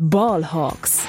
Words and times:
Ballhawks. 0.00 1.00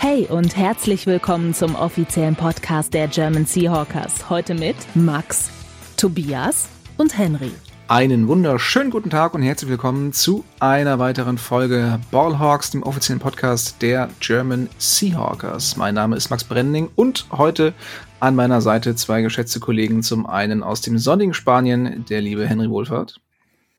Hey 0.00 0.26
und 0.28 0.56
herzlich 0.56 1.06
willkommen 1.06 1.54
zum 1.54 1.76
offiziellen 1.76 2.34
Podcast 2.34 2.92
der 2.92 3.06
German 3.06 3.46
Seahawkers. 3.46 4.28
Heute 4.28 4.54
mit 4.54 4.74
Max, 4.96 5.48
Tobias 5.96 6.66
und 6.96 7.16
Henry. 7.16 7.52
Einen 7.88 8.26
wunderschönen 8.26 8.90
guten 8.90 9.10
Tag 9.10 9.34
und 9.34 9.42
herzlich 9.42 9.70
willkommen 9.70 10.12
zu 10.12 10.44
einer 10.58 10.98
weiteren 10.98 11.38
Folge 11.38 12.00
Ballhawks, 12.10 12.72
dem 12.72 12.82
offiziellen 12.82 13.20
Podcast 13.20 13.80
der 13.80 14.08
German 14.18 14.68
Seahawkers. 14.78 15.76
Mein 15.76 15.94
Name 15.94 16.16
ist 16.16 16.30
Max 16.30 16.42
Brenning 16.42 16.88
und 16.96 17.26
heute 17.30 17.74
an 18.20 18.34
meiner 18.34 18.60
Seite 18.60 18.94
zwei 18.94 19.22
geschätzte 19.22 19.60
Kollegen. 19.60 20.02
Zum 20.02 20.26
einen 20.26 20.62
aus 20.62 20.80
dem 20.80 20.98
sonnigen 20.98 21.34
Spanien, 21.34 22.04
der 22.08 22.20
liebe 22.20 22.46
Henry 22.46 22.70
Wohlfahrt. 22.70 23.20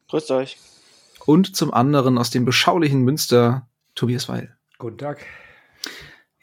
Grüßt 0.10 0.32
euch. 0.32 0.58
Und 1.26 1.56
zum 1.56 1.74
anderen 1.74 2.18
aus 2.18 2.30
dem 2.30 2.46
beschaulichen 2.46 3.02
Münster, 3.02 3.68
Tobias 3.96 4.30
Weil. 4.30 4.56
Guten 4.78 4.98
Tag. 4.98 5.26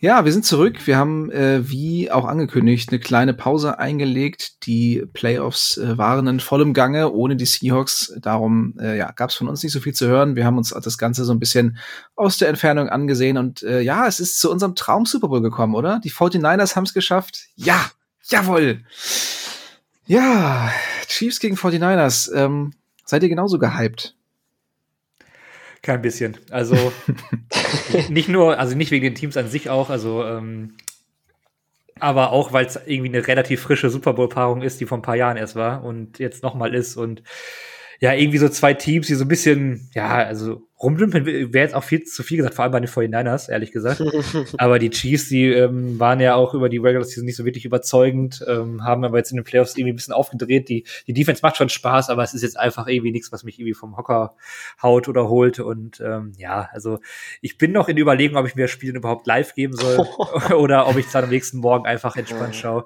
Ja, 0.04 0.26
wir 0.26 0.32
sind 0.32 0.44
zurück. 0.44 0.86
Wir 0.86 0.98
haben, 0.98 1.30
äh, 1.30 1.66
wie 1.66 2.10
auch 2.10 2.26
angekündigt, 2.26 2.90
eine 2.90 2.98
kleine 2.98 3.32
Pause 3.32 3.78
eingelegt. 3.78 4.66
Die 4.66 5.02
Playoffs 5.14 5.78
äh, 5.78 5.96
waren 5.96 6.26
in 6.26 6.40
vollem 6.40 6.74
Gange, 6.74 7.10
ohne 7.10 7.36
die 7.36 7.46
Seahawks. 7.46 8.12
Darum 8.20 8.74
äh, 8.78 8.98
ja, 8.98 9.12
gab 9.12 9.30
es 9.30 9.36
von 9.36 9.48
uns 9.48 9.62
nicht 9.62 9.72
so 9.72 9.80
viel 9.80 9.94
zu 9.94 10.06
hören. 10.06 10.36
Wir 10.36 10.44
haben 10.44 10.58
uns 10.58 10.74
das 10.78 10.98
Ganze 10.98 11.24
so 11.24 11.32
ein 11.32 11.38
bisschen 11.38 11.78
aus 12.16 12.36
der 12.36 12.50
Entfernung 12.50 12.90
angesehen. 12.90 13.38
Und 13.38 13.62
äh, 13.62 13.80
ja, 13.80 14.06
es 14.06 14.20
ist 14.20 14.38
zu 14.38 14.50
unserem 14.50 14.74
Traum 14.74 15.06
Super 15.06 15.28
Bowl 15.28 15.40
gekommen, 15.40 15.74
oder? 15.74 16.02
Die 16.04 16.10
49ers 16.10 16.76
haben 16.76 16.84
es 16.84 16.92
geschafft. 16.92 17.46
Ja, 17.54 17.90
jawohl. 18.24 18.84
Ja, 20.04 20.70
Chiefs 21.08 21.40
gegen 21.40 21.56
49ers. 21.56 22.30
Ähm, 22.34 22.74
seid 23.06 23.22
ihr 23.22 23.30
genauso 23.30 23.58
gehypt? 23.58 24.14
Kein 25.84 26.00
bisschen. 26.00 26.38
Also 26.50 26.92
nicht 28.08 28.30
nur, 28.30 28.58
also 28.58 28.74
nicht 28.74 28.90
wegen 28.90 29.04
den 29.04 29.14
Teams 29.14 29.36
an 29.36 29.48
sich 29.48 29.68
auch, 29.68 29.90
also 29.90 30.24
ähm, 30.24 30.78
aber 32.00 32.32
auch, 32.32 32.54
weil 32.54 32.64
es 32.64 32.80
irgendwie 32.86 33.14
eine 33.14 33.26
relativ 33.26 33.60
frische 33.60 33.90
Super 33.90 34.14
Bowl-Paarung 34.14 34.62
ist, 34.62 34.80
die 34.80 34.86
vor 34.86 34.96
ein 34.96 35.02
paar 35.02 35.14
Jahren 35.14 35.36
erst 35.36 35.56
war 35.56 35.84
und 35.84 36.18
jetzt 36.18 36.42
nochmal 36.42 36.74
ist 36.74 36.96
und 36.96 37.22
ja, 38.00 38.14
irgendwie 38.14 38.38
so 38.38 38.48
zwei 38.48 38.72
Teams, 38.72 39.08
die 39.08 39.14
so 39.14 39.26
ein 39.26 39.28
bisschen, 39.28 39.90
ja, 39.92 40.08
also 40.08 40.62
rumdümpeln 40.82 41.24
wäre 41.24 41.64
jetzt 41.64 41.74
auch 41.74 41.84
viel 41.84 42.02
zu 42.04 42.22
viel 42.22 42.38
gesagt, 42.38 42.54
vor 42.54 42.64
allem 42.64 42.72
bei 42.72 42.80
den 42.80 42.88
49ers, 42.88 43.50
ehrlich 43.50 43.72
gesagt. 43.72 44.02
aber 44.58 44.78
die 44.78 44.90
Chiefs, 44.90 45.28
die 45.28 45.46
ähm, 45.46 45.98
waren 46.00 46.20
ja 46.20 46.34
auch 46.34 46.52
über 46.54 46.68
die 46.68 46.78
Regular 46.78 47.04
Season 47.04 47.24
nicht 47.24 47.36
so 47.36 47.44
wirklich 47.44 47.64
überzeugend, 47.64 48.44
ähm, 48.48 48.84
haben 48.84 49.04
aber 49.04 49.18
jetzt 49.18 49.30
in 49.30 49.36
den 49.36 49.44
Playoffs 49.44 49.76
irgendwie 49.76 49.92
ein 49.92 49.96
bisschen 49.96 50.14
aufgedreht. 50.14 50.68
Die, 50.68 50.84
die 51.06 51.12
Defense 51.12 51.40
macht 51.42 51.56
schon 51.56 51.68
Spaß, 51.68 52.10
aber 52.10 52.22
es 52.22 52.34
ist 52.34 52.42
jetzt 52.42 52.58
einfach 52.58 52.86
irgendwie 52.86 53.12
nichts, 53.12 53.30
was 53.32 53.44
mich 53.44 53.58
irgendwie 53.58 53.74
vom 53.74 53.96
Hocker 53.96 54.34
haut 54.82 55.08
oder 55.08 55.28
holt. 55.28 55.60
Und 55.60 56.00
ähm, 56.00 56.32
ja, 56.38 56.68
also 56.72 56.98
ich 57.40 57.56
bin 57.56 57.72
noch 57.72 57.88
in 57.88 57.96
Überlegung, 57.96 58.36
ob 58.36 58.46
ich 58.46 58.56
mir 58.56 58.62
das 58.62 58.70
Spiel 58.70 58.96
überhaupt 58.96 59.26
live 59.26 59.54
geben 59.54 59.74
soll 59.74 60.06
oder 60.56 60.88
ob 60.88 60.96
ich 60.96 61.06
es 61.06 61.12
dann 61.12 61.24
am 61.24 61.30
nächsten 61.30 61.58
Morgen 61.58 61.86
einfach 61.86 62.16
entspannt 62.16 62.56
schaue. 62.56 62.84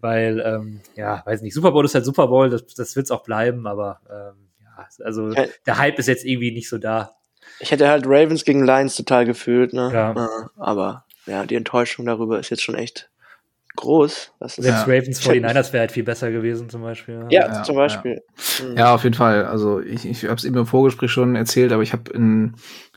Weil, 0.00 0.40
ähm, 0.40 0.80
ja, 0.94 1.22
weiß 1.24 1.42
nicht, 1.42 1.54
Super 1.54 1.72
Bowl 1.72 1.84
ist 1.84 1.94
halt 1.94 2.04
Super 2.04 2.28
Bowl, 2.28 2.50
das, 2.50 2.66
das 2.66 2.96
wird 2.96 3.06
es 3.06 3.10
auch 3.10 3.22
bleiben, 3.22 3.66
aber 3.66 4.00
ähm, 4.10 4.48
ja, 4.62 4.86
also 5.04 5.32
der 5.66 5.78
Hype 5.78 5.98
ist 5.98 6.08
jetzt 6.08 6.24
irgendwie 6.24 6.52
nicht 6.52 6.68
so 6.68 6.78
da. 6.78 7.16
Ich 7.60 7.70
hätte 7.70 7.88
halt 7.88 8.06
Ravens 8.06 8.44
gegen 8.44 8.64
Lions 8.64 8.96
total 8.96 9.26
gefühlt, 9.26 9.72
ne? 9.72 9.90
Ja. 9.92 10.50
Aber 10.56 11.04
ja, 11.26 11.44
die 11.44 11.54
Enttäuschung 11.54 12.06
darüber 12.06 12.38
ist 12.38 12.50
jetzt 12.50 12.62
schon 12.62 12.74
echt 12.74 13.10
groß. 13.76 14.32
Das 14.40 14.58
ist 14.58 14.64
Selbst 14.64 14.86
ja. 14.86 14.94
Ravens 14.94 15.20
49ers 15.20 15.72
wäre 15.72 15.80
halt 15.80 15.92
viel 15.92 16.02
besser 16.02 16.30
gewesen, 16.30 16.68
zum 16.68 16.82
Beispiel. 16.82 17.26
Ja, 17.30 17.48
ja 17.48 17.62
zum 17.62 17.76
Beispiel. 17.76 18.22
Ja. 18.58 18.64
Mhm. 18.64 18.76
ja. 18.76 18.94
auf 18.94 19.04
jeden 19.04 19.14
Fall. 19.14 19.44
Also 19.44 19.80
ich, 19.80 20.06
ich 20.06 20.24
habe 20.24 20.34
es 20.34 20.44
eben 20.44 20.56
im 20.56 20.66
Vorgespräch 20.66 21.10
schon 21.10 21.36
erzählt, 21.36 21.72
aber 21.72 21.82
ich 21.82 21.92
habe 21.92 22.10
in 22.12 22.54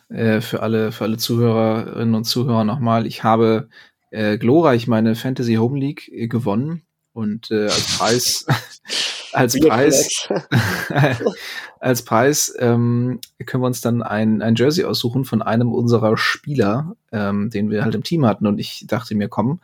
äh, 0.10 0.42
für 0.42 0.62
alle 0.62 0.92
für 0.92 1.04
alle 1.04 1.18
Zuhörerinnen 1.18 2.16
und 2.16 2.24
Zuhörer 2.24 2.64
nochmal, 2.64 3.06
ich 3.06 3.24
habe 3.24 3.70
äh, 4.12 4.38
glorreich 4.38 4.88
meine 4.88 5.16
Fantasy 5.16 5.56
Home 5.56 5.80
League 5.80 6.10
äh, 6.12 6.28
gewonnen 6.28 6.84
und 7.14 7.52
äh, 7.52 7.66
als 7.66 7.98
Preis 7.98 8.46
als 9.34 9.60
Preis 9.60 10.30
als 11.80 12.02
Preis 12.04 12.54
ähm, 12.60 13.20
können 13.46 13.64
wir 13.64 13.68
uns 13.68 13.82
dann 13.82 14.02
ein, 14.02 14.42
ein 14.42 14.56
Jersey 14.56 14.86
aussuchen 14.86 15.26
von 15.26 15.42
einem 15.42 15.72
unserer 15.72 16.18
Spieler, 16.18 16.96
ähm, 17.12 17.50
den 17.50 17.70
wir 17.70 17.84
halt 17.84 17.96
im 17.96 18.04
Team 18.04 18.26
hatten 18.26 18.48
und 18.48 18.60
ich 18.60 18.86
dachte 18.88 19.16
mir, 19.16 19.30
komm, 19.30 19.60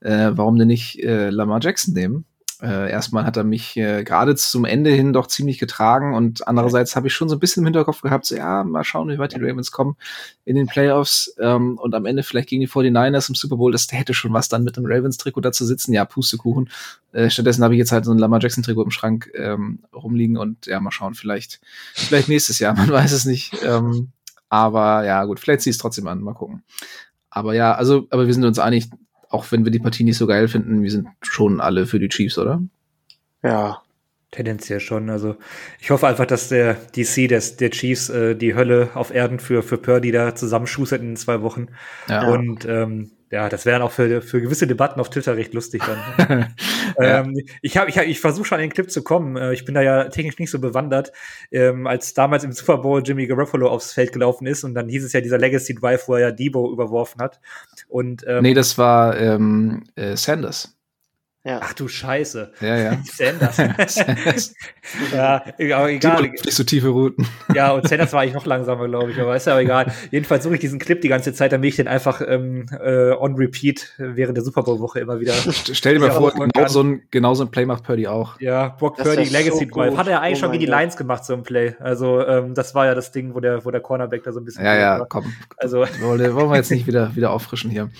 äh, 0.00 0.30
warum 0.32 0.58
denn 0.58 0.68
nicht 0.68 1.02
äh, 1.02 1.30
Lamar 1.30 1.60
Jackson 1.62 1.94
nehmen? 1.94 2.24
Äh, 2.62 2.90
erstmal 2.90 3.24
hat 3.24 3.36
er 3.36 3.42
mich 3.42 3.76
äh, 3.76 4.04
gerade 4.04 4.36
zum 4.36 4.64
Ende 4.64 4.90
hin 4.90 5.12
doch 5.12 5.26
ziemlich 5.26 5.58
getragen 5.58 6.14
und 6.14 6.46
andererseits 6.46 6.94
habe 6.94 7.08
ich 7.08 7.12
schon 7.12 7.28
so 7.28 7.34
ein 7.34 7.40
bisschen 7.40 7.62
im 7.62 7.66
Hinterkopf 7.66 8.02
gehabt, 8.02 8.24
so 8.24 8.36
ja, 8.36 8.62
mal 8.62 8.84
schauen, 8.84 9.08
wie 9.08 9.18
weit 9.18 9.34
die 9.34 9.40
Ravens 9.40 9.72
kommen 9.72 9.96
in 10.44 10.54
den 10.54 10.68
Playoffs 10.68 11.34
ähm, 11.40 11.76
und 11.76 11.92
am 11.94 12.06
Ende 12.06 12.22
vielleicht 12.22 12.48
gegen 12.48 12.60
die 12.60 12.68
49ers 12.68 13.28
im 13.28 13.34
Super 13.34 13.56
Bowl, 13.56 13.72
das 13.72 13.88
hätte 13.90 14.14
schon 14.14 14.32
was 14.32 14.48
dann 14.48 14.62
mit 14.62 14.76
dem 14.76 14.86
Ravens-Trikot 14.86 15.40
da 15.40 15.50
zu 15.50 15.66
sitzen, 15.66 15.92
ja, 15.92 16.04
Pustekuchen. 16.04 16.70
Äh, 17.12 17.30
stattdessen 17.30 17.64
habe 17.64 17.74
ich 17.74 17.78
jetzt 17.78 17.90
halt 17.90 18.04
so 18.04 18.12
ein 18.12 18.18
Lamar 18.18 18.40
Jackson-Trikot 18.40 18.84
im 18.84 18.90
Schrank 18.92 19.32
ähm, 19.34 19.80
rumliegen 19.92 20.36
und 20.36 20.66
ja, 20.66 20.78
mal 20.78 20.92
schauen, 20.92 21.14
vielleicht, 21.14 21.60
vielleicht 21.94 22.28
nächstes 22.28 22.60
Jahr, 22.60 22.74
man 22.76 22.90
weiß 22.90 23.10
es 23.10 23.24
nicht. 23.24 23.54
Ähm, 23.64 24.12
aber 24.48 25.04
ja, 25.04 25.24
gut, 25.24 25.40
vielleicht 25.40 25.62
zieh 25.62 25.70
es 25.70 25.78
trotzdem 25.78 26.06
an, 26.06 26.20
mal 26.20 26.34
gucken. 26.34 26.62
Aber 27.28 27.54
ja, 27.54 27.74
also, 27.74 28.06
aber 28.10 28.26
wir 28.26 28.34
sind 28.34 28.44
uns 28.44 28.60
einig, 28.60 28.88
auch 29.32 29.50
wenn 29.50 29.64
wir 29.64 29.72
die 29.72 29.78
Partie 29.78 30.04
nicht 30.04 30.18
so 30.18 30.26
geil 30.26 30.48
finden, 30.48 30.82
wir 30.82 30.90
sind 30.90 31.08
schon 31.22 31.60
alle 31.60 31.86
für 31.86 31.98
die 31.98 32.08
Chiefs, 32.08 32.38
oder? 32.38 32.62
Ja. 33.42 33.82
Tendenziell 34.30 34.80
schon. 34.80 35.10
Also 35.10 35.36
ich 35.78 35.90
hoffe 35.90 36.06
einfach, 36.06 36.24
dass 36.24 36.48
der 36.48 36.72
DC 36.96 37.28
des, 37.28 37.56
der 37.58 37.70
Chiefs 37.70 38.08
äh, 38.08 38.34
die 38.34 38.54
Hölle 38.54 38.88
auf 38.94 39.12
Erden 39.12 39.38
für, 39.38 39.62
für 39.62 39.76
Purdy 39.76 40.10
da 40.10 40.34
zusammenschustert 40.34 41.02
in 41.02 41.16
zwei 41.16 41.42
Wochen. 41.42 41.66
Ja. 42.08 42.26
Und 42.28 42.64
ähm, 42.64 43.10
ja, 43.32 43.48
das 43.48 43.64
wäre 43.64 43.78
dann 43.78 43.88
auch 43.88 43.92
für, 43.92 44.20
für 44.20 44.42
gewisse 44.42 44.66
Debatten 44.66 45.00
auf 45.00 45.08
Twitter 45.08 45.38
recht 45.38 45.54
lustig 45.54 45.82
dann. 45.86 46.54
ja. 47.00 47.20
ähm, 47.20 47.34
ich 47.62 47.78
habe, 47.78 47.88
ich, 47.88 47.96
hab, 47.96 48.04
ich 48.04 48.20
versuche 48.20 48.44
schon 48.44 48.56
an 48.56 48.60
den 48.60 48.72
Clip 48.72 48.90
zu 48.90 49.02
kommen. 49.02 49.38
Äh, 49.38 49.54
ich 49.54 49.64
bin 49.64 49.74
da 49.74 49.80
ja 49.80 50.04
technisch 50.10 50.38
nicht 50.38 50.50
so 50.50 50.58
bewandert. 50.58 51.12
Ähm, 51.50 51.86
als 51.86 52.12
damals 52.12 52.44
im 52.44 52.52
Super 52.52 52.76
Bowl 52.76 53.02
Jimmy 53.02 53.26
Garoppolo 53.26 53.70
aufs 53.70 53.94
Feld 53.94 54.12
gelaufen 54.12 54.46
ist 54.46 54.64
und 54.64 54.74
dann 54.74 54.86
hieß 54.86 55.02
es 55.02 55.14
ja 55.14 55.22
dieser 55.22 55.38
Legacy 55.38 55.74
Drive, 55.74 56.08
wo 56.08 56.14
er 56.14 56.20
ja 56.20 56.30
Debo 56.30 56.70
überworfen 56.70 57.22
hat. 57.22 57.40
Und 57.88 58.22
ähm, 58.26 58.42
nee, 58.42 58.52
das 58.52 58.76
war 58.76 59.18
ähm, 59.18 59.84
äh, 59.94 60.14
Sanders. 60.14 60.76
Ja. 61.44 61.58
Ach 61.60 61.72
du 61.72 61.88
Scheiße. 61.88 62.52
Ja, 62.60 62.76
ja. 62.76 62.98
Sanders. 63.04 63.56
ja, 65.12 65.42
aber 65.74 65.90
egal. 65.90 66.22
Nicht 66.22 66.52
so 66.52 66.62
tiefe 66.62 66.88
Routen. 66.88 67.26
Ja, 67.54 67.72
und 67.72 67.86
Sanders 67.86 68.12
war 68.12 68.22
eigentlich 68.22 68.34
noch 68.34 68.46
langsamer, 68.46 68.88
glaube 68.88 69.10
ich, 69.10 69.20
aber 69.20 69.36
ist 69.36 69.46
ja 69.46 69.58
egal. 69.58 69.92
Jedenfalls 70.10 70.44
suche 70.44 70.54
ich 70.54 70.60
diesen 70.60 70.78
Clip 70.78 71.00
die 71.00 71.08
ganze 71.08 71.34
Zeit, 71.34 71.52
damit 71.52 71.68
ich 71.68 71.76
den 71.76 71.88
einfach 71.88 72.22
ähm, 72.26 72.66
äh, 72.80 73.10
on 73.10 73.34
repeat 73.34 73.92
während 73.98 74.36
der 74.36 74.44
Super 74.44 74.62
Bowl-Woche 74.62 75.00
immer 75.00 75.20
wieder. 75.20 75.34
Stell 75.34 75.94
dir 75.94 76.00
mal 76.00 76.12
vor, 76.12 76.32
genau 76.32 76.68
so, 76.68 76.82
ein, 76.82 77.02
genau 77.10 77.34
so 77.34 77.44
ein 77.44 77.50
Play 77.50 77.66
macht 77.66 77.84
Purdy 77.84 78.06
auch. 78.06 78.40
Ja, 78.40 78.68
Brock 78.68 78.96
das 78.96 79.06
Purdy, 79.06 79.28
Legacy 79.28 79.66
so 79.70 79.74
Drive. 79.74 79.96
Hat 79.96 80.08
er 80.08 80.22
eigentlich 80.22 80.38
oh 80.38 80.40
schon 80.42 80.52
gegen 80.52 80.64
die 80.64 80.70
Lions 80.70 80.96
gemacht, 80.96 81.24
so 81.24 81.34
ein 81.34 81.42
Play. 81.42 81.74
Also, 81.80 82.24
ähm, 82.26 82.54
das 82.54 82.74
war 82.74 82.86
ja 82.86 82.94
das 82.94 83.12
Ding, 83.12 83.34
wo 83.34 83.40
der, 83.40 83.64
wo 83.64 83.70
der 83.70 83.80
Cornerback 83.80 84.22
da 84.22 84.32
so 84.32 84.40
ein 84.40 84.44
bisschen. 84.44 84.64
Ja, 84.64 84.74
ja, 84.76 85.00
war. 85.00 85.06
komm. 85.06 85.32
Also. 85.58 85.84
Wollen 86.00 86.20
wir 86.34 86.56
jetzt 86.56 86.70
nicht 86.70 86.86
wieder, 86.86 87.14
wieder 87.16 87.32
auffrischen 87.32 87.70
hier. 87.70 87.90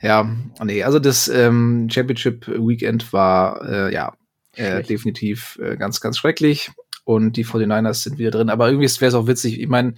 Ja, 0.00 0.28
nee, 0.62 0.82
also 0.82 0.98
das 0.98 1.28
ähm, 1.28 1.88
Championship 1.90 2.46
Weekend 2.48 3.12
war 3.12 3.62
äh, 3.68 3.92
ja 3.92 4.14
äh, 4.56 4.82
definitiv 4.82 5.58
äh, 5.62 5.76
ganz, 5.76 6.00
ganz 6.00 6.18
schrecklich 6.18 6.70
und 7.04 7.36
die 7.36 7.44
49ers 7.44 8.02
sind 8.02 8.18
wieder 8.18 8.30
drin. 8.30 8.50
Aber 8.50 8.68
irgendwie 8.68 8.88
wäre 9.00 9.08
es 9.08 9.14
auch 9.14 9.26
witzig. 9.26 9.60
Ich 9.60 9.68
meine, 9.68 9.94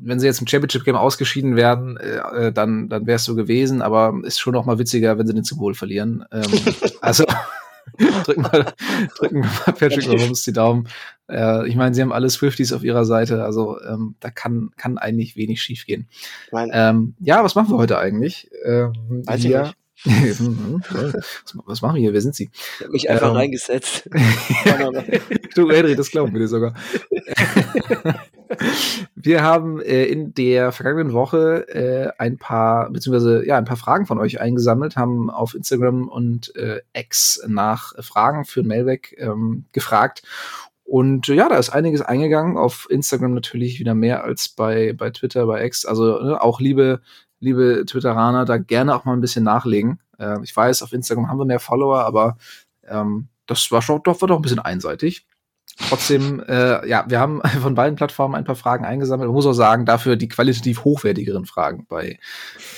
wenn 0.00 0.20
sie 0.20 0.26
jetzt 0.26 0.40
im 0.40 0.46
Championship 0.46 0.84
Game 0.84 0.96
ausgeschieden 0.96 1.56
werden, 1.56 1.96
äh, 1.96 2.46
äh 2.46 2.52
dann, 2.52 2.88
dann 2.88 3.06
wäre 3.06 3.16
es 3.16 3.24
so 3.24 3.34
gewesen, 3.34 3.82
aber 3.82 4.14
ist 4.22 4.38
schon 4.38 4.52
noch 4.52 4.66
mal 4.66 4.78
witziger, 4.78 5.18
wenn 5.18 5.26
sie 5.26 5.34
den 5.34 5.44
Bowl 5.58 5.74
verlieren. 5.74 6.24
Ähm, 6.32 6.50
also 7.00 7.24
drücken 8.24 8.44
wir, 8.44 8.74
drücken 9.16 9.42
wir 9.42 9.50
mal 9.66 9.72
Patrick 9.72 10.06
Mahomes 10.06 10.42
die 10.42 10.52
Daumen. 10.52 10.88
Äh, 11.28 11.68
ich 11.68 11.76
meine, 11.76 11.94
sie 11.94 12.02
haben 12.02 12.12
alle 12.12 12.30
Swifties 12.30 12.72
auf 12.72 12.84
ihrer 12.84 13.04
Seite, 13.04 13.44
also 13.44 13.80
ähm, 13.82 14.16
da 14.20 14.30
kann, 14.30 14.70
kann 14.76 14.98
eigentlich 14.98 15.36
wenig 15.36 15.62
schief 15.62 15.86
gehen. 15.86 16.08
Ähm, 16.52 17.14
ja, 17.20 17.42
was 17.42 17.54
machen 17.54 17.70
wir 17.70 17.78
heute 17.78 17.98
eigentlich? 17.98 18.50
Ähm, 18.64 18.92
Weiß 19.24 19.42
wir, 19.42 19.72
was, 21.64 21.80
machen 21.80 21.94
wir 21.94 22.00
hier? 22.00 22.12
Wer 22.12 22.20
sind 22.20 22.34
Sie? 22.34 22.50
Ich 22.52 22.80
habe 22.82 22.92
mich 22.92 23.10
einfach 23.10 23.30
ähm, 23.30 23.36
reingesetzt. 23.36 24.08
du, 25.54 25.70
Henry, 25.70 25.96
das 25.96 26.10
glauben 26.10 26.32
wir 26.34 26.40
dir 26.40 26.48
sogar. 26.48 26.74
Wir 29.14 29.42
haben 29.42 29.80
äh, 29.80 30.04
in 30.04 30.34
der 30.34 30.72
vergangenen 30.72 31.12
Woche 31.12 31.68
äh, 31.68 32.12
ein 32.18 32.38
paar, 32.38 32.90
beziehungsweise 32.90 33.46
ja, 33.46 33.56
ein 33.56 33.64
paar 33.64 33.76
Fragen 33.76 34.06
von 34.06 34.18
euch 34.18 34.40
eingesammelt, 34.40 34.96
haben 34.96 35.30
auf 35.30 35.54
Instagram 35.54 36.08
und 36.08 36.54
äh, 36.56 36.80
X 36.92 37.42
nach 37.46 37.92
Fragen 38.02 38.44
für 38.44 38.62
Mailback 38.62 39.16
ähm, 39.18 39.64
gefragt. 39.72 40.22
Und 40.84 41.26
ja, 41.26 41.48
da 41.48 41.56
ist 41.56 41.70
einiges 41.70 42.00
eingegangen. 42.00 42.56
Auf 42.56 42.86
Instagram 42.88 43.34
natürlich 43.34 43.80
wieder 43.80 43.94
mehr 43.94 44.22
als 44.22 44.48
bei, 44.48 44.92
bei 44.92 45.10
Twitter, 45.10 45.46
bei 45.46 45.64
X. 45.64 45.84
Also 45.84 46.22
ne, 46.22 46.40
auch 46.40 46.60
liebe, 46.60 47.00
liebe 47.40 47.84
Twitteraner, 47.86 48.44
da 48.44 48.58
gerne 48.58 48.94
auch 48.94 49.04
mal 49.04 49.14
ein 49.14 49.20
bisschen 49.20 49.44
nachlegen. 49.44 49.98
Äh, 50.18 50.38
ich 50.44 50.56
weiß, 50.56 50.82
auf 50.82 50.92
Instagram 50.92 51.28
haben 51.28 51.38
wir 51.38 51.44
mehr 51.44 51.60
Follower, 51.60 52.04
aber 52.04 52.36
ähm, 52.86 53.28
das 53.46 53.70
war 53.72 53.82
schon 53.82 54.02
doch, 54.04 54.20
war 54.20 54.28
doch 54.28 54.36
ein 54.36 54.42
bisschen 54.42 54.60
einseitig. 54.60 55.26
Trotzdem, 55.78 56.42
äh, 56.48 56.88
ja, 56.88 57.04
wir 57.08 57.20
haben 57.20 57.42
von 57.60 57.74
beiden 57.74 57.96
Plattformen 57.96 58.34
ein 58.34 58.44
paar 58.44 58.56
Fragen 58.56 58.84
eingesammelt. 58.84 59.28
Man 59.28 59.34
muss 59.34 59.46
auch 59.46 59.52
sagen, 59.52 59.84
dafür 59.84 60.16
die 60.16 60.28
qualitativ 60.28 60.84
hochwertigeren 60.84 61.46
Fragen 61.46 61.86
bei, 61.88 62.18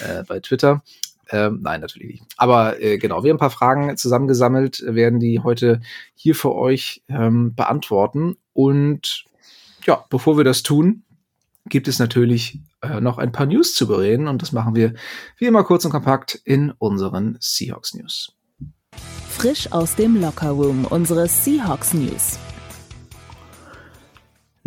äh, 0.01 0.25
bei 0.27 0.41
Twitter. 0.41 0.83
Ähm, 1.31 1.61
nein, 1.63 1.81
natürlich 1.81 2.09
nicht. 2.09 2.25
Aber 2.37 2.81
äh, 2.81 2.99
genau, 2.99 3.23
wir 3.23 3.31
haben 3.31 3.37
ein 3.37 3.41
paar 3.41 3.51
Fragen 3.51 3.97
zusammengesammelt, 3.97 4.83
werden 4.87 5.21
die 5.21 5.41
heute 5.41 5.81
hier 6.15 6.35
für 6.35 6.55
euch 6.55 7.03
ähm, 7.09 7.55
beantworten. 7.55 8.37
Und 8.53 9.25
ja, 9.85 10.05
bevor 10.09 10.37
wir 10.37 10.45
das 10.45 10.63
tun, 10.63 11.05
gibt 11.69 11.87
es 11.87 11.99
natürlich 11.99 12.61
äh, 12.81 13.01
noch 13.01 13.19
ein 13.19 13.31
paar 13.31 13.47
News 13.47 13.75
zu 13.75 13.87
bereden. 13.87 14.27
Und 14.27 14.43
das 14.43 14.53
machen 14.53 14.75
wir 14.75 14.95
wie 15.37 15.45
immer 15.45 15.65
kurz 15.65 15.85
und 15.85 15.91
kompakt 15.91 16.41
in 16.45 16.73
unseren 16.79 17.37
Seahawks 17.41 17.95
News. 17.95 18.33
Frisch 19.29 19.71
aus 19.71 19.95
dem 19.95 20.21
Locker 20.21 20.51
Room, 20.51 20.85
unsere 20.87 21.29
Seahawks 21.29 21.95
News. 21.95 22.39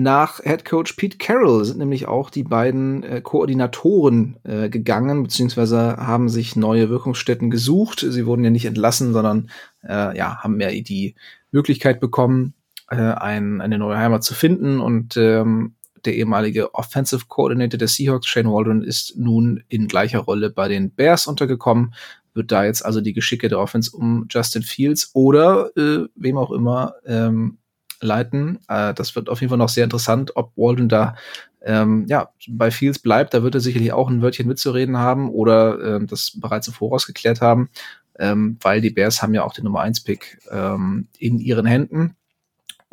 Nach 0.01 0.41
Head 0.41 0.65
Coach 0.65 0.93
Pete 0.93 1.19
Carroll 1.19 1.63
sind 1.63 1.77
nämlich 1.77 2.07
auch 2.07 2.31
die 2.31 2.43
beiden 2.43 3.03
äh, 3.03 3.21
Koordinatoren 3.21 4.37
äh, 4.43 4.67
gegangen, 4.67 5.21
beziehungsweise 5.21 5.97
haben 5.97 6.27
sich 6.27 6.55
neue 6.55 6.89
Wirkungsstätten 6.89 7.51
gesucht. 7.51 7.99
Sie 7.99 8.25
wurden 8.25 8.43
ja 8.43 8.49
nicht 8.49 8.65
entlassen, 8.65 9.13
sondern 9.13 9.51
äh, 9.87 10.17
ja, 10.17 10.37
haben 10.37 10.59
ja 10.59 10.71
die 10.71 11.13
Möglichkeit 11.51 11.99
bekommen, 11.99 12.55
äh, 12.89 12.95
ein, 12.95 13.61
eine 13.61 13.77
neue 13.77 13.99
Heimat 13.99 14.23
zu 14.23 14.33
finden. 14.33 14.79
Und 14.79 15.17
ähm, 15.17 15.75
der 16.03 16.15
ehemalige 16.15 16.73
Offensive 16.73 17.25
Coordinator 17.27 17.77
der 17.77 17.87
Seahawks, 17.87 18.25
Shane 18.25 18.51
Waldron, 18.51 18.83
ist 18.83 19.17
nun 19.17 19.63
in 19.67 19.87
gleicher 19.87 20.19
Rolle 20.21 20.49
bei 20.49 20.67
den 20.67 20.89
Bears 20.89 21.27
untergekommen. 21.27 21.93
Wird 22.33 22.51
da 22.51 22.65
jetzt 22.65 22.83
also 22.83 23.01
die 23.01 23.13
Geschicke 23.13 23.49
der 23.49 23.59
Offense 23.59 23.95
um 23.95 24.25
Justin 24.31 24.63
Fields 24.63 25.11
oder 25.13 25.69
äh, 25.77 26.07
wem 26.15 26.39
auch 26.39 26.49
immer 26.49 26.95
ähm, 27.05 27.59
leiten. 28.01 28.59
Äh, 28.67 28.93
das 28.93 29.15
wird 29.15 29.29
auf 29.29 29.41
jeden 29.41 29.49
Fall 29.49 29.57
noch 29.57 29.69
sehr 29.69 29.83
interessant, 29.83 30.35
ob 30.35 30.51
Walden 30.55 30.89
da 30.89 31.15
ähm, 31.63 32.05
ja, 32.07 32.29
bei 32.49 32.71
Fields 32.71 32.99
bleibt. 32.99 33.33
Da 33.33 33.43
wird 33.43 33.55
er 33.55 33.61
sicherlich 33.61 33.93
auch 33.93 34.09
ein 34.09 34.21
Wörtchen 34.21 34.47
mitzureden 34.47 34.97
haben 34.97 35.29
oder 35.29 35.79
ähm, 35.95 36.07
das 36.07 36.39
bereits 36.39 36.67
im 36.67 36.73
Voraus 36.73 37.05
geklärt 37.05 37.41
haben, 37.41 37.69
ähm, 38.17 38.57
weil 38.61 38.81
die 38.81 38.89
Bears 38.89 39.21
haben 39.21 39.33
ja 39.33 39.43
auch 39.43 39.53
den 39.53 39.65
Nummer 39.65 39.83
1-Pick 39.83 40.39
ähm, 40.51 41.07
in 41.17 41.39
ihren 41.39 41.65
Händen. 41.65 42.15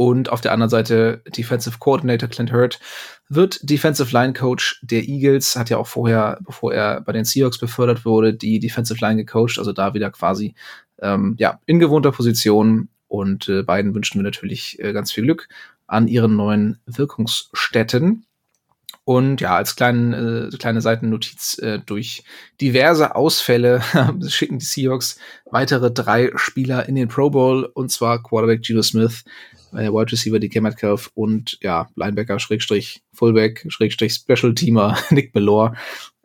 Und 0.00 0.31
auf 0.31 0.40
der 0.40 0.52
anderen 0.52 0.70
Seite 0.70 1.22
Defensive 1.37 1.78
Coordinator 1.81 2.28
Clint 2.28 2.52
Hurt 2.52 2.78
wird 3.28 3.69
Defensive 3.69 4.12
Line 4.12 4.32
Coach 4.32 4.78
der 4.82 5.08
Eagles, 5.08 5.56
hat 5.56 5.70
ja 5.70 5.76
auch 5.76 5.88
vorher, 5.88 6.38
bevor 6.46 6.72
er 6.72 7.00
bei 7.00 7.10
den 7.10 7.25
Seahawks 7.25 7.58
befördert 7.58 8.05
wurde, 8.05 8.32
die 8.32 8.60
Defensive 8.60 9.05
Line 9.05 9.16
gecoacht, 9.25 9.58
also 9.58 9.72
da 9.72 9.94
wieder 9.94 10.12
quasi 10.12 10.55
ähm, 11.02 11.34
ja, 11.38 11.58
in 11.66 11.81
gewohnter 11.81 12.12
Position 12.12 12.90
und 13.08 13.49
äh, 13.49 13.62
beiden 13.62 13.94
wünschen 13.94 14.19
wir 14.19 14.22
natürlich 14.22 14.78
äh, 14.78 14.93
ganz 14.93 15.10
viel 15.12 15.25
Glück 15.25 15.49
an 15.87 16.06
ihren 16.06 16.37
neuen 16.37 16.78
Wirkungsstätten. 16.87 18.25
Und 19.05 19.40
ja, 19.40 19.56
als 19.56 19.75
kleinen, 19.75 20.12
äh, 20.12 20.56
kleine 20.58 20.82
Seitennotiz 20.82 21.58
äh, 21.60 21.78
durch 21.78 22.25
diverse 22.60 23.16
Ausfälle 23.16 23.82
schicken 24.28 24.58
die 24.58 24.66
Seahawks 24.66 25.19
weitere 25.50 25.90
drei 25.90 26.31
Spieler 26.37 26.87
in 26.87 26.94
den 26.94 27.08
Pro 27.08 27.31
Bowl, 27.31 27.64
und 27.64 27.90
zwar 27.90 28.22
Quarterback 28.22 28.62
Gino 28.62 28.82
Smith, 28.82 29.25
äh, 29.72 29.88
Wide 29.88 30.12
Receiver 30.12 30.38
DK 30.38 30.60
Metcalf 30.60 31.10
und 31.14 31.56
ja, 31.62 31.88
Linebacker, 31.96 32.38
Schrägstrich, 32.38 33.02
Fullback, 33.14 33.64
Schrägstrich, 33.69 34.12
Special 34.12 34.55
Teamer 34.55 34.99
Nick 35.10 35.32
Bellore. 35.32 35.72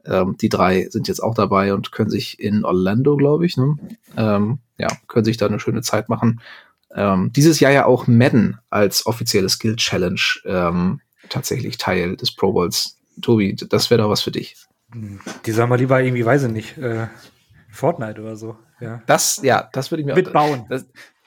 Ähm, 0.05 0.35
die 0.41 0.49
drei 0.49 0.89
sind 0.89 1.07
jetzt 1.07 1.23
auch 1.23 1.35
dabei 1.35 1.73
und 1.73 1.93
können 1.93 2.09
sich 2.09 2.37
in 2.37 2.65
Orlando, 2.65 3.15
glaube 3.15 3.45
ich, 3.45 3.55
ne? 3.55 3.77
ähm, 4.17 4.59
ja, 4.77 4.89
können 5.07 5.23
sich 5.23 5.37
da 5.37 5.45
eine 5.45 5.61
schöne 5.61 5.83
Zeit 5.83 6.09
machen 6.09 6.41
ähm, 6.95 7.31
dieses 7.33 7.59
Jahr 7.59 7.71
ja 7.71 7.85
auch 7.85 8.07
Madden 8.07 8.59
als 8.69 9.05
offizielle 9.05 9.49
Skill 9.49 9.75
Challenge 9.75 10.21
ähm, 10.45 11.01
tatsächlich 11.29 11.77
Teil 11.77 12.15
des 12.15 12.35
Pro 12.35 12.53
Bowls. 12.53 12.97
Tobi, 13.21 13.55
das 13.55 13.89
wäre 13.89 14.01
doch 14.01 14.09
was 14.09 14.21
für 14.21 14.31
dich. 14.31 14.55
Die 15.45 15.51
sagen 15.51 15.69
mal 15.69 15.79
lieber 15.79 16.01
irgendwie, 16.01 16.25
weiß 16.25 16.43
ich 16.43 16.51
nicht, 16.51 16.77
äh, 16.77 17.07
Fortnite 17.71 18.21
oder 18.21 18.35
so. 18.35 18.57
Ja. 18.79 19.01
Das, 19.07 19.39
ja, 19.43 19.69
das 19.73 19.91
würde 19.91 20.01
ich 20.01 20.05
mir 20.05 20.15
Mitbauen. 20.15 20.61
auch. 20.61 20.67
Das, 20.69 20.85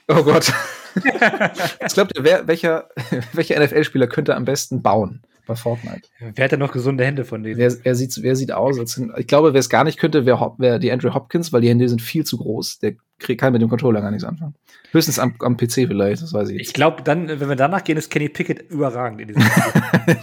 oh 0.08 0.22
Gott. 0.22 0.52
Was 1.80 1.94
glaubt 1.94 2.16
ihr, 2.16 2.24
wer, 2.24 2.46
welcher, 2.46 2.88
welcher 3.32 3.62
NFL-Spieler 3.62 4.06
könnte 4.06 4.34
am 4.34 4.44
besten 4.44 4.82
bauen? 4.82 5.22
bei 5.46 5.54
Fortnite. 5.54 6.08
Wer 6.34 6.44
hat 6.44 6.52
denn 6.52 6.60
noch 6.60 6.72
gesunde 6.72 7.04
Hände 7.04 7.24
von 7.24 7.42
denen? 7.42 7.56
Wer, 7.56 7.72
wer, 7.84 7.94
sieht, 7.94 8.20
wer 8.22 8.36
sieht 8.36 8.52
aus? 8.52 8.78
Als, 8.78 9.00
ich 9.16 9.26
glaube, 9.26 9.54
wer 9.54 9.60
es 9.60 9.68
gar 9.68 9.84
nicht 9.84 9.98
könnte, 9.98 10.26
wäre 10.26 10.54
wär 10.58 10.78
die 10.78 10.90
Andrew 10.90 11.14
Hopkins, 11.14 11.52
weil 11.52 11.60
die 11.60 11.68
Hände 11.68 11.88
sind 11.88 12.02
viel 12.02 12.24
zu 12.24 12.36
groß. 12.36 12.80
Der 12.80 12.94
kann 13.18 13.52
mit 13.52 13.62
dem 13.62 13.68
Controller 13.68 14.00
gar 14.00 14.10
nichts 14.10 14.24
anfangen. 14.24 14.54
Höchstens 14.90 15.18
am, 15.18 15.34
am 15.40 15.56
PC 15.56 15.86
vielleicht, 15.86 16.22
das 16.22 16.32
weiß 16.32 16.50
ich. 16.50 16.60
Ich 16.60 16.72
glaube, 16.72 17.02
dann, 17.02 17.28
wenn 17.28 17.48
wir 17.48 17.56
danach 17.56 17.82
gehen, 17.82 17.96
ist 17.96 18.10
Kenny 18.10 18.28
Pickett 18.28 18.70
überragend 18.70 19.20
in 19.20 19.28
diesem 19.28 19.42
Spiel. 19.42 20.18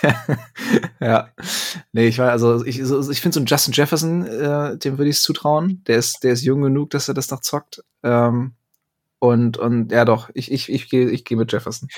ja. 1.00 1.28
Nee, 1.92 2.06
ich 2.06 2.18
war, 2.18 2.30
also 2.30 2.64
ich, 2.64 2.82
so, 2.84 3.10
ich 3.10 3.20
finde 3.20 3.34
so 3.34 3.40
einen 3.40 3.46
Justin 3.46 3.74
Jefferson, 3.74 4.26
äh, 4.26 4.78
dem 4.78 4.98
würde 4.98 5.10
ich 5.10 5.16
es 5.16 5.22
zutrauen. 5.22 5.82
Der 5.86 5.96
ist, 5.96 6.22
der 6.22 6.32
ist 6.32 6.42
jung 6.42 6.62
genug, 6.62 6.90
dass 6.90 7.08
er 7.08 7.14
das 7.14 7.30
noch 7.30 7.40
zockt. 7.40 7.82
Ähm, 8.02 8.52
und, 9.18 9.58
und 9.58 9.92
ja 9.92 10.04
doch, 10.04 10.30
ich, 10.34 10.50
ich, 10.50 10.70
ich 10.72 10.88
gehe 10.88 11.10
ich 11.10 11.24
geh 11.24 11.36
mit 11.36 11.52
Jefferson. 11.52 11.88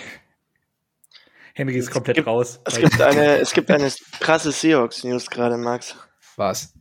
Henry 1.55 1.77
ist 1.77 1.91
komplett 1.91 2.17
gibt, 2.17 2.27
raus. 2.27 2.61
Es 2.65 2.79
gibt, 2.79 3.01
eine, 3.01 3.37
es 3.37 3.53
gibt 3.53 3.71
eine 3.71 3.91
krasse 4.21 4.53
Seahawks-News 4.53 5.29
gerade, 5.29 5.59
Max. 5.59 5.97
Was? 6.37 6.73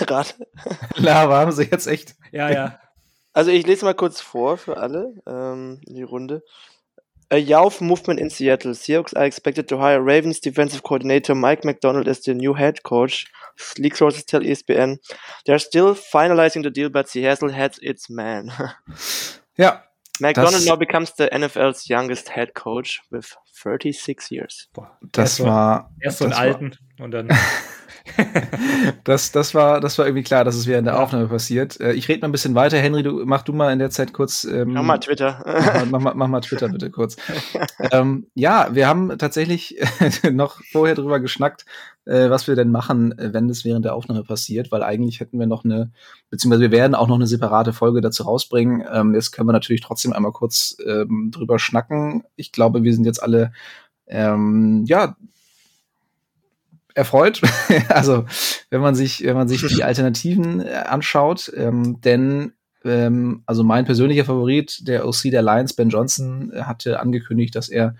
Rat. 0.08 0.34
Lava 0.96 1.38
haben 1.38 1.52
sie 1.52 1.64
jetzt 1.64 1.86
echt. 1.86 2.14
Ja, 2.30 2.50
ja. 2.50 2.78
Also 3.32 3.50
ich 3.50 3.66
lese 3.66 3.84
mal 3.84 3.94
kurz 3.94 4.20
vor 4.20 4.58
für 4.58 4.76
alle 4.76 5.14
ähm, 5.26 5.80
in 5.86 5.94
die 5.94 6.02
Runde. 6.02 6.42
A 7.32 7.36
Youth 7.36 7.80
movement 7.80 8.20
in 8.20 8.28
Seattle. 8.28 8.74
Seahawks 8.74 9.14
are 9.14 9.24
expected 9.24 9.66
to 9.68 9.78
hire 9.78 10.04
Ravens 10.04 10.40
defensive 10.40 10.82
coordinator 10.82 11.34
Mike 11.34 11.64
McDonald 11.64 12.06
as 12.06 12.20
the 12.20 12.34
new 12.34 12.54
head 12.54 12.82
coach. 12.82 13.26
League 13.78 13.96
sources 13.96 14.26
tell 14.26 14.42
ESPN. 14.42 14.98
They're 15.46 15.58
still 15.58 15.94
finalizing 15.94 16.62
the 16.62 16.70
deal, 16.70 16.90
but 16.90 17.08
Seattle 17.08 17.50
has 17.52 17.78
its 17.80 18.10
man. 18.10 18.52
ja, 19.56 19.82
McDonald 20.20 20.64
now 20.66 20.76
becomes 20.76 21.12
the 21.16 21.28
NFL's 21.32 21.88
youngest 21.88 22.28
head 22.28 22.54
coach 22.54 23.00
with 23.10 23.36
36 23.52 24.30
years. 24.30 24.68
Boah, 24.72 24.98
das 25.12 25.38
erst 25.38 25.48
war 25.48 25.90
erst 26.00 26.18
so 26.18 26.24
einen 26.24 26.34
alten 26.34 26.78
und 26.98 27.10
dann 27.12 27.28
das, 29.04 29.32
das 29.32 29.54
war, 29.54 29.80
das 29.80 29.98
war 29.98 30.06
irgendwie 30.06 30.22
klar, 30.22 30.44
dass 30.44 30.54
es 30.54 30.66
während 30.66 30.86
der 30.86 30.98
Aufnahme 30.98 31.28
passiert. 31.28 31.80
Äh, 31.80 31.92
ich 31.92 32.08
rede 32.08 32.20
mal 32.20 32.28
ein 32.28 32.32
bisschen 32.32 32.54
weiter. 32.54 32.78
Henry, 32.78 33.02
du 33.02 33.22
mach 33.24 33.42
du 33.42 33.52
mal 33.52 33.72
in 33.72 33.78
der 33.78 33.90
Zeit 33.90 34.12
kurz. 34.12 34.44
Ähm, 34.44 34.72
mach 34.72 34.82
mal 34.82 34.98
Twitter. 34.98 35.42
mach, 35.46 35.86
mach, 35.86 36.00
mach, 36.00 36.14
mach, 36.14 36.28
mal 36.28 36.40
Twitter 36.40 36.68
bitte 36.68 36.90
kurz. 36.90 37.16
ähm, 37.92 38.26
ja, 38.34 38.68
wir 38.72 38.88
haben 38.88 39.16
tatsächlich 39.18 39.76
noch 40.30 40.60
vorher 40.72 40.94
drüber 40.94 41.20
geschnackt, 41.20 41.64
äh, 42.04 42.30
was 42.30 42.48
wir 42.48 42.56
denn 42.56 42.70
machen, 42.70 43.16
äh, 43.18 43.32
wenn 43.32 43.48
das 43.48 43.64
während 43.64 43.84
der 43.84 43.94
Aufnahme 43.94 44.24
passiert, 44.24 44.72
weil 44.72 44.82
eigentlich 44.82 45.20
hätten 45.20 45.38
wir 45.38 45.46
noch 45.46 45.64
eine, 45.64 45.90
beziehungsweise 46.30 46.62
wir 46.62 46.72
werden 46.72 46.94
auch 46.94 47.08
noch 47.08 47.16
eine 47.16 47.26
separate 47.26 47.72
Folge 47.72 48.00
dazu 48.00 48.24
rausbringen. 48.24 48.84
Ähm, 48.92 49.14
jetzt 49.14 49.32
können 49.32 49.48
wir 49.48 49.52
natürlich 49.52 49.82
trotzdem 49.82 50.12
einmal 50.12 50.32
kurz 50.32 50.76
ähm, 50.84 51.30
drüber 51.32 51.58
schnacken. 51.58 52.24
Ich 52.36 52.52
glaube, 52.52 52.82
wir 52.82 52.92
sind 52.92 53.04
jetzt 53.04 53.22
alle 53.22 53.52
ähm, 54.06 54.84
ja 54.86 55.16
erfreut. 56.94 57.40
also 57.88 58.24
wenn 58.70 58.80
man 58.80 58.94
sich, 58.94 59.24
wenn 59.24 59.36
man 59.36 59.48
sich 59.48 59.64
die 59.66 59.84
Alternativen 59.84 60.60
äh, 60.60 60.72
anschaut, 60.72 61.52
ähm, 61.56 62.00
denn 62.00 62.52
ähm, 62.84 63.42
also 63.46 63.62
mein 63.62 63.84
persönlicher 63.84 64.24
Favorit, 64.24 64.86
der 64.88 65.06
OC 65.06 65.22
der 65.24 65.42
Lions, 65.42 65.74
Ben 65.74 65.88
Johnson, 65.88 66.52
hatte 66.54 67.00
angekündigt, 67.00 67.54
dass 67.54 67.68
er 67.68 67.94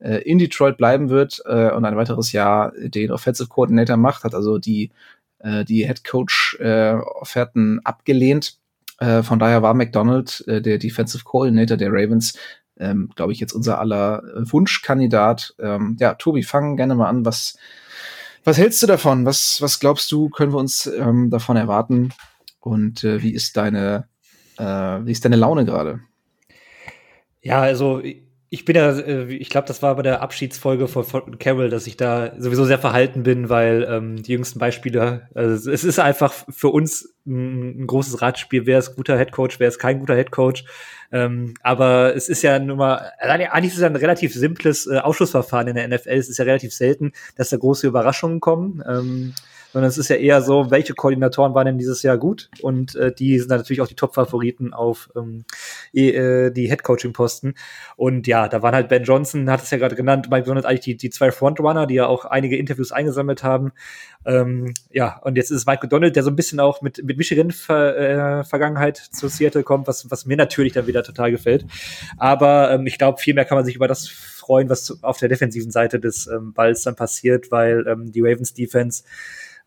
äh, 0.00 0.18
in 0.22 0.38
Detroit 0.38 0.76
bleiben 0.76 1.10
wird 1.10 1.42
äh, 1.46 1.70
und 1.70 1.84
ein 1.84 1.96
weiteres 1.96 2.32
Jahr 2.32 2.72
den 2.76 3.10
Offensive 3.10 3.48
Coordinator 3.48 3.96
macht, 3.96 4.24
hat 4.24 4.34
also 4.34 4.58
die, 4.58 4.90
äh, 5.40 5.64
die 5.64 5.86
Head 5.86 6.04
Coach 6.04 6.56
äh, 6.60 6.92
Offerten 6.92 7.80
abgelehnt. 7.84 8.58
Äh, 8.98 9.22
von 9.22 9.38
daher 9.38 9.62
war 9.62 9.74
McDonald, 9.74 10.44
äh, 10.46 10.60
der 10.60 10.78
Defensive 10.78 11.24
Coordinator 11.24 11.76
der 11.76 11.90
Ravens, 11.90 12.38
ähm, 12.78 13.10
glaube 13.14 13.32
ich, 13.32 13.40
jetzt 13.40 13.52
unser 13.52 13.78
aller 13.78 14.22
Wunschkandidat. 14.36 15.54
Ähm, 15.58 15.96
ja, 15.98 16.14
Tobi, 16.14 16.42
fang 16.42 16.76
gerne 16.76 16.94
mal 16.94 17.08
an. 17.08 17.24
Was, 17.24 17.58
was 18.44 18.58
hältst 18.58 18.82
du 18.82 18.86
davon? 18.86 19.24
Was, 19.24 19.60
was 19.60 19.80
glaubst 19.80 20.10
du, 20.12 20.28
können 20.28 20.52
wir 20.52 20.58
uns 20.58 20.86
ähm, 20.86 21.30
davon 21.30 21.56
erwarten? 21.56 22.10
Und 22.60 23.04
äh, 23.04 23.22
wie 23.22 23.32
ist 23.32 23.56
deine, 23.56 24.08
äh, 24.58 24.64
wie 24.64 25.12
ist 25.12 25.24
deine 25.24 25.36
Laune 25.36 25.64
gerade? 25.64 26.00
Ja, 27.40 27.60
also 27.60 28.02
ich 28.50 28.64
bin 28.64 28.76
ja, 28.76 28.90
äh, 28.98 29.32
ich 29.34 29.50
glaube, 29.50 29.66
das 29.66 29.82
war 29.82 29.94
bei 29.96 30.02
der 30.02 30.22
Abschiedsfolge 30.22 30.88
von, 30.88 31.38
Carol, 31.38 31.68
dass 31.68 31.86
ich 31.86 31.96
da 31.96 32.32
sowieso 32.38 32.64
sehr 32.64 32.78
verhalten 32.78 33.22
bin, 33.22 33.48
weil 33.48 33.86
ähm, 33.88 34.22
die 34.22 34.32
jüngsten 34.32 34.58
Beispiele, 34.58 35.28
also 35.34 35.70
es 35.70 35.84
ist 35.84 35.98
einfach 35.98 36.32
für 36.48 36.68
uns 36.68 37.14
ein, 37.26 37.82
ein 37.82 37.86
großes 37.86 38.22
Ratspiel, 38.22 38.64
wer 38.64 38.78
ist 38.78 38.96
guter 38.96 39.18
Headcoach, 39.18 39.58
wer 39.58 39.68
ist 39.68 39.78
kein 39.78 39.98
guter 39.98 40.16
Headcoach. 40.16 40.64
Ähm, 41.12 41.54
aber 41.62 42.14
es 42.16 42.28
ist 42.28 42.42
ja 42.42 42.58
nun 42.58 42.78
mal, 42.78 43.12
eigentlich 43.18 43.72
ist 43.72 43.76
es 43.76 43.82
ja 43.82 43.88
ein 43.88 43.96
relativ 43.96 44.34
simples 44.34 44.86
äh, 44.86 44.98
Ausschlussverfahren 44.98 45.68
in 45.68 45.74
der 45.74 45.88
NFL. 45.88 46.10
Es 46.10 46.28
ist 46.28 46.38
ja 46.38 46.44
relativ 46.44 46.72
selten, 46.72 47.12
dass 47.36 47.50
da 47.50 47.58
große 47.58 47.86
Überraschungen 47.86 48.40
kommen. 48.40 48.82
Ähm, 48.86 49.34
sondern 49.72 49.88
es 49.88 49.98
ist 49.98 50.08
ja 50.08 50.16
eher 50.16 50.40
so, 50.42 50.70
welche 50.70 50.94
Koordinatoren 50.94 51.54
waren 51.54 51.66
denn 51.66 51.78
dieses 51.78 52.02
Jahr 52.02 52.16
gut? 52.16 52.50
Und 52.62 52.94
äh, 52.96 53.12
die 53.12 53.38
sind 53.38 53.50
dann 53.50 53.58
natürlich 53.58 53.80
auch 53.80 53.88
die 53.88 53.94
Top-Favoriten 53.94 54.72
auf 54.72 55.10
ähm, 55.14 55.44
äh, 55.92 56.50
die 56.50 56.68
Head-Coaching-Posten. 56.68 57.54
Und 57.96 58.26
ja, 58.26 58.48
da 58.48 58.62
waren 58.62 58.74
halt 58.74 58.88
Ben 58.88 59.04
Johnson, 59.04 59.50
hat 59.50 59.62
es 59.62 59.70
ja 59.70 59.78
gerade 59.78 59.96
genannt, 59.96 60.28
Mike 60.30 60.46
Donald 60.46 60.64
eigentlich 60.66 60.80
die, 60.80 60.96
die 60.96 61.10
zwei 61.10 61.30
Frontrunner, 61.30 61.86
die 61.86 61.94
ja 61.94 62.06
auch 62.06 62.24
einige 62.24 62.56
Interviews 62.56 62.92
eingesammelt 62.92 63.42
haben. 63.42 63.72
Ähm, 64.24 64.74
ja, 64.90 65.18
und 65.22 65.36
jetzt 65.36 65.50
ist 65.50 65.58
es 65.58 65.66
Mike 65.66 65.86
Donald, 65.88 66.16
der 66.16 66.22
so 66.22 66.30
ein 66.30 66.36
bisschen 66.36 66.60
auch 66.60 66.82
mit, 66.82 67.02
mit 67.04 67.18
Michigan-Vergangenheit 67.18 68.98
äh, 68.98 69.10
zu 69.10 69.28
Seattle 69.28 69.62
kommt, 69.62 69.86
was, 69.86 70.10
was 70.10 70.26
mir 70.26 70.36
natürlich 70.36 70.72
dann 70.72 70.86
wieder 70.86 71.02
total 71.02 71.30
gefällt. 71.30 71.66
Aber 72.16 72.70
ähm, 72.70 72.86
ich 72.86 72.98
glaube, 72.98 73.18
viel 73.18 73.34
mehr 73.34 73.44
kann 73.44 73.56
man 73.56 73.64
sich 73.64 73.76
über 73.76 73.88
das 73.88 74.08
freuen, 74.48 74.70
was 74.70 75.02
auf 75.02 75.18
der 75.18 75.28
defensiven 75.28 75.70
Seite 75.70 76.00
des 76.00 76.26
ähm, 76.26 76.54
Balls 76.54 76.82
dann 76.82 76.96
passiert, 76.96 77.50
weil 77.50 77.86
ähm, 77.86 78.10
die 78.10 78.22
Ravens 78.22 78.54
Defense 78.54 79.04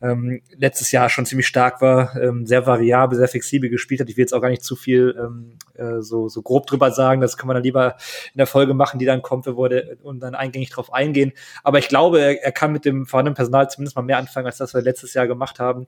ähm, 0.02 0.42
letztes 0.58 0.92
Jahr 0.92 1.08
schon 1.10 1.28
ziemlich 1.28 1.46
stark 1.46 1.80
war, 1.80 2.16
ähm, 2.20 2.48
sehr 2.48 2.66
variabel, 2.66 3.20
sehr 3.20 3.28
flexibel 3.28 3.70
gespielt 3.70 4.02
hat. 4.02 4.10
Ich 4.10 4.18
will 4.18 4.24
jetzt 4.24 4.34
auch 4.34 4.42
gar 4.42 4.50
nicht 4.50 4.64
zu 4.64 4.76
viel 4.76 5.16
ähm, 5.20 5.60
äh, 5.76 6.02
so, 6.02 6.28
so 6.28 6.42
grob 6.42 6.66
drüber 6.66 6.90
sagen. 6.90 7.22
Das 7.22 7.38
kann 7.38 7.46
man 7.46 7.54
dann 7.54 7.64
lieber 7.64 7.98
in 8.34 8.40
der 8.40 8.48
Folge 8.48 8.74
machen, 8.74 8.98
die 8.98 9.06
dann 9.06 9.22
kommt, 9.22 9.46
wo 9.46 9.70
wir 9.70 9.98
und 10.02 10.22
dann 10.22 10.34
eingängig 10.34 10.72
drauf 10.72 10.92
eingehen. 10.92 11.34
Aber 11.64 11.78
ich 11.78 11.88
glaube, 11.88 12.20
er, 12.20 12.44
er 12.44 12.52
kann 12.52 12.72
mit 12.72 12.84
dem 12.84 13.06
vorhandenen 13.06 13.36
Personal 13.36 13.70
zumindest 13.70 13.96
mal 13.96 14.02
mehr 14.02 14.18
anfangen, 14.18 14.48
als 14.48 14.58
das 14.58 14.74
wir 14.74 14.82
letztes 14.82 15.14
Jahr 15.14 15.28
gemacht 15.28 15.60
haben. 15.60 15.86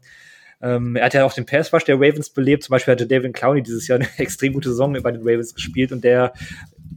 Ähm, 0.64 0.96
er 0.96 1.06
hat 1.06 1.14
ja 1.14 1.26
auch 1.26 1.34
den 1.34 1.46
Pass 1.46 1.74
Rush 1.74 1.84
der 1.84 1.96
Ravens 1.96 2.30
belebt. 2.30 2.64
Zum 2.64 2.72
Beispiel 2.72 2.94
hatte 2.94 3.06
David 3.06 3.34
Clowney 3.34 3.62
dieses 3.62 3.88
Jahr 3.88 4.00
eine 4.00 4.08
extrem 4.18 4.54
gute 4.54 4.70
Saison 4.70 4.94
bei 5.02 5.12
den 5.12 5.22
Ravens 5.22 5.54
gespielt 5.54 5.92
und 5.92 6.04
der 6.04 6.34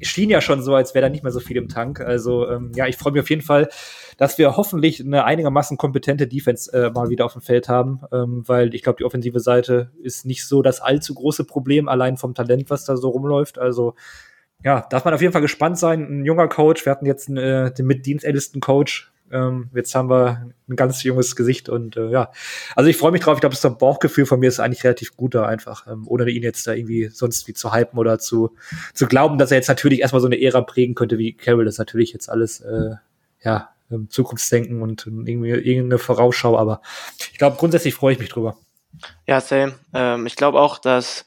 schien 0.03 0.31
ja 0.31 0.41
schon 0.41 0.63
so, 0.63 0.75
als 0.75 0.95
wäre 0.95 1.07
da 1.07 1.09
nicht 1.09 1.23
mehr 1.23 1.33
so 1.33 1.41
viel 1.41 1.57
im 1.57 1.69
Tank. 1.69 2.01
Also 2.01 2.49
ähm, 2.49 2.73
ja, 2.75 2.87
ich 2.87 2.97
freue 2.97 3.13
mich 3.13 3.23
auf 3.23 3.31
jeden 3.31 3.43
Fall, 3.43 3.69
dass 4.17 4.39
wir 4.39 4.57
hoffentlich 4.57 5.01
eine 5.01 5.25
einigermaßen 5.25 5.77
kompetente 5.77 6.27
Defense 6.27 6.73
äh, 6.73 6.91
mal 6.91 7.11
wieder 7.11 7.25
auf 7.25 7.33
dem 7.33 7.43
Feld 7.43 7.69
haben, 7.69 8.01
ähm, 8.13 8.43
weil 8.47 8.75
ich 8.75 8.83
glaube, 8.83 8.99
die 8.99 9.05
offensive 9.05 9.41
Seite 9.41 9.91
ist 10.03 10.27
nicht 10.27 10.47
so 10.47 10.63
das 10.63 10.81
allzu 10.81 11.15
große 11.15 11.45
Problem, 11.45 11.89
allein 11.89 12.17
vom 12.17 12.35
Talent, 12.35 12.71
was 12.71 12.85
da 12.85 12.97
so 12.97 13.11
rumläuft. 13.11 13.59
Also 13.59 13.95
ja, 14.65 14.87
darf 14.91 15.05
man 15.05 15.15
auf 15.15 15.21
jeden 15.21 15.33
Fall 15.33 15.43
gespannt 15.43 15.79
sein. 15.79 16.03
Ein 16.03 16.25
junger 16.25 16.49
Coach, 16.49 16.85
wir 16.85 16.93
hatten 16.93 17.07
jetzt 17.07 17.29
äh, 17.29 17.71
den 17.73 17.87
mit 17.87 18.07
dienstältesten 18.07 18.61
Coach 18.61 19.13
ähm, 19.31 19.71
jetzt 19.75 19.95
haben 19.95 20.09
wir 20.09 20.51
ein 20.69 20.77
ganz 20.77 21.03
junges 21.03 21.37
Gesicht 21.37 21.69
und 21.69 21.97
äh, 21.97 22.09
ja, 22.11 22.31
also 22.75 22.89
ich 22.89 22.97
freue 22.97 23.13
mich 23.13 23.23
drauf. 23.23 23.37
Ich 23.37 23.41
glaube, 23.41 23.57
das 23.61 23.79
Bauchgefühl 23.79 24.27
von 24.27 24.41
mir 24.41 24.49
ist 24.49 24.61
eigentlich 24.61 24.85
relativ 24.85 25.17
gut 25.17 25.35
da 25.35 25.47
einfach, 25.47 25.87
ähm, 25.87 26.05
ohne 26.07 26.29
ihn 26.31 26.43
jetzt 26.43 26.67
da 26.67 26.73
irgendwie 26.73 27.07
sonst 27.07 27.47
wie 27.49 27.55
zu 27.55 27.73
hypen 27.73 27.99
oder 27.99 28.19
zu, 28.19 28.57
zu 28.95 29.07
glauben, 29.07 29.39
dass 29.39 29.51
er 29.51 29.59
jetzt 29.59 29.69
natürlich 29.69 30.01
erstmal 30.01 30.21
so 30.21 30.27
eine 30.27 30.41
Ära 30.41 30.63
prägen 30.63 30.95
könnte 30.95 31.19
wie 31.19 31.33
Carol. 31.33 31.65
Das 31.65 31.75
ist 31.75 31.79
natürlich 31.79 32.13
jetzt 32.13 32.29
alles, 32.29 32.61
äh, 32.61 32.97
ja, 33.43 33.71
Zukunftsdenken 34.09 34.83
und 34.83 35.07
irgendwie 35.07 35.51
irgendeine 35.51 35.99
Vorausschau, 35.99 36.59
aber 36.59 36.81
ich 37.33 37.39
glaube, 37.39 37.57
grundsätzlich 37.57 37.95
freue 37.95 38.15
ich 38.15 38.19
mich 38.19 38.31
drüber. 38.31 38.57
Ja, 39.27 39.41
same. 39.41 39.75
Ähm, 39.95 40.27
ich 40.27 40.37
glaube 40.37 40.59
auch, 40.61 40.79
dass 40.79 41.25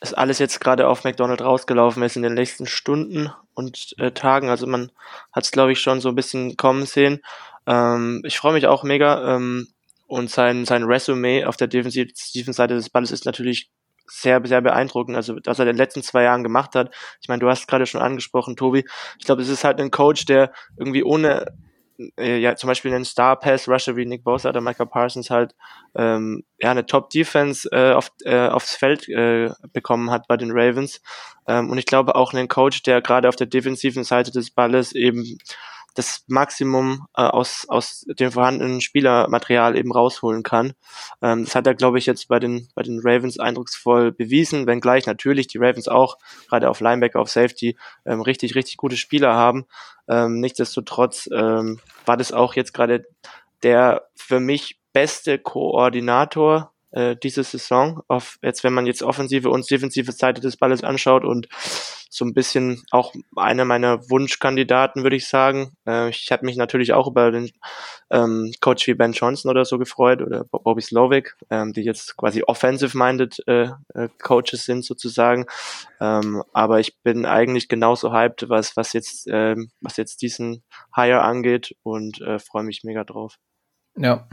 es 0.00 0.14
alles 0.14 0.38
jetzt 0.38 0.60
gerade 0.60 0.88
auf 0.88 1.04
McDonald 1.04 1.42
rausgelaufen 1.42 2.02
ist 2.02 2.16
in 2.16 2.22
den 2.22 2.34
nächsten 2.34 2.66
Stunden 2.66 3.30
und 3.54 3.94
äh, 3.98 4.12
Tagen. 4.12 4.48
Also 4.48 4.66
man 4.66 4.90
hat 5.32 5.44
es, 5.44 5.50
glaube 5.50 5.72
ich, 5.72 5.80
schon 5.80 6.00
so 6.00 6.08
ein 6.08 6.14
bisschen 6.14 6.56
kommen 6.56 6.86
sehen. 6.86 7.20
Ähm, 7.66 8.22
ich 8.24 8.38
freue 8.38 8.54
mich 8.54 8.66
auch 8.66 8.82
mega. 8.82 9.36
Ähm, 9.36 9.68
und 10.06 10.28
sein, 10.28 10.64
sein 10.64 10.82
Resümee 10.82 11.44
auf 11.44 11.56
der 11.56 11.68
defensiven 11.68 12.52
Seite 12.52 12.74
des 12.74 12.90
Balles 12.90 13.12
ist 13.12 13.26
natürlich 13.26 13.70
sehr, 14.06 14.40
sehr 14.44 14.60
beeindruckend. 14.60 15.16
Also, 15.16 15.36
was 15.44 15.58
er 15.60 15.66
in 15.66 15.74
den 15.74 15.76
letzten 15.76 16.02
zwei 16.02 16.24
Jahren 16.24 16.42
gemacht 16.42 16.74
hat. 16.74 16.92
Ich 17.20 17.28
meine, 17.28 17.38
du 17.38 17.48
hast 17.48 17.68
gerade 17.68 17.86
schon 17.86 18.00
angesprochen, 18.00 18.56
Tobi. 18.56 18.84
Ich 19.20 19.24
glaube, 19.24 19.42
es 19.42 19.48
ist 19.48 19.62
halt 19.62 19.80
ein 19.80 19.92
Coach, 19.92 20.24
der 20.24 20.52
irgendwie 20.76 21.04
ohne 21.04 21.52
äh, 22.18 22.38
ja, 22.38 22.56
zum 22.56 22.68
Beispiel 22.68 22.94
einen 22.94 23.04
Star 23.04 23.38
Pass 23.38 23.68
Rusher 23.68 23.96
wie 23.96 24.06
Nick 24.06 24.24
Bosa 24.24 24.48
oder 24.48 24.60
Michael 24.60 24.86
Parsons 24.86 25.30
halt 25.30 25.54
ähm, 25.94 26.44
ja 26.60 26.70
eine 26.70 26.86
Top 26.86 27.10
Defense 27.10 27.68
äh, 27.72 27.92
auf, 27.92 28.10
äh, 28.24 28.48
aufs 28.48 28.74
Feld 28.74 29.08
äh, 29.08 29.50
bekommen 29.72 30.10
hat 30.10 30.26
bei 30.28 30.36
den 30.36 30.50
Ravens. 30.52 31.00
Ähm, 31.46 31.70
und 31.70 31.78
ich 31.78 31.86
glaube 31.86 32.14
auch 32.14 32.32
einen 32.32 32.48
Coach, 32.48 32.82
der 32.82 33.02
gerade 33.02 33.28
auf 33.28 33.36
der 33.36 33.46
defensiven 33.46 34.04
Seite 34.04 34.30
des 34.30 34.50
Balles 34.50 34.92
eben 34.92 35.38
das 35.94 36.24
Maximum 36.28 37.06
äh, 37.16 37.22
aus, 37.22 37.66
aus 37.68 38.06
dem 38.18 38.32
vorhandenen 38.32 38.80
Spielermaterial 38.80 39.76
eben 39.76 39.92
rausholen 39.92 40.42
kann. 40.42 40.72
Ähm, 41.22 41.44
das 41.44 41.54
hat 41.54 41.66
er, 41.66 41.74
glaube 41.74 41.98
ich, 41.98 42.06
jetzt 42.06 42.28
bei 42.28 42.38
den, 42.38 42.68
bei 42.74 42.82
den 42.82 43.00
Ravens 43.02 43.38
eindrucksvoll 43.38 44.12
bewiesen, 44.12 44.66
wenngleich 44.66 45.06
natürlich 45.06 45.48
die 45.48 45.58
Ravens 45.58 45.88
auch 45.88 46.16
gerade 46.48 46.70
auf 46.70 46.80
Linebacker, 46.80 47.20
auf 47.20 47.30
Safety 47.30 47.76
ähm, 48.06 48.20
richtig, 48.20 48.54
richtig 48.54 48.76
gute 48.76 48.96
Spieler 48.96 49.34
haben. 49.34 49.66
Ähm, 50.08 50.40
nichtsdestotrotz 50.40 51.28
ähm, 51.32 51.80
war 52.06 52.16
das 52.16 52.32
auch 52.32 52.54
jetzt 52.54 52.72
gerade 52.72 53.04
der 53.62 54.08
für 54.16 54.40
mich 54.40 54.80
beste 54.92 55.38
Koordinator 55.38 56.72
äh, 56.90 57.16
diese 57.16 57.44
Saison. 57.44 58.02
Auf, 58.08 58.38
jetzt, 58.42 58.64
wenn 58.64 58.72
man 58.72 58.86
jetzt 58.86 59.02
offensive 59.02 59.50
und 59.50 59.70
defensive 59.70 60.12
Seite 60.12 60.40
des 60.40 60.56
Balles 60.56 60.82
anschaut 60.82 61.24
und 61.24 61.48
so 62.10 62.24
ein 62.24 62.34
bisschen 62.34 62.82
auch 62.90 63.14
einer 63.36 63.64
meiner 63.64 64.10
Wunschkandidaten, 64.10 65.04
würde 65.04 65.16
ich 65.16 65.28
sagen. 65.28 65.76
Äh, 65.86 66.10
ich 66.10 66.30
hatte 66.32 66.44
mich 66.44 66.56
natürlich 66.56 66.92
auch 66.92 67.06
über 67.06 67.30
den 67.30 67.52
ähm, 68.10 68.52
Coach 68.60 68.88
wie 68.88 68.94
Ben 68.94 69.12
Johnson 69.12 69.50
oder 69.50 69.64
so 69.64 69.78
gefreut 69.78 70.20
oder 70.20 70.44
Bobby 70.44 70.82
Slovic, 70.82 71.36
ähm, 71.50 71.72
die 71.72 71.82
jetzt 71.82 72.16
quasi 72.16 72.42
offensive-minded 72.42 73.44
äh, 73.46 73.70
äh, 73.94 74.08
Coaches 74.20 74.64
sind 74.64 74.84
sozusagen. 74.84 75.46
Ähm, 76.00 76.42
aber 76.52 76.80
ich 76.80 77.00
bin 77.02 77.26
eigentlich 77.26 77.68
genauso 77.68 78.12
hyped, 78.12 78.48
was, 78.48 78.76
was 78.76 78.92
jetzt, 78.92 79.28
äh, 79.28 79.54
was 79.80 79.96
jetzt 79.96 80.20
diesen 80.20 80.64
Hire 80.94 81.22
angeht 81.22 81.76
und 81.84 82.20
äh, 82.20 82.40
freue 82.40 82.64
mich 82.64 82.82
mega 82.82 83.04
drauf. 83.04 83.38
Ja, 83.96 84.28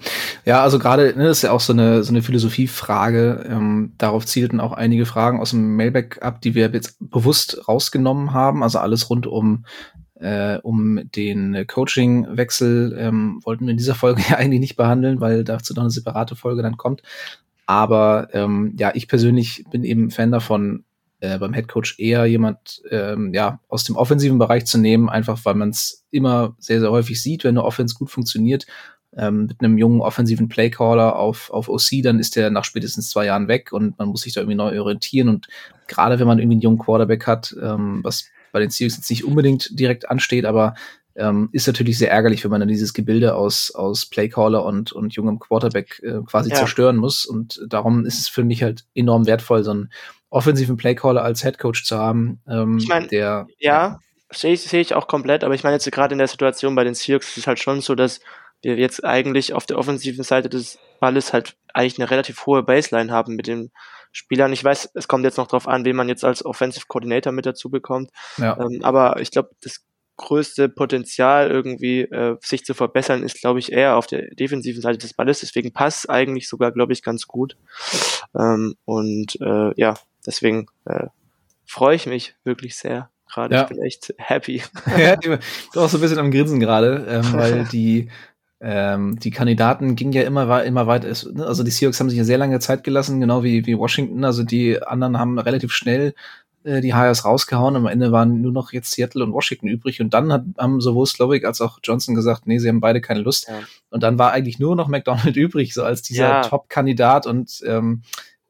ja, 0.45 0.61
also 0.61 0.79
gerade 0.79 1.13
ne, 1.17 1.29
ist 1.29 1.41
ja 1.41 1.51
auch 1.51 1.59
so 1.59 1.73
eine 1.73 2.03
so 2.03 2.11
eine 2.11 2.21
Philosophiefrage. 2.21 3.45
Ähm, 3.49 3.93
darauf 3.97 4.25
zielten 4.25 4.59
auch 4.59 4.71
einige 4.71 5.05
Fragen 5.05 5.39
aus 5.39 5.49
dem 5.49 5.75
Mailback 5.75 6.19
ab, 6.21 6.41
die 6.41 6.55
wir 6.55 6.69
jetzt 6.71 6.97
bewusst 6.99 7.67
rausgenommen 7.67 8.33
haben. 8.33 8.63
Also 8.63 8.79
alles 8.79 9.09
rund 9.09 9.27
um 9.27 9.65
äh, 10.15 10.57
um 10.63 11.01
den 11.15 11.65
Coaching-Wechsel 11.67 12.95
ähm, 12.97 13.39
wollten 13.43 13.65
wir 13.65 13.71
in 13.71 13.77
dieser 13.77 13.95
Folge 13.95 14.21
ja 14.29 14.37
eigentlich 14.37 14.59
nicht 14.59 14.77
behandeln, 14.77 15.21
weil 15.21 15.43
dazu 15.43 15.73
noch 15.73 15.83
eine 15.83 15.91
separate 15.91 16.35
Folge 16.35 16.61
dann 16.61 16.77
kommt. 16.77 17.01
Aber 17.65 18.29
ähm, 18.33 18.75
ja, 18.79 18.91
ich 18.95 19.07
persönlich 19.07 19.65
bin 19.69 19.83
eben 19.83 20.11
Fan 20.11 20.31
davon, 20.31 20.85
äh, 21.19 21.39
beim 21.39 21.53
Headcoach 21.53 21.95
eher 21.97 22.25
jemand 22.25 22.81
ähm, 22.89 23.33
ja 23.33 23.59
aus 23.67 23.83
dem 23.83 23.95
offensiven 23.95 24.37
Bereich 24.37 24.65
zu 24.65 24.77
nehmen, 24.77 25.09
einfach 25.09 25.43
weil 25.43 25.55
man 25.55 25.69
es 25.69 26.05
immer 26.11 26.55
sehr 26.59 26.79
sehr 26.79 26.91
häufig 26.91 27.21
sieht, 27.21 27.43
wenn 27.43 27.57
eine 27.57 27.65
Offense 27.65 27.95
gut 27.95 28.11
funktioniert 28.11 28.67
ähm, 29.17 29.47
mit 29.47 29.59
einem 29.61 29.77
jungen 29.77 30.01
offensiven 30.01 30.47
Playcaller 30.47 31.15
auf, 31.15 31.49
auf 31.49 31.69
OC, 31.69 32.03
dann 32.03 32.19
ist 32.19 32.35
der 32.35 32.49
nach 32.49 32.63
spätestens 32.63 33.09
zwei 33.09 33.25
Jahren 33.25 33.47
weg 33.47 33.71
und 33.73 33.97
man 33.97 34.09
muss 34.09 34.21
sich 34.21 34.33
da 34.33 34.41
irgendwie 34.41 34.57
neu 34.57 34.79
orientieren. 34.79 35.29
Und 35.29 35.47
gerade 35.87 36.19
wenn 36.19 36.27
man 36.27 36.39
irgendwie 36.39 36.55
einen 36.55 36.61
jungen 36.61 36.77
Quarterback 36.77 37.25
hat, 37.25 37.55
ähm, 37.61 37.99
was 38.03 38.29
bei 38.51 38.59
den 38.59 38.69
Seahawks 38.69 38.97
jetzt 38.97 39.09
nicht 39.09 39.25
unbedingt 39.25 39.79
direkt 39.79 40.09
ansteht, 40.09 40.45
aber 40.45 40.75
ähm, 41.15 41.49
ist 41.51 41.65
natürlich 41.65 41.97
sehr 41.97 42.11
ärgerlich, 42.11 42.43
wenn 42.43 42.51
man 42.51 42.61
dann 42.61 42.69
dieses 42.69 42.93
Gebilde 42.93 43.35
aus, 43.35 43.71
aus 43.71 44.05
Playcaller 44.05 44.63
und, 44.63 44.91
und 44.91 45.15
jungem 45.15 45.39
Quarterback 45.39 45.99
äh, 46.03 46.21
quasi 46.25 46.51
ja. 46.51 46.55
zerstören 46.55 46.97
muss. 46.97 47.25
Und 47.25 47.59
darum 47.67 48.05
ist 48.05 48.19
es 48.19 48.27
für 48.27 48.43
mich 48.43 48.61
halt 48.61 48.85
enorm 48.93 49.25
wertvoll, 49.25 49.63
so 49.63 49.71
einen 49.71 49.89
offensiven 50.29 50.77
Playcaller 50.77 51.23
als 51.23 51.43
Headcoach 51.43 51.83
zu 51.83 51.97
haben. 51.97 52.39
Ähm, 52.47 52.77
ich 52.77 52.87
mein, 52.87 53.07
der 53.07 53.47
ja, 53.57 53.99
sehe 54.31 54.53
ich, 54.53 54.61
seh 54.61 54.79
ich 54.79 54.93
auch 54.93 55.07
komplett, 55.07 55.43
aber 55.43 55.55
ich 55.55 55.63
meine 55.63 55.75
jetzt 55.75 55.91
gerade 55.91 56.13
in 56.13 56.19
der 56.19 56.27
Situation 56.27 56.75
bei 56.75 56.83
den 56.83 56.93
Seahawks 56.93 57.29
ist 57.29 57.37
es 57.37 57.47
halt 57.47 57.59
schon 57.59 57.81
so, 57.81 57.95
dass 57.95 58.19
wir 58.61 58.75
jetzt 58.77 59.03
eigentlich 59.03 59.53
auf 59.53 59.65
der 59.65 59.77
offensiven 59.77 60.23
Seite 60.23 60.49
des 60.49 60.79
Balles 60.99 61.33
halt 61.33 61.55
eigentlich 61.73 61.99
eine 61.99 62.09
relativ 62.09 62.45
hohe 62.45 62.63
Baseline 62.63 63.11
haben 63.11 63.35
mit 63.35 63.47
den 63.47 63.71
Spielern. 64.11 64.53
Ich 64.53 64.63
weiß, 64.63 64.91
es 64.95 65.07
kommt 65.07 65.25
jetzt 65.25 65.37
noch 65.37 65.47
darauf 65.47 65.67
an, 65.67 65.85
wen 65.85 65.95
man 65.95 66.09
jetzt 66.09 66.25
als 66.25 66.43
Offensive 66.43 66.85
Coordinator 66.87 67.31
mit 67.31 67.45
dazu 67.45 67.69
bekommt. 67.69 68.11
Ja. 68.37 68.57
Ähm, 68.59 68.79
aber 68.83 69.19
ich 69.21 69.31
glaube, 69.31 69.51
das 69.61 69.85
größte 70.17 70.67
Potenzial 70.69 71.49
irgendwie 71.49 72.01
äh, 72.01 72.37
sich 72.41 72.65
zu 72.65 72.73
verbessern 72.73 73.23
ist, 73.23 73.39
glaube 73.39 73.59
ich, 73.59 73.71
eher 73.71 73.95
auf 73.95 74.07
der 74.07 74.33
defensiven 74.33 74.81
Seite 74.81 74.97
des 74.97 75.13
Balles. 75.13 75.41
Deswegen 75.41 75.71
passt 75.71 76.09
eigentlich 76.09 76.49
sogar, 76.49 76.71
glaube 76.71 76.93
ich, 76.93 77.03
ganz 77.03 77.27
gut. 77.27 77.55
Ähm, 78.37 78.75
und 78.85 79.39
äh, 79.39 79.79
ja, 79.79 79.93
deswegen 80.25 80.67
äh, 80.85 81.07
freue 81.65 81.95
ich 81.95 82.07
mich 82.07 82.35
wirklich 82.43 82.75
sehr 82.75 83.11
gerade. 83.29 83.55
Ja. 83.55 83.61
Ich 83.61 83.67
bin 83.67 83.81
echt 83.81 84.13
happy. 84.17 84.63
ja, 84.97 85.15
du 85.15 85.37
auch 85.75 85.89
so 85.89 85.97
ein 85.97 86.01
bisschen 86.01 86.19
am 86.19 86.31
Grinsen 86.31 86.59
gerade, 86.59 87.05
ähm, 87.07 87.33
weil 87.33 87.65
die 87.71 88.09
ähm, 88.59 89.19
die 89.19 89.31
Kandidaten 89.31 89.95
gingen 89.95 90.13
ja 90.13 90.23
immer, 90.23 90.63
immer 90.63 90.87
weiter. 90.87 91.07
Ne, 91.31 91.45
also 91.45 91.63
die 91.63 91.71
Seahawks 91.71 91.99
haben 91.99 92.09
sich 92.09 92.17
ja 92.17 92.23
sehr 92.23 92.39
lange 92.39 92.59
Zeit 92.59 92.83
gelassen, 92.83 93.19
genau 93.19 93.43
wie, 93.43 93.65
wie 93.65 93.77
Washington. 93.77 94.23
Also 94.23 94.43
die 94.43 94.81
anderen 94.81 95.19
haben 95.19 95.37
relativ 95.37 95.71
schnell 95.71 96.15
äh, 96.63 96.81
die 96.81 96.95
Hires 96.95 97.23
rausgehauen. 97.23 97.75
Am 97.75 97.85
Ende 97.85 98.11
waren 98.11 98.41
nur 98.41 98.51
noch 98.51 98.73
jetzt 98.73 98.91
Seattle 98.91 99.23
und 99.23 99.31
Washington 99.31 99.67
übrig. 99.67 100.01
Und 100.01 100.13
dann 100.13 100.33
hat, 100.33 100.43
haben 100.57 100.81
sowohl 100.81 101.05
Slovic 101.05 101.45
als 101.45 101.61
auch 101.61 101.79
Johnson 101.83 102.15
gesagt, 102.15 102.47
nee, 102.47 102.57
sie 102.57 102.67
haben 102.69 102.81
beide 102.81 102.99
keine 102.99 103.21
Lust. 103.21 103.47
Ja. 103.47 103.59
Und 103.91 104.01
dann 104.01 104.17
war 104.17 104.31
eigentlich 104.31 104.57
nur 104.57 104.75
noch 104.75 104.87
McDonald 104.87 105.35
übrig, 105.35 105.73
so 105.73 105.83
als 105.83 106.01
dieser 106.01 106.27
ja. 106.27 106.41
Top-Kandidat. 106.41 107.27
Und 107.27 107.61
ähm, 107.65 108.01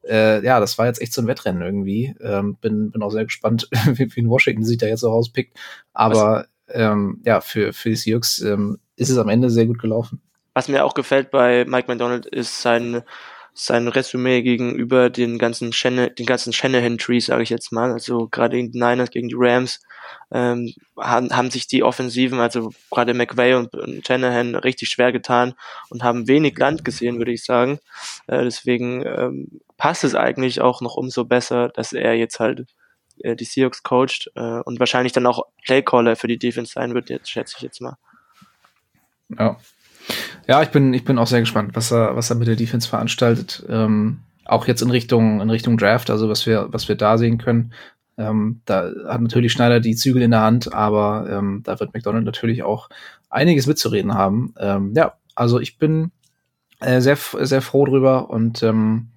äh, 0.08 0.42
ja, 0.42 0.58
das 0.58 0.78
war 0.78 0.86
jetzt 0.86 1.02
echt 1.02 1.12
so 1.12 1.20
ein 1.20 1.26
Wettrennen 1.26 1.60
irgendwie. 1.60 2.14
Ähm, 2.22 2.56
bin, 2.56 2.90
bin 2.92 3.02
auch 3.02 3.10
sehr 3.10 3.24
gespannt, 3.24 3.68
wie, 3.84 4.14
wie 4.16 4.26
Washington 4.26 4.64
sich 4.64 4.78
da 4.78 4.86
jetzt 4.86 5.00
so 5.00 5.10
rauspickt. 5.10 5.56
Aber 5.92 6.46
ähm, 6.70 7.22
ja, 7.24 7.40
für, 7.40 7.72
für 7.72 7.90
die 7.90 7.96
Seahawks 7.96 8.40
ähm, 8.40 8.78
ist 8.96 9.10
es 9.10 9.18
am 9.18 9.28
Ende 9.28 9.50
sehr 9.50 9.66
gut 9.66 9.78
gelaufen. 9.78 10.20
was 10.54 10.68
mir 10.68 10.84
auch 10.84 10.94
gefällt 10.94 11.30
bei 11.30 11.64
Mike 11.64 11.88
McDonald 11.88 12.26
ist 12.26 12.62
sein 12.62 13.02
sein 13.60 13.88
Resümee 13.88 14.42
gegenüber 14.42 15.10
den 15.10 15.36
ganzen 15.36 15.72
Shanahan, 15.72 16.14
den 16.14 16.26
ganzen 16.26 16.52
Shanahan-Tree, 16.52 17.18
sage 17.18 17.42
ich 17.42 17.50
jetzt 17.50 17.72
mal. 17.72 17.90
Also 17.90 18.28
gerade 18.28 18.56
gegen 18.56 18.70
die 18.70 18.78
Niners, 18.78 19.10
gegen 19.10 19.28
die 19.28 19.34
Rams, 19.36 19.80
ähm, 20.30 20.72
haben, 20.96 21.36
haben 21.36 21.50
sich 21.50 21.66
die 21.66 21.82
Offensiven, 21.82 22.38
also 22.38 22.70
gerade 22.90 23.14
McVay 23.14 23.54
und, 23.54 23.74
und 23.74 24.06
Shanahan, 24.06 24.54
richtig 24.54 24.90
schwer 24.90 25.10
getan 25.10 25.54
und 25.90 26.04
haben 26.04 26.28
wenig 26.28 26.56
Land 26.56 26.84
gesehen, 26.84 27.18
würde 27.18 27.32
ich 27.32 27.44
sagen. 27.44 27.80
Äh, 28.28 28.44
deswegen 28.44 29.04
ähm, 29.04 29.60
passt 29.76 30.04
es 30.04 30.14
eigentlich 30.14 30.60
auch 30.60 30.80
noch 30.80 30.94
umso 30.94 31.24
besser, 31.24 31.68
dass 31.68 31.92
er 31.92 32.14
jetzt 32.14 32.38
halt 32.38 32.64
äh, 33.22 33.36
die 33.36 33.44
Seahawks 33.44 33.82
coacht 33.82 34.30
äh, 34.34 34.60
und 34.60 34.80
wahrscheinlich 34.80 35.12
dann 35.12 35.26
auch 35.26 35.44
Playcaller 35.64 36.16
für 36.16 36.28
die 36.28 36.38
Defense 36.38 36.72
sein 36.72 36.94
wird, 36.94 37.10
jetzt 37.10 37.30
schätze 37.30 37.54
ich 37.56 37.62
jetzt 37.62 37.80
mal. 37.80 37.96
Ja. 39.38 39.56
Ja, 40.46 40.62
ich 40.62 40.70
bin, 40.70 40.94
ich 40.94 41.04
bin 41.04 41.18
auch 41.18 41.26
sehr 41.26 41.40
gespannt, 41.40 41.72
was 41.74 41.92
er, 41.92 42.16
was 42.16 42.30
er 42.30 42.36
mit 42.36 42.48
der 42.48 42.56
Defense 42.56 42.88
veranstaltet. 42.88 43.64
Ähm, 43.68 44.20
auch 44.46 44.66
jetzt 44.66 44.80
in 44.80 44.90
Richtung, 44.90 45.42
in 45.42 45.50
Richtung 45.50 45.76
Draft, 45.76 46.08
also 46.08 46.28
was 46.28 46.46
wir, 46.46 46.68
was 46.70 46.88
wir 46.88 46.96
da 46.96 47.18
sehen 47.18 47.36
können. 47.36 47.74
Ähm, 48.16 48.62
da 48.64 48.90
hat 49.06 49.20
natürlich 49.20 49.52
Schneider 49.52 49.80
die 49.80 49.94
Zügel 49.94 50.22
in 50.22 50.30
der 50.30 50.40
Hand, 50.40 50.72
aber 50.72 51.28
ähm, 51.30 51.62
da 51.64 51.78
wird 51.78 51.92
McDonald 51.94 52.24
natürlich 52.24 52.62
auch 52.62 52.88
einiges 53.28 53.66
mitzureden 53.66 54.14
haben. 54.14 54.54
Ähm, 54.58 54.92
ja, 54.96 55.14
also 55.34 55.60
ich 55.60 55.78
bin 55.78 56.10
äh, 56.80 57.00
sehr, 57.00 57.16
sehr 57.16 57.62
froh 57.62 57.84
drüber 57.84 58.30
und 58.30 58.62
ähm, 58.62 59.08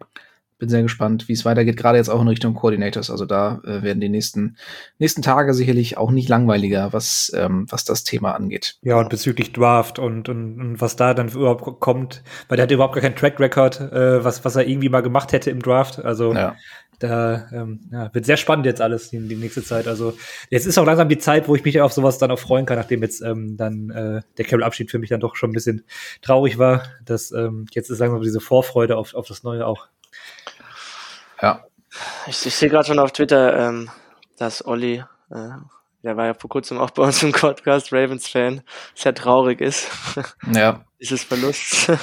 bin 0.62 0.70
sehr 0.70 0.84
gespannt, 0.84 1.28
wie 1.28 1.34
es 1.34 1.44
weitergeht, 1.44 1.76
gerade 1.76 1.98
jetzt 1.98 2.10
auch 2.10 2.22
in 2.22 2.28
Richtung 2.28 2.54
Coordinators. 2.54 3.10
Also 3.10 3.26
da 3.26 3.62
äh, 3.66 3.82
werden 3.82 4.00
die 4.00 4.10
nächsten, 4.10 4.58
nächsten 5.00 5.24
Tage 5.24 5.56
sicherlich 5.56 5.98
auch 5.98 6.12
nicht 6.12 6.30
langweiliger, 6.30 6.94
was, 6.94 7.32
ähm, 7.36 7.66
was 7.68 7.84
das 7.84 8.04
Thema 8.04 8.36
angeht. 8.36 8.78
Ja, 8.84 9.00
und 9.00 9.10
bezüglich 9.10 9.54
Draft 9.54 9.98
und, 9.98 10.30
und, 10.30 10.60
und 10.60 10.80
was 10.80 10.96
da 10.96 11.16
dann 11.16 11.30
überhaupt 11.30 11.80
kommt, 11.80 12.22
weil 12.48 12.58
der 12.58 12.66
hat 12.66 12.72
überhaupt 12.72 12.94
gar 12.94 13.02
keinen 13.02 13.16
Track 13.16 13.40
Record, 13.40 13.82
äh, 13.82 14.24
was, 14.24 14.46
was 14.46 14.56
er 14.56 14.68
irgendwie 14.68 14.90
mal 14.90 15.02
gemacht 15.02 15.32
hätte 15.32 15.50
im 15.50 15.64
Draft. 15.64 16.06
Also 16.06 16.32
ja. 16.32 16.56
da 17.00 17.48
ähm, 17.52 17.80
ja, 17.92 18.14
wird 18.14 18.28
sehr 18.28 18.38
spannend 18.38 18.68
jetzt 18.68 18.82
alles 18.82 19.10
die, 19.10 19.28
die 19.28 19.36
nächste 19.36 19.64
Zeit. 19.64 19.88
Also 19.88 20.14
jetzt 20.52 20.68
ist 20.68 20.78
auch 20.78 20.86
langsam 20.86 21.10
die 21.10 21.18
Zeit, 21.18 21.48
wo 21.48 21.56
ich 21.56 21.66
mich 21.66 21.82
auf 21.82 21.92
sowas 21.92 22.20
dann 22.20 22.30
auch 22.30 22.38
freuen 22.38 22.68
kann, 22.68 22.78
nachdem 22.78 23.02
jetzt 23.02 23.24
ähm, 23.24 23.58
dann 23.58 23.90
äh, 23.90 24.22
der 24.38 24.46
Carol-Abschied 24.46 24.92
für 24.92 25.00
mich 25.00 25.10
dann 25.10 25.22
doch 25.22 25.36
schon 25.36 25.50
ein 25.50 25.54
bisschen 25.54 25.86
traurig 26.22 26.60
war. 26.60 26.84
Dass 27.04 27.32
ähm, 27.32 27.66
jetzt 27.72 27.90
ist 27.90 27.98
langsam 27.98 28.22
diese 28.22 28.40
Vorfreude 28.40 28.96
auf, 28.96 29.16
auf 29.16 29.28
das 29.28 29.42
Neue 29.42 29.66
auch. 29.66 29.88
Ja. 31.42 31.66
Ich, 32.28 32.46
ich 32.46 32.56
sehe 32.56 32.70
gerade 32.70 32.88
schon 32.88 33.00
auf 33.00 33.12
Twitter, 33.12 33.58
ähm, 33.58 33.90
dass 34.38 34.66
Olli, 34.66 35.04
äh, 35.30 35.50
der 36.04 36.18
war 36.18 36.26
ja 36.26 36.34
vor 36.34 36.50
kurzem 36.50 36.78
auch 36.78 36.92
bei 36.92 37.04
uns 37.04 37.22
im 37.24 37.32
Podcast, 37.32 37.92
Ravens-Fan, 37.92 38.62
sehr 38.96 39.14
traurig 39.14 39.62
ist. 39.62 39.90
Ja. 40.54 40.84
Dieses 41.00 41.24
Verlust. 41.24 41.88
ja, 41.90 41.98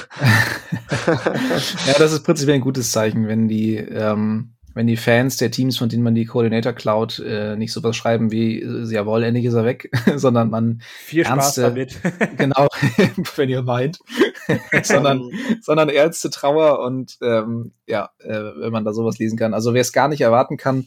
das 1.98 2.12
ist 2.12 2.24
prinzipiell 2.24 2.56
ein 2.56 2.62
gutes 2.62 2.90
Zeichen, 2.90 3.28
wenn 3.28 3.46
die, 3.46 3.76
ähm, 3.76 4.54
wenn 4.78 4.86
die 4.86 4.96
Fans 4.96 5.38
der 5.38 5.50
Teams, 5.50 5.76
von 5.76 5.88
denen 5.88 6.04
man 6.04 6.14
die 6.14 6.24
Koordinator 6.24 6.72
klaut, 6.72 7.18
äh, 7.18 7.56
nicht 7.56 7.72
sowas 7.72 7.96
schreiben 7.96 8.30
wie, 8.30 8.62
äh, 8.62 8.84
jawohl, 8.84 9.24
endlich 9.24 9.44
ist 9.44 9.54
er 9.54 9.64
weg, 9.64 9.90
sondern 10.14 10.50
man 10.50 10.82
viel 11.00 11.24
ernste, 11.24 11.62
Spaß 11.62 11.74
damit. 11.74 11.98
genau, 12.38 12.68
wenn 13.36 13.48
ihr 13.48 13.62
meint, 13.62 13.98
sondern, 14.84 15.32
sondern 15.62 15.88
ernste 15.88 16.30
Trauer 16.30 16.78
und 16.78 17.18
ähm, 17.22 17.72
ja, 17.88 18.10
äh, 18.20 18.28
wenn 18.30 18.70
man 18.70 18.84
da 18.84 18.92
sowas 18.92 19.18
lesen 19.18 19.36
kann. 19.36 19.52
Also 19.52 19.74
wer 19.74 19.80
es 19.80 19.92
gar 19.92 20.06
nicht 20.06 20.20
erwarten 20.20 20.56
kann, 20.56 20.86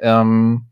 ähm, 0.00 0.66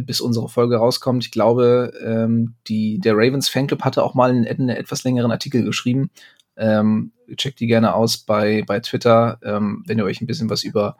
bis 0.00 0.22
unsere 0.22 0.48
Folge 0.48 0.76
rauskommt. 0.76 1.22
Ich 1.22 1.30
glaube, 1.30 1.92
ähm, 2.02 2.54
die, 2.66 2.98
der 2.98 3.12
Ravens 3.14 3.50
Fanclub 3.50 3.82
hatte 3.82 4.02
auch 4.02 4.14
mal 4.14 4.30
einen, 4.30 4.46
einen 4.46 4.70
etwas 4.70 5.04
längeren 5.04 5.32
Artikel 5.32 5.64
geschrieben. 5.64 6.08
Ähm, 6.56 7.12
checkt 7.36 7.60
die 7.60 7.66
gerne 7.66 7.94
aus 7.94 8.16
bei, 8.16 8.64
bei 8.66 8.80
Twitter, 8.80 9.38
ähm, 9.42 9.84
wenn 9.86 9.98
ihr 9.98 10.04
euch 10.06 10.22
ein 10.22 10.26
bisschen 10.26 10.48
was 10.48 10.64
über 10.64 10.96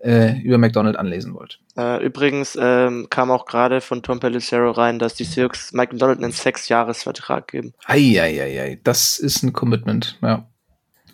äh, 0.00 0.40
über 0.42 0.58
McDonald 0.58 0.96
anlesen 0.96 1.34
wollt. 1.34 1.60
Äh, 1.76 2.04
übrigens 2.04 2.56
ähm, 2.60 3.08
kam 3.10 3.30
auch 3.30 3.46
gerade 3.46 3.80
von 3.80 4.02
Tom 4.02 4.20
Pellicero 4.20 4.70
rein, 4.70 4.98
dass 4.98 5.14
die 5.14 5.24
Seahawks 5.24 5.72
Mike 5.72 5.92
McDonald 5.92 6.22
einen 6.22 6.32
Sechs-Jahres-Vertrag 6.32 7.48
geben. 7.48 7.74
Eieiei, 7.84 8.78
das 8.84 9.18
ist 9.18 9.42
ein 9.42 9.52
Commitment, 9.52 10.18
ja. 10.22 10.48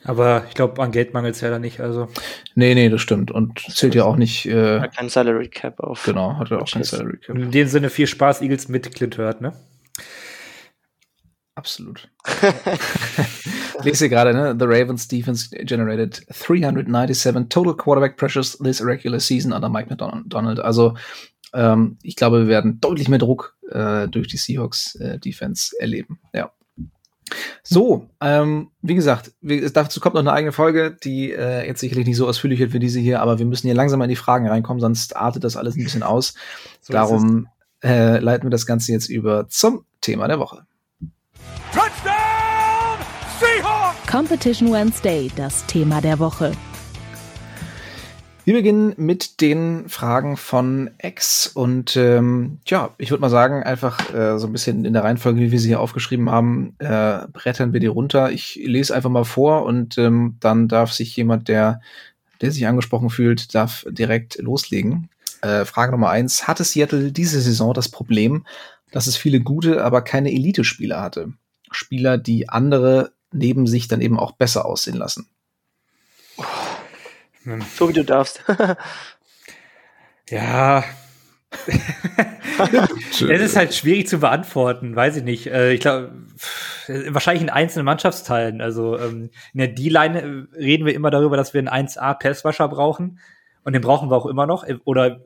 Aber 0.07 0.44
ich 0.49 0.55
glaube, 0.55 0.83
an 0.83 0.92
Geld 0.92 1.14
mangelt 1.14 1.35
es 1.35 1.40
ja 1.40 1.49
da 1.49 1.59
nicht. 1.59 1.81
Also. 1.81 2.09
Nee, 2.55 2.75
nee, 2.75 2.90
das 2.90 3.01
stimmt. 3.01 3.31
Und 3.31 3.61
zählt 3.61 3.94
ja 3.94 4.05
auch 4.05 4.16
nicht. 4.16 4.44
Äh, 4.44 4.81
hat 4.81 4.97
kein 4.97 5.09
Salary 5.09 5.49
Cap 5.49 5.81
auf. 5.81 6.05
Genau, 6.05 6.37
hat 6.37 6.51
er 6.51 6.61
auch 6.61 6.70
kein 6.70 6.85
Salary 6.85 7.16
Cap. 7.16 7.37
In 7.37 7.51
dem 7.51 7.68
Sinne 7.68 7.88
viel 7.88 8.07
Spaß, 8.07 8.42
Eagles 8.42 8.68
mit 8.68 8.94
Clint 8.94 9.16
Hurt, 9.16 9.40
ne? 9.40 9.55
Absolut. 11.55 12.09
ich 13.79 13.85
lese 13.85 14.09
gerade, 14.09 14.33
ne? 14.33 14.57
The 14.59 14.67
Ravens 14.67 15.09
defense 15.09 15.51
generated 15.65 16.27
397 16.29 17.49
total 17.49 17.75
quarterback 17.75 18.17
pressures 18.17 18.59
this 18.59 18.85
regular 18.85 19.21
season 19.21 19.53
under 19.53 19.69
Mike 19.69 19.89
McDonald. 19.91 20.61
Also 20.61 20.95
ähm, 21.53 21.99
ich 22.03 22.17
glaube, 22.17 22.41
wir 22.41 22.49
werden 22.49 22.81
deutlich 22.81 23.09
mehr 23.09 23.19
Druck 23.19 23.57
äh, 23.71 24.09
durch 24.09 24.29
die 24.29 24.37
Seahawks 24.37 24.97
äh, 24.97 25.19
Defense 25.19 25.75
erleben. 25.79 26.19
Ja. 26.33 26.51
So, 27.63 28.09
ähm, 28.21 28.71
wie 28.83 28.95
gesagt, 28.95 29.33
wie, 29.41 29.61
dazu 29.61 30.01
kommt 30.01 30.15
noch 30.15 30.21
eine 30.21 30.33
eigene 30.33 30.53
Folge, 30.53 30.95
die 31.03 31.33
äh, 31.33 31.67
jetzt 31.67 31.81
sicherlich 31.81 32.07
nicht 32.07 32.17
so 32.17 32.29
ausführlich 32.29 32.61
wird 32.61 32.75
wie 32.75 32.79
diese 32.79 33.01
hier, 33.01 33.23
aber 33.23 33.39
wir 33.39 33.47
müssen 33.47 33.67
hier 33.67 33.75
langsam 33.75 34.03
in 34.03 34.11
die 34.11 34.17
Fragen 34.17 34.47
reinkommen, 34.47 34.81
sonst 34.81 35.17
artet 35.17 35.45
das 35.45 35.57
alles 35.57 35.77
ein 35.77 35.85
bisschen 35.85 36.03
aus. 36.03 36.35
So 36.83 36.93
Darum 36.93 37.49
äh, 37.83 38.19
leiten 38.19 38.47
wir 38.47 38.51
das 38.51 38.67
Ganze 38.67 38.93
jetzt 38.93 39.09
über 39.09 39.49
zum 39.49 39.85
Thema 40.01 40.29
der 40.29 40.39
Woche. 40.39 40.67
Competition 44.14 44.70
Wednesday, 44.70 45.29
das 45.35 45.66
Thema 45.66 46.00
der 46.00 46.20
Woche. 46.20 46.53
Wir 48.44 48.55
beginnen 48.55 48.94
mit 48.96 49.40
den 49.40 49.88
Fragen 49.88 50.37
von 50.37 50.90
X 51.03 51.48
und 51.48 51.96
ähm, 51.96 52.61
ja, 52.64 52.94
ich 52.98 53.11
würde 53.11 53.22
mal 53.22 53.29
sagen, 53.29 53.64
einfach 53.64 54.14
äh, 54.14 54.38
so 54.38 54.46
ein 54.46 54.53
bisschen 54.53 54.85
in 54.85 54.92
der 54.92 55.03
Reihenfolge, 55.03 55.40
wie 55.40 55.50
wir 55.50 55.59
sie 55.59 55.66
hier 55.66 55.81
aufgeschrieben 55.81 56.31
haben, 56.31 56.77
äh, 56.79 57.27
brettern 57.33 57.72
wir 57.72 57.81
die 57.81 57.88
runter. 57.88 58.31
Ich 58.31 58.55
lese 58.55 58.94
einfach 58.94 59.11
mal 59.11 59.24
vor 59.24 59.64
und 59.64 59.98
ähm, 59.98 60.37
dann 60.38 60.68
darf 60.68 60.92
sich 60.92 61.16
jemand, 61.16 61.48
der, 61.48 61.81
der 62.40 62.53
sich 62.53 62.68
angesprochen 62.68 63.11
fühlt, 63.11 63.53
darf 63.53 63.85
direkt 63.90 64.38
loslegen. 64.40 65.09
Äh, 65.42 65.64
Frage 65.64 65.90
Nummer 65.90 66.11
eins: 66.11 66.46
Hatte 66.46 66.62
Seattle 66.62 67.11
diese 67.11 67.40
Saison 67.40 67.74
das 67.74 67.88
Problem, 67.88 68.46
dass 68.92 69.09
es 69.09 69.16
viele 69.16 69.40
gute, 69.40 69.83
aber 69.83 70.03
keine 70.03 70.31
Elite-Spieler 70.31 71.03
hatte? 71.03 71.33
Spieler, 71.72 72.16
die 72.16 72.48
andere 72.48 73.11
neben 73.35 73.66
sich 73.66 73.88
dann 73.88 74.01
eben 74.01 74.18
auch 74.18 74.33
besser 74.33 74.64
aussehen 74.64 74.97
lassen. 74.97 75.29
So 77.77 77.88
wie 77.88 77.92
du 77.92 78.05
darfst. 78.05 78.42
ja. 80.31 80.85
es 83.11 83.20
ist 83.20 83.57
halt 83.57 83.75
schwierig 83.75 84.09
zu 84.09 84.18
beantworten, 84.18 84.97
weiß 84.97 85.16
ich 85.18 85.25
nicht. 85.25 85.47
Äh, 85.47 85.73
ich 85.73 85.81
glaube, 85.81 86.12
wahrscheinlich 86.88 87.42
in 87.42 87.51
einzelnen 87.51 87.85
Mannschaftsteilen. 87.85 88.61
Also 88.61 88.99
ähm, 88.99 89.31
in 89.53 89.59
der 89.59 89.68
D-Line 89.68 90.49
reden 90.57 90.87
wir 90.87 90.94
immer 90.94 91.11
darüber, 91.11 91.37
dass 91.37 91.55
wir 91.55 91.61
einen 91.61 91.88
1A-Passwasher 91.88 92.68
brauchen. 92.68 93.20
Und 93.62 93.73
den 93.73 93.83
brauchen 93.83 94.11
wir 94.11 94.16
auch 94.16 94.27
immer 94.27 94.47
noch. 94.47 94.66
Oder 94.85 95.20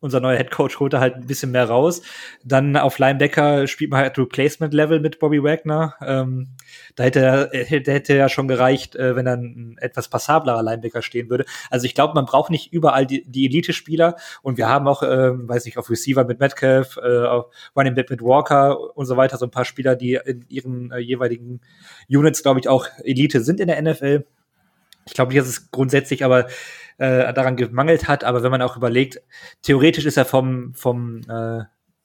unser 0.00 0.20
neuer 0.20 0.36
Head 0.36 0.50
Coach 0.50 0.80
holt 0.80 0.92
da 0.92 1.00
halt 1.00 1.16
ein 1.16 1.26
bisschen 1.26 1.50
mehr 1.50 1.66
raus. 1.66 2.02
Dann 2.42 2.76
auf 2.76 2.98
Linebacker 2.98 3.66
spielt 3.66 3.90
man 3.90 4.00
halt 4.00 4.18
Replacement 4.18 4.72
Level 4.72 5.00
mit 5.00 5.18
Bobby 5.18 5.42
Wagner. 5.42 5.94
Ähm, 6.04 6.48
da 6.96 7.04
hätte 7.04 7.20
er, 7.20 7.50
hätte, 7.52 7.92
hätte 7.92 8.16
ja 8.16 8.28
schon 8.28 8.48
gereicht, 8.48 8.96
äh, 8.96 9.14
wenn 9.14 9.26
dann 9.26 9.42
ein 9.42 9.78
etwas 9.78 10.08
passablerer 10.08 10.62
Linebacker 10.62 11.02
stehen 11.02 11.28
würde. 11.28 11.44
Also 11.70 11.84
ich 11.86 11.94
glaube, 11.94 12.14
man 12.14 12.24
braucht 12.24 12.50
nicht 12.50 12.72
überall 12.72 13.06
die, 13.06 13.24
die 13.30 13.46
Elite-Spieler 13.46 14.16
und 14.42 14.56
wir 14.56 14.68
haben 14.68 14.88
auch, 14.88 15.02
äh, 15.02 15.30
weiß 15.32 15.66
ich, 15.66 15.76
auf 15.76 15.90
Receiver 15.90 16.24
mit 16.24 16.40
Metcalf, 16.40 16.96
äh, 16.96 17.26
auf 17.26 17.46
Running 17.76 17.94
Back 17.94 18.10
mit 18.10 18.22
Walker 18.22 18.96
und 18.96 19.06
so 19.06 19.16
weiter, 19.16 19.36
so 19.36 19.46
ein 19.46 19.50
paar 19.50 19.64
Spieler, 19.64 19.96
die 19.96 20.18
in 20.24 20.44
ihren 20.48 20.90
äh, 20.92 20.98
jeweiligen 20.98 21.60
Units, 22.08 22.42
glaube 22.42 22.60
ich, 22.60 22.68
auch 22.68 22.86
Elite 23.04 23.42
sind 23.42 23.60
in 23.60 23.68
der 23.68 23.80
NFL. 23.82 24.24
Ich 25.06 25.14
glaube 25.14 25.32
nicht, 25.32 25.40
dass 25.40 25.48
es 25.48 25.70
grundsätzlich 25.70 26.24
aber 26.24 26.46
äh, 27.00 27.32
daran 27.32 27.56
gemangelt 27.56 28.08
hat, 28.08 28.24
aber 28.24 28.42
wenn 28.42 28.50
man 28.50 28.60
auch 28.60 28.76
überlegt, 28.76 29.22
theoretisch 29.62 30.04
ist 30.04 30.18
er 30.18 30.26
vom, 30.26 30.74
vom 30.74 31.22
äh, 31.28 31.64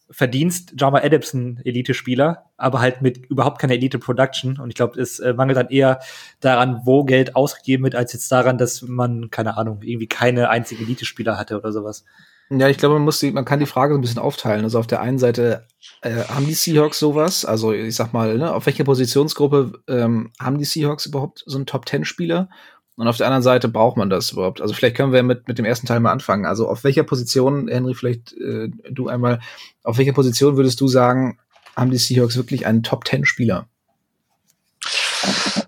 Verdienst 0.10 0.73
Jama 0.79 0.99
Adamson 0.99 1.60
Elite-Spieler, 1.65 2.45
aber 2.58 2.79
halt 2.79 3.01
mit 3.01 3.25
überhaupt 3.25 3.60
keiner 3.60 3.73
Elite-Production. 3.73 4.60
Und 4.60 4.69
ich 4.69 4.75
glaube, 4.75 5.01
es 5.01 5.19
äh, 5.19 5.34
mangelt 5.34 5.58
dann 5.58 5.69
eher 5.69 5.99
daran, 6.39 6.81
wo 6.86 7.03
Geld 7.03 7.36
ausgegeben 7.36 7.84
wird, 7.84 7.95
als 7.95 8.13
jetzt 8.13 8.31
daran, 8.31 8.58
dass 8.58 8.84
man, 8.84 9.29
keine 9.31 9.58
Ahnung, 9.58 9.81
irgendwie 9.81 10.08
keine 10.08 10.49
einzige 10.49 10.84
Elite-Spieler 10.84 11.38
hatte 11.38 11.58
oder 11.58 11.73
sowas. 11.73 12.05
Ja, 12.49 12.69
ich 12.69 12.77
glaube, 12.77 12.95
man 12.95 13.03
muss 13.03 13.19
die, 13.19 13.31
man 13.31 13.43
kann 13.43 13.60
die 13.60 13.65
Frage 13.65 13.93
so 13.93 13.97
ein 13.97 14.01
bisschen 14.01 14.21
aufteilen. 14.21 14.63
Also 14.63 14.77
auf 14.77 14.86
der 14.86 15.01
einen 15.01 15.17
Seite 15.17 15.65
äh, 16.01 16.23
haben 16.25 16.45
die 16.45 16.53
Seahawks 16.53 16.99
sowas, 16.99 17.43
also 17.43 17.73
ich 17.73 17.95
sag 17.95 18.13
mal, 18.13 18.38
ne, 18.38 18.53
auf 18.53 18.67
welcher 18.67 18.84
Positionsgruppe 18.84 19.81
ähm, 19.88 20.31
haben 20.39 20.60
die 20.60 20.65
Seahawks 20.65 21.08
überhaupt 21.08 21.43
so 21.47 21.58
einen 21.58 21.65
Top 21.65 21.88
Ten 21.88 22.05
Spieler? 22.05 22.49
Und 22.97 23.08
auf 23.08 23.17
der 23.17 23.27
anderen 23.27 23.43
Seite 23.43 23.67
braucht 23.67 23.97
man 23.97 24.10
das 24.10 24.31
überhaupt. 24.31 24.62
Also 24.62 24.73
vielleicht 24.73 24.95
können 24.95 25.12
wir 25.12 25.21
mit, 25.23 25.47
mit 25.47 25.58
dem 25.58 25.65
ersten 25.65 25.86
Teil 25.86 25.99
mal 25.99 26.12
anfangen. 26.12 26.45
Also 26.45 26.69
auf 26.69 26.84
welcher 26.86 27.03
Position, 27.03 27.67
Henry, 27.67 27.93
vielleicht 27.93 28.34
äh, 28.34 28.69
du 28.89 29.10
einmal, 29.10 29.39
auf 29.84 29.97
welcher 29.97 30.13
Position 30.13 30.55
würdest 30.55 30.79
du 30.79 30.88
sagen, 30.88 31.38
haben 31.75 31.91
die 31.91 31.97
Seahawks 31.97 32.38
wirklich 32.38 32.65
einen 32.65 32.84
Top 32.84 33.03
Ten 33.03 33.25
Spieler? 33.25 33.67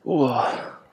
Oh, 0.04 0.32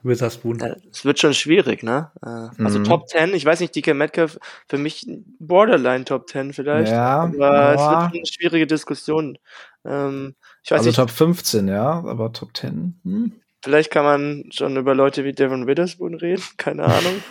Witherspoon. 0.03 0.61
es 0.91 1.05
wird 1.05 1.19
schon 1.19 1.35
schwierig, 1.35 1.83
ne? 1.83 2.11
Äh, 2.23 2.63
Also 2.65 2.79
Mhm. 2.81 2.85
Top 2.85 3.09
10, 3.09 3.33
ich 3.33 3.45
weiß 3.45 3.61
nicht, 3.61 3.75
DK 3.75 3.95
Metcalf, 3.95 4.39
für 4.69 4.77
mich 4.77 5.07
Borderline 5.39 6.05
Top 6.05 6.29
10 6.29 6.53
vielleicht. 6.53 6.93
Ja, 6.93 7.21
aber 7.23 7.73
es 7.75 7.77
boah. 7.81 7.91
wird 7.91 8.01
schon 8.03 8.17
eine 8.19 8.27
schwierige 8.27 8.67
Diskussion. 8.67 9.39
Ähm, 9.85 10.35
ich 10.63 10.71
weiß 10.73 10.79
Also 10.79 10.89
nicht, 10.89 10.97
Top 10.97 11.11
15, 11.11 11.69
ja, 11.69 11.91
aber 12.05 12.33
Top 12.33 12.57
10. 12.57 13.01
Hm. 13.05 13.33
Vielleicht 13.65 13.91
kann 13.91 14.05
man 14.05 14.45
schon 14.53 14.77
über 14.77 14.95
Leute 14.95 15.25
wie 15.25 15.33
Devon 15.33 15.67
Witherspoon 15.67 16.15
reden, 16.15 16.43
keine 16.59 16.85
Ahnung. 16.85 17.23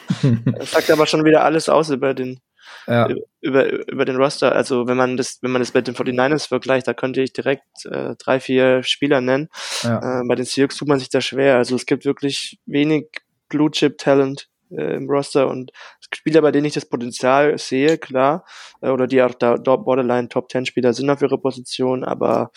Das 0.46 0.72
sagt 0.72 0.92
aber 0.92 1.06
schon 1.06 1.24
wieder 1.24 1.44
alles 1.44 1.70
aus 1.70 1.90
über 1.90 2.14
den, 2.14 2.40
ja. 2.88 3.08
über, 3.40 3.72
über 3.88 4.04
den 4.04 4.18
Roster. 4.18 4.54
Also 4.54 4.88
wenn 4.88 4.98
man 4.98 5.16
das, 5.16 5.38
wenn 5.42 5.52
man 5.52 5.62
das 5.62 5.74
mit 5.74 5.88
den 5.88 5.96
49ers 5.96 6.48
vergleicht, 6.48 6.88
da 6.88 6.94
könnte 6.94 7.22
ich 7.22 7.34
direkt 7.34 7.86
äh, 7.86 8.16
drei, 8.18 8.40
vier 8.40 8.84
Spieler 8.84 9.22
nennen. 9.22 9.50
ja. 9.84 10.22
Äh, 10.22 10.24
bei 10.28 10.36
den 10.36 10.46
Seahawks 10.46 10.76
tut 10.76 10.88
man 10.88 11.00
sich 11.00 11.10
da 11.10 11.22
schwer. 11.22 11.58
Also 11.58 11.76
es 11.76 11.86
gibt 11.86 12.04
wirklich 12.04 12.60
wenig 12.66 13.08
Blue 13.48 13.70
Chip 13.70 14.00
Talent 14.00 14.50
äh, 14.72 14.96
im 14.96 15.10
Roster 15.10 15.48
und 15.48 15.72
Spieler, 16.14 16.42
bei 16.42 16.52
denen 16.52 16.66
ich 16.66 16.74
das 16.74 16.86
Potenzial 16.88 17.58
sehe, 17.58 17.98
klar, 17.98 18.46
äh, 18.82 18.90
oder 18.90 19.08
die 19.08 19.22
auch 19.22 19.34
da 19.34 19.58
dort 19.58 19.86
Borderline 19.86 20.30
Top 20.30 20.52
10 20.52 20.66
Spieler 20.66 20.94
sind 20.94 21.10
auf 21.10 21.22
ihrer 21.22 21.38
Position, 21.38 22.04
aber 22.04 22.52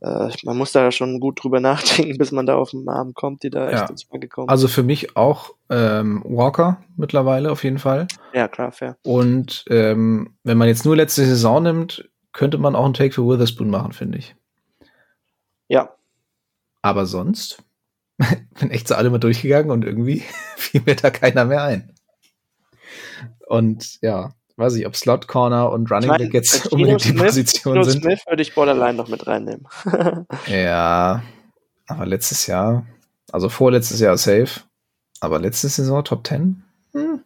äh, 0.00 0.28
man 0.44 0.56
muss 0.56 0.72
da 0.72 0.90
schon 0.92 1.20
gut 1.20 1.42
drüber 1.42 1.60
nachdenken, 1.60 2.18
bis 2.18 2.32
man 2.32 2.46
da 2.46 2.56
auf 2.56 2.70
den 2.70 2.84
Namen 2.84 3.14
kommt, 3.14 3.42
die 3.42 3.50
da 3.50 3.68
echt 3.68 3.80
Ja. 3.82 3.86
ins 3.88 4.04
Frage 4.04 4.28
kommen. 4.28 4.48
Also 4.48 4.68
für 4.68 4.82
mich 4.82 5.16
auch 5.16 5.54
ähm, 5.70 6.22
Walker 6.26 6.82
mittlerweile 6.96 7.50
auf 7.52 7.64
jeden 7.64 7.78
Fall. 7.78 8.06
ja, 8.32 8.48
klar, 8.48 8.72
fair. 8.72 8.96
Und 9.02 9.64
ähm, 9.70 10.34
wenn 10.44 10.58
man 10.58 10.68
jetzt 10.68 10.84
nur 10.84 10.96
letzte 10.96 11.24
Saison 11.24 11.62
nimmt, 11.62 12.08
könnte 12.32 12.58
man 12.58 12.76
auch 12.76 12.84
einen 12.84 12.94
Take 12.94 13.12
für 13.14 13.26
Witherspoon 13.26 13.70
machen, 13.70 13.92
finde 13.92 14.18
ich. 14.18 14.36
Ja, 15.68 15.90
Aber 16.82 17.04
sonst 17.06 17.62
bin 18.60 18.70
echt 18.70 18.88
so 18.88 18.94
alle 18.94 19.10
mal 19.10 19.18
durchgegangen 19.18 19.70
und 19.70 19.84
irgendwie 19.84 20.22
fiel 20.56 20.82
mir 20.86 20.96
da 20.96 21.10
keiner 21.10 21.44
mehr 21.44 21.62
ein. 21.64 21.92
Und 23.46 23.98
ja, 24.02 24.32
weiß 24.58 24.74
ich, 24.74 24.86
ob 24.86 24.96
Slot 24.96 25.28
Corner 25.28 25.70
und 25.70 25.90
Running 25.90 26.10
Back 26.10 26.34
jetzt 26.34 26.62
Geno 26.70 26.74
unbedingt 26.74 27.04
die 27.04 27.12
Position 27.12 27.74
Geno 27.74 27.84
sind. 27.84 28.02
Smith 28.02 28.20
würde 28.26 28.42
ich 28.42 28.54
Borderline 28.54 28.94
noch 28.94 29.08
mit 29.08 29.26
reinnehmen. 29.26 29.66
Ja, 30.46 31.22
aber 31.86 32.06
letztes 32.06 32.46
Jahr, 32.46 32.84
also 33.32 33.48
vorletztes 33.48 34.00
Jahr 34.00 34.16
safe, 34.18 34.60
aber 35.20 35.38
letzte 35.38 35.68
Saison 35.68 36.04
Top 36.04 36.26
10? 36.26 36.62
Hm. 36.92 37.20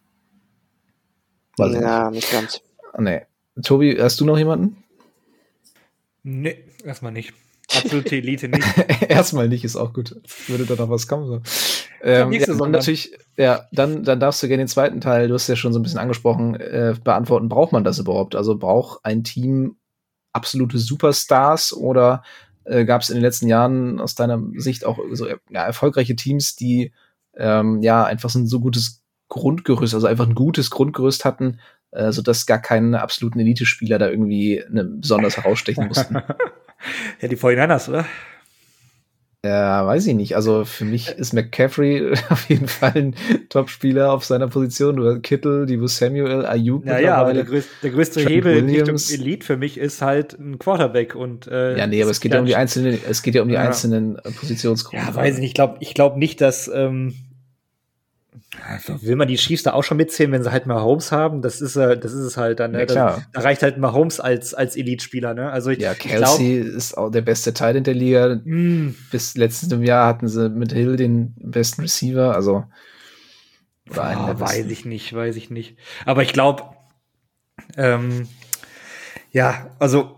Weiß 1.57 1.73
ja, 1.73 2.09
nicht 2.09 2.31
ganz. 2.31 2.53
nicht. 2.53 2.63
Nee. 2.99 3.21
Tobi, 3.61 3.97
hast 3.99 4.19
du 4.19 4.25
noch 4.25 4.37
jemanden? 4.37 4.83
Nee, 6.23 6.63
erstmal 6.83 7.11
nicht. 7.11 7.33
Absolute 7.75 8.15
Elite 8.15 8.47
nicht. 8.47 8.65
Erstmal 9.09 9.47
nicht, 9.47 9.63
ist 9.63 9.75
auch 9.75 9.93
gut. 9.93 10.15
Würde 10.47 10.65
da 10.65 10.75
noch 10.75 10.89
was 10.89 11.07
kommen. 11.07 11.27
So. 11.27 11.41
Ähm, 12.03 12.29
nächste 12.29 12.51
ja, 12.51 12.67
natürlich, 12.67 13.17
ja, 13.37 13.61
dann, 13.71 14.03
dann 14.03 14.19
darfst 14.19 14.43
du 14.43 14.47
gerne 14.47 14.63
den 14.63 14.67
zweiten 14.67 14.99
Teil, 14.99 15.29
du 15.29 15.33
hast 15.33 15.47
ja 15.47 15.55
schon 15.55 15.71
so 15.71 15.79
ein 15.79 15.83
bisschen 15.83 15.99
angesprochen, 15.99 16.55
äh, 16.55 16.95
beantworten, 17.01 17.47
braucht 17.47 17.71
man 17.71 17.85
das 17.85 17.97
überhaupt? 17.97 18.35
Also 18.35 18.57
braucht 18.57 19.05
ein 19.05 19.23
Team 19.23 19.77
absolute 20.33 20.79
Superstars 20.79 21.73
oder 21.73 22.23
äh, 22.65 22.83
gab 22.83 23.01
es 23.01 23.09
in 23.09 23.15
den 23.15 23.23
letzten 23.23 23.47
Jahren 23.47 24.01
aus 24.01 24.15
deiner 24.15 24.41
Sicht 24.57 24.85
auch 24.85 24.99
so 25.11 25.27
ja, 25.27 25.37
erfolgreiche 25.49 26.15
Teams, 26.15 26.55
die 26.57 26.91
ähm, 27.35 27.81
ja 27.81 28.03
einfach 28.03 28.29
so 28.29 28.39
ein 28.39 28.47
so 28.47 28.59
gutes 28.59 29.01
Grundgerüst, 29.29 29.93
also 29.93 30.07
einfach 30.07 30.27
ein 30.27 30.35
gutes 30.35 30.69
Grundgerüst 30.71 31.23
hatten, 31.23 31.59
äh, 31.91 32.11
sodass 32.11 32.45
gar 32.45 32.59
keine 32.59 33.01
absoluten 33.01 33.39
Elite-Spieler 33.39 33.97
da 33.97 34.09
irgendwie 34.09 34.61
ne, 34.69 34.83
besonders 34.83 35.37
herausstechen 35.37 35.87
mussten. 35.87 36.15
ja, 37.21 37.27
die 37.27 37.37
49ers, 37.37 37.89
oder? 37.89 38.05
Ja, 39.45 39.85
weiß 39.85 40.07
ich 40.07 40.13
nicht. 40.15 40.37
Also 40.37 40.63
für 40.63 40.85
mich 40.85 41.09
ist 41.09 41.33
McCaffrey 41.33 42.13
auf 42.29 42.49
jeden 42.49 42.67
Fall 42.69 42.93
ein 42.95 43.15
Top-Spieler 43.49 44.13
auf 44.13 44.23
seiner 44.23 44.47
Position. 44.47 44.95
Du 44.95 45.05
hast 45.05 45.21
Kittel, 45.23 45.65
Divo 45.65 45.87
Samuel, 45.87 46.45
Ayuk 46.45 46.85
Ja, 46.85 46.97
ja, 46.97 47.15
aber 47.17 47.33
der, 47.33 47.43
größ 47.43 47.65
der 47.83 47.89
größte 47.91 48.21
Trent 48.21 48.29
Hebel 48.29 48.55
in 48.57 48.67
Williams. 48.67 49.09
Richtung 49.11 49.25
Elite 49.25 49.45
für 49.45 49.57
mich 49.57 49.77
ist 49.77 50.01
halt 50.01 50.39
ein 50.39 50.59
Quarterback 50.59 51.13
und 51.15 51.47
äh, 51.47 51.77
Ja, 51.77 51.87
nee, 51.87 52.01
aber 52.01 52.11
es 52.11 52.21
geht 52.21 52.33
ja 52.33 52.39
um 52.39 52.45
die 52.45 52.55
einzelnen, 52.55 52.97
es 53.09 53.21
geht 53.21 53.35
ja 53.35 53.41
um 53.41 53.49
die 53.49 53.55
Ja. 53.55 53.61
einzelnen 53.61 54.15
äh, 54.19 54.31
Positionsgruppen. 54.31 55.05
Ja, 55.05 55.13
weiß 55.13 55.35
ich 55.35 55.41
nicht. 55.41 55.49
Ich 55.49 55.55
glaube 55.55 55.75
ich 55.81 55.93
glaub 55.93 56.15
nicht, 56.15 56.39
dass 56.39 56.71
ähm, 56.73 57.13
will 59.01 59.15
man 59.15 59.27
die 59.27 59.35
Chiefs 59.35 59.63
da 59.63 59.73
auch 59.73 59.83
schon 59.83 59.97
mitzählen, 59.97 60.31
wenn 60.31 60.43
sie 60.43 60.51
halt 60.51 60.65
mal 60.65 60.81
Holmes 60.81 61.11
haben. 61.11 61.41
Das 61.41 61.61
ist 61.61 61.75
äh, 61.75 61.97
das 61.97 62.13
ist 62.13 62.21
es 62.25 62.37
halt 62.37 62.59
dann. 62.59 62.71
Ne? 62.71 62.85
Ja. 62.89 63.21
Da, 63.31 63.41
reicht 63.41 63.63
halt 63.63 63.77
mal 63.77 63.91
Holmes 63.93 64.19
als 64.19 64.53
als 64.53 64.75
Elite-Spieler. 64.75 65.33
Ne? 65.33 65.51
Also 65.51 65.69
ich, 65.71 65.79
Ja, 65.79 65.93
ich 65.93 65.99
glaub, 65.99 66.37
Kelsey 66.37 66.57
ist 66.59 66.97
auch 66.97 67.09
der 67.09 67.21
beste 67.21 67.53
Teil 67.53 67.75
in 67.75 67.83
der 67.83 67.93
Liga. 67.93 68.39
mh, 68.43 68.93
Bis 69.11 69.35
letztes 69.35 69.69
Jahr 69.81 70.07
hatten 70.07 70.27
sie 70.27 70.49
mit 70.49 70.71
Hill 70.73 70.95
den 70.95 71.33
besten 71.37 71.81
Receiver, 71.81 72.35
also 72.35 72.65
oder 73.89 74.03
einen 74.03 74.25
der 74.25 74.35
Ah, 74.35 74.39
weiß 74.39 74.67
ich 74.67 74.85
nicht, 74.85 75.13
weiß 75.13 75.35
ich 75.35 75.49
nicht. 75.49 75.77
Aber 76.05 76.23
ich 76.23 76.33
glaube, 76.33 76.63
ähm, 77.77 78.27
ja, 79.31 79.67
also 79.79 80.15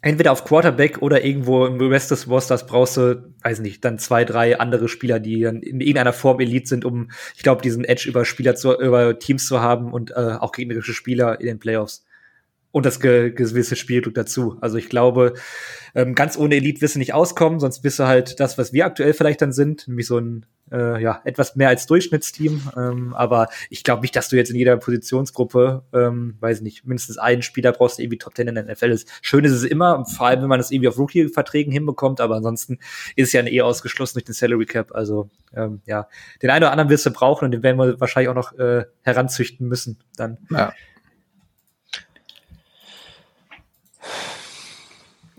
entweder 0.00 0.32
auf 0.32 0.44
Quarterback 0.44 1.02
oder 1.02 1.24
irgendwo 1.24 1.66
im 1.66 1.80
Rest 1.80 2.10
des 2.10 2.28
Rosters 2.28 2.66
brauchst 2.66 2.96
du, 2.96 3.32
weiß 3.42 3.60
nicht, 3.60 3.84
dann 3.84 3.98
zwei, 3.98 4.24
drei 4.24 4.58
andere 4.58 4.88
Spieler, 4.88 5.18
die 5.18 5.40
dann 5.40 5.60
in 5.60 5.80
irgendeiner 5.80 6.12
Form 6.12 6.40
Elite 6.40 6.68
sind, 6.68 6.84
um, 6.84 7.10
ich 7.36 7.42
glaube, 7.42 7.62
diesen 7.62 7.84
Edge 7.84 8.08
über 8.08 8.24
Spieler 8.24 8.54
zu, 8.54 8.78
über 8.78 9.18
Teams 9.18 9.46
zu 9.46 9.60
haben 9.60 9.92
und 9.92 10.12
äh, 10.12 10.36
auch 10.38 10.52
gegnerische 10.52 10.94
Spieler 10.94 11.40
in 11.40 11.46
den 11.46 11.58
Playoffs. 11.58 12.04
Und 12.70 12.84
das 12.86 13.00
ge 13.00 13.30
gewisse 13.30 13.76
Spielglück 13.76 14.14
dazu. 14.14 14.58
Also 14.60 14.76
ich 14.76 14.88
glaube, 14.88 15.34
ähm, 15.94 16.14
ganz 16.14 16.36
ohne 16.36 16.56
Elite 16.56 16.82
wirst 16.82 16.94
du 16.94 16.98
nicht 16.98 17.14
auskommen, 17.14 17.60
sonst 17.60 17.80
bist 17.80 17.98
du 17.98 18.06
halt 18.06 18.40
das, 18.40 18.58
was 18.58 18.72
wir 18.72 18.84
aktuell 18.84 19.14
vielleicht 19.14 19.42
dann 19.42 19.52
sind, 19.52 19.88
nämlich 19.88 20.06
so 20.06 20.18
ein 20.18 20.46
äh, 20.72 21.02
ja, 21.02 21.20
etwas 21.24 21.56
mehr 21.56 21.68
als 21.68 21.86
Durchschnittsteam. 21.86 22.70
Ähm, 22.76 23.14
aber 23.14 23.48
ich 23.70 23.84
glaube 23.84 24.02
nicht, 24.02 24.14
dass 24.16 24.28
du 24.28 24.36
jetzt 24.36 24.50
in 24.50 24.56
jeder 24.56 24.76
Positionsgruppe, 24.76 25.82
ähm, 25.92 26.36
weiß 26.40 26.58
ich 26.58 26.62
nicht, 26.62 26.86
mindestens 26.86 27.18
einen 27.18 27.42
Spieler 27.42 27.72
brauchst, 27.72 27.98
der 27.98 28.04
irgendwie 28.04 28.18
Top 28.18 28.36
10 28.36 28.48
in 28.48 28.54
der 28.54 28.64
NFL 28.64 28.90
ist. 28.90 29.08
Schön 29.22 29.44
ist 29.44 29.52
es 29.52 29.64
immer, 29.64 30.04
vor 30.04 30.26
allem 30.26 30.42
wenn 30.42 30.48
man 30.48 30.58
das 30.58 30.70
irgendwie 30.70 30.88
auf 30.88 30.98
Rookie-Verträgen 30.98 31.72
hinbekommt, 31.72 32.20
aber 32.20 32.36
ansonsten 32.36 32.78
ist 33.16 33.28
es 33.28 33.32
ja 33.32 33.46
eh 33.46 33.60
ausgeschlossen 33.62 34.14
durch 34.14 34.24
den 34.24 34.34
Salary 34.34 34.66
Cap. 34.66 34.94
Also 34.94 35.30
ähm, 35.54 35.80
ja, 35.86 36.08
den 36.42 36.50
einen 36.50 36.64
oder 36.64 36.72
anderen 36.72 36.90
wirst 36.90 37.06
du 37.06 37.10
brauchen 37.10 37.46
und 37.46 37.50
den 37.52 37.62
werden 37.62 37.78
wir 37.78 38.00
wahrscheinlich 38.00 38.28
auch 38.28 38.34
noch 38.34 38.58
äh, 38.58 38.84
heranzüchten 39.02 39.66
müssen 39.66 39.98
dann. 40.16 40.38
Ja. 40.50 40.72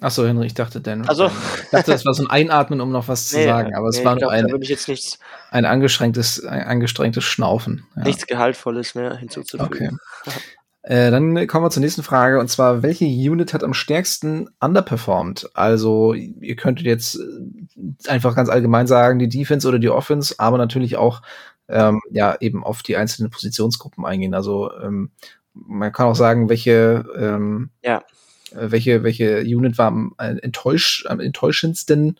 Achso, 0.02 0.26
Henry, 0.26 0.48
ich 0.48 0.54
dachte, 0.54 0.82
Dan. 0.82 1.08
Also- 1.08 1.28
ich 1.28 1.70
dachte, 1.72 1.92
das 1.92 2.06
war 2.06 2.14
so 2.14 2.24
ein 2.24 2.30
Einatmen, 2.30 2.82
um 2.82 2.92
noch 2.92 3.08
was 3.08 3.28
zu 3.28 3.44
sagen, 3.44 3.76
aber 3.76 3.90
es 3.90 4.00
nee, 4.00 4.06
war 4.06 4.14
nur 4.14 4.32
glaub, 4.32 4.32
ein, 4.32 4.46
nichts, 4.46 5.20
ein 5.52 5.66
angestrengtes, 5.66 6.46
ein 6.46 6.64
angestrengtes 6.64 7.24
Schnaufen. 7.24 7.86
Ja. 7.96 8.04
nichts 8.04 8.26
Gehaltvolles 8.28 8.96
mehr 8.96 9.18
hinzuzufügen. 9.18 10.00
Okay. 10.26 10.38
Äh, 10.82 11.12
dann 11.12 11.46
kommen 11.48 11.66
wir 11.66 11.70
zur 11.70 11.82
nächsten 11.82 12.04
Frage 12.04 12.40
und 12.40 12.48
zwar, 12.50 12.82
welche 12.82 13.06
Unit 13.06 13.54
hat 13.54 13.64
am 13.64 13.74
stärksten 13.74 14.50
underperformed? 14.62 15.50
Also, 15.54 16.14
ihr 16.14 16.56
könntet 16.56 16.86
jetzt 16.86 17.20
äh, 17.20 18.10
einfach 18.10 18.36
ganz 18.36 18.50
allgemein 18.50 18.88
sagen, 18.88 19.20
die 19.20 19.28
Defense 19.28 19.68
oder 19.68 19.80
die 19.80 19.90
Offense, 19.90 20.36
aber 20.38 20.58
natürlich 20.58 20.96
auch 20.96 21.22
ähm, 21.70 22.02
ja 22.10 22.36
eben 22.40 22.64
auf 22.64 22.82
die 22.84 22.98
einzelnen 22.98 23.30
Positionsgruppen 23.30 24.06
eingehen. 24.06 24.34
Also 24.34 24.72
ähm, 24.82 25.12
man 25.54 25.92
kann 25.92 26.08
auch 26.08 26.16
sagen, 26.16 26.50
welche 26.50 27.06
ähm, 27.18 27.70
Ja. 27.84 28.04
Äh, 28.52 28.72
welche 28.72 29.04
welche 29.04 29.42
Unit 29.42 29.78
war 29.78 29.88
am 29.88 30.16
äh, 30.18 30.36
enttäusch, 30.42 31.06
am 31.08 31.20
enttäuschendsten? 31.20 32.20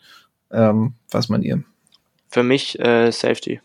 Ähm, 0.52 0.94
was 1.10 1.28
man 1.28 1.42
ihr? 1.42 1.62
Für 2.28 2.42
mich 2.42 2.78
äh, 2.78 3.10
Safety. 3.10 3.60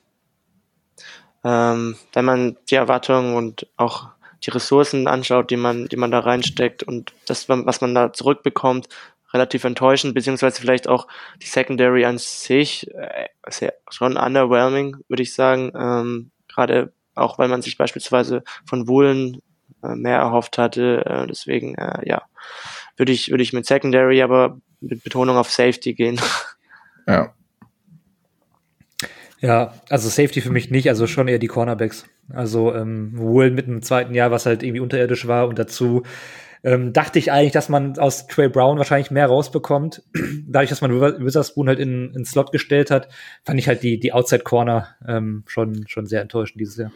Ähm, 1.44 1.96
wenn 2.14 2.26
man 2.26 2.58
die 2.70 2.76
Erwartungen 2.76 3.36
und 3.36 3.68
auch 3.78 4.10
die 4.44 4.52
Ressourcen 4.52 5.08
anschaut, 5.08 5.52
die 5.52 5.58
man, 5.58 5.88
die 5.88 5.98
man 5.98 6.12
da 6.12 6.20
reinsteckt 6.20 6.84
und 6.84 7.14
das, 7.28 7.50
was 7.50 7.82
man 7.82 7.96
da 7.96 8.14
zurückbekommt, 8.14 8.90
relativ 9.34 9.64
enttäuschend, 9.64 10.14
beziehungsweise 10.14 10.62
vielleicht 10.62 10.88
auch 10.88 11.08
die 11.42 11.48
Secondary 11.48 12.06
an 12.06 12.18
sich 12.18 12.90
äh, 12.94 13.28
sehr, 13.48 13.74
schon 13.90 14.18
underwhelming, 14.18 14.98
würde 15.08 15.24
ich 15.24 15.34
sagen. 15.34 15.72
Ähm, 15.76 16.32
Gerade 16.48 16.94
auch, 17.16 17.38
weil 17.38 17.50
man 17.50 17.62
sich 17.62 17.78
beispielsweise 17.78 18.44
von 18.66 18.88
Woolen 18.88 19.36
äh, 19.36 19.40
mehr 19.96 20.18
erhofft 20.18 20.58
hatte. 20.58 21.04
Äh, 21.06 21.28
deswegen, 21.28 21.76
äh, 21.76 22.08
ja, 22.08 22.24
würde 22.98 23.12
ich, 23.12 23.30
würde 23.30 23.44
ich 23.44 23.54
mit 23.54 23.66
Secondary, 23.66 24.22
aber 24.22 24.58
mit 24.82 25.04
Betonung 25.04 25.38
auf 25.38 25.52
Safety 25.52 25.94
gehen. 25.94 26.20
Ja. 27.08 27.36
Ja, 29.40 29.74
also 29.92 30.10
Safety 30.10 30.42
für 30.42 30.50
mich 30.50 30.72
nicht, 30.72 30.90
also 30.90 31.06
schon 31.06 31.28
eher 31.28 31.38
die 31.38 31.46
Cornerbacks. 31.46 32.08
Also 32.34 32.74
ähm, 32.74 33.16
Wohl 33.16 33.52
mit 33.52 33.68
dem 33.68 33.84
zweiten 33.84 34.16
Jahr, 34.16 34.32
was 34.32 34.48
halt 34.48 34.64
irgendwie 34.64 34.80
unterirdisch 34.80 35.28
war 35.28 35.48
und 35.48 35.60
dazu 35.60 36.02
ähm, 36.66 36.94
dachte 36.94 37.20
ich 37.20 37.32
eigentlich, 37.32 37.52
dass 37.52 37.70
man 37.70 38.00
aus 38.00 38.26
Trey 38.26 38.50
Brown 38.50 38.80
wahrscheinlich 38.80 39.12
mehr 39.12 39.28
rausbekommt. 39.28 40.02
Dadurch, 40.48 40.72
dass 40.72 40.82
man 40.82 41.00
Witherspoon 41.00 41.68
halt 41.68 41.78
in, 41.78 42.12
in 42.16 42.26
Slot 42.26 42.52
gestellt 42.52 42.90
hat, 42.90 43.08
fand 43.44 43.60
ich 43.60 43.68
halt 43.68 43.84
die, 43.84 44.00
die 44.00 44.14
Outside 44.14 44.42
Corner 44.42 44.96
ähm, 45.08 45.44
schon, 45.46 45.88
schon 45.88 46.08
sehr 46.08 46.22
enttäuschend 46.22 46.60
dieses 46.60 46.78
Jahr. 46.78 46.92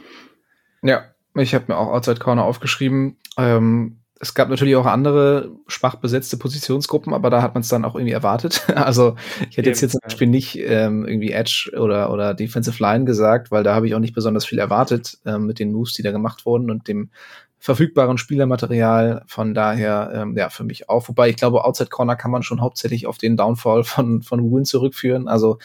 Ja, 0.82 1.04
ich 1.36 1.54
habe 1.54 1.66
mir 1.68 1.78
auch 1.78 1.88
Outside 1.88 2.20
Corner 2.20 2.44
aufgeschrieben. 2.44 3.18
Ähm, 3.38 4.00
es 4.22 4.34
gab 4.34 4.50
natürlich 4.50 4.76
auch 4.76 4.86
andere 4.86 5.52
schwach 5.68 5.96
besetzte 5.96 6.36
Positionsgruppen, 6.38 7.14
aber 7.14 7.30
da 7.30 7.42
hat 7.42 7.56
man 7.56 7.62
es 7.62 7.70
dann 7.70 7.86
auch 7.86 7.96
irgendwie 7.96 8.14
erwartet. 8.14 8.66
Also 8.76 9.16
ich 9.50 9.58
hätte 9.58 9.70
jetzt 9.70 9.80
hier 9.80 9.90
zum 9.90 10.02
Beispiel 10.02 10.28
nicht 10.28 10.58
ähm, 10.60 11.06
irgendwie 11.06 11.32
Edge 11.32 11.72
oder, 11.78 12.12
oder 12.12 12.34
Defensive 12.34 12.82
Line 12.82 13.06
gesagt, 13.06 13.52
weil 13.52 13.64
da 13.64 13.76
habe 13.76 13.88
ich 13.88 13.96
auch 13.96 14.00
nicht 14.00 14.16
besonders 14.16 14.46
viel 14.46 14.60
erwartet 14.60 15.20
ähm, 15.26 15.46
mit 15.46 15.60
den 15.60 15.72
Moves, 15.72 15.94
die 15.94 16.02
da 16.02 16.12
gemacht 16.12 16.46
wurden 16.46 16.70
und 16.70 16.88
dem 16.88 17.12
verfügbaren 17.60 18.18
Spielermaterial. 18.18 19.24
Von 19.28 19.54
daher, 19.54 20.12
ähm, 20.14 20.36
ja, 20.38 20.50
für 20.50 20.64
mich 20.64 20.90
auch. 20.90 21.08
Wobei 21.08 21.30
ich 21.30 21.36
glaube, 21.36 21.64
Outside 21.66 21.90
Corner 21.90 22.16
kann 22.16 22.32
man 22.32 22.44
schon 22.44 22.62
hauptsächlich 22.62 23.06
auf 23.06 23.18
den 23.18 23.38
Downfall 23.38 23.84
von, 23.84 24.22
von 24.22 24.42
Woolen 24.42 24.66
zurückführen. 24.66 25.28
Also 25.28 25.60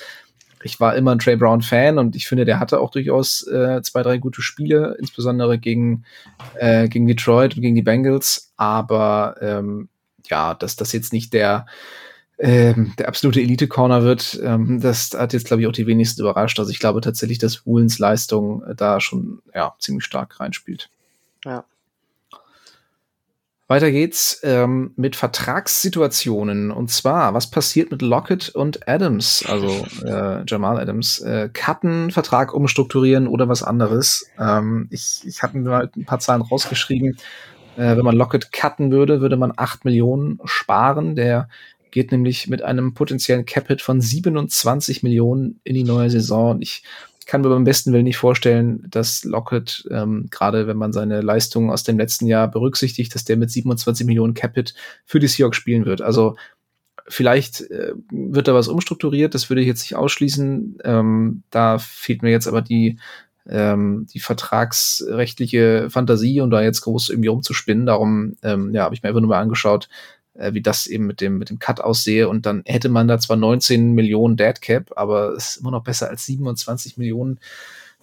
ich 0.65 0.81
war 0.81 0.97
immer 0.97 1.13
ein 1.13 1.19
Trey 1.19 1.37
Brown 1.37 1.61
Fan 1.61 1.99
und 1.99 2.17
ich 2.17 2.27
finde, 2.27 2.45
der 2.45 2.59
hatte 2.59 2.81
auch 2.81 2.91
durchaus 2.91 3.47
äh, 3.47 3.83
zwei, 3.83 4.03
drei 4.03 4.17
gute 4.17 4.41
Spiele, 4.41 4.97
insbesondere 4.99 5.59
gegen, 5.59 6.05
äh, 6.55 6.89
gegen 6.89 7.07
Detroit 7.07 7.55
und 7.55 7.63
gegen 7.63 7.75
die 7.75 7.83
Bengals. 7.83 8.53
Aber 8.57 9.37
ähm, 9.41 9.89
ja, 10.27 10.55
dass 10.55 10.77
das 10.77 10.93
jetzt 10.93 11.13
nicht 11.13 11.35
der, 11.35 11.67
ähm, 12.39 12.95
der 12.99 13.09
absolute 13.09 13.43
Elite-Corner 13.43 14.03
wird, 14.05 14.41
ähm, 14.43 14.81
das 14.81 15.13
hat 15.13 15.35
jetzt, 15.35 15.47
glaube 15.47 15.63
ich, 15.63 15.69
auch 15.69 15.73
die 15.73 15.87
wenigsten 15.87 16.23
überrascht. 16.23 16.59
Also 16.59 16.71
ich 16.71 16.79
glaube 16.79 17.03
tatsächlich, 17.03 17.39
dass 17.39 17.67
Woolens 17.67 17.99
Leistung 17.99 18.65
äh, 18.65 18.75
da 18.75 19.01
schon 19.01 19.43
ja, 19.55 19.75
ziemlich 19.79 20.05
stark 20.05 20.41
reinspielt. 20.41 20.89
Ja. 21.45 21.65
Weiter 23.67 23.91
geht's 23.91 24.41
ähm, 24.43 24.93
mit 24.97 25.17
Vertragssituationen. 25.17 26.71
Und 26.71 26.91
zwar, 26.91 27.33
was 27.33 27.51
passiert 27.51 27.91
mit 27.91 28.03
Lockett 28.03 28.51
und 28.51 28.87
Adams, 28.87 29.43
also 29.49 29.87
äh, 30.05 30.45
Jamal 30.47 30.79
Adams? 30.79 31.21
Äh, 31.21 31.49
Cutten, 31.51 32.11
Vertrag 32.11 32.53
umstrukturieren 32.53 33.27
oder 33.27 33.49
was 33.49 33.63
anderes? 33.63 34.27
Ähm, 34.39 34.89
ich 34.91 35.23
ich 35.25 35.43
hatte 35.43 35.57
mal 35.57 35.91
ein 35.97 36.05
paar 36.05 36.19
Zahlen 36.19 36.43
rausgeschrieben. 36.43 37.17
Äh, 37.77 37.97
wenn 37.97 38.05
man 38.05 38.17
Lockett 38.17 38.53
cutten 38.53 38.93
würde, 38.93 39.21
würde 39.21 39.37
man 39.37 39.53
acht 39.57 39.85
Millionen 39.87 40.41
sparen. 40.45 41.17
Der 41.17 41.49
geht 41.91 42.13
nämlich 42.13 42.49
mit 42.49 42.61
einem 42.61 42.93
potenziellen 42.93 43.47
Capit 43.47 43.81
von 43.81 44.01
27 44.01 45.03
Millionen 45.03 45.61
in 45.65 45.75
die 45.75 45.85
neue 45.85 46.11
Saison. 46.11 46.61
Ich 46.61 46.83
kann 47.27 47.43
mir 47.43 47.49
beim 47.49 47.65
besten 47.65 47.93
Willen 47.93 48.05
nicht 48.05 48.17
vorstellen, 48.17 48.87
dass 48.89 49.25
Lockett, 49.25 49.87
ähm, 49.91 50.27
gerade 50.31 50.67
wenn 50.67 50.77
man 50.77 50.93
seine 50.93 51.21
Leistungen 51.21 51.71
aus 51.71 51.83
dem 51.83 51.99
letzten 51.99 52.27
Jahr 52.27 52.49
berücksichtigt, 52.49 53.15
dass 53.15 53.25
der 53.25 53.37
mit 53.37 53.51
27 53.51 54.07
Millionen 54.07 54.35
Capit 54.35 54.75
für 55.05 55.21
die 55.21 55.29
Seahawks 55.29 55.57
spielen 55.57 55.87
wird. 55.87 56.03
Also 56.03 56.37
vielleicht 57.07 57.63
äh, 57.71 57.93
wird 58.11 58.49
da 58.49 58.55
was 58.55 58.69
umstrukturiert, 58.69 59.35
das 59.35 59.49
würde 59.51 59.61
ich 59.61 59.67
jetzt 59.67 59.83
nicht 59.83 59.97
ausschließen. 59.97 60.79
Ähm, 60.85 61.43
da 61.51 61.79
fehlt 61.79 62.23
mir 62.23 62.31
jetzt 62.31 62.47
aber 62.47 62.63
die, 62.63 62.99
ähm, 63.49 64.07
die 64.13 64.21
vertragsrechtliche 64.21 65.89
Fantasie, 65.91 66.41
um 66.41 66.51
da 66.51 66.63
jetzt 66.63 66.81
groß 66.83 67.11
irgendwie 67.11 67.29
rumzuspinnen. 67.29 67.87
Darum 67.87 68.37
ähm, 68.43 68.73
ja, 68.73 68.85
habe 68.85 68.95
ich 68.95 69.03
mir 69.03 69.09
einfach 69.09 69.21
nur 69.21 69.31
mal 69.31 69.41
angeschaut, 69.41 69.89
wie 70.35 70.61
das 70.61 70.87
eben 70.87 71.07
mit 71.07 71.21
dem, 71.21 71.39
mit 71.39 71.51
dem 71.51 71.59
Cut 71.59 71.81
aussehe. 71.81 72.29
Und 72.29 72.47
dann 72.47 72.63
hätte 72.67 72.89
man 72.89 73.09
da 73.09 73.19
zwar 73.19 73.37
19 73.37 73.93
Millionen 73.93 74.37
Dead 74.37 74.61
Cap, 74.61 74.93
aber 74.97 75.33
es 75.33 75.51
ist 75.51 75.57
immer 75.59 75.71
noch 75.71 75.85
besser 75.85 76.11
als 76.11 76.27
27 76.27 76.99
Millionen. 76.99 77.39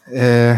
Äh, 0.09 0.55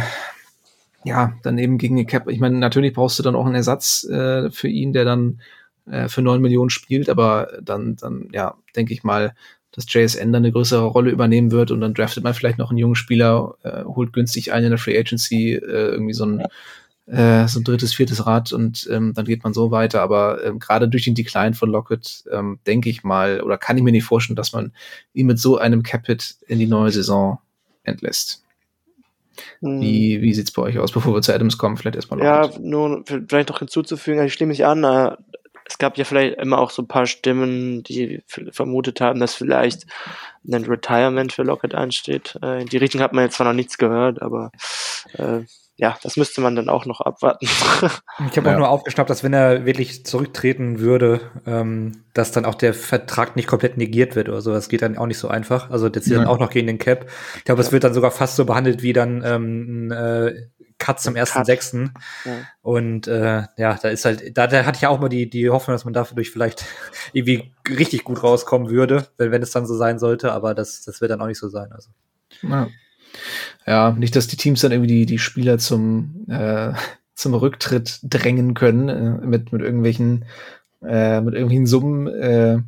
ja, 1.04 1.34
dann 1.44 1.58
eben 1.58 1.78
gegen 1.78 1.98
den 1.98 2.08
Cap. 2.08 2.30
Ich 2.30 2.40
meine, 2.40 2.58
natürlich 2.58 2.94
brauchst 2.94 3.20
du 3.20 3.24
dann 3.24 3.36
auch 3.36 3.46
einen 3.46 3.56
Ersatz 3.56 4.04
äh, 4.06 4.50
für 4.52 4.68
ihn, 4.68 4.94
der 4.94 5.06
dann 5.06 5.42
äh, 5.90 6.08
für 6.08 6.22
9 6.22 6.42
Millionen 6.42 6.70
spielt, 6.70 7.10
aber 7.10 7.50
dann, 7.62 7.96
dann, 7.96 8.30
ja, 8.32 8.56
denke 8.76 8.94
ich 8.94 9.04
mal, 9.04 9.36
dass 9.72 9.92
JSN 9.92 10.32
dann 10.32 10.44
eine 10.44 10.52
größere 10.52 10.86
Rolle 10.86 11.12
übernehmen 11.12 11.52
wird 11.52 11.72
und 11.72 11.82
dann 11.82 11.94
draftet 11.96 12.24
man 12.24 12.34
vielleicht 12.34 12.60
noch 12.60 12.70
einen 12.70 12.78
jungen 12.78 12.96
Spieler, 12.96 13.56
äh, 13.64 13.84
holt 13.84 14.14
günstig 14.14 14.54
einen 14.54 14.66
in 14.66 14.72
der 14.72 14.78
Free 14.78 14.98
Agency, 14.98 15.54
äh, 15.56 15.60
irgendwie 15.60 16.14
so 16.14 16.26
ein 16.26 16.44
äh, 17.06 17.48
so 17.48 17.60
ein 17.60 17.63
drittes, 17.63 17.94
viertes 17.94 18.26
Rad 18.26 18.54
und 18.54 18.88
ähm, 18.92 19.13
dann 19.13 19.26
geht 19.26 19.44
man 19.44 19.54
so 19.54 19.72
weiter. 19.72 20.02
Aber 20.02 20.44
ähm, 20.44 20.60
gerade 20.60 20.88
durch 20.88 21.04
den 21.04 21.16
Decline 21.16 21.54
von 21.54 21.70
Lockett 21.70 22.24
ähm, 22.32 22.60
denke 22.66 22.89
ich 22.89 23.04
mal, 23.04 23.42
oder 23.42 23.58
kann 23.58 23.78
ich 23.78 23.84
mir 23.84 23.92
nicht 23.92 24.06
vorstellen, 24.06 24.36
dass 24.36 24.54
man 24.54 24.74
ihn 25.13 25.28
mit 25.28 25.39
so 25.39 25.58
einem 25.58 25.84
Capit 25.84 26.36
in 26.48 26.60
die 26.60 26.68
neue 26.68 26.92
Saison 26.92 27.39
entlässt. 27.84 28.44
Hm. 29.60 29.82
Wie, 29.82 30.22
wie 30.22 30.34
sieht's 30.34 30.52
bei 30.52 30.62
euch 30.62 30.80
aus, 30.80 30.92
bevor 30.92 31.13
wir 31.13 31.22
zu 31.22 31.34
Adams 31.34 31.58
kommen? 31.58 31.78
Vielleicht 31.78 31.96
erstmal 31.96 32.20
Lockett. 32.20 32.56
Ja, 32.56 32.60
nur 32.62 33.04
vielleicht 33.06 33.50
noch 33.50 33.60
hinzuzufügen, 33.60 34.20
also 34.20 34.28
ich 34.28 34.34
schließe 34.34 34.48
mich 34.48 34.66
an, 34.66 34.84
äh, 34.84 35.16
es 35.66 35.78
gab 35.78 35.98
ja 35.98 36.04
vielleicht 36.04 36.38
immer 36.38 36.60
auch 36.60 36.70
so 36.70 36.82
ein 36.82 36.88
paar 36.88 37.06
Stimmen, 37.06 37.84
die 37.84 38.22
vermutet 38.28 39.02
haben, 39.02 39.20
dass 39.20 39.34
vielleicht 39.34 39.86
ein 40.46 40.66
Retirement 40.66 41.32
für 41.32 41.44
Lockett 41.44 41.74
ansteht. 41.74 42.38
Äh, 42.44 42.62
in 42.62 42.68
die 42.68 42.78
Richtung 42.78 43.02
hat 43.02 43.13
man 43.13 43.24
jetzt 43.26 43.38
zwar 43.38 43.48
noch 43.48 43.54
nichts 43.54 43.78
gehört, 43.78 44.22
aber 44.22 44.52
äh, 45.13 45.42
ja, 45.76 45.98
das 46.04 46.18
müsste 46.18 46.42
man 46.42 46.56
dann 46.56 46.70
auch 46.70 46.86
noch 46.86 47.02
abwarten. 47.02 47.46
ich 48.30 48.38
habe 48.38 48.48
ja. 48.48 48.54
auch 48.54 48.60
nur 48.60 48.70
aufgeschnappt, 48.70 49.10
dass 49.10 49.24
wenn 49.24 49.34
er 49.34 49.66
wirklich 49.66 50.06
zurücktreten 50.06 50.80
würde, 50.80 51.20
ähm, 51.48 52.04
dass 52.14 52.32
dann 52.32 52.46
auch 52.46 52.56
der 52.56 52.76
Vertrag 52.76 53.36
nicht 53.36 53.48
komplett 53.48 53.78
negiert 53.78 54.16
wird 54.16 54.30
oder 54.30 54.42
so. 54.42 54.52
Das 54.52 54.70
geht 54.70 54.84
dann 54.84 54.98
auch 54.98 55.08
nicht 55.08 55.18
so 55.18 55.30
einfach. 55.30 55.72
Also 55.72 55.90
der 55.90 56.04
zieht 56.04 56.14
ja. 56.14 56.20
dann 56.20 56.28
auch 56.28 56.40
noch 56.40 56.52
gegen 56.52 56.68
den 56.68 56.78
Cap. 56.78 57.10
Ich 57.38 57.44
glaube, 57.46 57.62
es 57.62 57.72
wird 57.72 57.84
dann 57.84 57.96
sogar 57.96 58.12
fast 58.12 58.36
so 58.36 58.46
behandelt 58.46 58.84
wie 58.84 58.94
dann 58.94 59.24
ähm, 59.26 59.88
ein 59.88 59.92
äh, 59.92 60.34
Cut 60.78 61.00
zum 61.00 61.16
ersten 61.16 61.44
sechsten. 61.44 61.94
Ja. 62.24 62.32
Und 62.62 63.08
äh, 63.08 63.44
ja, 63.58 63.80
da 63.82 63.90
ist 63.90 64.06
halt, 64.06 64.38
da, 64.38 64.46
da 64.46 64.66
hatte 64.66 64.76
ich 64.76 64.82
ja 64.82 64.90
auch 64.90 65.00
mal 65.00 65.10
die, 65.10 65.28
die 65.28 65.50
Hoffnung, 65.50 65.74
dass 65.74 65.86
man 65.86 65.94
dadurch 65.94 66.30
vielleicht 66.30 66.66
irgendwie 67.14 67.52
richtig 67.68 68.04
gut 68.04 68.22
rauskommen 68.22 68.70
würde, 68.70 69.08
wenn, 69.18 69.32
wenn 69.32 69.42
es 69.42 69.52
dann 69.52 69.66
so 69.66 69.76
sein 69.76 69.98
sollte, 69.98 70.34
aber 70.34 70.54
das, 70.54 70.84
das 70.84 71.02
wird 71.02 71.10
dann 71.10 71.22
auch 71.22 71.28
nicht 71.28 71.40
so 71.40 71.50
sein. 71.50 71.72
Also. 71.72 71.90
Ja. 72.44 72.68
Ja, 73.65 73.91
nicht, 73.91 74.15
dass 74.15 74.28
die 74.28 74.38
Teams 74.38 74.62
dann 74.62 74.71
irgendwie 74.71 74.89
die, 74.89 75.06
die 75.06 75.19
Spieler 75.19 75.58
zum, 75.58 76.26
äh, 76.30 76.73
zum 77.15 77.34
Rücktritt 77.34 77.99
drängen 78.04 78.54
können, 78.54 78.89
äh, 78.89 79.26
mit, 79.26 79.52
mit 79.52 79.62
irgendwelchen, 79.62 80.26
äh, 80.82 81.21
mit 81.21 81.34
irgendwelchen 81.34 81.67
Summen 81.67 82.08
äh, 82.08 82.60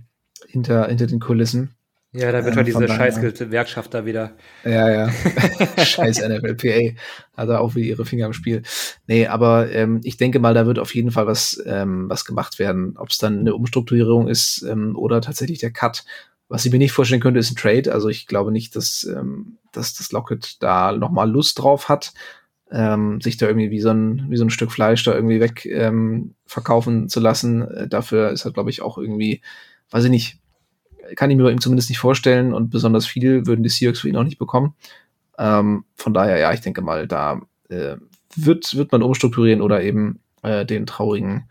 hinter, 0.47 0.87
hinter 0.87 1.07
den 1.07 1.19
Kulissen. 1.19 1.75
Ja, 2.15 2.31
da 2.31 2.45
wird 2.45 2.53
ähm, 2.53 2.57
halt 2.57 2.67
diese 2.67 2.87
scheiß 2.87 3.19
Gewerkschaft 3.19 3.93
da 3.93 4.05
wieder. 4.05 4.31
Ja, 4.63 4.89
ja. 4.89 5.11
scheiß 5.83 6.21
NFLPA. 6.25 6.95
Also 7.33 7.57
auch 7.57 7.75
wieder 7.75 7.87
ihre 7.87 8.05
Finger 8.05 8.27
im 8.27 8.33
Spiel. 8.33 8.63
Nee, 9.05 9.27
aber 9.27 9.69
ähm, 9.71 9.99
ich 10.03 10.15
denke 10.15 10.39
mal, 10.39 10.53
da 10.53 10.65
wird 10.65 10.79
auf 10.79 10.95
jeden 10.95 11.11
Fall 11.11 11.27
was, 11.27 11.61
ähm, 11.65 12.09
was 12.09 12.23
gemacht 12.23 12.57
werden. 12.57 12.95
Ob 12.95 13.09
es 13.09 13.17
dann 13.17 13.39
eine 13.39 13.53
Umstrukturierung 13.53 14.29
ist 14.29 14.61
ähm, 14.61 14.95
oder 14.95 15.19
tatsächlich 15.19 15.59
der 15.59 15.71
Cut. 15.71 16.05
Was 16.47 16.65
ich 16.65 16.71
mir 16.71 16.77
nicht 16.77 16.91
vorstellen 16.91 17.21
könnte, 17.21 17.39
ist 17.39 17.51
ein 17.51 17.55
Trade. 17.55 17.91
Also 17.91 18.09
ich 18.09 18.27
glaube 18.27 18.51
nicht, 18.51 18.75
dass, 18.75 19.03
ähm, 19.03 19.57
dass 19.71 19.95
das 19.95 20.11
Locket 20.11 20.61
da 20.61 20.91
nochmal 20.91 21.29
Lust 21.29 21.59
drauf 21.59 21.89
hat, 21.89 22.13
ähm, 22.71 23.19
sich 23.21 23.37
da 23.37 23.47
irgendwie 23.47 23.71
wie 23.71 23.81
so 23.81 23.89
ein, 23.89 24.25
wie 24.29 24.37
so 24.37 24.45
ein 24.45 24.49
Stück 24.49 24.71
Fleisch 24.71 25.03
da 25.03 25.13
irgendwie 25.13 25.39
weg 25.39 25.65
ähm, 25.65 26.35
verkaufen 26.45 27.09
zu 27.09 27.19
lassen. 27.19 27.63
Äh, 27.63 27.87
dafür 27.87 28.29
ist 28.29 28.45
er, 28.45 28.51
glaube 28.51 28.69
ich, 28.69 28.81
auch 28.81 28.97
irgendwie, 28.97 29.41
weiß 29.91 30.03
ich 30.05 30.11
nicht, 30.11 30.39
kann 31.15 31.29
ich 31.29 31.37
mir 31.37 31.43
bei 31.43 31.51
ihm 31.51 31.61
zumindest 31.61 31.89
nicht 31.89 31.99
vorstellen 31.99 32.53
und 32.53 32.69
besonders 32.69 33.05
viel 33.05 33.45
würden 33.45 33.63
die 33.63 33.69
Seahawks 33.69 33.99
für 33.99 34.09
ihn 34.09 34.17
auch 34.17 34.23
nicht 34.23 34.39
bekommen. 34.39 34.75
Ähm, 35.37 35.85
von 35.95 36.13
daher, 36.13 36.37
ja, 36.37 36.53
ich 36.53 36.61
denke 36.61 36.81
mal, 36.81 37.07
da 37.07 37.41
äh, 37.69 37.97
wird, 38.35 38.75
wird 38.75 38.91
man 38.91 39.03
umstrukturieren 39.03 39.61
oder 39.61 39.83
eben 39.83 40.19
äh, 40.43 40.65
den 40.65 40.85
traurigen 40.85 41.49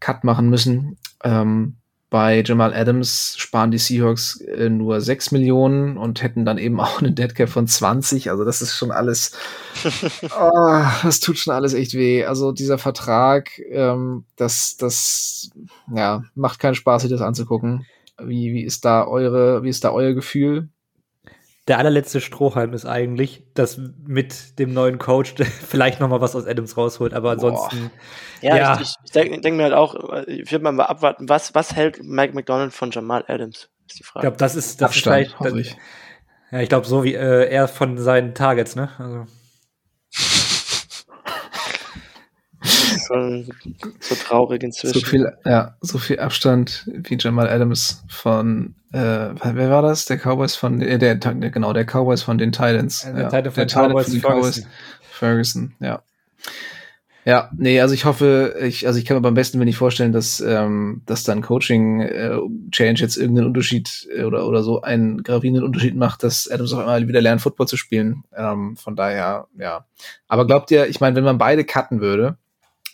Cut 0.00 0.24
machen 0.24 0.48
müssen. 0.48 0.96
Ähm, 1.22 1.76
bei 2.14 2.44
Jamal 2.46 2.72
Adams 2.72 3.34
sparen 3.38 3.72
die 3.72 3.78
Seahawks 3.78 4.40
äh, 4.42 4.68
nur 4.68 5.00
6 5.00 5.32
Millionen 5.32 5.96
und 5.96 6.22
hätten 6.22 6.44
dann 6.44 6.58
eben 6.58 6.78
auch 6.80 7.02
einen 7.02 7.16
Deadcap 7.16 7.48
von 7.48 7.66
20. 7.66 8.30
Also 8.30 8.44
das 8.44 8.62
ist 8.62 8.76
schon 8.76 8.92
alles, 8.92 9.32
oh, 10.22 10.84
das 11.02 11.18
tut 11.18 11.38
schon 11.38 11.52
alles 11.52 11.74
echt 11.74 11.94
weh. 11.94 12.24
Also 12.24 12.52
dieser 12.52 12.78
Vertrag, 12.78 13.58
ähm, 13.68 14.26
das, 14.36 14.76
das, 14.76 15.50
ja, 15.92 16.22
macht 16.36 16.60
keinen 16.60 16.76
Spaß, 16.76 17.02
sich 17.02 17.10
das 17.10 17.20
anzugucken. 17.20 17.84
Wie, 18.22 18.52
wie 18.52 18.62
ist 18.62 18.84
da 18.84 19.08
eure, 19.08 19.64
wie 19.64 19.70
ist 19.70 19.82
da 19.82 19.90
euer 19.90 20.12
Gefühl? 20.12 20.68
Der 21.68 21.78
allerletzte 21.78 22.20
Strohhalm 22.20 22.74
ist 22.74 22.84
eigentlich, 22.84 23.42
dass 23.54 23.80
mit 24.06 24.58
dem 24.58 24.74
neuen 24.74 24.98
Coach 24.98 25.34
vielleicht 25.66 26.00
noch 26.00 26.08
mal 26.08 26.20
was 26.20 26.36
aus 26.36 26.46
Adams 26.46 26.76
rausholt, 26.76 27.14
aber 27.14 27.32
ansonsten. 27.32 27.90
Ja, 28.42 28.56
ja, 28.56 28.80
ich, 28.80 28.94
ich 29.04 29.12
denke 29.12 29.40
denk 29.40 29.56
mir 29.56 29.64
halt 29.64 29.72
auch, 29.72 29.94
ich 30.26 30.50
würde 30.52 30.70
mal 30.70 30.84
abwarten, 30.84 31.28
was, 31.28 31.54
was 31.54 31.74
hält 31.74 32.02
Mike 32.02 32.34
McDonald 32.34 32.74
von 32.74 32.90
Jamal 32.90 33.24
Adams? 33.28 33.70
Ist 33.86 33.98
die 33.98 34.04
Frage. 34.04 34.26
Ich 34.26 34.28
glaube, 34.28 34.36
das 34.38 34.54
ist, 34.54 34.80
das 34.80 34.90
Abstand, 34.90 35.26
ist 35.26 35.34
vielleicht. 35.34 35.44
Das, 35.44 35.54
ich. 35.54 35.76
Ja, 36.50 36.60
ich 36.60 36.68
glaube, 36.68 36.86
so 36.86 37.04
wie 37.04 37.14
äh, 37.14 37.48
er 37.48 37.68
von 37.68 37.98
seinen 37.98 38.34
Targets, 38.34 38.76
ne? 38.76 38.90
Also. 38.98 39.26
So, 43.08 43.44
so 44.00 44.14
traurig 44.14 44.62
inzwischen. 44.62 45.00
So 45.00 45.06
viel, 45.06 45.32
ja, 45.44 45.76
so 45.80 45.98
viel 45.98 46.20
Abstand 46.20 46.88
wie 46.92 47.16
Jamal 47.18 47.48
Adams 47.48 48.04
von 48.08 48.74
äh, 48.92 49.34
wer 49.42 49.70
war 49.70 49.82
das? 49.82 50.04
Der 50.04 50.18
Cowboys 50.18 50.54
von, 50.54 50.80
äh, 50.80 50.98
der, 50.98 51.16
der, 51.16 51.50
genau, 51.50 51.72
der 51.72 51.84
Cowboys 51.84 52.22
von 52.22 52.38
den 52.38 52.52
Titans. 52.52 53.04
Also 53.04 53.20
ja, 53.22 53.28
der 53.28 53.52
Titan 53.52 53.66
von, 53.66 53.90
Cowboys, 53.90 54.04
von 54.04 54.14
den 54.14 54.22
Cowboys. 54.22 54.66
Ferguson, 55.10 55.74
ja. 55.80 56.02
Ja, 57.26 57.50
nee, 57.56 57.80
also 57.80 57.94
ich 57.94 58.04
hoffe, 58.04 58.54
ich, 58.60 58.86
also 58.86 58.98
ich 58.98 59.06
kann 59.06 59.16
mir 59.16 59.22
beim 59.22 59.34
besten 59.34 59.58
mir 59.58 59.64
nicht 59.64 59.78
vorstellen, 59.78 60.12
dass, 60.12 60.40
ähm, 60.40 61.00
dass 61.06 61.24
dann 61.24 61.40
Coaching-Change 61.40 63.00
äh, 63.00 63.04
jetzt 63.04 63.16
irgendeinen 63.16 63.46
Unterschied 63.46 64.06
äh, 64.14 64.24
oder, 64.24 64.46
oder 64.46 64.62
so 64.62 64.82
einen 64.82 65.22
gravierenden 65.22 65.64
Unterschied 65.64 65.96
macht, 65.96 66.22
dass 66.22 66.48
Adams 66.50 66.74
auf 66.74 66.80
einmal 66.80 67.08
wieder 67.08 67.22
lernt, 67.22 67.40
Football 67.40 67.66
zu 67.66 67.78
spielen. 67.78 68.24
Ähm, 68.36 68.76
von 68.76 68.94
daher, 68.94 69.46
ja. 69.58 69.86
Aber 70.28 70.46
glaubt 70.46 70.70
ihr, 70.70 70.86
ich 70.86 71.00
meine, 71.00 71.16
wenn 71.16 71.24
man 71.24 71.38
beide 71.38 71.64
cutten 71.64 72.02
würde, 72.02 72.36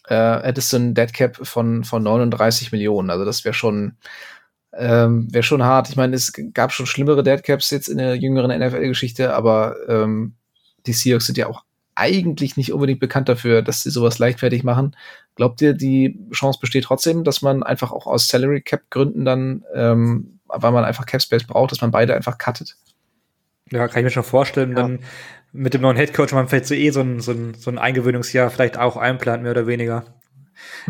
äh, 0.06 0.42
hättest 0.42 0.72
du 0.72 0.76
ein 0.78 0.94
Deadcap 0.94 1.46
von, 1.46 1.84
von 1.84 2.02
39 2.02 2.72
Millionen. 2.72 3.10
Also 3.10 3.24
das 3.24 3.44
wäre 3.44 3.54
schon, 3.54 3.96
ähm, 4.72 5.32
wäre 5.32 5.42
schon 5.42 5.62
hart. 5.62 5.88
Ich 5.88 5.96
meine, 5.96 6.16
es 6.16 6.32
gab 6.54 6.72
schon 6.72 6.86
schlimmere 6.86 7.22
Deadcaps 7.22 7.70
jetzt 7.70 7.88
in 7.88 7.98
der 7.98 8.16
jüngeren 8.16 8.56
NFL-Geschichte, 8.56 9.34
aber 9.34 9.76
ähm, 9.88 10.34
die 10.86 10.92
Seahawks 10.92 11.26
sind 11.26 11.38
ja 11.38 11.48
auch 11.48 11.64
eigentlich 11.94 12.56
nicht 12.56 12.72
unbedingt 12.72 13.00
bekannt 13.00 13.28
dafür, 13.28 13.62
dass 13.62 13.82
sie 13.82 13.90
sowas 13.90 14.18
leichtfertig 14.18 14.64
machen. 14.64 14.96
Glaubt 15.34 15.60
ihr, 15.60 15.74
die 15.74 16.18
Chance 16.32 16.58
besteht 16.60 16.84
trotzdem, 16.84 17.24
dass 17.24 17.42
man 17.42 17.62
einfach 17.62 17.92
auch 17.92 18.06
aus 18.06 18.28
Salary 18.28 18.62
Cap 18.62 18.82
Gründen 18.90 19.24
dann, 19.24 19.64
ähm, 19.74 20.40
weil 20.46 20.72
man 20.72 20.84
einfach 20.84 21.04
Cap 21.04 21.20
Space 21.20 21.44
braucht, 21.44 21.72
dass 21.72 21.82
man 21.82 21.90
beide 21.90 22.14
einfach 22.14 22.38
cuttet? 22.38 22.76
Ja, 23.70 23.86
kann 23.86 24.00
ich 24.00 24.04
mir 24.04 24.10
schon 24.10 24.24
vorstellen. 24.24 24.70
Ja. 24.70 24.76
Dann 24.76 25.00
mit 25.52 25.74
dem 25.74 25.82
neuen 25.82 25.96
Headcoach 25.96 26.32
man 26.32 26.48
vielleicht 26.48 26.66
so 26.66 26.74
eh 26.74 26.90
so 26.90 27.00
ein, 27.00 27.20
so 27.20 27.32
ein, 27.32 27.54
so 27.54 27.70
ein 27.70 27.78
Eingewöhnungsjahr 27.78 28.50
vielleicht 28.50 28.78
auch 28.78 28.96
einplant, 28.96 29.42
mehr 29.42 29.52
oder 29.52 29.66
weniger. 29.66 30.04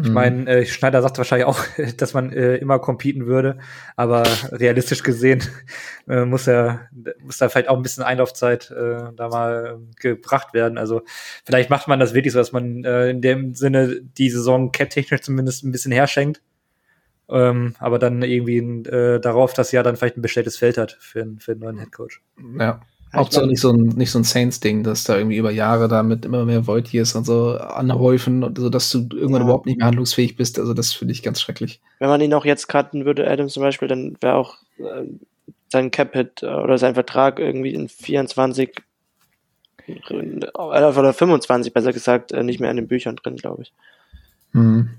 Ich 0.02 0.08
mhm. 0.08 0.14
meine, 0.14 0.50
äh, 0.50 0.66
Schneider 0.66 1.02
sagt 1.02 1.18
wahrscheinlich 1.18 1.46
auch, 1.46 1.64
dass 1.96 2.14
man 2.14 2.32
äh, 2.32 2.56
immer 2.56 2.78
competen 2.78 3.26
würde, 3.26 3.58
aber 3.96 4.24
realistisch 4.50 5.02
gesehen 5.02 5.42
äh, 6.08 6.24
muss 6.24 6.46
er 6.46 6.88
muss 7.22 7.38
da 7.38 7.48
vielleicht 7.48 7.68
auch 7.68 7.76
ein 7.76 7.82
bisschen 7.82 8.04
Einlaufzeit 8.04 8.70
äh, 8.70 9.12
da 9.14 9.28
mal 9.28 9.80
gebracht 9.96 10.54
werden. 10.54 10.78
Also 10.78 11.02
vielleicht 11.44 11.70
macht 11.70 11.88
man 11.88 12.00
das 12.00 12.14
wirklich 12.14 12.32
so, 12.32 12.38
dass 12.38 12.52
man 12.52 12.84
äh, 12.84 13.10
in 13.10 13.20
dem 13.20 13.54
Sinne 13.54 14.00
die 14.02 14.30
Saison 14.30 14.72
cap-technisch 14.72 15.20
zumindest 15.22 15.64
ein 15.64 15.72
bisschen 15.72 15.92
herschenkt, 15.92 16.42
ähm, 17.28 17.74
aber 17.78 17.98
dann 17.98 18.22
irgendwie 18.22 18.88
äh, 18.88 19.20
darauf 19.20 19.52
das 19.54 19.72
Jahr 19.72 19.84
dann 19.84 19.96
vielleicht 19.96 20.16
ein 20.16 20.22
bestelltes 20.22 20.56
Feld 20.56 20.78
hat 20.78 20.96
für, 21.00 21.26
für 21.38 21.52
einen 21.52 21.60
neuen 21.60 21.78
Headcoach. 21.78 22.20
Ja, 22.58 22.80
Hauptsache 23.12 23.46
nicht 23.46 23.60
so 23.60 23.70
ein, 23.72 23.88
nicht 23.96 24.10
so 24.10 24.18
ein 24.20 24.24
Saints-Ding, 24.24 24.84
dass 24.84 25.04
da 25.04 25.16
irgendwie 25.16 25.36
über 25.36 25.50
Jahre 25.50 25.88
da 25.88 26.02
mit 26.02 26.24
immer 26.24 26.44
mehr 26.44 26.66
Void-Years 26.66 27.16
und 27.16 27.24
so 27.24 27.56
anhäufen 27.56 28.44
und 28.44 28.58
so, 28.58 28.70
dass 28.70 28.90
du 28.90 28.98
irgendwann 28.98 29.42
ja. 29.42 29.46
überhaupt 29.46 29.66
nicht 29.66 29.78
mehr 29.78 29.86
handlungsfähig 29.86 30.36
bist. 30.36 30.58
Also 30.58 30.74
das 30.74 30.92
finde 30.92 31.12
ich 31.12 31.22
ganz 31.22 31.40
schrecklich. 31.40 31.80
Wenn 31.98 32.08
man 32.08 32.20
ihn 32.20 32.34
auch 32.34 32.44
jetzt 32.44 32.68
cutten 32.68 33.04
würde, 33.04 33.28
Adams 33.28 33.54
zum 33.54 33.62
Beispiel, 33.62 33.88
dann 33.88 34.16
wäre 34.20 34.36
auch 34.36 34.58
äh, 34.78 35.06
sein 35.68 35.90
Cap-Hit 35.90 36.42
äh, 36.42 36.46
oder 36.46 36.78
sein 36.78 36.94
Vertrag 36.94 37.40
irgendwie 37.40 37.74
in 37.74 37.88
24 37.88 38.76
äh, 39.88 40.46
oder 40.54 41.12
25 41.12 41.72
besser 41.72 41.92
gesagt, 41.92 42.30
äh, 42.30 42.44
nicht 42.44 42.60
mehr 42.60 42.70
in 42.70 42.76
den 42.76 42.88
Büchern 42.88 43.16
drin, 43.16 43.36
glaube 43.36 43.62
ich. 43.62 43.72
Mhm. 44.52 44.90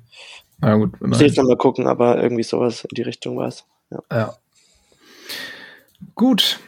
Na 0.60 0.76
gut. 0.76 1.00
Muss 1.02 1.21
ich 1.21 1.28
jetzt 1.28 1.38
nochmal 1.38 1.58
gucken, 1.58 1.88
aber 1.88 2.21
irgendwie 2.21 2.43
sowas 2.43 2.84
in 2.84 2.95
die 2.95 3.02
Richtung 3.02 3.38
war 3.38 3.47
es. 3.47 3.65
Ja. 3.89 4.00
ja. 4.12 4.34
Gut, 6.15 6.60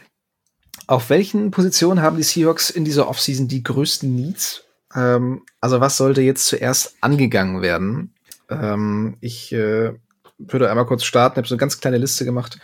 auf 0.86 1.10
welchen 1.10 1.50
Positionen 1.50 2.02
haben 2.02 2.16
die 2.16 2.22
Seahawks 2.22 2.70
in 2.70 2.84
dieser 2.84 3.08
Offseason 3.08 3.48
die 3.48 3.62
größten 3.62 4.14
Needs? 4.14 4.64
Ähm, 4.94 5.42
also 5.60 5.80
was 5.80 5.96
sollte 5.96 6.22
jetzt 6.22 6.46
zuerst 6.46 6.96
angegangen 7.00 7.62
werden? 7.62 8.14
Ähm, 8.50 9.16
ich 9.20 9.52
äh, 9.52 9.92
würde 10.38 10.70
einmal 10.70 10.86
kurz 10.86 11.04
starten, 11.04 11.36
habe 11.36 11.48
so 11.48 11.54
eine 11.54 11.60
ganz 11.60 11.80
kleine 11.80 11.98
Liste 11.98 12.24
gemacht. 12.24 12.58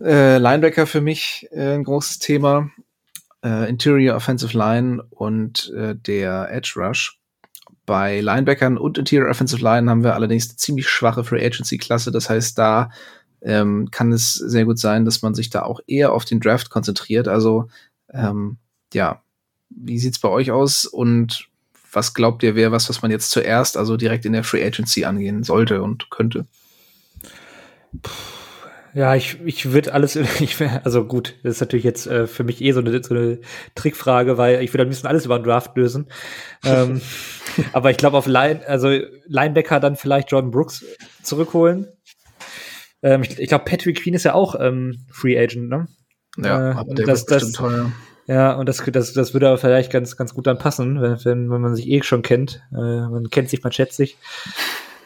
Äh, 0.00 0.38
Linebacker 0.38 0.86
für 0.86 1.00
mich 1.00 1.48
äh, 1.50 1.74
ein 1.74 1.84
großes 1.84 2.18
Thema. 2.18 2.70
Äh, 3.44 3.68
Interior 3.68 4.16
Offensive 4.16 4.56
Line 4.56 5.02
und 5.10 5.72
äh, 5.76 5.94
der 5.94 6.50
Edge 6.50 6.74
Rush. 6.76 7.18
Bei 7.86 8.20
Linebackern 8.20 8.76
und 8.76 8.98
Interior 8.98 9.30
Offensive 9.30 9.62
Line 9.62 9.88
haben 9.88 10.04
wir 10.04 10.14
allerdings 10.14 10.56
ziemlich 10.56 10.88
schwache 10.88 11.24
Free 11.24 11.44
Agency 11.44 11.78
Klasse. 11.78 12.10
Das 12.10 12.28
heißt, 12.28 12.58
da 12.58 12.90
ähm, 13.42 13.90
kann 13.90 14.12
es 14.12 14.34
sehr 14.34 14.64
gut 14.64 14.78
sein, 14.78 15.04
dass 15.04 15.22
man 15.22 15.34
sich 15.34 15.50
da 15.50 15.62
auch 15.62 15.80
eher 15.86 16.12
auf 16.12 16.24
den 16.24 16.40
Draft 16.40 16.70
konzentriert. 16.70 17.28
Also 17.28 17.68
ähm, 18.12 18.56
ja, 18.92 19.22
wie 19.70 19.98
sieht's 19.98 20.18
bei 20.18 20.28
euch 20.28 20.50
aus 20.50 20.84
und 20.84 21.48
was 21.92 22.14
glaubt 22.14 22.42
ihr, 22.42 22.54
wäre 22.54 22.72
was, 22.72 22.88
was 22.88 23.02
man 23.02 23.10
jetzt 23.10 23.30
zuerst, 23.30 23.76
also 23.76 23.96
direkt 23.96 24.24
in 24.26 24.32
der 24.32 24.44
Free 24.44 24.64
Agency 24.64 25.04
angehen 25.04 25.42
sollte 25.42 25.82
und 25.82 26.10
könnte? 26.10 26.46
Ja, 28.94 29.14
ich, 29.14 29.38
ich 29.44 29.72
würde 29.72 29.92
alles, 29.92 30.16
ich 30.40 30.56
also 30.84 31.04
gut, 31.04 31.34
das 31.42 31.56
ist 31.56 31.60
natürlich 31.60 31.84
jetzt 31.84 32.06
äh, 32.06 32.26
für 32.26 32.44
mich 32.44 32.60
eh 32.60 32.72
so 32.72 32.80
eine, 32.80 33.02
so 33.02 33.14
eine 33.14 33.38
Trickfrage, 33.74 34.38
weil 34.38 34.62
ich 34.62 34.72
würde 34.72 34.82
am 34.82 34.88
liebsten 34.88 35.06
alles 35.06 35.24
über 35.24 35.38
den 35.38 35.44
Draft 35.44 35.76
lösen. 35.76 36.08
ähm, 36.64 37.00
aber 37.72 37.90
ich 37.90 37.96
glaube 37.96 38.16
auf 38.16 38.26
Line, 38.26 38.60
also 38.66 38.90
Linebacker 39.26 39.80
dann 39.80 39.96
vielleicht 39.96 40.30
Jordan 40.30 40.50
Brooks 40.50 40.84
zurückholen. 41.22 41.88
Ähm, 43.02 43.22
ich 43.22 43.38
ich 43.38 43.48
glaube, 43.48 43.64
Patrick 43.64 44.02
Queen 44.02 44.14
ist 44.14 44.24
ja 44.24 44.34
auch 44.34 44.54
ähm, 44.58 45.06
Free 45.10 45.38
Agent, 45.38 45.68
ne? 45.68 45.86
Ja, 46.36 46.70
äh, 46.70 46.74
aber 46.74 46.94
der 46.94 47.06
das, 47.06 47.26
das, 47.26 47.52
teuer. 47.52 47.92
Ja, 48.26 48.54
und 48.54 48.68
das, 48.68 48.84
das, 48.84 49.12
das 49.14 49.32
würde 49.32 49.48
aber 49.48 49.58
vielleicht 49.58 49.90
ganz, 49.90 50.16
ganz 50.16 50.34
gut 50.34 50.46
dann 50.46 50.58
passen, 50.58 51.00
wenn, 51.00 51.24
wenn, 51.24 51.50
wenn 51.50 51.60
man 51.60 51.74
sich 51.74 51.88
eh 51.88 52.02
schon 52.02 52.22
kennt. 52.22 52.62
Äh, 52.72 52.76
man 52.76 53.30
kennt 53.30 53.48
sich, 53.48 53.62
man 53.62 53.72
schätzt 53.72 53.96
sich. 53.96 54.18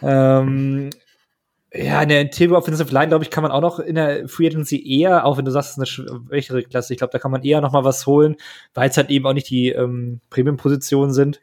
Ähm, 0.03 0.91
ja, 1.73 2.03
in 2.03 2.09
der 2.09 2.21
Interior 2.21 2.59
Offensive 2.59 2.93
Line, 2.93 3.09
glaube 3.09 3.25
ich, 3.25 3.31
kann 3.31 3.43
man 3.43 3.53
auch 3.53 3.61
noch 3.61 3.79
in 3.79 3.95
der 3.95 4.29
Free 4.29 4.47
Agency 4.47 4.83
eher, 4.85 5.25
auch 5.25 5.39
wenn 5.39 5.45
du 5.45 5.51
sagst, 5.51 5.71
es 5.71 5.73
ist 5.73 5.79
eine 5.79 6.19
schwächere 6.27 6.63
Klasse, 6.65 6.93
ich 6.93 6.99
glaube, 6.99 7.13
da 7.13 7.19
kann 7.19 7.31
man 7.31 7.45
eher 7.45 7.61
noch 7.61 7.73
mal 7.73 7.85
was 7.85 8.07
holen, 8.07 8.37
weil 8.75 8.91
es 8.91 8.97
halt 8.97 9.09
eben 9.09 9.27
auch 9.27 9.33
nicht 9.33 9.49
die 9.49 9.71
ähm, 9.71 10.21
Premium-Positionen 10.29 11.13
sind. 11.13 11.41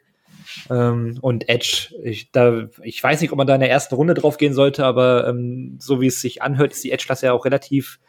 Ähm, 0.70 1.18
und 1.20 1.48
Edge, 1.48 1.94
ich, 2.02 2.30
da, 2.32 2.68
ich 2.82 3.02
weiß 3.02 3.20
nicht, 3.20 3.32
ob 3.32 3.38
man 3.38 3.46
da 3.46 3.54
in 3.54 3.60
der 3.60 3.70
ersten 3.70 3.94
Runde 3.94 4.14
drauf 4.14 4.36
gehen 4.36 4.54
sollte, 4.54 4.84
aber 4.84 5.26
ähm, 5.28 5.76
so 5.80 6.00
wie 6.00 6.06
es 6.06 6.20
sich 6.20 6.42
anhört, 6.42 6.72
ist 6.72 6.84
die 6.84 6.92
Edge-Klasse 6.92 7.26
ja 7.26 7.32
auch 7.32 7.44
relativ 7.44 8.00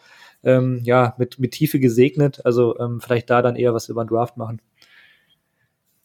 ähm, 0.44 0.80
ja, 0.84 1.16
mit, 1.18 1.40
mit 1.40 1.52
Tiefe 1.52 1.80
gesegnet. 1.80 2.46
Also 2.46 2.78
ähm, 2.80 3.02
vielleicht 3.02 3.30
da 3.30 3.42
dann 3.42 3.56
eher 3.56 3.74
was 3.74 3.90
über 3.90 4.04
den 4.04 4.10
Draft 4.10 4.38
machen. 4.38 4.62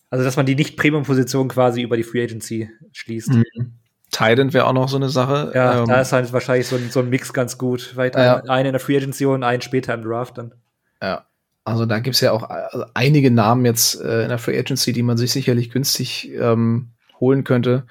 Also, 0.08 0.24
dass 0.24 0.36
man 0.36 0.46
die 0.46 0.54
nicht 0.54 0.76
Premium-Position 0.76 1.48
quasi 1.48 1.82
über 1.82 1.96
die 1.96 2.04
Free 2.04 2.22
Agency 2.22 2.70
schließt. 2.92 3.30
Mhm. 3.30 3.72
Tident 4.10 4.54
wäre 4.54 4.66
auch 4.66 4.72
noch 4.72 4.88
so 4.88 4.96
eine 4.96 5.08
Sache. 5.08 5.50
Ja, 5.54 5.80
ähm, 5.80 5.88
da 5.88 6.00
ist 6.00 6.12
halt 6.12 6.32
wahrscheinlich 6.32 6.68
so 6.68 6.76
ein, 6.76 6.90
so 6.90 7.00
ein 7.00 7.10
Mix 7.10 7.32
ganz 7.32 7.58
gut. 7.58 7.82
Vielleicht 7.82 8.14
ja. 8.14 8.36
einen 8.44 8.66
in 8.66 8.72
der 8.72 8.80
Free 8.80 8.96
Agency 8.96 9.26
und 9.26 9.42
einen 9.42 9.62
später 9.62 9.94
im 9.94 10.02
Draft 10.02 10.38
dann. 10.38 10.54
Ja, 11.02 11.26
also 11.66 11.84
da 11.84 11.98
gibt's 11.98 12.20
ja 12.20 12.30
auch 12.30 12.44
also 12.44 12.86
einige 12.94 13.32
Namen 13.32 13.64
jetzt 13.64 14.00
äh, 14.00 14.22
in 14.22 14.28
der 14.28 14.38
Free 14.38 14.56
Agency, 14.56 14.92
die 14.92 15.02
man 15.02 15.16
sich 15.16 15.32
sicherlich 15.32 15.70
günstig 15.70 16.30
ähm, 16.38 16.90
holen 17.18 17.42
könnte. 17.42 17.86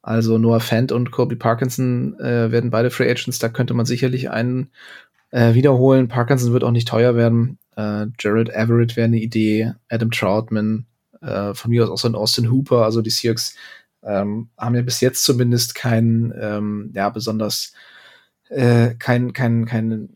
Also 0.00 0.38
Noah 0.38 0.60
Fant 0.60 0.92
und 0.92 1.10
Kobe 1.10 1.34
Parkinson 1.34 2.16
äh, 2.20 2.52
werden 2.52 2.70
beide 2.70 2.90
Free 2.90 3.10
Agents. 3.10 3.40
Da 3.40 3.48
könnte 3.48 3.74
man 3.74 3.84
sicherlich 3.84 4.30
einen 4.30 4.70
äh, 5.32 5.54
wiederholen. 5.54 6.06
Parkinson 6.06 6.52
wird 6.52 6.62
auch 6.62 6.70
nicht 6.70 6.86
teuer 6.86 7.16
werden. 7.16 7.58
Äh, 7.76 8.06
Jared 8.20 8.50
Everett 8.50 8.96
wäre 8.96 9.06
eine 9.06 9.18
Idee. 9.18 9.72
Adam 9.88 10.12
Troutman. 10.12 10.86
Äh, 11.20 11.54
von 11.54 11.72
mir 11.72 11.82
aus 11.82 11.90
auch 11.90 11.98
so 11.98 12.06
ein 12.06 12.14
Austin 12.14 12.52
Hooper. 12.52 12.84
Also 12.84 13.02
die 13.02 13.10
Seahawks 13.10 13.56
ähm, 14.04 14.50
haben 14.56 14.76
ja 14.76 14.82
bis 14.82 15.00
jetzt 15.00 15.24
zumindest 15.24 15.74
keinen, 15.74 16.32
ähm, 16.40 16.92
ja, 16.94 17.08
besonders 17.08 17.72
äh, 18.50 18.94
kein, 18.94 19.32
kein, 19.32 19.64
kein 19.64 20.10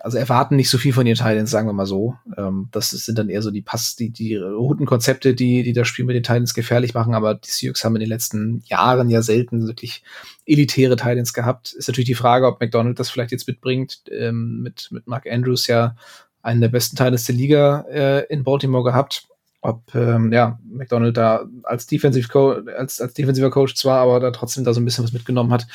also 0.00 0.16
erwarten 0.18 0.56
nicht 0.56 0.70
so 0.70 0.78
viel 0.78 0.92
von 0.92 1.06
ihren 1.06 1.16
Titans, 1.16 1.50
sagen 1.50 1.68
wir 1.68 1.72
mal 1.72 1.86
so. 1.86 2.14
Ähm, 2.36 2.68
das 2.72 2.90
sind 2.90 3.18
dann 3.18 3.28
eher 3.28 3.42
so 3.42 3.50
die 3.50 3.60
Pass, 3.60 3.96
die, 3.96 4.10
die 4.10 4.36
roten 4.36 4.86
Konzepte, 4.86 5.34
die, 5.34 5.62
die 5.62 5.72
das 5.72 5.88
Spiel 5.88 6.06
mit 6.06 6.16
den 6.16 6.22
Titans 6.22 6.54
gefährlich 6.54 6.94
machen, 6.94 7.14
aber 7.14 7.34
die 7.34 7.50
Sioux 7.50 7.74
haben 7.84 7.96
in 7.96 8.00
den 8.00 8.08
letzten 8.08 8.62
Jahren 8.64 9.10
ja 9.10 9.22
selten 9.22 9.66
wirklich 9.66 10.02
elitäre 10.46 10.96
Titans 10.96 11.34
gehabt. 11.34 11.72
Ist 11.74 11.88
natürlich 11.88 12.08
die 12.08 12.14
Frage, 12.14 12.46
ob 12.46 12.60
McDonald 12.60 12.98
das 12.98 13.10
vielleicht 13.10 13.32
jetzt 13.32 13.46
mitbringt, 13.46 14.02
ähm, 14.10 14.62
mit, 14.62 14.88
mit 14.90 15.06
Mark 15.06 15.26
Andrews 15.30 15.66
ja 15.66 15.96
einen 16.42 16.62
der 16.62 16.68
besten 16.68 16.96
Titans 16.96 17.24
der 17.24 17.34
Liga 17.34 17.84
äh, 17.90 18.26
in 18.32 18.42
Baltimore 18.42 18.84
gehabt. 18.84 19.26
Ob 19.62 19.94
ähm, 19.94 20.32
ja, 20.32 20.58
McDonald 20.64 21.18
da 21.18 21.44
als 21.64 21.86
Defensive 21.86 22.28
Co 22.28 22.52
als, 22.52 22.98
als 22.98 23.12
defensiver 23.12 23.50
Coach 23.50 23.74
zwar, 23.74 24.00
aber 24.00 24.18
da 24.18 24.30
trotzdem 24.30 24.64
da 24.64 24.72
so 24.72 24.80
ein 24.80 24.86
bisschen 24.86 25.04
was 25.04 25.12
mitgenommen 25.12 25.52
hat 25.52 25.66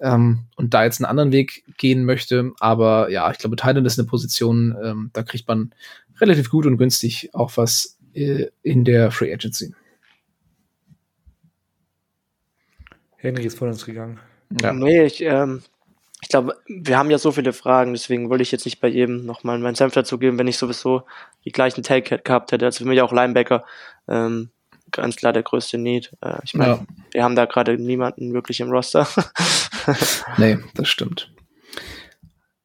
ähm, 0.00 0.44
und 0.56 0.74
da 0.74 0.84
jetzt 0.84 1.00
einen 1.00 1.10
anderen 1.10 1.32
Weg 1.32 1.64
gehen 1.76 2.04
möchte. 2.04 2.52
Aber 2.60 3.10
ja, 3.10 3.30
ich 3.30 3.38
glaube, 3.38 3.56
Thailand 3.56 3.86
ist 3.86 3.98
eine 3.98 4.08
Position, 4.08 4.76
ähm, 4.82 5.10
da 5.12 5.22
kriegt 5.22 5.48
man 5.48 5.74
relativ 6.20 6.50
gut 6.50 6.66
und 6.66 6.78
günstig 6.78 7.30
auch 7.34 7.56
was 7.56 7.98
äh, 8.14 8.46
in 8.62 8.84
der 8.84 9.10
Free 9.10 9.32
Agency. 9.32 9.74
Henry 13.16 13.44
ist 13.44 13.58
von 13.58 13.68
uns 13.68 13.84
gegangen. 13.84 14.20
Ja. 14.62 14.72
Nee, 14.72 15.04
ich, 15.04 15.22
ähm, 15.22 15.62
ich 16.22 16.28
glaube, 16.28 16.56
wir 16.66 16.98
haben 16.98 17.10
ja 17.10 17.18
so 17.18 17.32
viele 17.32 17.52
Fragen, 17.52 17.92
deswegen 17.92 18.30
wollte 18.30 18.42
ich 18.42 18.52
jetzt 18.52 18.64
nicht 18.64 18.80
bei 18.80 18.88
jedem 18.88 19.26
nochmal 19.26 19.58
meinen 19.58 19.74
Senf 19.74 19.94
dazu 19.94 20.18
geben, 20.18 20.38
wenn 20.38 20.48
ich 20.48 20.58
sowieso 20.58 21.02
die 21.44 21.52
gleichen 21.52 21.82
Take 21.82 22.18
gehabt 22.18 22.52
hätte. 22.52 22.64
Also 22.64 22.84
für 22.84 22.88
mich 22.88 23.00
auch 23.00 23.12
Linebacker. 23.12 23.64
Ähm, 24.08 24.50
ganz 24.90 25.16
klar 25.16 25.32
der 25.32 25.42
größte 25.42 25.78
Need. 25.78 26.12
Äh, 26.20 26.38
ich 26.44 26.54
meine, 26.54 26.72
ja. 26.72 26.86
wir 27.12 27.24
haben 27.24 27.36
da 27.36 27.44
gerade 27.44 27.76
niemanden 27.78 28.32
wirklich 28.32 28.60
im 28.60 28.70
Roster. 28.70 29.06
nee, 30.38 30.58
das 30.74 30.88
stimmt. 30.88 31.30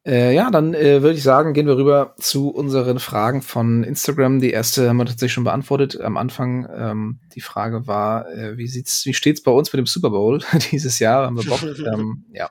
Äh, 0.04 0.34
ja, 0.34 0.50
dann 0.50 0.74
äh, 0.74 1.00
würde 1.02 1.16
ich 1.16 1.22
sagen, 1.22 1.52
gehen 1.52 1.68
wir 1.68 1.76
rüber 1.76 2.14
zu 2.18 2.48
unseren 2.50 2.98
Fragen 2.98 3.40
von 3.40 3.84
Instagram. 3.84 4.40
Die 4.40 4.50
erste 4.50 4.88
haben 4.88 4.96
wir 4.96 5.04
tatsächlich 5.04 5.32
schon 5.32 5.44
beantwortet 5.44 6.00
am 6.00 6.16
Anfang. 6.16 6.68
Ähm, 6.74 7.20
die 7.36 7.40
Frage 7.40 7.86
war, 7.86 8.28
äh, 8.32 8.56
wie 8.56 8.66
sieht's, 8.66 9.06
wie 9.06 9.14
steht's 9.14 9.44
bei 9.44 9.52
uns 9.52 9.72
mit 9.72 9.78
dem 9.78 9.86
Super 9.86 10.10
Bowl 10.10 10.40
dieses 10.72 10.98
Jahr? 10.98 11.26
Haben 11.26 11.36
wir 11.36 11.48
Bock? 11.48 11.62
ähm, 11.94 12.24
ja. 12.32 12.50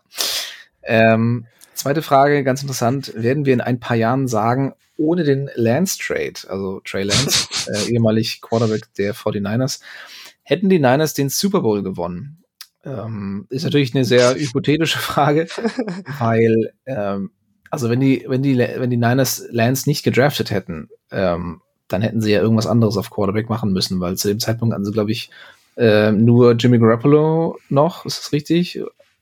Ähm, 0.84 1.46
zweite 1.82 2.02
Frage, 2.02 2.44
ganz 2.44 2.62
interessant. 2.62 3.12
Werden 3.16 3.46
wir 3.46 3.54
in 3.54 3.62
ein 3.62 3.80
paar 3.80 3.98
Jahren 3.98 4.28
sagen, 4.28 4.74
ohne 4.98 5.24
den 5.24 5.50
Lance 5.56 5.98
Trade, 5.98 6.34
also 6.48 6.80
Trey 6.82 7.04
Lance, 7.04 7.48
äh, 7.74 7.92
ehemalig 7.92 8.42
Quarterback 8.42 8.94
der 8.98 9.16
49ers, 9.16 9.82
hätten 10.44 10.70
die 10.70 10.80
Niners 10.80 11.14
den 11.14 11.30
Super 11.30 11.62
Bowl 11.62 11.82
gewonnen? 11.84 12.44
Ähm, 12.84 13.48
ist 13.50 13.64
natürlich 13.64 13.94
eine 13.94 14.06
sehr 14.06 14.36
hypothetische 14.36 15.00
Frage, 15.00 15.48
weil 16.20 16.74
ähm, 16.86 17.32
also 17.70 17.90
wenn 17.90 18.00
die, 18.00 18.26
wenn 18.28 18.44
die, 18.44 18.58
wenn 18.58 18.90
die 18.90 18.98
Niners 18.98 19.44
Lance 19.50 19.88
nicht 19.88 20.04
gedraftet 20.04 20.52
hätten, 20.52 20.90
ähm, 21.12 21.62
dann 21.88 22.02
hätten 22.02 22.22
sie 22.22 22.32
ja 22.32 22.42
irgendwas 22.42 22.68
anderes 22.68 22.98
auf 22.98 23.10
Quarterback 23.10 23.50
machen 23.50 23.72
müssen, 23.72 24.00
weil 24.00 24.18
zu 24.18 24.28
dem 24.28 24.40
Zeitpunkt 24.40 24.74
hatten 24.74 24.86
sie, 24.86 24.92
glaube 24.92 25.12
ich, 25.12 25.30
äh, 25.78 26.12
nur 26.12 26.54
Jimmy 26.54 26.80
Garoppolo 26.80 27.58
noch, 27.70 28.06
ist 28.06 28.20
das 28.20 28.32
richtig? 28.34 28.82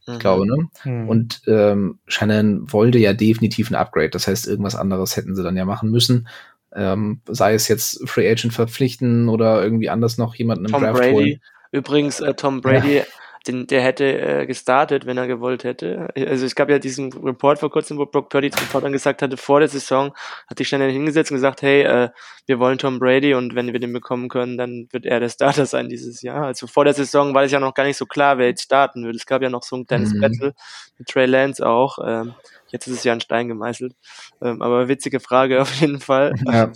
Ich 0.09 0.15
mhm. 0.15 0.19
glaube, 0.19 0.47
ne? 0.47 0.67
Mhm. 0.83 1.09
Und 1.09 1.41
ähm, 1.47 1.99
Shannon 2.07 2.71
wollte 2.71 2.97
ja 2.97 3.13
definitiv 3.13 3.69
ein 3.69 3.75
Upgrade. 3.75 4.09
Das 4.09 4.27
heißt, 4.27 4.47
irgendwas 4.47 4.75
anderes 4.75 5.15
hätten 5.15 5.35
sie 5.35 5.43
dann 5.43 5.57
ja 5.57 5.65
machen 5.65 5.91
müssen. 5.91 6.27
Ähm, 6.75 7.21
sei 7.27 7.53
es 7.53 7.67
jetzt 7.67 8.07
Free 8.07 8.29
Agent 8.29 8.53
verpflichten 8.53 9.29
oder 9.29 9.63
irgendwie 9.63 9.89
anders 9.89 10.17
noch 10.17 10.35
jemanden 10.35 10.65
im 10.65 10.71
Tom 10.71 10.83
Draft 10.83 10.99
Brady. 10.99 11.13
holen. 11.13 11.41
Übrigens, 11.71 12.19
äh, 12.19 12.33
Tom 12.33 12.61
Brady 12.61 12.97
ja 12.97 13.03
den, 13.47 13.67
der 13.67 13.81
hätte 13.81 14.19
äh, 14.19 14.45
gestartet, 14.45 15.05
wenn 15.05 15.17
er 15.17 15.27
gewollt 15.27 15.63
hätte. 15.63 16.09
Also 16.15 16.45
es 16.45 16.55
gab 16.55 16.69
ja 16.69 16.79
diesen 16.79 17.11
Report 17.13 17.59
vor 17.59 17.71
kurzem, 17.71 17.97
wo 17.97 18.05
Brock 18.05 18.29
Purdy 18.29 18.51
zu 18.51 18.59
Reportern 18.59 18.91
gesagt 18.91 19.21
hatte, 19.21 19.37
vor 19.37 19.59
der 19.59 19.69
Saison 19.69 20.13
hat 20.47 20.57
sich 20.57 20.67
schnell 20.67 20.91
hingesetzt 20.91 21.31
und 21.31 21.37
gesagt, 21.37 21.61
hey, 21.61 21.83
äh, 21.83 22.09
wir 22.45 22.59
wollen 22.59 22.77
Tom 22.77 22.99
Brady 22.99 23.33
und 23.33 23.55
wenn 23.55 23.71
wir 23.71 23.79
den 23.79 23.93
bekommen 23.93 24.27
können, 24.27 24.57
dann 24.57 24.87
wird 24.91 25.05
er 25.05 25.19
der 25.19 25.29
Starter 25.29 25.65
sein 25.65 25.87
dieses 25.87 26.21
Jahr. 26.21 26.45
Also 26.45 26.67
vor 26.67 26.83
der 26.83 26.93
Saison 26.93 27.33
war 27.33 27.43
es 27.43 27.51
ja 27.51 27.59
noch 27.59 27.73
gar 27.73 27.85
nicht 27.85 27.97
so 27.97 28.05
klar, 28.05 28.37
wer 28.37 28.47
jetzt 28.47 28.63
starten 28.63 29.03
würde. 29.03 29.17
Es 29.17 29.25
gab 29.25 29.41
ja 29.41 29.49
noch 29.49 29.63
so 29.63 29.75
ein 29.75 29.85
kleines 29.85 30.13
mhm. 30.13 30.21
Battle 30.21 30.53
mit 30.97 31.07
Trey 31.07 31.25
Lance 31.25 31.65
auch. 31.65 31.99
Ähm, 32.05 32.33
jetzt 32.69 32.87
ist 32.87 32.97
es 32.97 33.03
ja 33.03 33.13
ein 33.13 33.21
Stein 33.21 33.47
gemeißelt. 33.47 33.95
Ähm, 34.41 34.61
aber 34.61 34.87
witzige 34.87 35.19
Frage 35.19 35.61
auf 35.61 35.73
jeden 35.75 35.99
Fall. 35.99 36.33
Ja. 36.45 36.71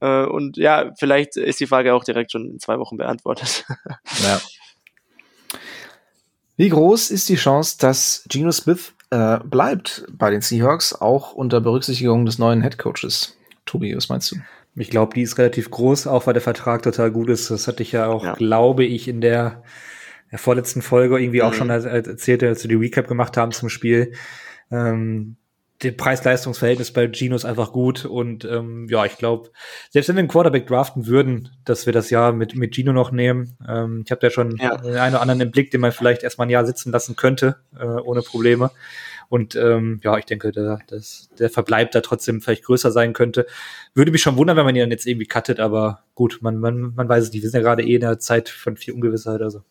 äh, 0.00 0.26
und 0.26 0.56
ja, 0.56 0.92
vielleicht 0.98 1.36
ist 1.36 1.60
die 1.60 1.66
Frage 1.66 1.94
auch 1.94 2.04
direkt 2.04 2.32
schon 2.32 2.50
in 2.50 2.58
zwei 2.58 2.78
Wochen 2.78 2.96
beantwortet. 2.96 3.64
ja. 4.22 4.40
Wie 6.56 6.70
groß 6.70 7.10
ist 7.10 7.28
die 7.28 7.36
Chance, 7.36 7.76
dass 7.78 8.24
Geno 8.28 8.50
Smith 8.50 8.94
äh, 9.10 9.38
bleibt 9.44 10.06
bei 10.10 10.30
den 10.30 10.40
Seahawks, 10.40 10.94
auch 10.94 11.32
unter 11.32 11.60
Berücksichtigung 11.60 12.24
des 12.24 12.38
neuen 12.38 12.62
Headcoaches? 12.62 13.36
Tobi, 13.66 13.94
was 13.94 14.08
meinst 14.08 14.32
du? 14.32 14.36
Ich 14.74 14.90
glaube, 14.90 15.14
die 15.14 15.22
ist 15.22 15.38
relativ 15.38 15.70
groß, 15.70 16.06
auch 16.06 16.26
weil 16.26 16.34
der 16.34 16.42
Vertrag 16.42 16.82
total 16.82 17.10
gut 17.10 17.28
ist. 17.28 17.50
Das 17.50 17.66
hatte 17.66 17.82
ich 17.82 17.92
ja 17.92 18.06
auch, 18.06 18.24
ja. 18.24 18.34
glaube 18.34 18.84
ich, 18.84 19.08
in 19.08 19.20
der, 19.20 19.62
der 20.30 20.38
vorletzten 20.38 20.82
Folge 20.82 21.18
irgendwie 21.18 21.40
mhm. 21.40 21.46
auch 21.46 21.54
schon 21.54 21.70
erzählt, 21.70 22.42
als 22.42 22.62
wir 22.62 22.68
die 22.68 22.74
Recap 22.74 23.08
gemacht 23.08 23.36
haben 23.36 23.52
zum 23.52 23.68
Spiel. 23.68 24.12
Ähm, 24.70 25.36
der 25.82 25.92
Preis-Leistungs-Verhältnis 25.92 26.92
bei 26.92 27.10
Gino 27.12 27.36
ist 27.36 27.44
einfach 27.44 27.72
gut 27.72 28.04
und 28.04 28.44
ähm, 28.44 28.86
ja, 28.88 29.04
ich 29.04 29.16
glaube, 29.16 29.50
selbst 29.90 30.08
wenn 30.08 30.16
wir 30.16 30.20
einen 30.20 30.28
Quarterback 30.28 30.66
draften 30.66 31.06
würden, 31.06 31.50
dass 31.64 31.84
wir 31.84 31.92
das 31.92 32.10
Jahr 32.10 32.32
mit, 32.32 32.54
mit 32.56 32.74
Gino 32.74 32.92
noch 32.92 33.10
nehmen. 33.10 33.56
Ähm, 33.68 34.02
ich 34.04 34.10
habe 34.10 34.20
da 34.20 34.30
schon 34.30 34.56
ja. 34.56 34.76
einen 34.76 35.14
oder 35.14 35.20
anderen 35.20 35.40
im 35.40 35.50
Blick, 35.50 35.70
den 35.70 35.82
man 35.82 35.92
vielleicht 35.92 36.22
erstmal 36.22 36.46
ein 36.46 36.50
Jahr 36.50 36.64
sitzen 36.64 36.92
lassen 36.92 37.16
könnte, 37.16 37.56
äh, 37.78 37.84
ohne 37.84 38.22
Probleme. 38.22 38.70
Und 39.28 39.56
ähm, 39.56 40.00
ja, 40.02 40.16
ich 40.18 40.24
denke, 40.24 40.52
der, 40.52 40.78
das, 40.86 41.28
der 41.38 41.50
Verbleib 41.50 41.90
da 41.90 42.00
trotzdem 42.00 42.40
vielleicht 42.40 42.64
größer 42.64 42.90
sein 42.90 43.12
könnte. 43.12 43.46
Würde 43.92 44.12
mich 44.12 44.22
schon 44.22 44.36
wundern, 44.36 44.56
wenn 44.56 44.64
man 44.64 44.76
ihn 44.76 44.82
dann 44.82 44.90
jetzt 44.90 45.06
irgendwie 45.06 45.26
cuttet, 45.26 45.58
aber 45.58 46.04
gut, 46.14 46.38
man, 46.42 46.58
man, 46.58 46.94
man 46.94 47.08
weiß 47.08 47.24
es 47.24 47.32
nicht. 47.32 47.42
Wir 47.42 47.50
sind 47.50 47.60
ja 47.60 47.66
gerade 47.66 47.82
eh 47.82 47.96
in 47.96 48.02
der 48.02 48.18
Zeit 48.18 48.48
von 48.48 48.76
viel 48.76 48.94
Ungewissheit. 48.94 49.42
Also. 49.42 49.62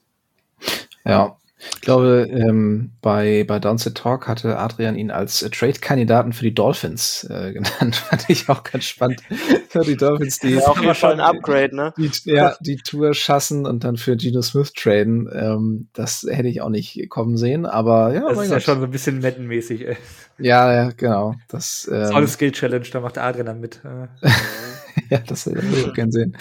Ja, 1.06 1.38
ich 1.58 1.82
glaube, 1.82 2.28
ähm, 2.30 2.92
bei, 3.02 3.46
bei 3.48 3.60
Downset 3.60 3.96
Talk 3.96 4.28
hatte 4.28 4.58
Adrian 4.58 4.98
ihn 4.98 5.10
als 5.10 5.42
äh, 5.42 5.50
Trade-Kandidaten 5.50 6.34
für 6.34 6.44
die 6.44 6.54
Dolphins 6.54 7.26
äh, 7.30 7.54
genannt. 7.54 7.96
Fand 7.96 8.30
ich 8.30 8.50
auch 8.50 8.64
ganz 8.64 8.86
spannend. 8.86 9.22
für 9.70 9.82
die 9.82 9.96
Dolphins, 9.96 10.40
die. 10.40 10.56
Ja, 10.56 10.68
auch 10.68 10.82
immer 10.82 10.94
schon 10.94 11.12
ein 11.12 11.20
Upgrade, 11.22 11.76
ne? 11.76 11.94
Die, 11.98 12.12
ja, 12.26 12.56
die 12.60 12.76
Tour 12.78 13.14
schassen 13.14 13.66
und 13.66 13.84
dann 13.84 13.96
für 13.96 14.18
Geno 14.18 14.42
Smith 14.42 14.74
traden. 14.74 15.30
Ähm, 15.34 15.88
das 15.94 16.26
hätte 16.30 16.50
ich 16.50 16.62
auch 16.62 16.70
nicht 16.70 17.10
kommen 17.10 17.38
sehen, 17.38 17.66
aber 17.66 18.14
ja. 18.14 18.22
Das 18.22 18.32
ist 18.34 18.38
Gott. 18.38 18.50
ja 18.50 18.60
schon 18.60 18.80
so 18.80 18.86
ein 18.86 18.92
bisschen 18.92 19.22
Madden-mäßig, 19.22 19.88
ey. 19.88 19.98
Ja, 20.38 20.74
ja, 20.74 20.92
genau. 20.96 21.36
Das, 21.48 21.90
ähm, 21.92 22.12
Tolle 22.12 22.28
Skill-Challenge, 22.28 22.86
da 22.92 23.00
macht 23.00 23.18
Adrian 23.18 23.46
dann 23.46 23.60
mit. 23.62 23.80
Ja, 25.10 25.20
das 25.20 25.46
würde 25.46 25.62
ich 25.68 25.94
gerne 25.94 26.12
sehen. 26.12 26.38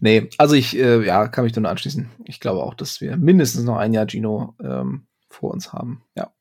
Nee, 0.00 0.30
also 0.38 0.54
ich, 0.54 0.76
äh, 0.76 1.04
ja, 1.04 1.28
kann 1.28 1.44
mich 1.44 1.54
nur 1.54 1.68
anschließen. 1.68 2.08
Ich 2.24 2.40
glaube 2.40 2.62
auch, 2.62 2.74
dass 2.74 3.00
wir 3.00 3.16
mindestens 3.16 3.64
noch 3.64 3.76
ein 3.76 3.92
Jahr 3.92 4.06
Gino 4.08 4.54
ähm, 4.62 5.06
vor 5.28 5.50
uns 5.52 5.72
haben. 5.72 6.02
Ja. 6.16 6.32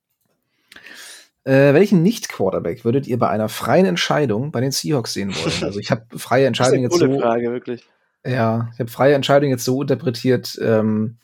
Äh, 1.43 1.74
welchen 1.74 2.03
Nicht-Quarterback 2.03 2.86
würdet 2.86 3.07
ihr 3.07 3.18
bei 3.18 3.30
einer 3.30 3.49
freien 3.49 3.86
Entscheidung 3.86 4.51
bei 4.51 4.62
den 4.62 4.72
Seahawks 4.72 5.14
sehen 5.14 5.34
wollen? 5.36 5.53
Also 5.64 5.80
ich 5.80 5.91
habe 5.91 6.05
freie 6.18 6.45
Entscheidung 6.45 6.82
jetzt 6.82 6.97
so. 6.97 7.20
Frage, 7.20 7.51
wirklich. 7.51 7.88
Ja, 8.26 8.70
ich 8.74 8.80
habe 8.80 8.89
freie 8.89 9.16
Entscheidung 9.16 9.49
jetzt 9.49 9.64
so 9.64 9.82
interpretiert, 9.82 10.60
ähm, 10.62 11.18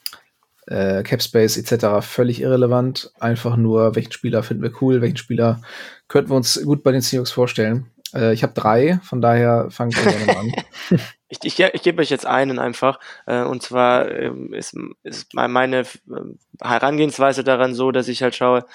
äh, 0.67 1.03
Capspace 1.03 1.57
etc. 1.57 2.05
völlig 2.05 2.41
irrelevant. 2.41 3.11
Einfach 3.19 3.57
nur, 3.57 3.95
welchen 3.95 4.13
Spieler 4.13 4.43
finden 4.43 4.63
wir 4.63 4.71
cool, 4.81 5.01
welchen 5.01 5.17
Spieler 5.17 5.61
könnten 6.07 6.31
wir 6.31 6.37
uns 6.37 6.61
gut 6.63 6.83
bei 6.83 6.91
den 6.91 7.01
Seahawks 7.01 7.31
vorstellen. 7.31 7.91
Äh, 8.13 8.33
ich 8.33 8.43
habe 8.43 8.53
drei, 8.53 8.99
von 9.03 9.21
daher 9.21 9.69
wir 9.95 10.11
gerne 10.11 10.37
an. 10.37 10.53
ich, 11.27 11.39
ich, 11.43 11.59
ich 11.59 11.81
gebe 11.81 12.01
euch 12.01 12.09
jetzt 12.09 12.25
einen 12.25 12.59
einfach. 12.59 12.99
Äh, 13.25 13.43
und 13.43 13.61
zwar 13.61 14.11
ähm, 14.11 14.53
ist, 14.53 14.75
ist 15.03 15.33
meine 15.33 15.83
ähm, 16.07 16.39
Herangehensweise 16.61 17.43
daran 17.43 17.73
so, 17.73 17.91
dass 17.91 18.07
ich 18.07 18.21
halt 18.23 18.35
schaue, 18.35 18.65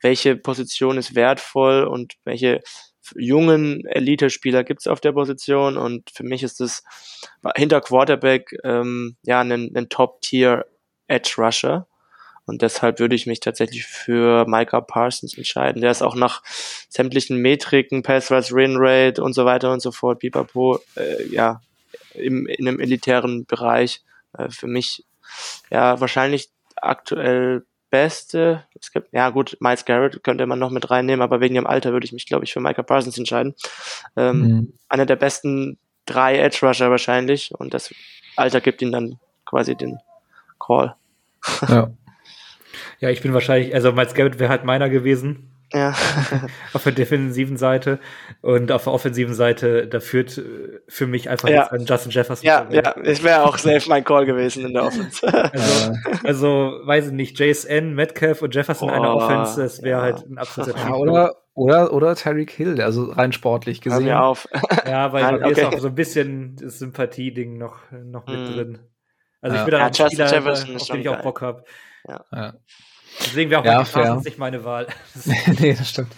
welche 0.00 0.36
Position 0.36 0.98
ist 0.98 1.14
wertvoll 1.14 1.84
und 1.84 2.14
welche 2.24 2.60
jungen 3.16 3.86
Elite-Spieler 3.86 4.64
gibt 4.64 4.80
es 4.80 4.86
auf 4.86 5.00
der 5.00 5.12
Position. 5.12 5.76
Und 5.76 6.10
für 6.10 6.24
mich 6.24 6.42
ist 6.42 6.60
es 6.60 6.82
hinter 7.56 7.80
Quarterback 7.80 8.54
ähm, 8.64 9.16
ja 9.22 9.40
ein, 9.40 9.86
Top-Tier 9.88 10.66
Edge 11.06 11.34
Rusher. 11.38 11.86
Und 12.50 12.62
deshalb 12.62 12.98
würde 12.98 13.14
ich 13.14 13.26
mich 13.26 13.38
tatsächlich 13.38 13.84
für 13.84 14.44
Micah 14.48 14.80
Parsons 14.80 15.38
entscheiden. 15.38 15.80
Der 15.80 15.92
ist 15.92 16.02
auch 16.02 16.16
nach 16.16 16.42
sämtlichen 16.88 17.36
Metriken, 17.36 18.02
Pass 18.02 18.30
Rush, 18.32 18.52
Win 18.52 18.74
Rate 18.76 19.22
und 19.22 19.34
so 19.34 19.44
weiter 19.44 19.72
und 19.72 19.80
so 19.80 19.92
fort, 19.92 20.18
pipapo, 20.18 20.80
äh, 20.96 21.28
ja, 21.28 21.60
im, 22.14 22.48
in 22.48 22.66
einem 22.66 22.80
elitären 22.80 23.46
Bereich. 23.46 24.02
Äh, 24.36 24.50
für 24.50 24.66
mich, 24.66 25.04
ja, 25.70 26.00
wahrscheinlich 26.00 26.50
aktuell 26.74 27.64
beste. 27.88 28.64
Es 28.80 28.90
gibt, 28.90 29.12
ja 29.12 29.30
gut, 29.30 29.56
Miles 29.60 29.84
Garrett 29.84 30.24
könnte 30.24 30.44
man 30.46 30.58
noch 30.58 30.70
mit 30.70 30.90
reinnehmen, 30.90 31.22
aber 31.22 31.40
wegen 31.40 31.54
dem 31.54 31.68
Alter 31.68 31.92
würde 31.92 32.04
ich 32.04 32.12
mich, 32.12 32.26
glaube 32.26 32.44
ich, 32.44 32.52
für 32.52 32.60
Micah 32.60 32.82
Parsons 32.82 33.16
entscheiden. 33.16 33.54
Ähm, 34.16 34.40
mhm. 34.40 34.72
Einer 34.88 35.06
der 35.06 35.16
besten 35.16 35.78
drei 36.04 36.36
Edge 36.36 36.66
Rusher 36.66 36.90
wahrscheinlich 36.90 37.54
und 37.54 37.74
das 37.74 37.94
Alter 38.34 38.60
gibt 38.60 38.82
ihm 38.82 38.90
dann 38.90 39.20
quasi 39.44 39.76
den 39.76 40.00
Call. 40.58 40.96
Ja. 41.68 41.92
Ja, 43.00 43.08
ich 43.08 43.22
bin 43.22 43.32
wahrscheinlich, 43.32 43.74
also 43.74 43.92
Miles 43.92 44.14
Garrett 44.14 44.38
wäre 44.38 44.50
halt 44.50 44.64
meiner 44.64 44.90
gewesen. 44.90 45.56
Ja. 45.72 45.94
auf 46.72 46.82
der 46.82 46.92
defensiven 46.92 47.56
Seite 47.56 48.00
und 48.42 48.72
auf 48.72 48.84
der 48.84 48.92
offensiven 48.92 49.34
Seite, 49.34 49.86
da 49.86 50.00
führt 50.00 50.36
äh, 50.36 50.80
für 50.88 51.06
mich 51.06 51.30
einfach 51.30 51.48
ja. 51.48 51.68
jetzt 51.72 51.88
Justin 51.88 52.10
Jefferson. 52.10 52.44
Ja, 52.44 52.66
ja, 52.70 52.96
ich 53.04 53.22
wäre 53.22 53.44
auch 53.44 53.56
safe 53.56 53.88
mein 53.88 54.02
Call 54.02 54.26
gewesen 54.26 54.66
in 54.66 54.74
der 54.74 54.84
Offense. 54.84 55.24
also, 55.52 55.92
also, 56.24 56.48
weiß 56.84 57.06
ich 57.06 57.12
nicht, 57.12 57.38
JSN, 57.38 57.94
Metcalf 57.94 58.42
und 58.42 58.52
Jefferson 58.52 58.88
in 58.88 58.96
einer 58.96 59.14
Offense, 59.14 59.62
das 59.62 59.82
wäre 59.82 59.98
ja. 59.98 60.02
halt 60.02 60.28
ein 60.28 60.38
absoluter 60.38 60.76
ja, 60.76 60.92
oder, 60.92 61.36
oder, 61.54 61.92
oder 61.92 62.16
Tyreek 62.16 62.50
Hill, 62.50 62.80
also 62.80 63.04
rein 63.04 63.32
sportlich 63.32 63.80
gesehen. 63.80 64.06
Hör 64.06 64.14
mir 64.14 64.22
auf. 64.24 64.48
ja, 64.86 65.12
weil 65.12 65.38
bei 65.38 65.38
mir 65.38 65.52
ist 65.52 65.64
auch 65.64 65.78
so 65.78 65.88
ein 65.88 65.94
bisschen 65.94 66.56
das 66.56 66.80
Sympathie-Ding 66.80 67.58
noch, 67.58 67.78
noch 67.92 68.26
mit 68.26 68.40
mm. 68.40 68.52
drin. 68.54 68.78
Also 69.40 69.56
ich 69.56 69.62
bin 69.64 69.72
da 69.72 69.78
ja, 69.78 69.86
ein 69.86 69.94
Spieler, 69.94 70.52
auf 70.52 70.64
den 70.64 71.00
ich 71.00 71.08
auch 71.08 71.22
Bock 71.22 71.40
habe. 71.40 71.64
Ja. 72.06 72.24
ja. 72.32 72.54
Deswegen 73.20 73.50
wäre 73.50 73.60
auch 73.60 73.64
ja, 73.64 73.82
Parsons 73.82 74.24
nicht 74.24 74.38
meine 74.38 74.64
Wahl. 74.64 74.86
nee, 75.58 75.74
das 75.74 75.90
stimmt. 75.90 76.12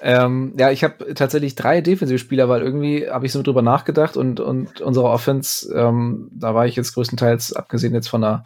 Ähm, 0.00 0.54
ja, 0.58 0.70
ich 0.70 0.84
habe 0.84 1.14
tatsächlich 1.14 1.54
drei 1.54 1.80
Defensivspieler, 1.80 2.48
weil 2.48 2.62
irgendwie 2.62 3.10
habe 3.10 3.26
ich 3.26 3.32
so 3.32 3.42
drüber 3.42 3.62
nachgedacht 3.62 4.16
und, 4.16 4.38
und 4.38 4.80
unsere 4.80 5.08
Offense, 5.08 5.74
ähm, 5.74 6.30
da 6.32 6.54
war 6.54 6.66
ich 6.66 6.76
jetzt 6.76 6.94
größtenteils, 6.94 7.52
abgesehen 7.52 7.94
jetzt 7.94 8.08
von 8.08 8.20
der, 8.20 8.44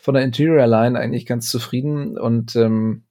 von 0.00 0.14
der 0.14 0.22
Interior 0.22 0.66
Line, 0.66 0.98
eigentlich 0.98 1.26
ganz 1.26 1.50
zufrieden 1.50 2.16
und 2.18 2.54
ähm, 2.54 3.02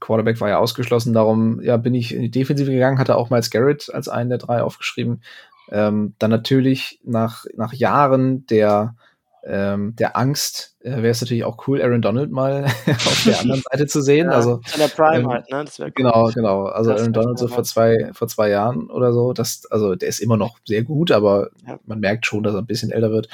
Quarterback 0.00 0.40
war 0.40 0.48
ja 0.48 0.58
ausgeschlossen, 0.58 1.12
darum 1.12 1.60
ja, 1.60 1.76
bin 1.76 1.94
ich 1.94 2.14
in 2.14 2.22
die 2.22 2.30
Defensive 2.30 2.70
gegangen, 2.70 2.98
hatte 2.98 3.16
auch 3.16 3.30
Miles 3.30 3.50
Garrett 3.50 3.92
als 3.92 4.08
einen 4.08 4.30
der 4.30 4.38
drei 4.38 4.62
aufgeschrieben. 4.62 5.22
Ähm, 5.70 6.14
dann 6.18 6.30
natürlich 6.30 7.00
nach, 7.04 7.44
nach 7.54 7.72
Jahren 7.72 8.46
der 8.46 8.96
ähm, 9.44 9.94
der 9.96 10.16
Angst 10.16 10.76
äh, 10.80 10.90
wäre 10.90 11.08
es 11.08 11.20
natürlich 11.20 11.44
auch 11.44 11.66
cool, 11.66 11.82
Aaron 11.82 12.02
Donald 12.02 12.30
mal 12.30 12.64
auf 12.86 13.22
der 13.24 13.40
anderen 13.40 13.62
Seite 13.70 13.86
zu 13.86 14.00
sehen. 14.00 14.26
ja, 14.26 14.36
also 14.36 14.60
in 14.74 14.80
der 14.80 14.88
Prime 14.88 15.18
ähm, 15.18 15.28
halt, 15.28 15.50
ne? 15.50 15.64
Das 15.64 15.78
cool. 15.78 15.90
Genau, 15.94 16.30
genau. 16.34 16.64
Also 16.64 16.90
das 16.90 17.00
Aaron 17.00 17.12
Donald 17.12 17.38
so 17.38 17.48
vor 17.48 17.64
zwei, 17.64 18.10
vor 18.12 18.28
zwei 18.28 18.50
Jahren 18.50 18.90
oder 18.90 19.12
so. 19.12 19.32
Das, 19.32 19.66
also 19.70 19.94
der 19.94 20.08
ist 20.08 20.20
immer 20.20 20.36
noch 20.36 20.58
sehr 20.64 20.82
gut, 20.82 21.10
aber 21.10 21.50
ja. 21.66 21.78
man 21.86 22.00
merkt 22.00 22.26
schon, 22.26 22.42
dass 22.42 22.54
er 22.54 22.60
ein 22.60 22.66
bisschen 22.66 22.90
älter 22.90 23.10
wird. 23.10 23.28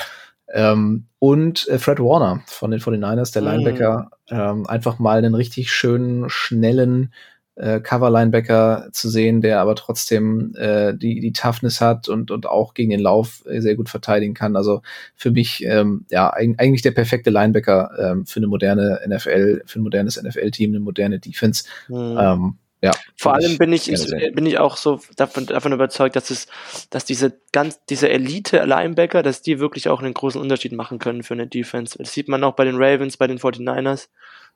Ähm, 0.52 1.06
und 1.18 1.66
äh, 1.68 1.78
Fred 1.78 2.00
Warner 2.00 2.42
von 2.46 2.70
den 2.70 2.80
49ers, 2.80 3.32
der 3.32 3.42
mhm. 3.42 3.48
Linebacker, 3.48 4.10
ähm, 4.28 4.66
einfach 4.66 4.98
mal 4.98 5.18
einen 5.18 5.34
richtig 5.34 5.72
schönen, 5.72 6.28
schnellen 6.28 7.12
äh, 7.56 7.80
Cover-Linebacker 7.80 8.88
zu 8.92 9.08
sehen, 9.08 9.40
der 9.40 9.60
aber 9.60 9.76
trotzdem 9.76 10.54
äh, 10.56 10.94
die, 10.94 11.20
die 11.20 11.32
Toughness 11.32 11.80
hat 11.80 12.08
und, 12.08 12.30
und 12.30 12.46
auch 12.46 12.74
gegen 12.74 12.90
den 12.90 13.00
Lauf 13.00 13.44
äh, 13.46 13.60
sehr 13.60 13.76
gut 13.76 13.88
verteidigen 13.88 14.34
kann. 14.34 14.56
Also 14.56 14.82
für 15.14 15.30
mich 15.30 15.64
ähm, 15.64 16.04
ja 16.10 16.30
eigentlich 16.30 16.82
der 16.82 16.90
perfekte 16.90 17.30
Linebacker 17.30 17.90
ähm, 17.98 18.26
für 18.26 18.40
eine 18.40 18.48
moderne 18.48 19.00
NFL, 19.06 19.62
für 19.66 19.78
ein 19.78 19.82
modernes 19.82 20.20
NFL-Team, 20.20 20.72
eine 20.72 20.80
moderne 20.80 21.20
Defense. 21.20 21.64
Mhm. 21.88 22.18
Ähm, 22.18 22.54
ja, 22.84 22.90
Vor 23.16 23.32
allem 23.32 23.56
bin 23.56 23.72
ich, 23.72 23.90
ich 23.90 24.34
bin 24.34 24.44
ich 24.44 24.58
auch 24.58 24.76
so 24.76 25.00
davon, 25.16 25.46
davon 25.46 25.72
überzeugt, 25.72 26.16
dass 26.16 26.28
es, 26.28 26.48
dass 26.90 27.06
diese 27.06 27.32
ganz, 27.50 27.82
diese 27.86 28.10
Elite-Linebacker, 28.10 29.22
dass 29.22 29.40
die 29.40 29.58
wirklich 29.58 29.88
auch 29.88 30.02
einen 30.02 30.12
großen 30.12 30.38
Unterschied 30.38 30.72
machen 30.72 30.98
können 30.98 31.22
für 31.22 31.32
eine 31.32 31.46
Defense. 31.46 31.96
Das 31.96 32.12
sieht 32.12 32.28
man 32.28 32.44
auch 32.44 32.56
bei 32.56 32.66
den 32.66 32.76
Ravens, 32.76 33.16
bei 33.16 33.26
den 33.26 33.38
49ers 33.38 34.08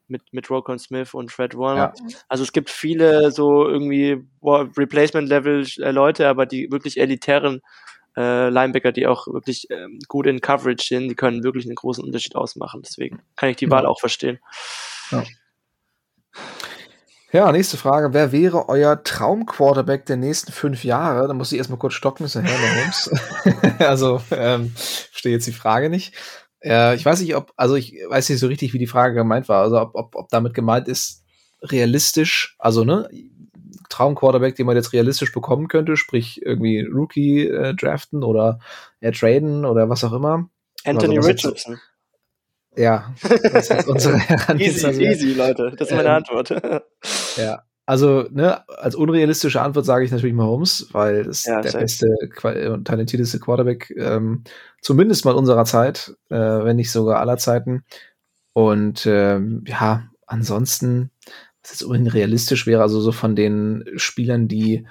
mit, 0.08 0.22
mit 0.32 0.50
Rokon 0.50 0.78
Smith 0.78 1.14
und 1.14 1.30
Fred 1.30 1.56
Warner. 1.56 1.92
Ja. 1.96 2.16
Also 2.28 2.44
es 2.44 2.52
gibt 2.52 2.70
viele 2.70 3.30
so 3.30 3.68
irgendwie 3.68 4.24
Replacement-Level-Leute, 4.42 6.24
äh, 6.24 6.26
aber 6.26 6.46
die 6.46 6.70
wirklich 6.70 6.98
elitären 6.98 7.60
äh, 8.16 8.48
Linebacker, 8.48 8.92
die 8.92 9.06
auch 9.06 9.26
wirklich 9.28 9.70
ähm, 9.70 9.98
gut 10.08 10.26
in 10.26 10.40
Coverage 10.40 10.86
sind, 10.86 11.08
die 11.08 11.14
können 11.14 11.44
wirklich 11.44 11.66
einen 11.66 11.76
großen 11.76 12.02
Unterschied 12.02 12.36
ausmachen. 12.36 12.82
Deswegen 12.84 13.20
kann 13.36 13.50
ich 13.50 13.56
die 13.56 13.70
Wahl 13.70 13.86
auch 13.86 14.00
verstehen. 14.00 14.38
Ja. 15.10 15.24
Ja, 17.30 17.52
nächste 17.52 17.76
Frage. 17.76 18.14
Wer 18.14 18.32
wäre 18.32 18.70
euer 18.70 19.02
Traum-Quarterback 19.04 20.06
der 20.06 20.16
nächsten 20.16 20.50
fünf 20.50 20.82
Jahre? 20.82 21.28
Da 21.28 21.34
muss 21.34 21.52
ich 21.52 21.58
erstmal 21.58 21.78
kurz 21.78 21.92
stocken, 21.92 22.24
ist 22.24 22.34
ja 22.34 22.40
Herr 22.40 22.80
Holmes. 22.80 23.10
also, 23.80 24.22
ähm, 24.30 24.72
verstehe 24.74 25.32
jetzt 25.32 25.46
die 25.46 25.52
Frage 25.52 25.90
nicht. 25.90 26.14
Äh, 26.62 26.96
ich 26.96 27.04
weiß 27.04 27.20
nicht, 27.20 27.36
ob, 27.36 27.52
also 27.56 27.76
ich 27.76 27.94
weiß 28.08 28.28
nicht 28.28 28.40
so 28.40 28.46
richtig, 28.46 28.72
wie 28.72 28.78
die 28.78 28.86
Frage 28.86 29.14
gemeint 29.14 29.48
war. 29.48 29.62
Also 29.62 29.80
ob, 29.80 29.94
ob, 29.94 30.16
ob 30.16 30.28
damit 30.28 30.54
gemeint 30.54 30.88
ist, 30.88 31.24
realistisch, 31.62 32.56
also 32.58 32.84
ne, 32.84 33.08
Traum-Quarterback, 33.88 34.54
den 34.56 34.66
man 34.66 34.76
jetzt 34.76 34.92
realistisch 34.92 35.32
bekommen 35.32 35.68
könnte, 35.68 35.96
sprich 35.96 36.42
irgendwie 36.42 36.82
Rookie 36.82 37.46
äh, 37.46 37.74
draften 37.74 38.22
oder 38.22 38.60
äh, 39.00 39.12
traden 39.12 39.64
oder 39.64 39.88
was 39.88 40.04
auch 40.04 40.12
immer. 40.12 40.48
Anthony 40.84 41.16
also, 41.16 41.28
Richardson. 41.28 41.80
Ja, 42.76 43.12
das 43.52 43.70
ist 43.70 43.88
unsere 43.88 44.16
Easy, 44.58 45.02
easy, 45.02 45.32
Leute. 45.32 45.72
Das 45.76 45.88
ist 45.88 45.96
meine 45.96 46.10
ähm, 46.10 46.14
Antwort. 46.14 46.50
ja, 47.36 47.62
also 47.88 48.28
ne, 48.30 48.68
als 48.68 48.94
unrealistische 48.94 49.62
Antwort 49.62 49.86
sage 49.86 50.04
ich 50.04 50.10
natürlich 50.10 50.34
Mahomes, 50.34 50.88
weil 50.92 51.24
das 51.24 51.46
ja, 51.46 51.62
der 51.62 51.72
beste 51.72 52.06
und 52.70 52.84
talentierteste 52.86 53.40
Quarterback, 53.40 53.90
ähm, 53.96 54.44
zumindest 54.82 55.24
mal 55.24 55.34
unserer 55.34 55.64
Zeit, 55.64 56.14
äh, 56.28 56.36
wenn 56.36 56.76
nicht 56.76 56.90
sogar 56.90 57.18
aller 57.18 57.38
Zeiten. 57.38 57.84
Und 58.52 59.06
ähm, 59.06 59.64
ja, 59.66 60.10
ansonsten, 60.26 61.10
was 61.62 61.70
jetzt 61.70 61.82
unrealistisch 61.82 62.66
wäre, 62.66 62.82
also 62.82 63.00
so 63.00 63.10
von 63.10 63.34
den 63.34 63.82
Spielern, 63.96 64.48
die, 64.48 64.86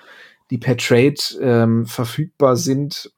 die 0.50 0.58
per 0.58 0.76
Trade 0.76 1.18
ähm, 1.40 1.86
verfügbar 1.86 2.56
sind, 2.56 3.12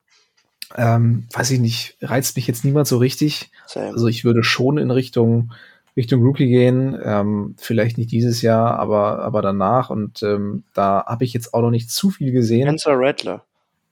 ähm, 0.76 1.30
weiß 1.32 1.52
ich 1.52 1.60
nicht, 1.62 1.96
reizt 2.02 2.36
mich 2.36 2.48
jetzt 2.48 2.66
niemand 2.66 2.90
so 2.90 2.98
richtig. 2.98 3.50
Same. 3.66 3.94
Also 3.94 4.08
ich 4.08 4.26
würde 4.26 4.44
schon 4.44 4.78
in 4.78 4.92
Richtung 4.92 5.54
Richtung 6.00 6.24
Rookie 6.24 6.48
gehen. 6.48 6.98
Ähm, 7.04 7.56
vielleicht 7.58 7.98
nicht 7.98 8.12
dieses 8.12 8.42
Jahr, 8.42 8.80
aber, 8.80 9.20
aber 9.20 9.42
danach. 9.42 9.90
Und 9.90 10.24
ähm, 10.24 10.64
da 10.74 11.04
habe 11.06 11.26
ich 11.26 11.34
jetzt 11.34 11.54
auch 11.54 11.62
noch 11.62 11.72
nicht 11.72 11.92
zu 11.92 12.10
viel 12.10 12.32
gesehen. 12.32 12.64
Spencer 12.64 12.94
Rattler. 12.96 13.44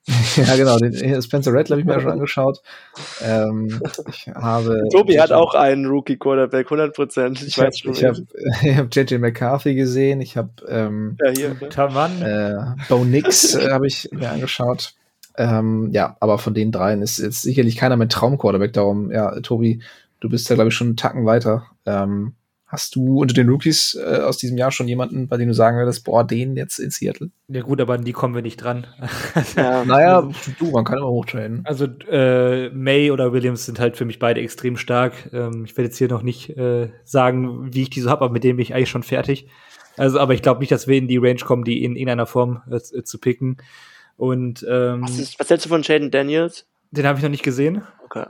ja, 0.37 0.55
genau. 0.55 0.77
Den 0.77 1.21
Spencer 1.21 1.53
Rattler 1.53 1.75
habe 1.75 1.81
ich 1.81 1.85
mir 1.85 1.93
ja 1.93 2.01
schon 2.01 2.11
angeschaut. 2.11 2.61
Ähm, 3.21 3.81
ich 4.07 4.27
habe. 4.33 4.83
Tobi 4.91 5.19
hat 5.19 5.33
auch 5.33 5.53
einen 5.53 5.85
Rookie-Quarterback, 5.85 6.67
100 6.67 6.95
Prozent. 6.95 7.41
Ich, 7.41 7.49
ich 7.49 7.57
weiß 7.57 7.79
schon. 7.79 7.91
Ich 7.91 8.05
habe 8.05 8.25
hab 8.77 8.95
JJ 8.95 9.15
McCarthy 9.19 9.75
gesehen. 9.75 10.21
Ich 10.21 10.37
habe 10.37 10.49
ähm, 10.69 11.17
ja, 11.21 11.31
hier, 11.31 11.49
ne? 11.49 11.69
Taman. 11.69 12.21
Äh, 12.21 12.55
Bo 12.87 13.03
Nix 13.03 13.55
äh, 13.55 13.69
habe 13.69 13.87
ich 13.87 14.09
mir 14.13 14.31
angeschaut. 14.31 14.93
Ähm, 15.37 15.89
ja, 15.91 16.15
aber 16.21 16.37
von 16.37 16.53
den 16.53 16.71
dreien 16.71 17.01
ist 17.01 17.19
jetzt 17.19 17.41
sicherlich 17.41 17.75
keiner 17.75 17.97
mit 17.97 18.11
Traum-Quarterback. 18.11 18.73
Darum, 18.73 19.11
ja, 19.11 19.39
Tobi, 19.41 19.81
du 20.19 20.29
bist 20.29 20.49
ja, 20.49 20.55
glaube 20.55 20.69
ich, 20.69 20.75
schon 20.75 20.87
einen 20.87 20.97
Tacken 20.97 21.25
weiter. 21.25 21.67
Ähm, 21.85 22.33
hast 22.67 22.95
du 22.95 23.21
unter 23.21 23.33
den 23.33 23.47
Rookies 23.47 23.95
äh, 23.95 24.17
aus 24.17 24.37
diesem 24.37 24.57
Jahr 24.57 24.71
schon 24.71 24.89
jemanden, 24.89 25.27
bei 25.29 25.37
dem 25.37 25.47
du 25.47 25.53
sagen 25.53 25.77
würdest, 25.77 26.03
boah, 26.03 26.25
den 26.25 26.57
jetzt 26.57 26.79
in 26.79 26.91
Seattle? 26.91 27.31
Ja 27.47 27.61
gut, 27.61 27.79
aber 27.79 27.93
an 27.93 28.03
die 28.03 28.11
kommen 28.11 28.35
wir 28.35 28.41
nicht 28.41 28.57
dran. 28.57 28.85
ja, 29.55 29.85
naja, 29.85 30.29
du, 30.59 30.71
man 30.71 30.83
kann 30.83 30.97
immer 30.97 31.07
hochtrainen. 31.07 31.61
Also 31.65 31.85
äh, 31.85 32.69
May 32.71 33.09
oder 33.11 33.31
Williams 33.31 33.65
sind 33.65 33.79
halt 33.79 33.95
für 33.95 34.05
mich 34.05 34.19
beide 34.19 34.41
extrem 34.41 34.75
stark. 34.75 35.13
Ähm, 35.31 35.63
ich 35.65 35.77
werde 35.77 35.87
jetzt 35.87 35.97
hier 35.97 36.09
noch 36.09 36.23
nicht 36.23 36.57
äh, 36.57 36.89
sagen, 37.05 37.73
wie 37.73 37.83
ich 37.83 37.89
die 37.89 38.01
so 38.01 38.09
habe, 38.09 38.25
aber 38.25 38.33
mit 38.33 38.43
denen 38.43 38.57
bin 38.57 38.63
ich 38.63 38.73
eigentlich 38.73 38.89
schon 38.89 39.03
fertig. 39.03 39.47
Also, 39.95 40.19
aber 40.19 40.33
ich 40.33 40.41
glaube 40.41 40.59
nicht, 40.59 40.71
dass 40.71 40.87
wir 40.87 40.97
in 40.97 41.07
die 41.07 41.17
Range 41.17 41.39
kommen, 41.39 41.63
die 41.63 41.83
in 41.83 41.95
irgendeiner 41.95 42.27
Form 42.27 42.61
äh, 42.69 42.79
zu 42.79 43.17
picken. 43.17 43.57
Und 44.17 44.65
ähm, 44.69 45.03
was, 45.03 45.17
ist, 45.17 45.39
was 45.39 45.49
hältst 45.49 45.65
du 45.65 45.69
von 45.69 45.83
Jaden 45.83 46.11
Daniels? 46.11 46.67
Den 46.91 47.05
habe 47.05 47.17
ich 47.17 47.23
noch 47.23 47.31
nicht 47.31 47.43
gesehen. 47.43 47.83
Okay. 48.03 48.25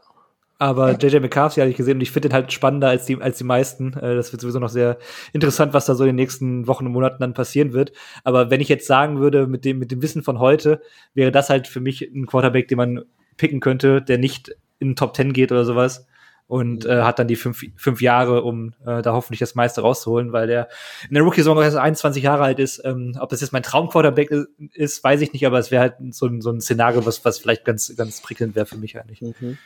Aber 0.59 0.97
JJ 0.97 1.19
McCarthy 1.19 1.59
hatte 1.59 1.69
ich 1.69 1.77
gesehen 1.77 1.97
und 1.97 2.01
ich 2.01 2.11
finde 2.11 2.29
den 2.29 2.33
halt 2.33 2.51
spannender 2.51 2.89
als 2.89 3.05
die, 3.05 3.21
als 3.21 3.37
die 3.37 3.43
meisten. 3.43 3.93
Äh, 3.93 4.15
das 4.15 4.31
wird 4.31 4.41
sowieso 4.41 4.59
noch 4.59 4.69
sehr 4.69 4.97
interessant, 5.31 5.73
was 5.73 5.85
da 5.85 5.93
so 5.93 6.03
in 6.03 6.09
den 6.09 6.15
nächsten 6.15 6.65
Wochen 6.67 6.87
und 6.87 6.93
Monaten 6.93 7.19
dann 7.19 7.33
passieren 7.33 7.73
wird. 7.73 7.91
Aber 8.23 8.49
wenn 8.49 8.61
ich 8.61 8.69
jetzt 8.69 8.87
sagen 8.87 9.19
würde, 9.19 9.45
mit 9.45 9.65
dem, 9.65 9.77
mit 9.77 9.91
dem 9.91 10.01
Wissen 10.01 10.23
von 10.23 10.39
heute, 10.39 10.81
wäre 11.13 11.31
das 11.31 11.49
halt 11.49 11.67
für 11.67 11.79
mich 11.79 12.01
ein 12.01 12.25
Quarterback, 12.25 12.67
den 12.67 12.77
man 12.77 13.03
picken 13.37 13.59
könnte, 13.59 14.01
der 14.01 14.17
nicht 14.17 14.49
in 14.79 14.89
den 14.89 14.95
Top 14.95 15.15
10 15.15 15.33
geht 15.33 15.51
oder 15.51 15.63
sowas. 15.63 16.07
Und 16.47 16.85
äh, 16.85 17.01
hat 17.01 17.19
dann 17.19 17.27
die 17.27 17.35
fünf, 17.35 17.61
fünf 17.75 18.01
Jahre, 18.01 18.41
um 18.41 18.73
äh, 18.85 19.01
da 19.01 19.11
hoffentlich 19.11 19.41
das 19.41 19.53
meiste 19.53 19.81
rauszuholen, 19.81 20.31
weil 20.31 20.47
der 20.47 20.69
in 21.09 21.13
der 21.13 21.23
Rookie-Saison 21.23 21.61
erst 21.61 21.75
21 21.75 22.23
Jahre 22.23 22.43
alt 22.43 22.59
ist. 22.59 22.81
Ähm, 22.85 23.17
ob 23.19 23.29
das 23.29 23.41
jetzt 23.41 23.51
mein 23.51 23.63
Traum-Quarterback 23.63 24.31
ist, 24.73 25.03
weiß 25.03 25.19
ich 25.21 25.33
nicht, 25.33 25.45
aber 25.45 25.59
es 25.59 25.71
wäre 25.71 25.81
halt 25.81 25.95
so 26.11 26.25
ein, 26.25 26.41
so 26.41 26.49
ein 26.49 26.61
Szenario, 26.61 27.05
was, 27.05 27.25
was 27.25 27.37
vielleicht 27.37 27.65
ganz, 27.65 27.93
ganz 27.97 28.21
prickelnd 28.21 28.55
wäre 28.55 28.65
für 28.65 28.77
mich 28.77 28.97
eigentlich. 28.97 29.21
Mhm. 29.21 29.57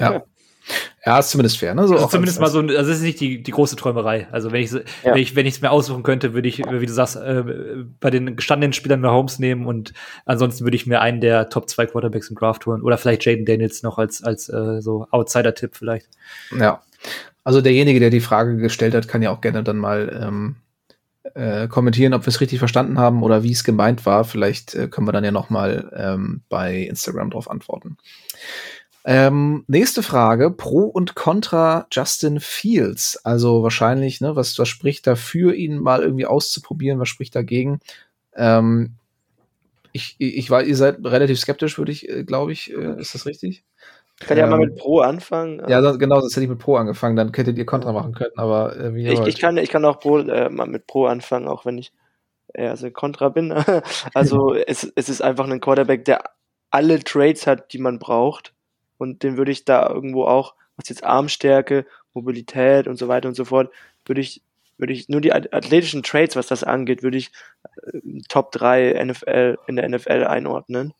Ja. 0.00 0.22
Ja, 1.06 1.18
ist 1.18 1.30
zumindest 1.30 1.56
fair, 1.56 1.74
ne? 1.74 1.88
So 1.88 1.94
also 1.94 2.08
zumindest 2.08 2.40
mal 2.40 2.50
so, 2.50 2.60
also 2.60 2.74
das 2.74 2.88
ist 2.88 3.02
nicht 3.02 3.20
die, 3.20 3.42
die 3.42 3.50
große 3.50 3.76
Träumerei. 3.76 4.28
Also 4.30 4.52
wenn 4.52 4.62
ich 4.62 4.70
ja. 4.70 4.80
wenn 5.04 5.16
ich 5.16 5.34
wenn 5.34 5.46
ich 5.46 5.54
es 5.54 5.60
mir 5.62 5.70
aussuchen 5.70 6.02
könnte, 6.02 6.34
würde 6.34 6.46
ich, 6.46 6.58
wie 6.58 6.86
du 6.86 6.92
sagst, 6.92 7.16
äh, 7.16 7.42
bei 8.00 8.10
den 8.10 8.36
gestandenen 8.36 8.74
Spielern 8.74 9.00
mehr 9.00 9.12
Holmes 9.12 9.38
nehmen 9.38 9.66
und 9.66 9.94
ansonsten 10.26 10.64
würde 10.64 10.76
ich 10.76 10.86
mir 10.86 11.00
einen 11.00 11.22
der 11.22 11.48
Top 11.48 11.70
2 11.70 11.86
Quarterbacks 11.86 12.28
im 12.28 12.36
Draft 12.36 12.66
holen 12.66 12.82
oder 12.82 12.98
vielleicht 12.98 13.24
Jaden 13.24 13.46
Daniels 13.46 13.82
noch 13.82 13.96
als 13.96 14.22
als 14.22 14.50
äh, 14.50 14.82
so 14.82 15.06
Outsider-Tipp 15.10 15.74
vielleicht. 15.74 16.08
Ja, 16.58 16.82
also 17.44 17.62
derjenige, 17.62 18.00
der 18.00 18.10
die 18.10 18.20
Frage 18.20 18.58
gestellt 18.58 18.94
hat, 18.94 19.08
kann 19.08 19.22
ja 19.22 19.30
auch 19.30 19.40
gerne 19.40 19.62
dann 19.62 19.78
mal 19.78 20.20
ähm, 20.22 20.56
äh, 21.34 21.68
kommentieren, 21.68 22.12
ob 22.12 22.24
wir 22.24 22.28
es 22.28 22.42
richtig 22.42 22.58
verstanden 22.58 22.98
haben 22.98 23.22
oder 23.22 23.42
wie 23.42 23.52
es 23.52 23.64
gemeint 23.64 24.04
war. 24.04 24.24
Vielleicht 24.24 24.74
äh, 24.74 24.88
können 24.88 25.06
wir 25.06 25.12
dann 25.12 25.24
ja 25.24 25.30
noch 25.30 25.48
mal 25.48 25.90
ähm, 25.96 26.42
bei 26.50 26.76
Instagram 26.82 27.30
drauf 27.30 27.50
antworten. 27.50 27.96
Ähm, 29.04 29.64
nächste 29.68 30.02
Frage: 30.02 30.50
Pro 30.50 30.84
und 30.84 31.14
Contra 31.14 31.86
Justin 31.90 32.40
Fields. 32.40 33.24
Also 33.24 33.62
wahrscheinlich, 33.62 34.20
ne, 34.20 34.36
was, 34.36 34.58
was 34.58 34.68
spricht 34.68 35.06
dafür, 35.06 35.54
ihn 35.54 35.78
mal 35.78 36.02
irgendwie 36.02 36.26
auszuprobieren? 36.26 37.00
Was 37.00 37.08
spricht 37.08 37.34
dagegen? 37.34 37.80
Ähm, 38.34 38.94
ich, 39.92 40.16
ich 40.18 40.50
war, 40.50 40.62
ihr 40.62 40.76
seid 40.76 41.04
relativ 41.04 41.38
skeptisch, 41.38 41.78
würde 41.78 41.92
ich, 41.92 42.08
äh, 42.08 42.24
glaube 42.24 42.52
ich. 42.52 42.72
Äh, 42.72 43.00
ist 43.00 43.14
das 43.14 43.26
richtig? 43.26 43.64
Ich 44.20 44.26
kann 44.26 44.36
ja 44.36 44.46
mal 44.46 44.58
mit 44.58 44.76
Pro 44.76 45.00
anfangen. 45.00 45.62
Ja, 45.68 45.80
genau, 45.92 46.20
sonst 46.20 46.34
hätte 46.34 46.44
ich 46.44 46.50
mit 46.50 46.58
Pro 46.58 46.76
angefangen, 46.76 47.14
dann 47.14 47.32
hättet 47.32 47.56
ihr 47.56 47.66
Contra 47.66 47.92
machen 47.92 48.14
können, 48.14 48.36
aber 48.36 48.76
äh, 48.76 48.94
wie 48.94 49.06
ich, 49.06 49.20
ich, 49.20 49.38
kann, 49.38 49.56
ich 49.58 49.70
kann 49.70 49.84
auch 49.84 50.00
Pro, 50.00 50.18
äh, 50.18 50.50
mal 50.50 50.66
mit 50.66 50.88
Pro 50.88 51.06
anfangen, 51.06 51.46
auch 51.46 51.64
wenn 51.64 51.78
ich 51.78 51.92
eher 52.52 52.76
so 52.76 52.90
Contra 52.90 53.28
bin. 53.28 53.52
also 54.14 54.54
es, 54.66 54.90
es 54.96 55.08
ist 55.08 55.22
einfach 55.22 55.48
ein 55.48 55.60
Quarterback, 55.60 56.04
der 56.04 56.24
alle 56.70 56.98
Trades 56.98 57.46
hat, 57.46 57.72
die 57.72 57.78
man 57.78 57.98
braucht 57.98 58.52
und 58.98 59.22
den 59.22 59.36
würde 59.36 59.52
ich 59.52 59.64
da 59.64 59.88
irgendwo 59.88 60.24
auch, 60.24 60.54
was 60.76 60.88
jetzt 60.88 61.04
Armstärke, 61.04 61.86
Mobilität 62.14 62.86
und 62.86 62.96
so 62.96 63.08
weiter 63.08 63.28
und 63.28 63.34
so 63.34 63.44
fort, 63.44 63.72
würde 64.04 64.20
ich, 64.20 64.42
würde 64.76 64.92
ich 64.92 65.08
nur 65.08 65.20
die 65.20 65.32
athletischen 65.32 66.02
Trades, 66.02 66.36
was 66.36 66.46
das 66.46 66.64
angeht, 66.64 67.02
würde 67.02 67.16
ich 67.16 67.30
äh, 67.92 68.00
Top 68.28 68.52
3 68.52 69.02
NFL 69.04 69.58
in 69.66 69.76
der 69.76 69.88
NFL 69.88 70.24
einordnen. 70.24 70.92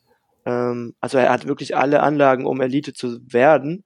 Ähm, 0.45 0.95
also 0.99 1.17
er 1.17 1.31
hat 1.31 1.47
wirklich 1.47 1.77
alle 1.77 2.01
Anlagen, 2.01 2.45
um 2.45 2.61
Elite 2.61 2.93
zu 2.93 3.19
werden. 3.31 3.83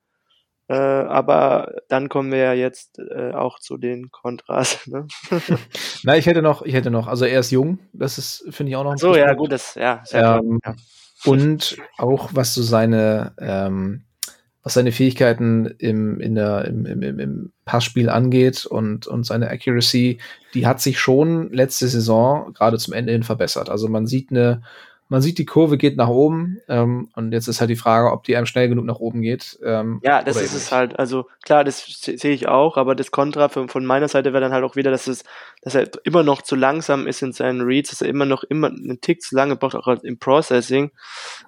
Äh, 0.69 0.75
aber 0.75 1.73
dann 1.89 2.07
kommen 2.07 2.31
wir 2.31 2.39
ja 2.39 2.53
jetzt 2.53 2.97
äh, 2.97 3.31
auch 3.33 3.59
zu 3.59 3.77
den 3.77 4.11
Kontras. 4.11 4.79
Ne? 4.87 5.07
Na, 6.03 6.17
ich 6.17 6.25
hätte 6.25 6.41
noch, 6.41 6.61
ich 6.61 6.73
hätte 6.73 6.91
noch, 6.91 7.07
also 7.07 7.25
er 7.25 7.39
ist 7.39 7.51
jung, 7.51 7.79
das 7.93 8.17
ist, 8.17 8.45
finde 8.49 8.71
ich 8.71 8.75
auch 8.75 8.83
noch 8.83 8.91
ein 8.91 8.97
So, 8.97 9.15
ja, 9.15 9.33
gut, 9.33 9.51
das, 9.51 9.75
ja. 9.75 10.03
Ähm, 10.11 10.59
ja. 10.65 10.75
Und 11.25 11.77
auch 11.97 12.31
was 12.33 12.53
so 12.53 12.61
seine, 12.61 13.33
ähm, 13.39 14.03
was 14.63 14.75
seine 14.75 14.91
Fähigkeiten 14.91 15.65
im, 15.77 16.19
in 16.19 16.35
der, 16.35 16.65
im, 16.65 16.85
im, 16.85 17.19
im 17.19 17.53
Passspiel 17.65 18.09
angeht 18.09 18.65
und, 18.65 19.07
und 19.07 19.25
seine 19.25 19.49
Accuracy, 19.49 20.19
die 20.53 20.65
hat 20.65 20.81
sich 20.81 20.99
schon 20.99 21.51
letzte 21.51 21.87
Saison 21.87 22.53
gerade 22.53 22.77
zum 22.77 22.93
Ende 22.93 23.11
hin 23.11 23.23
verbessert. 23.23 23.69
Also 23.69 23.87
man 23.89 24.07
sieht 24.07 24.31
eine, 24.31 24.61
man 25.13 25.21
sieht, 25.21 25.37
die 25.37 25.45
Kurve 25.45 25.77
geht 25.77 25.95
nach 25.95 26.07
oben 26.07 26.57
ähm, 26.67 27.07
und 27.15 27.33
jetzt 27.33 27.47
ist 27.47 27.59
halt 27.61 27.69
die 27.69 27.75
Frage, 27.75 28.11
ob 28.11 28.23
die 28.23 28.35
einem 28.35 28.47
schnell 28.47 28.67
genug 28.67 28.85
nach 28.85 28.97
oben 28.97 29.21
geht. 29.21 29.59
Ähm, 29.63 30.01
ja, 30.03 30.23
das 30.23 30.41
ist 30.41 30.55
es 30.55 30.71
halt. 30.71 30.97
Also 30.97 31.27
klar, 31.43 31.63
das 31.63 31.85
sehe 31.85 32.33
ich 32.33 32.47
auch, 32.47 32.77
aber 32.77 32.95
das 32.95 33.11
Kontra 33.11 33.47
von, 33.47 33.69
von 33.69 33.85
meiner 33.85 34.07
Seite 34.07 34.33
wäre 34.33 34.41
dann 34.41 34.53
halt 34.53 34.63
auch 34.63 34.75
wieder, 34.75 34.89
dass 34.89 35.05
es, 35.05 35.23
dass 35.61 35.75
er 35.75 35.87
immer 36.03 36.23
noch 36.23 36.41
zu 36.41 36.55
langsam 36.55 37.05
ist 37.05 37.21
in 37.21 37.31
seinen 37.31 37.61
Reads, 37.61 37.91
dass 37.91 38.01
er 38.01 38.09
immer 38.09 38.25
noch 38.25 38.43
immer 38.43 38.69
einen 38.69 39.01
Tick 39.01 39.21
zu 39.21 39.35
lange 39.35 39.55
braucht, 39.55 39.75
auch 39.75 39.87
im 40.01 40.17
Processing, 40.17 40.89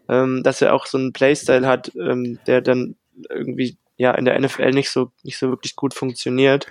ähm, 0.10 0.44
dass 0.44 0.62
er 0.62 0.76
auch 0.76 0.86
so 0.86 1.00
einen 1.00 1.12
Playstyle 1.12 1.66
hat, 1.66 1.92
ähm, 1.96 2.38
der 2.46 2.62
dann 2.62 2.98
irgendwie 3.32 3.80
ja 3.98 4.12
in 4.12 4.26
der 4.26 4.40
NFL 4.40 4.74
nicht 4.74 4.92
so 4.92 5.12
nicht 5.24 5.40
so 5.40 5.50
wirklich 5.50 5.76
gut 5.76 5.96
funktioniert. 5.96 6.68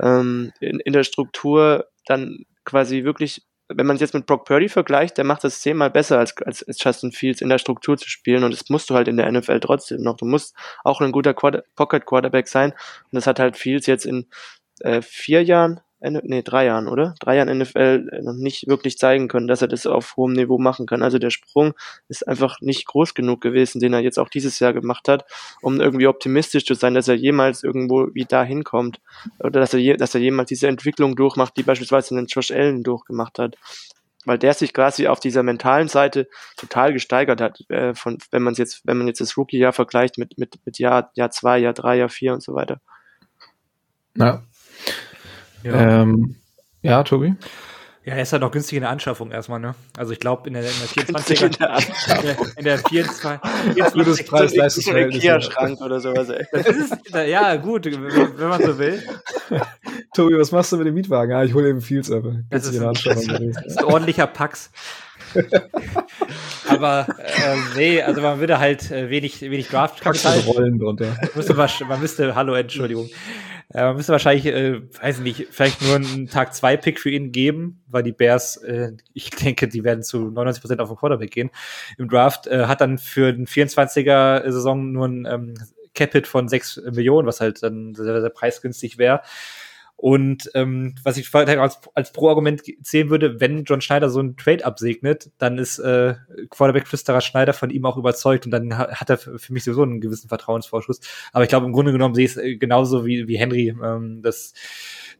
Ähm, 0.00 0.52
in, 0.60 0.80
in 0.80 0.92
der 0.92 1.04
Struktur 1.04 1.86
dann 2.04 2.44
quasi 2.66 3.04
wirklich 3.04 3.40
wenn 3.68 3.86
man 3.86 3.96
es 3.96 4.00
jetzt 4.00 4.14
mit 4.14 4.26
Brock 4.26 4.44
Purdy 4.44 4.68
vergleicht, 4.68 5.18
der 5.18 5.24
macht 5.24 5.44
das 5.44 5.60
zehnmal 5.60 5.90
besser 5.90 6.18
als, 6.18 6.36
als, 6.38 6.62
als 6.62 6.82
Justin 6.82 7.12
Fields 7.12 7.40
in 7.40 7.48
der 7.48 7.58
Struktur 7.58 7.96
zu 7.96 8.08
spielen 8.08 8.44
und 8.44 8.52
das 8.52 8.68
musst 8.68 8.90
du 8.90 8.94
halt 8.94 9.08
in 9.08 9.16
der 9.16 9.30
NFL 9.30 9.60
trotzdem 9.60 10.02
noch. 10.02 10.16
Du 10.16 10.24
musst 10.24 10.54
auch 10.84 11.00
ein 11.00 11.12
guter 11.12 11.34
Quarter 11.34 11.64
Pocket 11.74 12.06
Quarterback 12.06 12.48
sein 12.48 12.72
und 12.72 13.12
das 13.12 13.26
hat 13.26 13.40
halt 13.40 13.56
Fields 13.56 13.86
jetzt 13.86 14.06
in 14.06 14.26
äh, 14.80 15.02
vier 15.02 15.42
Jahren 15.42 15.80
nee, 16.00 16.42
drei 16.42 16.66
Jahren, 16.66 16.88
oder? 16.88 17.14
Drei 17.20 17.36
Jahren 17.36 17.58
NFL 17.58 18.20
noch 18.22 18.34
nicht 18.34 18.68
wirklich 18.68 18.98
zeigen 18.98 19.28
können, 19.28 19.46
dass 19.46 19.62
er 19.62 19.68
das 19.68 19.86
auf 19.86 20.16
hohem 20.16 20.34
Niveau 20.34 20.58
machen 20.58 20.86
kann. 20.86 21.02
Also 21.02 21.18
der 21.18 21.30
Sprung 21.30 21.74
ist 22.08 22.26
einfach 22.28 22.60
nicht 22.60 22.86
groß 22.86 23.14
genug 23.14 23.40
gewesen, 23.40 23.80
den 23.80 23.92
er 23.92 24.00
jetzt 24.00 24.18
auch 24.18 24.28
dieses 24.28 24.58
Jahr 24.58 24.72
gemacht 24.72 25.08
hat, 25.08 25.24
um 25.62 25.80
irgendwie 25.80 26.06
optimistisch 26.06 26.66
zu 26.66 26.74
sein, 26.74 26.94
dass 26.94 27.08
er 27.08 27.14
jemals 27.14 27.62
irgendwo 27.62 28.08
wie 28.12 28.24
da 28.24 28.44
hinkommt. 28.44 29.00
Oder 29.38 29.60
dass 29.60 29.72
er, 29.72 29.80
je, 29.80 29.96
dass 29.96 30.14
er 30.14 30.20
jemals 30.20 30.48
diese 30.48 30.68
Entwicklung 30.68 31.16
durchmacht, 31.16 31.56
die 31.56 31.62
beispielsweise 31.62 32.16
einen 32.16 32.26
Josh 32.26 32.50
Allen 32.50 32.82
durchgemacht 32.82 33.38
hat 33.38 33.56
weil 34.26 34.38
der 34.38 34.54
sich 34.54 34.74
quasi 34.74 35.06
auf 35.06 35.20
dieser 35.20 35.44
mentalen 35.44 35.86
Seite 35.86 36.28
total 36.56 36.92
gesteigert 36.92 37.40
hat, 37.40 37.60
äh, 37.70 37.94
von, 37.94 38.18
wenn 38.32 38.42
man 38.42 38.54
jetzt, 38.54 38.82
wenn 38.84 38.98
man 38.98 39.06
jetzt 39.06 39.20
das 39.20 39.36
Rookie-Jahr 39.36 39.72
vergleicht 39.72 40.18
mit, 40.18 40.36
mit, 40.36 40.58
mit 40.64 40.80
Jahr, 40.80 41.12
Jahr 41.14 41.30
zwei, 41.30 41.58
Jahr 41.58 41.72
drei, 41.72 41.96
Jahr 41.96 42.08
vier 42.08 42.34
und 42.34 42.42
so 42.42 42.52
weiter. 42.52 42.80
Ja, 44.16 44.42
ja, 45.66 46.02
ähm, 46.02 46.36
ja 46.82 47.02
Tobi? 47.02 47.34
Ja, 48.06 48.14
er 48.14 48.22
ist 48.22 48.32
halt 48.32 48.42
noch 48.42 48.52
günstig 48.52 48.76
in 48.76 48.82
der 48.82 48.90
Anschaffung 48.90 49.32
erstmal, 49.32 49.58
ne? 49.58 49.74
Also 49.98 50.12
ich 50.12 50.20
glaube 50.20 50.46
in 50.46 50.54
der, 50.54 50.62
in 50.62 50.68
der 50.68 51.16
24er, 51.18 51.46
in 52.16 52.26
der, 52.26 52.36
in 52.56 52.64
der 52.64 52.78
24, 52.78 53.92
Gutes 53.94 54.24
Preis 54.24 54.54
leistungs 54.54 54.86
Ikea-Schrank 54.86 55.80
oder 55.80 55.98
sowas, 55.98 56.28
ey. 56.28 56.46
Das 56.52 56.68
ist, 56.68 56.94
ja, 57.12 57.56
gut, 57.56 57.86
wenn 57.86 58.48
man 58.48 58.62
so 58.62 58.78
will. 58.78 59.02
Tobi, 60.14 60.38
was 60.38 60.52
machst 60.52 60.70
du 60.70 60.76
mit 60.76 60.86
dem 60.86 60.94
Mietwagen? 60.94 61.32
Ja, 61.32 61.42
ich 61.42 61.52
hole 61.52 61.68
eben 61.68 61.80
Fields 61.80 62.12
ab. 62.12 62.22
Das, 62.48 62.66
ist 62.66 62.80
ein, 62.80 62.94
das 62.94 63.66
ist 63.66 63.78
ein 63.78 63.84
ordentlicher 63.84 64.28
Pax. 64.28 64.70
Aber 66.68 67.08
äh, 67.18 67.56
nee, 67.76 68.02
also 68.02 68.20
man 68.20 68.38
würde 68.38 68.60
halt 68.60 68.88
äh, 68.92 69.10
wenig, 69.10 69.40
wenig 69.40 69.68
Draft-Kapital. 69.68 70.38
Rollen 70.46 70.78
drunter. 70.78 71.16
Müsste 71.34 71.54
man, 71.54 71.68
man 71.88 72.00
müsste, 72.00 72.36
hallo, 72.36 72.54
Entschuldigung. 72.54 73.10
Äh, 73.76 73.84
man 73.84 73.96
müsste 73.96 74.12
wahrscheinlich, 74.12 74.46
äh, 74.46 74.80
weiß 75.02 75.18
nicht, 75.20 75.48
vielleicht 75.50 75.82
nur 75.82 75.96
einen 75.96 76.28
Tag 76.28 76.54
2 76.54 76.78
Pick 76.78 76.98
für 76.98 77.10
ihn 77.10 77.30
geben, 77.30 77.82
weil 77.86 78.02
die 78.02 78.12
Bears, 78.12 78.56
äh, 78.56 78.92
ich 79.12 79.28
denke, 79.28 79.68
die 79.68 79.84
werden 79.84 80.02
zu 80.02 80.18
99 80.18 80.62
Prozent 80.62 80.80
auf 80.80 80.88
den 80.88 80.96
Quarterback 80.96 81.30
gehen 81.30 81.50
im 81.98 82.08
Draft, 82.08 82.46
äh, 82.46 82.64
hat 82.64 82.80
dann 82.80 82.96
für 82.96 83.34
den 83.34 83.46
24er 83.46 84.50
Saison 84.50 84.92
nur 84.92 85.06
ein 85.06 85.26
ähm, 85.26 85.54
Capit 85.94 86.26
von 86.26 86.48
6 86.48 86.84
Millionen, 86.92 87.28
was 87.28 87.42
halt 87.42 87.62
dann 87.62 87.94
sehr, 87.94 88.22
sehr 88.22 88.30
preisgünstig 88.30 88.96
wäre. 88.96 89.20
Und 89.96 90.50
ähm, 90.54 90.94
was 91.02 91.16
ich 91.16 91.34
als, 91.34 91.80
als 91.94 92.12
Pro-Argument 92.12 92.62
zählen 92.82 93.08
würde, 93.08 93.40
wenn 93.40 93.64
John 93.64 93.80
Schneider 93.80 94.10
so 94.10 94.20
einen 94.20 94.36
Trade 94.36 94.64
absegnet, 94.64 95.30
dann 95.38 95.56
ist 95.56 95.78
äh, 95.78 96.16
Quarterback-Flüsterer 96.50 97.22
Schneider 97.22 97.54
von 97.54 97.70
ihm 97.70 97.86
auch 97.86 97.96
überzeugt 97.96 98.44
und 98.44 98.50
dann 98.50 98.76
hat 98.76 99.08
er 99.08 99.16
für 99.16 99.52
mich 99.52 99.64
sowieso 99.64 99.82
einen 99.82 100.02
gewissen 100.02 100.28
Vertrauensvorschuss. 100.28 101.00
Aber 101.32 101.44
ich 101.44 101.48
glaube, 101.48 101.64
im 101.64 101.72
Grunde 101.72 101.92
genommen 101.92 102.14
sehe 102.14 102.26
ich 102.26 102.32
es 102.32 102.36
äh, 102.36 102.56
genauso 102.56 103.06
wie, 103.06 103.26
wie 103.26 103.38
Henry, 103.38 103.68
ähm, 103.82 104.20
dass 104.20 104.52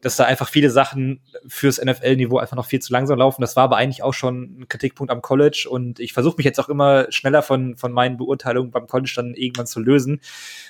dass 0.01 0.17
da 0.17 0.25
einfach 0.25 0.49
viele 0.49 0.71
Sachen 0.71 1.21
fürs 1.47 1.83
NFL-Niveau 1.83 2.39
einfach 2.39 2.57
noch 2.57 2.67
viel 2.67 2.81
zu 2.81 2.93
langsam 2.93 3.19
laufen. 3.19 3.41
Das 3.41 3.57
war 3.57 3.65
aber 3.65 3.77
eigentlich 3.77 4.03
auch 4.03 4.15
schon 4.15 4.61
ein 4.61 4.69
Kritikpunkt 4.69 5.11
am 5.11 5.23
College 5.23 5.67
und 5.69 6.01
ich 6.01 6.13
versuche 6.13 6.37
mich 6.37 6.45
jetzt 6.45 6.61
auch 6.61 6.69
immer 6.69 7.07
schneller 7.11 7.43
von, 7.43 7.77
von 7.77 7.93
meinen 7.93 8.17
Beurteilungen 8.17 8.71
beim 8.71 8.87
College 8.87 9.13
dann 9.17 9.35
irgendwann 9.35 9.67
zu 9.67 9.81
lösen, 9.81 10.21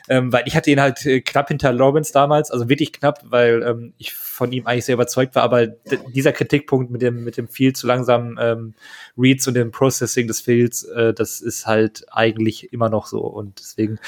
ähm, 0.08 0.32
weil 0.32 0.44
ich 0.46 0.56
hatte 0.56 0.70
ihn 0.70 0.80
halt 0.80 1.04
äh, 1.06 1.20
knapp 1.20 1.48
hinter 1.48 1.72
Lawrence 1.72 2.12
damals, 2.12 2.50
also 2.50 2.68
wirklich 2.68 2.92
knapp, 2.92 3.20
weil 3.24 3.62
ähm, 3.62 3.92
ich 3.98 4.14
von 4.14 4.52
ihm 4.52 4.66
eigentlich 4.66 4.84
sehr 4.84 4.94
überzeugt 4.94 5.34
war, 5.34 5.42
aber 5.42 5.66
dieser 5.66 6.32
Kritikpunkt 6.32 6.90
mit 6.90 7.02
dem, 7.02 7.24
mit 7.24 7.36
dem 7.36 7.48
viel 7.48 7.74
zu 7.74 7.86
langsamen 7.86 8.38
ähm, 8.40 8.74
Reads 9.16 9.48
und 9.48 9.54
dem 9.54 9.70
Processing 9.70 10.26
des 10.28 10.40
Fields, 10.40 10.84
äh, 10.84 11.14
das 11.14 11.40
ist 11.40 11.66
halt 11.66 12.04
eigentlich 12.10 12.72
immer 12.72 12.88
noch 12.88 13.06
so 13.06 13.20
und 13.20 13.60
deswegen, 13.60 13.98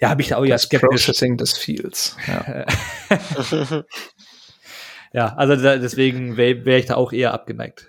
ja, 0.00 0.10
habe 0.10 0.22
ich 0.22 0.28
da 0.28 0.36
auch 0.36 0.44
ja 0.44 0.58
skeptisch. 0.58 0.88
Processing 0.88 1.36
des 1.36 1.56
Fields, 1.56 2.16
ja. 2.28 2.66
ja, 5.12 5.34
also 5.36 5.56
da, 5.56 5.76
deswegen 5.76 6.36
wäre 6.36 6.64
wär 6.64 6.78
ich 6.78 6.86
da 6.86 6.94
auch 6.94 7.12
eher 7.12 7.34
abgeneigt. 7.34 7.88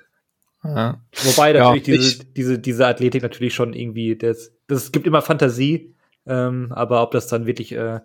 Ja. 0.64 1.02
Wobei 1.24 1.54
natürlich 1.54 1.88
ja, 1.88 1.96
diese, 1.96 2.26
diese, 2.26 2.60
diese 2.60 2.88
Athletik 2.88 3.24
natürlich 3.24 3.54
schon 3.54 3.74
irgendwie, 3.74 4.16
das, 4.16 4.52
das 4.68 4.92
gibt 4.92 5.08
immer 5.08 5.22
Fantasie, 5.22 5.96
ähm, 6.28 6.72
aber 6.72 7.02
ob 7.02 7.12
das 7.12 7.28
dann 7.28 7.48
wirklich 7.48 7.72
äh, 7.72 8.00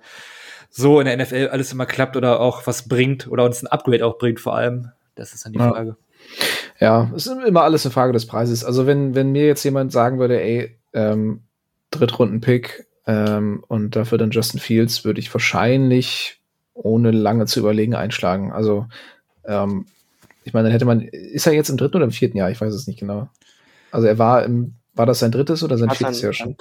so 0.71 1.01
in 1.01 1.07
der 1.07 1.17
NFL 1.17 1.49
alles 1.51 1.73
immer 1.73 1.87
klappt 1.87 2.17
oder 2.17 2.41
auch 2.41 2.67
was 2.67 2.89
bringt 2.89 3.29
oder 3.29 3.45
uns 3.45 3.62
ein 3.62 3.67
Upgrade 3.67 4.05
auch 4.05 4.19
bringt 4.19 4.41
vor 4.41 4.57
allem, 4.57 4.91
das 5.14 5.35
ist 5.35 5.45
dann 5.45 5.53
die 5.53 5.59
ja. 5.59 5.71
Frage. 5.71 5.97
Ja, 6.81 7.11
es 7.14 7.27
ist 7.27 7.45
immer 7.45 7.62
alles 7.62 7.87
eine 7.87 7.93
Frage 7.93 8.12
des 8.12 8.27
Preises. 8.27 8.64
Also 8.64 8.87
wenn, 8.87 9.14
wenn 9.14 9.33
mir 9.33 9.47
jetzt 9.47 9.64
jemand 9.64 9.93
sagen 9.93 10.19
würde, 10.19 10.41
ey, 10.41 10.79
ähm, 10.93 11.43
Drittrunden-Pick 11.91 12.87
ähm, 13.07 13.64
und 13.69 13.97
dafür 13.97 14.19
dann 14.19 14.31
Justin 14.31 14.61
Fields, 14.61 15.05
würde 15.05 15.21
ich 15.21 15.33
wahrscheinlich 15.33 16.41
ohne 16.77 17.11
lange 17.11 17.47
zu 17.47 17.61
überlegen 17.61 17.95
einschlagen. 17.95 18.53
Also, 18.53 18.87
ähm, 19.45 19.87
ich 20.45 20.53
meine, 20.53 20.64
dann 20.64 20.72
hätte 20.72 20.85
man, 20.85 21.01
ist 21.01 21.47
er 21.47 21.55
jetzt 21.55 21.70
im 21.70 21.77
dritten 21.77 21.97
oder 21.97 22.05
im 22.05 22.12
vierten 22.12 22.37
Jahr? 22.37 22.51
Ich 22.51 22.61
weiß 22.61 22.72
es 22.72 22.87
nicht 22.87 23.01
genau. 23.01 23.29
Also 23.91 24.07
er 24.07 24.18
war 24.18 24.45
im, 24.45 24.74
war 24.95 25.07
das 25.07 25.18
sein 25.18 25.33
drittes 25.33 25.62
oder 25.62 25.77
sein 25.77 25.91
viertes 25.91 26.22
Jahr 26.22 26.33
schon? 26.33 26.57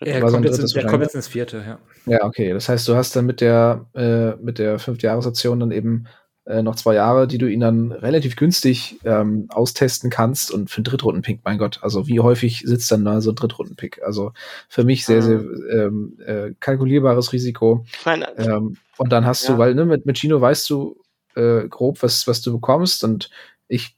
Er 0.00 0.20
kommt, 0.20 0.44
jetzt, 0.44 0.76
er 0.76 0.86
kommt 0.86 1.02
jetzt 1.02 1.14
ins 1.14 1.28
vierte, 1.28 1.64
ja. 1.66 1.78
Ja, 2.06 2.24
okay. 2.24 2.52
Das 2.52 2.68
heißt, 2.68 2.86
du 2.88 2.96
hast 2.96 3.14
dann 3.14 3.26
mit 3.26 3.40
der, 3.40 3.86
äh, 3.94 4.34
mit 4.36 4.58
der 4.58 4.78
Fünftjahresoption 4.78 5.60
dann 5.60 5.70
eben 5.70 6.06
äh, 6.48 6.62
noch 6.62 6.76
zwei 6.76 6.94
Jahre, 6.94 7.28
die 7.28 7.36
du 7.36 7.46
ihn 7.46 7.60
dann 7.60 7.92
relativ 7.92 8.34
günstig 8.34 8.98
ähm, 9.04 9.46
austesten 9.50 10.08
kannst 10.08 10.50
und 10.50 10.70
für 10.70 10.78
einen 10.78 10.84
Drittrunden-Pick, 10.84 11.40
mein 11.44 11.58
Gott, 11.58 11.80
also 11.82 12.06
wie 12.06 12.20
häufig 12.20 12.62
sitzt 12.64 12.90
dann 12.90 13.04
da 13.04 13.20
so 13.20 13.32
ein 13.32 13.36
Drittrunden-Pick? 13.36 14.02
Also 14.02 14.32
für 14.68 14.84
mich 14.84 15.04
sehr, 15.04 15.20
sehr 15.20 15.40
ähm, 15.70 16.18
äh, 16.24 16.54
kalkulierbares 16.58 17.34
Risiko. 17.34 17.84
Meine, 18.06 18.36
ähm, 18.38 18.78
und 18.96 19.12
dann 19.12 19.26
hast 19.26 19.46
ja. 19.46 19.54
du, 19.54 19.58
weil 19.58 19.74
ne, 19.74 19.84
mit, 19.84 20.06
mit 20.06 20.16
Gino 20.16 20.40
weißt 20.40 20.70
du 20.70 20.96
äh, 21.36 21.68
grob, 21.68 22.02
was, 22.02 22.26
was 22.26 22.40
du 22.40 22.52
bekommst 22.52 23.04
und 23.04 23.28
ich 23.68 23.94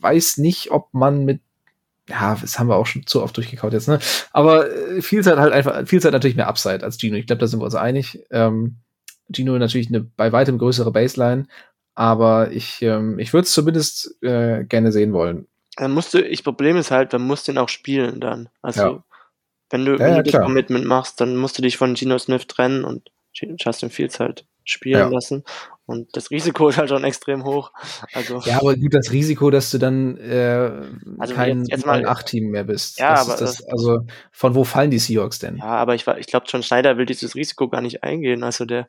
weiß 0.00 0.38
nicht, 0.38 0.72
ob 0.72 0.92
man 0.92 1.24
mit 1.24 1.40
ja, 2.08 2.36
das 2.40 2.58
haben 2.58 2.66
wir 2.66 2.74
auch 2.74 2.86
schon 2.86 3.06
zu 3.06 3.22
oft 3.22 3.36
durchgekaut 3.36 3.72
jetzt, 3.72 3.86
ne? 3.86 4.00
Aber 4.32 4.68
äh, 4.68 5.00
Vielzeit 5.00 5.38
halt 5.38 5.52
einfach, 5.52 5.86
Vielzeit 5.86 6.10
natürlich 6.10 6.34
mehr 6.34 6.48
Upside 6.48 6.82
als 6.82 6.98
Gino. 6.98 7.14
Ich 7.14 7.28
glaube, 7.28 7.38
da 7.38 7.46
sind 7.46 7.60
wir 7.60 7.64
uns 7.64 7.76
einig. 7.76 8.18
Ähm, 8.32 8.78
Gino 9.34 9.58
natürlich 9.58 9.88
eine 9.88 10.00
bei 10.00 10.32
weitem 10.32 10.58
größere 10.58 10.90
Baseline, 10.90 11.46
aber 11.94 12.50
ich, 12.52 12.82
ähm, 12.82 13.18
ich 13.18 13.32
würde 13.32 13.44
es 13.44 13.52
zumindest 13.52 14.22
äh, 14.22 14.64
gerne 14.64 14.92
sehen 14.92 15.12
wollen. 15.12 15.46
Dann 15.76 15.92
musst 15.92 16.14
du, 16.14 16.22
ich 16.22 16.44
Problem 16.44 16.76
ist 16.76 16.90
halt, 16.90 17.12
dann 17.12 17.22
musst 17.22 17.46
du 17.48 17.52
ihn 17.52 17.58
auch 17.58 17.68
spielen 17.68 18.20
dann. 18.20 18.48
Also 18.62 18.80
ja. 18.80 19.04
wenn 19.70 19.84
du, 19.84 19.92
ja, 19.92 19.98
wenn 20.00 20.16
du 20.16 20.22
das 20.30 20.42
Commitment 20.42 20.84
machst, 20.84 21.20
dann 21.20 21.36
musst 21.36 21.58
du 21.58 21.62
dich 21.62 21.76
von 21.76 21.96
Gino 21.96 22.18
Smith 22.18 22.46
trennen 22.46 22.84
und 22.84 23.10
Justin 23.32 23.90
Fields 23.90 24.20
halt 24.20 24.44
spielen 24.64 25.10
lassen. 25.10 25.44
Und 25.86 26.16
das 26.16 26.30
Risiko 26.30 26.68
ist 26.70 26.78
halt 26.78 26.88
schon 26.88 27.04
extrem 27.04 27.44
hoch. 27.44 27.72
Also, 28.12 28.40
ja, 28.44 28.58
aber 28.60 28.76
gut, 28.76 28.94
das 28.94 29.10
Risiko, 29.10 29.50
dass 29.50 29.70
du 29.70 29.78
dann 29.78 30.16
äh, 30.18 30.70
also 31.18 31.34
kein 31.34 31.60
jetzt, 31.60 31.70
jetzt 31.70 31.86
mal, 31.86 32.06
8-Team 32.06 32.50
mehr 32.50 32.64
bist. 32.64 32.98
Ja, 32.98 33.14
das 33.14 33.28
aber 33.28 33.38
das, 33.38 33.56
das, 33.56 33.68
also 33.68 34.06
von 34.30 34.54
wo 34.54 34.64
fallen 34.64 34.90
die 34.90 34.98
Seahawks 34.98 35.38
denn? 35.40 35.56
Ja, 35.56 35.64
aber 35.64 35.94
ich, 35.94 36.06
ich 36.06 36.26
glaube, 36.26 36.46
John 36.48 36.62
Schneider 36.62 36.96
will 36.96 37.06
dieses 37.06 37.34
Risiko 37.34 37.68
gar 37.68 37.80
nicht 37.80 38.04
eingehen. 38.04 38.44
Also 38.44 38.64
der, 38.64 38.88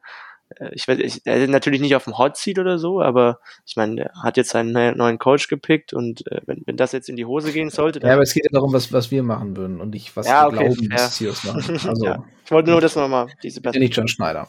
ich 0.72 0.88
weiß, 0.88 1.00
ich, 1.00 1.22
er 1.26 1.38
ist 1.38 1.50
natürlich 1.50 1.82
nicht 1.82 1.96
auf 1.96 2.06
dem 2.06 2.18
Hot 2.18 2.38
Seat 2.38 2.60
oder 2.60 2.78
so, 2.78 3.02
aber 3.02 3.40
ich 3.66 3.76
meine, 3.76 4.02
er 4.02 4.24
hat 4.24 4.38
jetzt 4.38 4.56
einen 4.56 4.98
neuen 4.98 5.20
Coach 5.20 5.48
gepickt 5.48 5.94
und 5.94 6.26
äh, 6.32 6.42
wenn, 6.46 6.62
wenn 6.66 6.78
das 6.78 6.92
jetzt 6.92 7.10
in 7.10 7.16
die 7.16 7.26
Hose 7.26 7.52
gehen 7.52 7.70
sollte. 7.70 8.00
Ja, 8.02 8.14
aber 8.14 8.24
es 8.24 8.34
geht 8.34 8.46
ja 8.46 8.52
darum, 8.52 8.74
was, 8.74 8.92
was 8.94 9.12
wir 9.12 9.24
machen 9.24 9.56
würden 9.56 9.82
und 9.82 9.92
nicht, 9.92 10.16
was 10.16 10.28
ja, 10.28 10.44
wir 10.44 10.58
okay, 10.58 10.70
glauben, 10.70 10.90
dass 10.90 11.18
Seahawks 11.18 11.44
machen. 11.44 11.80
Also, 11.92 12.06
ja. 12.06 12.24
Ich 12.46 12.52
wollte 12.52 12.72
nur 12.72 12.82
das 12.82 12.96
nochmal, 12.96 13.28
diese 13.44 13.62
Perspektive. 13.62 13.86
Nicht 13.86 13.96
John 13.96 14.08
Schneider. 14.08 14.48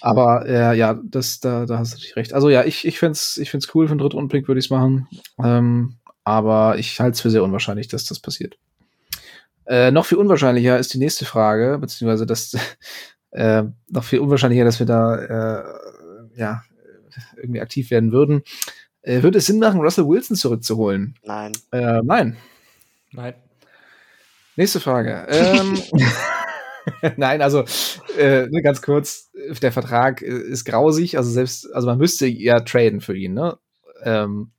Aber 0.00 0.46
äh, 0.46 0.76
ja, 0.76 0.98
das, 1.02 1.40
da, 1.40 1.66
da 1.66 1.78
hast 1.78 1.92
du 1.92 1.96
natürlich 1.96 2.16
recht. 2.16 2.32
Also 2.32 2.48
ja, 2.48 2.64
ich, 2.64 2.86
ich 2.86 2.98
finde 2.98 3.12
es 3.12 3.36
ich 3.36 3.50
find's 3.50 3.74
cool, 3.74 3.86
für 3.86 3.92
einen 3.92 4.00
Drittrundblick 4.00 4.48
würde 4.48 4.58
ich 4.58 4.66
es 4.66 4.70
machen. 4.70 5.08
Ähm, 5.42 5.96
aber 6.24 6.78
ich 6.78 7.00
halte 7.00 7.14
es 7.14 7.20
für 7.20 7.30
sehr 7.30 7.42
unwahrscheinlich, 7.42 7.88
dass 7.88 8.04
das 8.04 8.20
passiert. 8.20 8.56
Äh, 9.66 9.90
noch 9.90 10.06
viel 10.06 10.18
unwahrscheinlicher 10.18 10.78
ist 10.78 10.92
die 10.94 10.98
nächste 10.98 11.24
Frage, 11.24 11.78
beziehungsweise 11.78 12.26
das 12.26 12.56
äh, 13.30 13.64
noch 13.88 14.04
viel 14.04 14.20
unwahrscheinlicher, 14.20 14.64
dass 14.64 14.78
wir 14.78 14.86
da 14.86 15.16
äh, 15.16 15.64
ja 16.36 16.62
irgendwie 17.36 17.60
aktiv 17.60 17.90
werden 17.90 18.12
würden. 18.12 18.42
Äh, 19.02 19.22
würde 19.22 19.38
es 19.38 19.46
Sinn 19.46 19.58
machen, 19.58 19.80
Russell 19.80 20.06
Wilson 20.06 20.36
zurückzuholen? 20.36 21.14
Nein. 21.22 21.52
Äh, 21.72 22.00
nein. 22.02 22.36
Nein. 23.12 23.34
Nächste 24.56 24.80
Frage. 24.80 25.26
Ähm, 25.28 25.78
Nein, 27.16 27.42
also 27.42 27.64
äh, 28.16 28.48
ganz 28.62 28.82
kurz, 28.82 29.30
der 29.62 29.72
Vertrag 29.72 30.22
ist 30.22 30.64
grausig, 30.64 31.16
also 31.16 31.30
selbst, 31.30 31.72
also 31.74 31.86
man 31.86 31.98
müsste 31.98 32.26
ja 32.26 32.60
traden 32.60 33.00
für 33.00 33.16
ihn, 33.16 33.34
ne? 33.34 33.58
Ähm, 34.02 34.52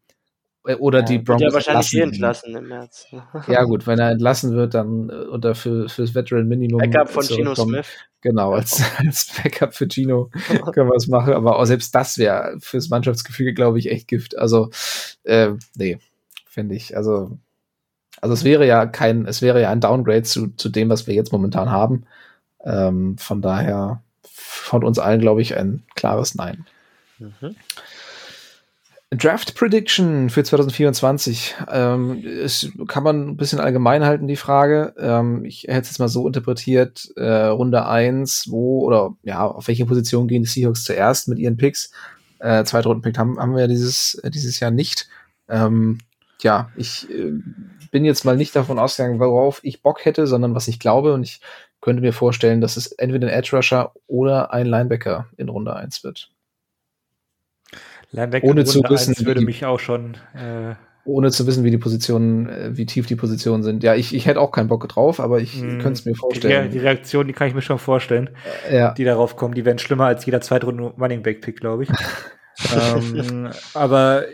äh, 0.65 0.75
oder 0.75 0.99
ja, 0.99 1.05
die 1.05 1.19
Broncos. 1.19 1.47
Ja, 1.47 1.53
wahrscheinlich 1.53 1.93
eh 1.93 2.01
entlassen 2.01 2.55
im 2.55 2.67
März. 2.67 3.07
ja, 3.47 3.63
gut, 3.63 3.87
wenn 3.87 3.99
er 3.99 4.11
entlassen 4.11 4.55
wird, 4.55 4.73
dann 4.73 5.09
äh, 5.09 5.13
oder 5.13 5.55
für 5.55 5.89
fürs 5.89 6.13
Veteran 6.13 6.47
Minimum. 6.47 6.79
Backup 6.79 7.09
von 7.09 7.23
Gino 7.23 7.55
Smith. 7.55 7.87
Genau, 8.21 8.53
als, 8.53 8.81
als 8.97 9.31
Backup 9.35 9.73
für 9.73 9.87
Gino 9.87 10.29
können 10.73 10.89
wir 10.89 10.95
es 10.95 11.07
machen, 11.07 11.33
aber 11.33 11.57
auch 11.57 11.65
selbst 11.65 11.93
das 11.95 12.17
wäre 12.17 12.55
fürs 12.59 12.89
Mannschaftsgefüge, 12.89 13.53
glaube 13.53 13.79
ich, 13.79 13.91
echt 13.91 14.07
Gift. 14.07 14.37
Also, 14.37 14.69
äh, 15.23 15.49
nee, 15.75 15.97
finde 16.47 16.75
ich. 16.75 16.95
Also, 16.95 17.37
also 18.21 18.33
es 18.33 18.43
wäre 18.43 18.67
ja 18.67 18.85
kein, 18.85 19.25
es 19.25 19.41
wäre 19.41 19.61
ja 19.61 19.71
ein 19.71 19.81
Downgrade 19.81 20.23
zu, 20.23 20.49
zu 20.55 20.69
dem, 20.69 20.89
was 20.89 21.07
wir 21.07 21.15
jetzt 21.15 21.31
momentan 21.31 21.71
haben. 21.71 22.05
Ähm, 22.63 23.17
von 23.17 23.41
daher 23.41 24.03
von 24.23 24.83
uns 24.83 24.99
allen, 24.99 25.21
glaube 25.21 25.41
ich, 25.41 25.57
ein 25.57 25.83
klares 25.95 26.35
Nein. 26.35 26.65
Mhm. 27.17 27.55
Draft 29.13 29.55
Prediction 29.55 30.29
für 30.29 30.41
2024. 30.41 31.55
Ähm, 31.69 32.23
es 32.25 32.71
kann 32.87 33.03
man 33.03 33.27
ein 33.27 33.37
bisschen 33.37 33.59
allgemein 33.59 34.05
halten, 34.05 34.27
die 34.27 34.37
Frage. 34.37 34.93
Ähm, 34.97 35.43
ich 35.43 35.63
hätte 35.63 35.81
es 35.81 35.89
jetzt 35.89 35.99
mal 35.99 36.07
so 36.07 36.25
interpretiert, 36.25 37.11
äh, 37.17 37.47
Runde 37.47 37.85
1, 37.85 38.45
wo 38.49 38.85
oder 38.85 39.13
ja, 39.23 39.45
auf 39.45 39.67
welche 39.67 39.85
Position 39.85 40.29
gehen 40.29 40.43
die 40.43 40.49
Seahawks 40.49 40.85
zuerst 40.85 41.27
mit 41.27 41.39
ihren 41.39 41.57
Picks? 41.57 41.91
Äh, 42.39 42.63
Zweitrunden-Pick 42.63 43.17
haben, 43.17 43.37
haben 43.37 43.53
wir 43.53 43.61
ja 43.61 43.67
dieses, 43.67 44.15
äh, 44.23 44.31
dieses 44.31 44.61
Jahr 44.61 44.71
nicht. 44.71 45.09
Ähm, 45.49 45.97
ja, 46.39 46.71
ich 46.77 47.09
äh, 47.09 47.33
bin 47.91 48.05
jetzt 48.05 48.23
mal 48.23 48.37
nicht 48.37 48.55
davon 48.55 48.79
ausgegangen, 48.79 49.19
worauf 49.19 49.59
ich 49.63 49.81
Bock 49.81 50.05
hätte, 50.05 50.25
sondern 50.25 50.55
was 50.55 50.69
ich 50.69 50.79
glaube. 50.79 51.13
Und 51.13 51.23
ich 51.23 51.41
könnte 51.81 52.01
mir 52.01 52.13
vorstellen, 52.13 52.61
dass 52.61 52.77
es 52.77 52.93
entweder 52.93 53.27
ein 53.27 53.33
Edge 53.33 53.57
Rusher 53.57 53.91
oder 54.07 54.53
ein 54.53 54.67
Linebacker 54.67 55.27
in 55.35 55.49
Runde 55.49 55.75
1 55.75 56.05
wird. 56.05 56.31
Linebacker 58.11 58.47
ohne 58.47 58.65
zu 58.65 58.81
wissen, 58.83 59.25
würde 59.25 59.41
mich 59.41 59.65
auch 59.65 59.79
schon. 59.79 60.17
Äh 60.33 60.75
ohne 61.03 61.31
zu 61.31 61.47
wissen, 61.47 61.63
wie 61.63 61.71
die 61.71 61.77
Positionen, 61.77 62.47
äh, 62.47 62.77
wie 62.77 62.85
tief 62.85 63.07
die 63.07 63.15
Positionen 63.15 63.63
sind. 63.63 63.83
Ja, 63.83 63.95
ich, 63.95 64.13
ich 64.13 64.25
hätte 64.25 64.39
auch 64.39 64.51
keinen 64.51 64.67
Bock 64.67 64.87
drauf, 64.87 65.19
aber 65.19 65.39
ich 65.39 65.61
mm, 65.61 65.79
könnte 65.79 65.93
es 65.93 66.05
mir 66.05 66.15
vorstellen. 66.15 66.69
Die, 66.69 66.77
die, 66.77 66.79
Reaktion, 66.79 67.27
die 67.27 67.33
kann 67.33 67.47
ich 67.47 67.55
mir 67.55 67.61
schon 67.61 67.79
vorstellen, 67.79 68.29
äh, 68.69 68.77
ja. 68.77 68.93
die 68.93 69.03
darauf 69.03 69.35
kommen. 69.35 69.55
Die 69.55 69.65
werden 69.65 69.79
schlimmer 69.79 70.05
als 70.05 70.25
jeder 70.25 70.41
Zweitrunden 70.41 70.85
Running 70.85 71.23
Back 71.23 71.41
Pick, 71.41 71.59
glaube 71.59 71.83
ich. 71.83 71.89
ähm, 72.75 73.49
aber 73.73 74.25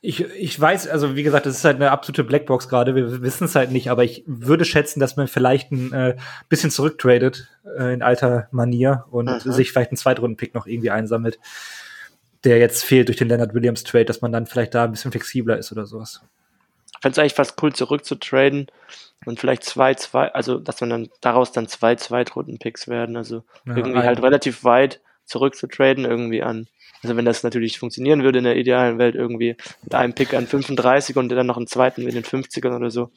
ich, 0.00 0.24
ich 0.24 0.60
weiß, 0.60 0.88
also 0.88 1.16
wie 1.16 1.22
gesagt, 1.22 1.46
das 1.46 1.56
ist 1.56 1.64
halt 1.64 1.76
eine 1.76 1.90
absolute 1.90 2.24
Blackbox 2.24 2.68
gerade. 2.68 2.94
Wir 2.94 3.22
wissen 3.22 3.44
es 3.44 3.54
halt 3.54 3.70
nicht, 3.70 3.90
aber 3.90 4.04
ich 4.04 4.24
würde 4.26 4.64
schätzen, 4.64 5.00
dass 5.00 5.16
man 5.16 5.28
vielleicht 5.28 5.70
ein 5.70 5.92
äh, 5.92 6.16
bisschen 6.48 6.70
zurücktradet 6.70 7.48
äh, 7.78 7.92
in 7.92 8.02
alter 8.02 8.48
Manier 8.50 9.04
und 9.10 9.44
mhm. 9.44 9.52
sich 9.52 9.72
vielleicht 9.72 9.90
einen 9.90 9.96
Zweitrunden-Pick 9.96 10.54
noch 10.54 10.66
irgendwie 10.66 10.90
einsammelt, 10.90 11.38
der 12.44 12.58
jetzt 12.58 12.84
fehlt 12.84 13.08
durch 13.08 13.16
den 13.16 13.28
Leonard 13.28 13.54
Williams 13.54 13.84
Trade, 13.84 14.04
dass 14.04 14.20
man 14.20 14.32
dann 14.32 14.46
vielleicht 14.46 14.74
da 14.74 14.84
ein 14.84 14.90
bisschen 14.90 15.10
flexibler 15.10 15.58
ist 15.58 15.72
oder 15.72 15.86
sowas. 15.86 16.22
Ich 16.94 17.02
fände 17.02 17.12
es 17.12 17.18
eigentlich 17.18 17.34
fast 17.34 17.62
cool, 17.62 17.72
zurückzutraden 17.72 18.66
und 19.24 19.38
vielleicht 19.38 19.64
zwei, 19.64 19.94
zwei, 19.94 20.32
also 20.32 20.58
dass 20.58 20.80
man 20.80 20.90
dann 20.90 21.08
daraus 21.20 21.52
dann 21.52 21.68
zwei 21.68 21.94
Zweitrunden-Picks 21.94 22.88
werden. 22.88 23.16
Also 23.16 23.44
ja, 23.66 23.76
irgendwie 23.76 23.98
halt 23.98 24.22
relativ 24.22 24.64
weit 24.64 25.00
zurückzutraden, 25.24 26.04
irgendwie 26.04 26.42
an 26.42 26.68
also 27.02 27.16
wenn 27.16 27.24
das 27.24 27.42
natürlich 27.42 27.78
funktionieren 27.78 28.24
würde 28.24 28.38
in 28.38 28.44
der 28.44 28.56
idealen 28.56 28.98
Welt 28.98 29.14
irgendwie 29.14 29.56
mit 29.82 29.94
einem 29.94 30.14
Pick 30.14 30.34
an 30.34 30.46
35 30.46 31.16
und 31.16 31.28
dann 31.28 31.46
noch 31.46 31.56
einen 31.56 31.66
zweiten 31.66 32.02
in 32.02 32.14
den 32.14 32.24
50ern 32.24 32.74
oder 32.76 32.90
so. 32.90 33.10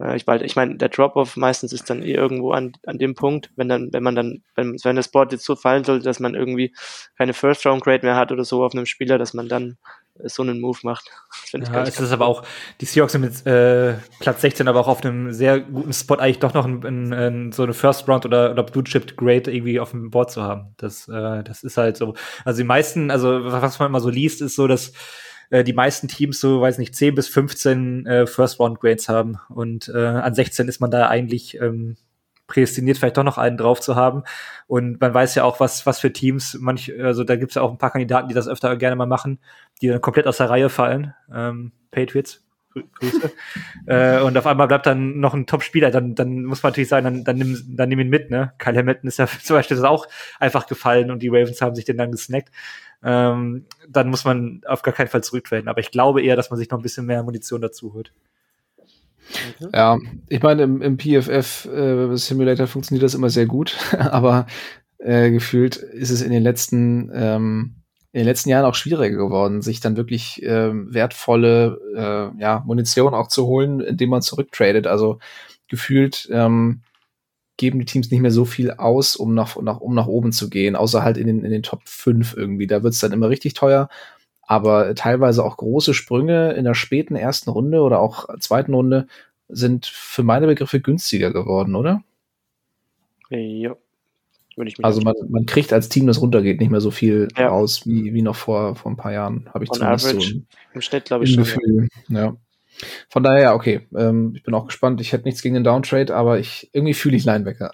Äh, 0.00 0.16
ich, 0.16 0.26
ich 0.26 0.56
meine, 0.56 0.76
der 0.76 0.88
Drop-off 0.88 1.36
meistens 1.36 1.72
ist 1.72 1.90
dann 1.90 2.02
eh 2.02 2.12
irgendwo 2.12 2.52
an, 2.52 2.72
an 2.86 2.98
dem 2.98 3.14
Punkt, 3.14 3.50
wenn 3.56 3.68
dann, 3.68 3.92
wenn 3.92 4.02
man 4.02 4.14
dann, 4.14 4.42
wenn, 4.54 4.76
wenn 4.82 4.96
das 4.96 5.08
Board 5.08 5.32
jetzt 5.32 5.44
so 5.44 5.56
fallen 5.56 5.84
sollte, 5.84 6.04
dass 6.04 6.20
man 6.20 6.34
irgendwie 6.34 6.74
keine 7.16 7.34
First-Round-Grade 7.34 8.06
mehr 8.06 8.16
hat 8.16 8.32
oder 8.32 8.44
so 8.44 8.64
auf 8.64 8.74
einem 8.74 8.86
Spieler, 8.86 9.18
dass 9.18 9.34
man 9.34 9.48
dann 9.48 9.78
so 10.24 10.42
einen 10.42 10.60
Move 10.60 10.78
macht. 10.82 11.10
ja, 11.52 11.82
es 11.82 12.00
ist 12.00 12.12
aber 12.12 12.26
auch, 12.26 12.42
die 12.80 12.86
Seahawks 12.86 13.12
sind 13.12 13.20
mit 13.20 13.46
äh, 13.46 13.94
Platz 14.18 14.40
16 14.40 14.66
aber 14.66 14.80
auch 14.80 14.88
auf 14.88 15.04
einem 15.04 15.32
sehr 15.32 15.60
guten 15.60 15.92
Spot, 15.92 16.16
eigentlich 16.16 16.40
doch 16.40 16.54
noch 16.54 16.64
ein, 16.64 16.84
ein, 16.84 17.12
ein, 17.12 17.52
so 17.52 17.62
eine 17.62 17.74
First 17.74 18.08
Round 18.08 18.26
oder, 18.26 18.50
oder 18.50 18.64
Blue 18.64 18.84
Chipped 18.84 19.16
Grade 19.16 19.52
irgendwie 19.52 19.78
auf 19.78 19.92
dem 19.92 20.10
Board 20.10 20.30
zu 20.30 20.42
haben. 20.42 20.74
Das, 20.78 21.08
äh, 21.08 21.44
das 21.44 21.62
ist 21.62 21.76
halt 21.76 21.96
so. 21.96 22.14
Also 22.44 22.58
die 22.58 22.66
meisten, 22.66 23.10
also 23.10 23.44
was 23.44 23.78
man 23.78 23.88
immer 23.88 24.00
so 24.00 24.10
liest, 24.10 24.42
ist 24.42 24.56
so, 24.56 24.66
dass 24.66 24.92
äh, 25.50 25.64
die 25.64 25.72
meisten 25.72 26.08
Teams 26.08 26.40
so, 26.40 26.60
weiß 26.60 26.78
nicht, 26.78 26.94
10 26.94 27.14
bis 27.14 27.28
15 27.28 28.06
äh, 28.06 28.26
First 28.26 28.58
Round 28.60 28.80
Grades 28.80 29.08
haben. 29.08 29.38
Und 29.48 29.88
äh, 29.94 29.98
an 29.98 30.34
16 30.34 30.68
ist 30.68 30.80
man 30.80 30.90
da 30.90 31.08
eigentlich 31.08 31.60
ähm, 31.60 31.96
prädestiniert, 32.46 32.98
vielleicht 32.98 33.16
doch 33.16 33.24
noch 33.24 33.38
einen 33.38 33.56
drauf 33.56 33.80
zu 33.80 33.94
haben. 33.94 34.24
Und 34.66 35.00
man 35.00 35.14
weiß 35.14 35.36
ja 35.36 35.44
auch, 35.44 35.60
was, 35.60 35.86
was 35.86 36.00
für 36.00 36.12
Teams, 36.12 36.56
manch, 36.58 36.92
also 37.00 37.22
da 37.22 37.36
gibt 37.36 37.52
es 37.52 37.54
ja 37.54 37.62
auch 37.62 37.70
ein 37.70 37.78
paar 37.78 37.92
Kandidaten, 37.92 38.28
die 38.28 38.34
das 38.34 38.48
öfter 38.48 38.76
gerne 38.76 38.96
mal 38.96 39.06
machen, 39.06 39.38
die 39.80 39.88
dann 39.88 40.00
komplett 40.00 40.26
aus 40.26 40.38
der 40.38 40.50
Reihe 40.50 40.68
fallen. 40.68 41.14
Ähm, 41.32 41.72
Patriots. 41.90 42.42
Grüße. 43.00 43.32
äh, 43.86 44.20
und 44.20 44.36
auf 44.36 44.46
einmal 44.46 44.68
bleibt 44.68 44.86
dann 44.86 45.18
noch 45.20 45.34
ein 45.34 45.46
Top-Spieler, 45.46 45.90
dann, 45.90 46.14
dann 46.14 46.44
muss 46.44 46.62
man 46.62 46.70
natürlich 46.70 46.88
sagen, 46.88 47.04
dann, 47.04 47.24
dann, 47.24 47.36
nimm, 47.36 47.76
dann 47.76 47.88
nimm 47.88 48.00
ihn 48.00 48.08
mit, 48.08 48.30
ne? 48.30 48.52
Kyle 48.58 48.76
Hamilton 48.76 49.08
ist 49.08 49.18
ja 49.18 49.26
zum 49.42 49.56
Beispiel 49.56 49.76
das 49.76 49.84
auch 49.84 50.06
einfach 50.38 50.66
gefallen 50.66 51.10
und 51.10 51.22
die 51.22 51.28
Ravens 51.28 51.60
haben 51.60 51.74
sich 51.74 51.84
den 51.84 51.96
dann 51.96 52.12
gesnackt. 52.12 52.50
Ähm, 53.02 53.66
dann 53.88 54.10
muss 54.10 54.24
man 54.24 54.62
auf 54.66 54.82
gar 54.82 54.94
keinen 54.94 55.08
Fall 55.08 55.22
zurücktraden. 55.22 55.68
Aber 55.68 55.80
ich 55.80 55.90
glaube 55.90 56.22
eher, 56.22 56.36
dass 56.36 56.50
man 56.50 56.58
sich 56.58 56.70
noch 56.70 56.78
ein 56.78 56.82
bisschen 56.82 57.06
mehr 57.06 57.22
Munition 57.22 57.60
dazu 57.60 57.94
holt. 57.94 58.12
Mhm. 59.60 59.70
Ja, 59.74 59.98
ich 60.28 60.42
meine, 60.42 60.62
im, 60.62 60.82
im 60.82 60.98
PFF 60.98 61.66
äh, 61.66 62.16
Simulator 62.16 62.66
funktioniert 62.66 63.04
das 63.04 63.14
immer 63.14 63.30
sehr 63.30 63.46
gut, 63.46 63.76
aber 63.98 64.46
äh, 64.98 65.30
gefühlt 65.30 65.76
ist 65.76 66.10
es 66.10 66.22
in 66.22 66.32
den 66.32 66.42
letzten 66.42 67.10
ähm, 67.14 67.74
in 68.12 68.20
den 68.20 68.26
letzten 68.26 68.48
Jahren 68.48 68.64
auch 68.64 68.74
schwieriger 68.74 69.16
geworden, 69.16 69.60
sich 69.60 69.80
dann 69.80 69.96
wirklich 69.96 70.42
äh, 70.42 70.70
wertvolle 70.72 71.78
äh, 71.94 72.40
ja, 72.40 72.62
Munition 72.66 73.14
auch 73.14 73.28
zu 73.28 73.46
holen, 73.46 73.80
indem 73.80 74.10
man 74.10 74.22
zurücktradet. 74.22 74.86
Also 74.86 75.18
gefühlt 75.68 76.28
ähm, 76.32 76.80
geben 77.58 77.78
die 77.78 77.84
Teams 77.84 78.10
nicht 78.10 78.20
mehr 78.20 78.30
so 78.30 78.46
viel 78.46 78.70
aus, 78.70 79.16
um 79.16 79.34
nach, 79.34 79.60
nach, 79.60 79.80
um 79.80 79.94
nach 79.94 80.06
oben 80.06 80.32
zu 80.32 80.48
gehen, 80.48 80.76
außer 80.76 81.02
halt 81.02 81.18
in 81.18 81.26
den, 81.26 81.44
in 81.44 81.50
den 81.50 81.62
Top 81.62 81.82
5 81.84 82.34
irgendwie. 82.36 82.66
Da 82.66 82.82
wird's 82.82 83.00
dann 83.00 83.12
immer 83.12 83.28
richtig 83.28 83.52
teuer 83.52 83.90
aber 84.48 84.94
teilweise 84.94 85.44
auch 85.44 85.58
große 85.58 85.92
Sprünge 85.92 86.52
in 86.54 86.64
der 86.64 86.74
späten 86.74 87.16
ersten 87.16 87.50
Runde 87.50 87.82
oder 87.82 88.00
auch 88.00 88.26
zweiten 88.40 88.72
Runde 88.72 89.06
sind 89.50 89.84
für 89.84 90.22
meine 90.22 90.46
Begriffe 90.46 90.80
günstiger 90.80 91.32
geworden, 91.34 91.74
oder? 91.74 92.02
Ja. 93.28 93.76
also 94.80 95.02
man, 95.02 95.14
man 95.28 95.44
kriegt 95.44 95.70
als 95.70 95.90
Team, 95.90 96.06
das 96.06 96.22
runtergeht, 96.22 96.60
nicht 96.60 96.70
mehr 96.70 96.80
so 96.80 96.90
viel 96.90 97.28
ja. 97.36 97.48
raus 97.48 97.86
wie, 97.86 98.14
wie 98.14 98.22
noch 98.22 98.36
vor, 98.36 98.74
vor 98.74 98.90
ein 98.90 98.96
paar 98.96 99.12
Jahren, 99.12 99.50
habe 99.52 99.64
ich 99.64 99.70
On 99.70 99.76
zumindest 99.76 100.06
average, 100.06 100.28
so 100.28 100.34
im, 100.34 100.46
im 100.72 100.80
Schnitt, 100.80 101.04
glaube 101.04 101.24
ich, 101.24 101.34
schon. 101.34 101.44
Gefühl. 101.44 101.88
Ja. 102.08 102.24
ja. 102.24 102.36
Von 103.08 103.22
daher, 103.22 103.42
ja, 103.42 103.54
okay. 103.54 103.86
Ähm, 103.96 104.32
ich 104.36 104.42
bin 104.42 104.54
auch 104.54 104.66
gespannt. 104.66 105.00
Ich 105.00 105.12
hätte 105.12 105.24
nichts 105.24 105.42
gegen 105.42 105.54
den 105.54 105.64
Downtrade, 105.64 106.14
aber 106.14 106.38
ich 106.38 106.70
irgendwie 106.72 106.94
fühle 106.94 107.16
ich 107.16 107.24
Linebacker. 107.24 107.72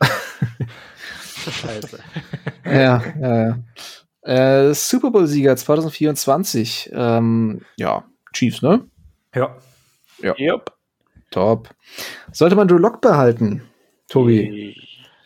Scheiße. 1.50 1.98
ja, 2.64 3.02
ja, 3.20 3.46
ja. 3.48 3.58
Äh, 4.68 4.74
Super 4.74 5.10
Bowl-Sieger 5.10 5.56
2024. 5.56 6.90
Ähm, 6.94 7.62
ja, 7.76 8.04
Chiefs, 8.32 8.62
ne? 8.62 8.88
Ja. 9.34 9.56
Ja. 10.22 10.34
Yep. 10.38 10.72
Top. 11.30 11.68
Sollte 12.32 12.56
man 12.56 12.68
Drew 12.68 12.78
Lock 12.78 13.00
behalten, 13.00 13.62
Tobi? 14.08 14.76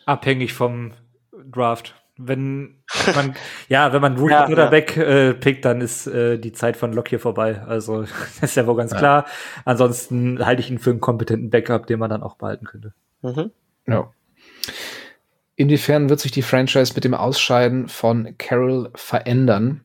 Abhängig 0.05 0.53
vom 0.53 0.93
Draft. 1.31 1.95
Wenn 2.21 2.75
man, 3.15 3.33
ja, 3.69 3.93
wenn 3.93 4.01
man 4.01 4.17
Rookie 4.17 4.33
ja, 4.33 4.45
Quarterback 4.45 4.97
ja. 4.97 5.03
äh, 5.03 5.33
pickt, 5.33 5.63
dann 5.63 5.79
ist 5.79 6.05
äh, 6.05 6.37
die 6.37 6.51
Zeit 6.51 6.75
von 6.75 6.91
Lock 6.91 7.07
hier 7.07 7.19
vorbei. 7.19 7.61
Also, 7.61 8.01
das 8.41 8.51
ist 8.51 8.55
ja 8.55 8.67
wohl 8.67 8.75
ganz 8.75 8.91
ja. 8.91 8.97
klar. 8.97 9.25
Ansonsten 9.63 10.45
halte 10.45 10.61
ich 10.61 10.69
ihn 10.69 10.79
für 10.79 10.89
einen 10.89 10.99
kompetenten 10.99 11.49
Backup, 11.49 11.87
den 11.87 11.99
man 11.99 12.09
dann 12.09 12.21
auch 12.21 12.35
behalten 12.35 12.65
könnte. 12.65 12.93
Mhm. 13.21 13.51
Ja. 13.87 14.11
Inwiefern 15.55 16.09
wird 16.09 16.19
sich 16.19 16.31
die 16.31 16.41
Franchise 16.41 16.93
mit 16.93 17.05
dem 17.05 17.13
Ausscheiden 17.13 17.87
von 17.87 18.35
Carroll 18.37 18.91
verändern? 18.95 19.81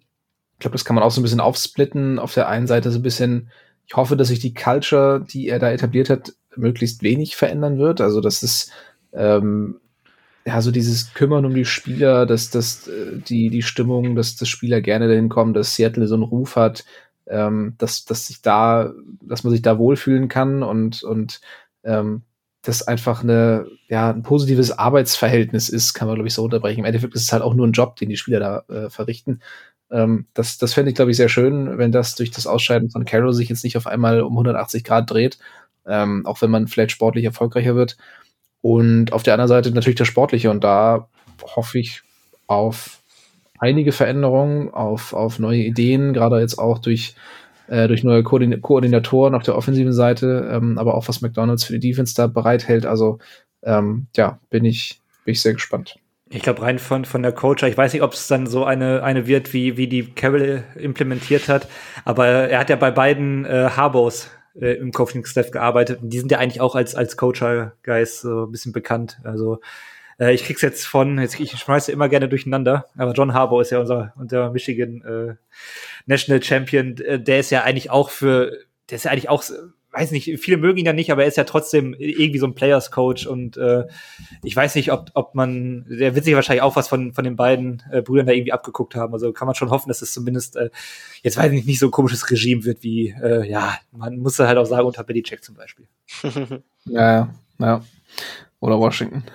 Ich 0.54 0.58
glaube, 0.60 0.74
das 0.74 0.84
kann 0.84 0.94
man 0.94 1.04
auch 1.04 1.10
so 1.10 1.20
ein 1.20 1.24
bisschen 1.24 1.40
aufsplitten. 1.40 2.18
Auf 2.18 2.34
der 2.34 2.48
einen 2.48 2.66
Seite 2.66 2.90
so 2.90 2.98
ein 2.98 3.02
bisschen, 3.02 3.50
ich 3.86 3.94
hoffe, 3.94 4.16
dass 4.16 4.28
sich 4.28 4.40
die 4.40 4.54
Culture, 4.54 5.24
die 5.28 5.48
er 5.48 5.60
da 5.60 5.70
etabliert 5.70 6.10
hat, 6.10 6.32
möglichst 6.56 7.02
wenig 7.02 7.36
verändern 7.36 7.78
wird. 7.78 8.00
Also, 8.00 8.20
dass 8.20 8.42
es 8.42 8.70
ähm, 9.12 9.80
ja 10.46 10.60
so 10.62 10.70
dieses 10.70 11.14
Kümmern 11.14 11.44
um 11.46 11.54
die 11.54 11.64
Spieler, 11.64 12.26
dass 12.26 12.50
dass 12.50 12.86
äh, 12.88 13.18
die 13.18 13.50
die 13.50 13.62
Stimmung, 13.62 14.14
dass 14.16 14.36
das 14.36 14.48
Spieler 14.48 14.80
gerne 14.80 15.08
dahin 15.08 15.28
kommen, 15.28 15.54
dass 15.54 15.74
Seattle 15.76 16.06
so 16.06 16.14
einen 16.14 16.22
Ruf 16.24 16.56
hat, 16.56 16.84
ähm, 17.26 17.74
dass 17.78 18.04
dass 18.04 18.26
sich 18.26 18.42
da, 18.42 18.92
dass 19.22 19.44
man 19.44 19.52
sich 19.52 19.62
da 19.62 19.78
wohlfühlen 19.78 20.28
kann 20.28 20.62
und 20.62 21.02
und 21.02 21.40
ähm, 21.84 22.22
das 22.62 22.82
einfach 22.86 23.22
eine, 23.22 23.66
ja, 23.88 24.10
ein 24.10 24.22
positives 24.22 24.70
Arbeitsverhältnis 24.78 25.68
ist, 25.68 25.92
kann 25.94 26.08
man, 26.08 26.14
glaube 26.16 26.28
ich, 26.28 26.34
so 26.34 26.42
unterbrechen. 26.44 26.80
Im 26.80 26.86
Endeffekt 26.86 27.14
ist 27.14 27.22
es 27.24 27.32
halt 27.32 27.42
auch 27.42 27.52
nur 27.54 27.66
ein 27.66 27.72
Job, 27.72 27.96
den 27.96 28.08
die 28.08 28.16
Spieler 28.16 28.40
da 28.40 28.74
äh, 28.86 28.90
verrichten. 28.90 29.40
Ähm, 29.90 30.26
das 30.34 30.58
das 30.58 30.72
fände 30.74 30.90
ich, 30.90 30.96
glaube 30.96 31.10
ich, 31.10 31.16
sehr 31.18 31.28
schön, 31.28 31.78
wenn 31.78 31.92
das 31.92 32.14
durch 32.16 32.30
das 32.30 32.46
Ausscheiden 32.46 32.90
von 32.90 33.04
Carroll 33.04 33.34
sich 33.34 33.48
jetzt 33.50 33.64
nicht 33.64 33.76
auf 33.76 33.86
einmal 33.86 34.22
um 34.22 34.32
180 34.32 34.82
Grad 34.84 35.10
dreht, 35.10 35.38
ähm, 35.86 36.24
auch 36.26 36.40
wenn 36.42 36.50
man 36.50 36.68
vielleicht 36.68 36.92
sportlich 36.92 37.24
erfolgreicher 37.26 37.74
wird. 37.76 37.96
Und 38.64 39.12
auf 39.12 39.22
der 39.22 39.34
anderen 39.34 39.48
Seite 39.48 39.70
natürlich 39.72 39.98
das 39.98 40.08
Sportliche. 40.08 40.50
Und 40.50 40.64
da 40.64 41.06
hoffe 41.54 41.78
ich 41.78 42.00
auf 42.46 43.02
einige 43.58 43.92
Veränderungen, 43.92 44.72
auf, 44.72 45.12
auf 45.12 45.38
neue 45.38 45.58
Ideen, 45.58 46.14
gerade 46.14 46.40
jetzt 46.40 46.58
auch 46.58 46.78
durch, 46.78 47.14
äh, 47.66 47.88
durch 47.88 48.04
neue 48.04 48.22
Koordin 48.22 48.62
Koordinatoren 48.62 49.34
auf 49.34 49.42
der 49.42 49.54
offensiven 49.54 49.92
Seite, 49.92 50.48
ähm, 50.50 50.78
aber 50.78 50.94
auch 50.94 51.08
was 51.08 51.20
McDonalds 51.20 51.64
für 51.64 51.78
die 51.78 51.90
Defense 51.90 52.14
da 52.14 52.26
bereithält. 52.26 52.86
Also 52.86 53.18
ähm, 53.64 54.06
ja, 54.16 54.38
bin 54.48 54.64
ich, 54.64 54.98
bin 55.26 55.32
ich 55.32 55.42
sehr 55.42 55.52
gespannt. 55.52 55.98
Ich 56.30 56.40
glaube, 56.40 56.62
rein 56.62 56.78
von, 56.78 57.04
von 57.04 57.22
der 57.22 57.32
Coach, 57.32 57.64
ich 57.64 57.76
weiß 57.76 57.92
nicht, 57.92 58.02
ob 58.02 58.14
es 58.14 58.28
dann 58.28 58.46
so 58.46 58.64
eine, 58.64 59.02
eine 59.02 59.26
wird, 59.26 59.52
wie, 59.52 59.76
wie 59.76 59.88
die 59.88 60.06
Carroll 60.06 60.64
implementiert 60.76 61.50
hat, 61.50 61.68
aber 62.06 62.26
er 62.26 62.60
hat 62.60 62.70
ja 62.70 62.76
bei 62.76 62.90
beiden 62.90 63.44
äh, 63.44 63.68
Harbos 63.76 64.30
äh, 64.60 64.74
im 64.74 64.92
Coaching-Staff 64.92 65.50
gearbeitet 65.50 66.02
und 66.02 66.10
die 66.10 66.18
sind 66.18 66.30
ja 66.30 66.38
eigentlich 66.38 66.60
auch 66.60 66.74
als, 66.74 66.94
als 66.94 67.16
Coacher-Guys 67.16 68.20
so 68.20 68.44
ein 68.44 68.52
bisschen 68.52 68.72
bekannt. 68.72 69.20
Also 69.24 69.60
äh, 70.18 70.32
ich 70.34 70.44
krieg's 70.44 70.62
jetzt 70.62 70.86
von, 70.86 71.18
jetzt, 71.18 71.38
ich 71.38 71.52
schmeiße 71.52 71.92
immer 71.92 72.08
gerne 72.08 72.28
durcheinander, 72.28 72.86
aber 72.96 73.12
John 73.12 73.34
Harbour 73.34 73.62
ist 73.62 73.70
ja 73.70 73.80
unser, 73.80 74.12
unser 74.16 74.50
Michigan 74.50 75.02
äh, 75.02 75.34
National 76.06 76.42
Champion, 76.42 76.96
äh, 76.98 77.20
der 77.20 77.40
ist 77.40 77.50
ja 77.50 77.62
eigentlich 77.62 77.90
auch 77.90 78.10
für, 78.10 78.52
der 78.90 78.96
ist 78.96 79.04
ja 79.04 79.10
eigentlich 79.10 79.28
auch, 79.28 79.42
weiß 79.94 80.10
nicht, 80.10 80.38
viele 80.40 80.56
mögen 80.56 80.78
ihn 80.78 80.86
ja 80.86 80.92
nicht, 80.92 81.10
aber 81.12 81.22
er 81.22 81.28
ist 81.28 81.36
ja 81.36 81.44
trotzdem 81.44 81.94
irgendwie 81.98 82.38
so 82.38 82.46
ein 82.46 82.54
Players 82.54 82.90
Coach 82.90 83.26
und 83.26 83.56
äh, 83.56 83.84
ich 84.42 84.54
weiß 84.54 84.74
nicht, 84.74 84.92
ob, 84.92 85.10
ob 85.14 85.34
man, 85.34 85.86
der 85.88 86.14
wird 86.14 86.24
sich 86.24 86.34
wahrscheinlich 86.34 86.62
auch 86.62 86.76
was 86.76 86.88
von, 86.88 87.12
von 87.12 87.24
den 87.24 87.36
beiden 87.36 87.82
äh, 87.90 88.02
Brüdern 88.02 88.26
da 88.26 88.32
irgendwie 88.32 88.52
abgeguckt 88.52 88.94
haben. 88.94 89.12
Also 89.14 89.32
kann 89.32 89.46
man 89.46 89.54
schon 89.54 89.70
hoffen, 89.70 89.88
dass 89.88 90.02
es 90.02 90.12
zumindest 90.12 90.56
äh, 90.56 90.70
jetzt 91.22 91.36
weiß 91.36 91.46
ich 91.46 91.52
nicht, 91.52 91.66
nicht 91.66 91.78
so 91.78 91.86
ein 91.86 91.92
komisches 91.92 92.30
Regime 92.30 92.64
wird 92.64 92.82
wie, 92.82 93.14
äh, 93.22 93.48
ja, 93.48 93.78
man 93.92 94.18
muss 94.18 94.38
halt 94.38 94.58
auch 94.58 94.66
sagen, 94.66 94.86
unter 94.86 95.04
Belichick 95.04 95.42
zum 95.44 95.54
Beispiel. 95.54 95.86
ja, 96.84 97.32
ja. 97.58 97.84
Oder 98.60 98.78
Washington. 98.78 99.24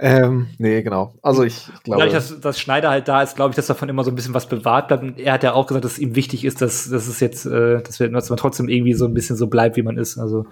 ähm, 0.00 0.48
nee, 0.58 0.82
genau. 0.82 1.14
Also 1.22 1.44
ich, 1.44 1.68
ich 1.72 1.82
glaube. 1.84 2.02
Dadurch, 2.02 2.14
dass, 2.14 2.40
dass 2.40 2.60
Schneider 2.60 2.90
halt 2.90 3.06
da 3.06 3.22
ist, 3.22 3.36
glaube 3.36 3.50
ich, 3.50 3.56
dass 3.56 3.68
davon 3.68 3.88
immer 3.88 4.02
so 4.02 4.10
ein 4.10 4.16
bisschen 4.16 4.34
was 4.34 4.48
bewahrt 4.48 4.88
bleibt. 4.88 5.02
Und 5.02 5.20
er 5.20 5.34
hat 5.34 5.42
ja 5.42 5.52
auch 5.52 5.66
gesagt, 5.66 5.84
dass 5.84 5.92
es 5.92 5.98
ihm 5.98 6.16
wichtig 6.16 6.44
ist, 6.44 6.60
dass, 6.60 6.90
dass 6.90 7.06
es 7.06 7.20
jetzt, 7.20 7.46
äh, 7.46 7.80
dass, 7.80 8.00
wir, 8.00 8.08
dass 8.08 8.28
man 8.28 8.36
trotzdem 8.36 8.68
irgendwie 8.68 8.94
so 8.94 9.04
ein 9.04 9.14
bisschen 9.14 9.36
so 9.36 9.46
bleibt, 9.46 9.76
wie 9.76 9.82
man 9.82 9.96
ist. 9.96 10.18
Also. 10.18 10.46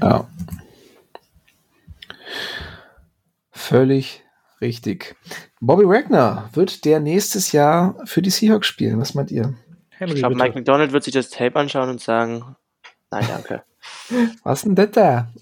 Ja. 0.00 0.26
Völlig 3.52 4.24
richtig. 4.60 5.14
Bobby 5.60 5.86
Wagner 5.86 6.50
wird 6.52 6.84
der 6.84 6.98
nächstes 6.98 7.52
Jahr 7.52 7.96
für 8.04 8.22
die 8.22 8.30
Seahawks 8.30 8.66
spielen. 8.66 8.98
Was 8.98 9.14
meint 9.14 9.30
ihr? 9.30 9.54
Henry, 9.90 10.14
ich 10.14 10.20
glaube, 10.20 10.34
Mike 10.34 10.56
McDonald 10.56 10.92
wird 10.92 11.04
sich 11.04 11.14
das 11.14 11.30
Tape 11.30 11.56
anschauen 11.56 11.88
und 11.88 12.00
sagen, 12.00 12.56
nein, 13.12 13.24
danke. 13.28 13.62
Was 14.42 14.62
denn 14.62 14.74
das 14.74 14.90
da? 14.90 15.32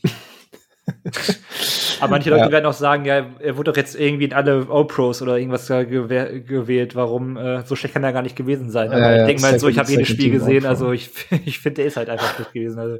Aber 2.01 2.11
manche 2.11 2.30
Leute 2.30 2.44
ja. 2.44 2.51
werden 2.51 2.66
auch 2.66 2.72
sagen, 2.72 3.05
ja, 3.05 3.26
er 3.38 3.57
wurde 3.57 3.70
doch 3.70 3.76
jetzt 3.76 3.98
irgendwie 3.98 4.24
in 4.24 4.32
alle 4.32 4.66
O-Pros 4.68 5.22
oder 5.22 5.38
irgendwas 5.38 5.66
gewählt. 5.68 6.94
Warum? 6.94 7.36
Äh, 7.36 7.64
so 7.64 7.76
schlecht 7.76 7.94
kann 7.94 8.05
er 8.05 8.12
gar 8.12 8.22
nicht 8.22 8.36
gewesen 8.36 8.70
sein. 8.70 8.90
Aber 8.90 9.01
ja, 9.01 9.20
ich 9.20 9.26
denke 9.26 9.42
mal 9.42 9.59
so, 9.59 9.68
ich 9.68 9.78
habe 9.78 9.90
jedes 9.90 10.09
Spiel 10.09 10.30
gesehen, 10.30 10.66
also 10.66 10.92
ich, 10.92 11.11
ich 11.44 11.59
finde, 11.59 11.76
der 11.76 11.86
ist 11.86 11.96
halt 11.96 12.09
einfach 12.09 12.34
schlecht 12.34 12.53
gewesen. 12.53 12.78
Also. 12.78 12.98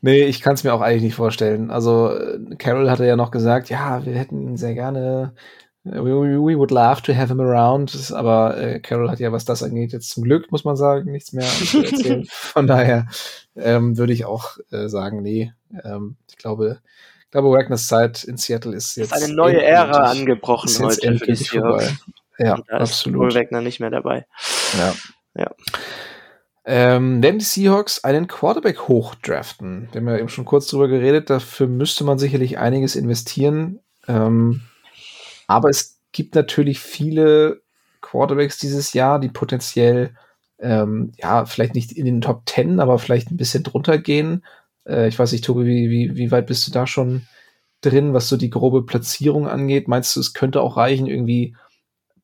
Nee, 0.00 0.24
ich 0.24 0.40
kann 0.40 0.54
es 0.54 0.64
mir 0.64 0.74
auch 0.74 0.80
eigentlich 0.80 1.02
nicht 1.02 1.14
vorstellen. 1.14 1.70
Also 1.70 2.12
Carol 2.58 2.90
hatte 2.90 3.06
ja 3.06 3.16
noch 3.16 3.30
gesagt, 3.30 3.70
ja, 3.70 4.04
wir 4.04 4.14
hätten 4.14 4.40
ihn 4.40 4.56
sehr 4.56 4.74
gerne 4.74 5.34
We, 5.88 6.40
we, 6.40 6.58
would 6.58 6.72
love 6.72 7.00
to 7.02 7.14
have 7.14 7.28
him 7.28 7.40
around, 7.40 8.12
aber 8.12 8.58
äh, 8.58 8.80
Carol 8.80 9.08
hat 9.08 9.20
ja, 9.20 9.30
was 9.30 9.44
das 9.44 9.62
angeht, 9.62 9.92
jetzt 9.92 10.10
zum 10.10 10.24
Glück, 10.24 10.50
muss 10.50 10.64
man 10.64 10.74
sagen, 10.74 11.12
nichts 11.12 11.32
mehr 11.32 11.46
zu 11.46 11.78
erzählen. 11.84 12.26
Von 12.28 12.66
daher 12.66 13.06
ähm, 13.54 13.96
würde 13.96 14.12
ich 14.12 14.24
auch 14.24 14.58
äh, 14.72 14.88
sagen, 14.88 15.22
nee, 15.22 15.52
ähm, 15.84 16.16
ich 16.28 16.38
glaube, 16.38 16.80
glaube, 17.36 17.50
Wagners 17.56 17.86
Zeit 17.86 18.24
in 18.24 18.36
Seattle 18.36 18.74
ist 18.74 18.96
jetzt. 18.96 19.14
Ist 19.14 19.22
eine 19.22 19.34
neue 19.34 19.62
Ära 19.62 20.10
angebrochen 20.10 20.70
heute 20.78 21.18
für 21.18 21.32
die 21.32 21.44
vorbei. 21.44 21.96
Ja, 22.38 22.58
da 22.68 22.78
absolut. 22.78 23.28
Ist 23.28 23.36
Wagner 23.36 23.60
nicht 23.60 23.80
mehr 23.80 23.90
dabei. 23.90 24.26
Ja. 24.78 24.94
ja. 25.34 25.50
Ähm, 26.64 27.22
werden 27.22 27.38
die 27.38 27.44
Seahawks 27.44 28.04
einen 28.04 28.26
Quarterback 28.26 28.88
hochdraften? 28.88 29.88
Wir 29.92 30.00
haben 30.00 30.08
ja 30.08 30.18
eben 30.18 30.28
schon 30.28 30.44
kurz 30.44 30.66
drüber 30.66 30.88
geredet, 30.88 31.30
dafür 31.30 31.66
müsste 31.66 32.04
man 32.04 32.18
sicherlich 32.18 32.58
einiges 32.58 32.96
investieren. 32.96 33.80
Ähm, 34.08 34.62
aber 35.46 35.68
es 35.68 36.00
gibt 36.12 36.34
natürlich 36.34 36.80
viele 36.80 37.62
Quarterbacks 38.00 38.58
dieses 38.58 38.94
Jahr, 38.94 39.20
die 39.20 39.28
potenziell, 39.28 40.16
ähm, 40.58 41.12
ja, 41.18 41.44
vielleicht 41.44 41.74
nicht 41.74 41.92
in 41.92 42.06
den 42.06 42.20
Top 42.20 42.46
Ten, 42.46 42.80
aber 42.80 42.98
vielleicht 42.98 43.30
ein 43.30 43.36
bisschen 43.36 43.62
drunter 43.62 43.98
gehen. 43.98 44.42
Äh, 44.86 45.08
ich 45.08 45.18
weiß 45.18 45.32
nicht, 45.32 45.44
Tobi, 45.44 45.64
wie, 45.64 45.90
wie, 45.90 46.16
wie 46.16 46.30
weit 46.30 46.46
bist 46.46 46.66
du 46.66 46.72
da 46.72 46.86
schon 46.86 47.26
drin, 47.80 48.14
was 48.14 48.28
so 48.28 48.36
die 48.36 48.50
grobe 48.50 48.84
Platzierung 48.84 49.48
angeht? 49.48 49.88
Meinst 49.88 50.16
du, 50.16 50.20
es 50.20 50.34
könnte 50.34 50.60
auch 50.60 50.76
reichen, 50.76 51.06
irgendwie 51.06 51.56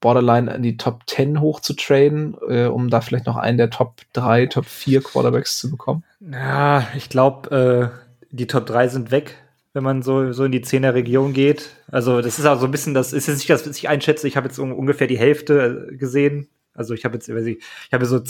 Borderline 0.00 0.52
in 0.54 0.62
die 0.62 0.76
Top 0.76 1.02
10 1.06 1.40
hochzutraden, 1.40 2.36
äh, 2.48 2.66
um 2.66 2.90
da 2.90 3.00
vielleicht 3.00 3.26
noch 3.26 3.36
einen 3.36 3.58
der 3.58 3.70
Top 3.70 4.00
3, 4.14 4.46
Top 4.46 4.66
4 4.66 5.02
Quarterbacks 5.02 5.58
zu 5.58 5.70
bekommen? 5.70 6.04
Ja, 6.20 6.88
ich 6.96 7.08
glaube, 7.08 7.92
äh, 7.92 8.26
die 8.30 8.46
Top 8.46 8.66
3 8.66 8.88
sind 8.88 9.10
weg 9.10 9.36
wenn 9.72 9.84
man 9.84 10.02
so, 10.02 10.32
so 10.32 10.44
in 10.44 10.52
die 10.52 10.62
10er 10.62 10.94
Region 10.94 11.32
geht. 11.32 11.70
Also 11.90 12.20
das 12.20 12.38
ist 12.38 12.44
auch 12.44 12.58
so 12.58 12.66
ein 12.66 12.70
bisschen, 12.70 12.94
das 12.94 13.12
ist 13.12 13.26
jetzt 13.26 13.38
nicht 13.38 13.50
das, 13.50 13.66
was 13.66 13.76
ich 13.76 13.88
einschätze. 13.88 14.28
Ich 14.28 14.36
habe 14.36 14.48
jetzt 14.48 14.58
ungefähr 14.58 15.06
die 15.06 15.18
Hälfte 15.18 15.88
äh, 15.90 15.96
gesehen. 15.96 16.48
Also 16.74 16.94
ich 16.94 17.04
habe 17.04 17.14
jetzt, 17.14 17.28
ich, 17.28 17.58
ich 17.58 17.92
habe 17.92 18.06
so 18.06 18.20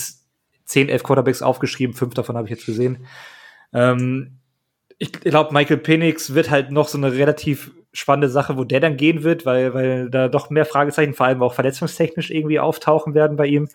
10, 0.65 0.89
11 0.89 1.03
Quarterbacks 1.03 1.43
aufgeschrieben, 1.43 1.95
fünf 1.95 2.15
davon 2.15 2.37
habe 2.37 2.47
ich 2.47 2.53
jetzt 2.53 2.67
gesehen. 2.67 3.07
Ähm, 3.73 4.39
ich 4.99 5.13
glaube, 5.13 5.53
Michael 5.53 5.79
Penix 5.79 6.35
wird 6.35 6.51
halt 6.51 6.71
noch 6.71 6.89
so 6.89 6.99
eine 6.99 7.13
relativ 7.13 7.73
spannende 7.93 8.29
Sache, 8.29 8.57
wo 8.57 8.65
der 8.65 8.81
dann 8.81 8.97
gehen 8.97 9.23
wird, 9.23 9.45
weil, 9.45 9.75
weil 9.75 10.11
da 10.11 10.29
doch 10.29 10.51
mehr 10.51 10.65
Fragezeichen, 10.65 11.15
vor 11.15 11.27
allem 11.27 11.43
auch 11.43 11.55
verletzungstechnisch 11.55 12.31
irgendwie 12.31 12.61
auftauchen 12.61 13.15
werden 13.15 13.37
bei 13.37 13.47
ihm. 13.47 13.69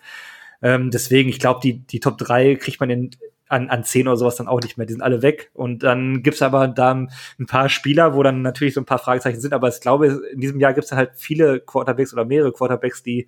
Ähm, 0.62 0.90
deswegen, 0.90 1.28
ich 1.28 1.38
glaube, 1.38 1.60
die, 1.62 1.86
die 1.86 2.00
Top 2.00 2.18
3 2.18 2.56
kriegt 2.56 2.80
man 2.80 2.90
in, 2.90 3.10
an, 3.48 3.68
an 3.70 3.84
10 3.84 4.08
oder 4.08 4.16
sowas 4.16 4.36
dann 4.36 4.48
auch 4.48 4.60
nicht 4.60 4.76
mehr. 4.76 4.86
Die 4.86 4.92
sind 4.92 5.02
alle 5.02 5.22
weg. 5.22 5.50
Und 5.54 5.82
dann 5.82 6.22
gibt's 6.22 6.42
aber 6.42 6.68
da 6.68 6.92
ein 6.92 7.46
paar 7.46 7.68
Spieler, 7.68 8.14
wo 8.14 8.22
dann 8.22 8.42
natürlich 8.42 8.74
so 8.74 8.80
ein 8.80 8.86
paar 8.86 8.98
Fragezeichen 8.98 9.40
sind. 9.40 9.54
Aber 9.54 9.68
ich 9.68 9.80
glaube, 9.80 10.20
in 10.32 10.40
diesem 10.40 10.60
Jahr 10.60 10.74
gibt's 10.74 10.90
dann 10.90 10.98
halt 10.98 11.12
viele 11.14 11.60
Quarterbacks 11.60 12.12
oder 12.12 12.24
mehrere 12.24 12.52
Quarterbacks, 12.52 13.02
die 13.02 13.26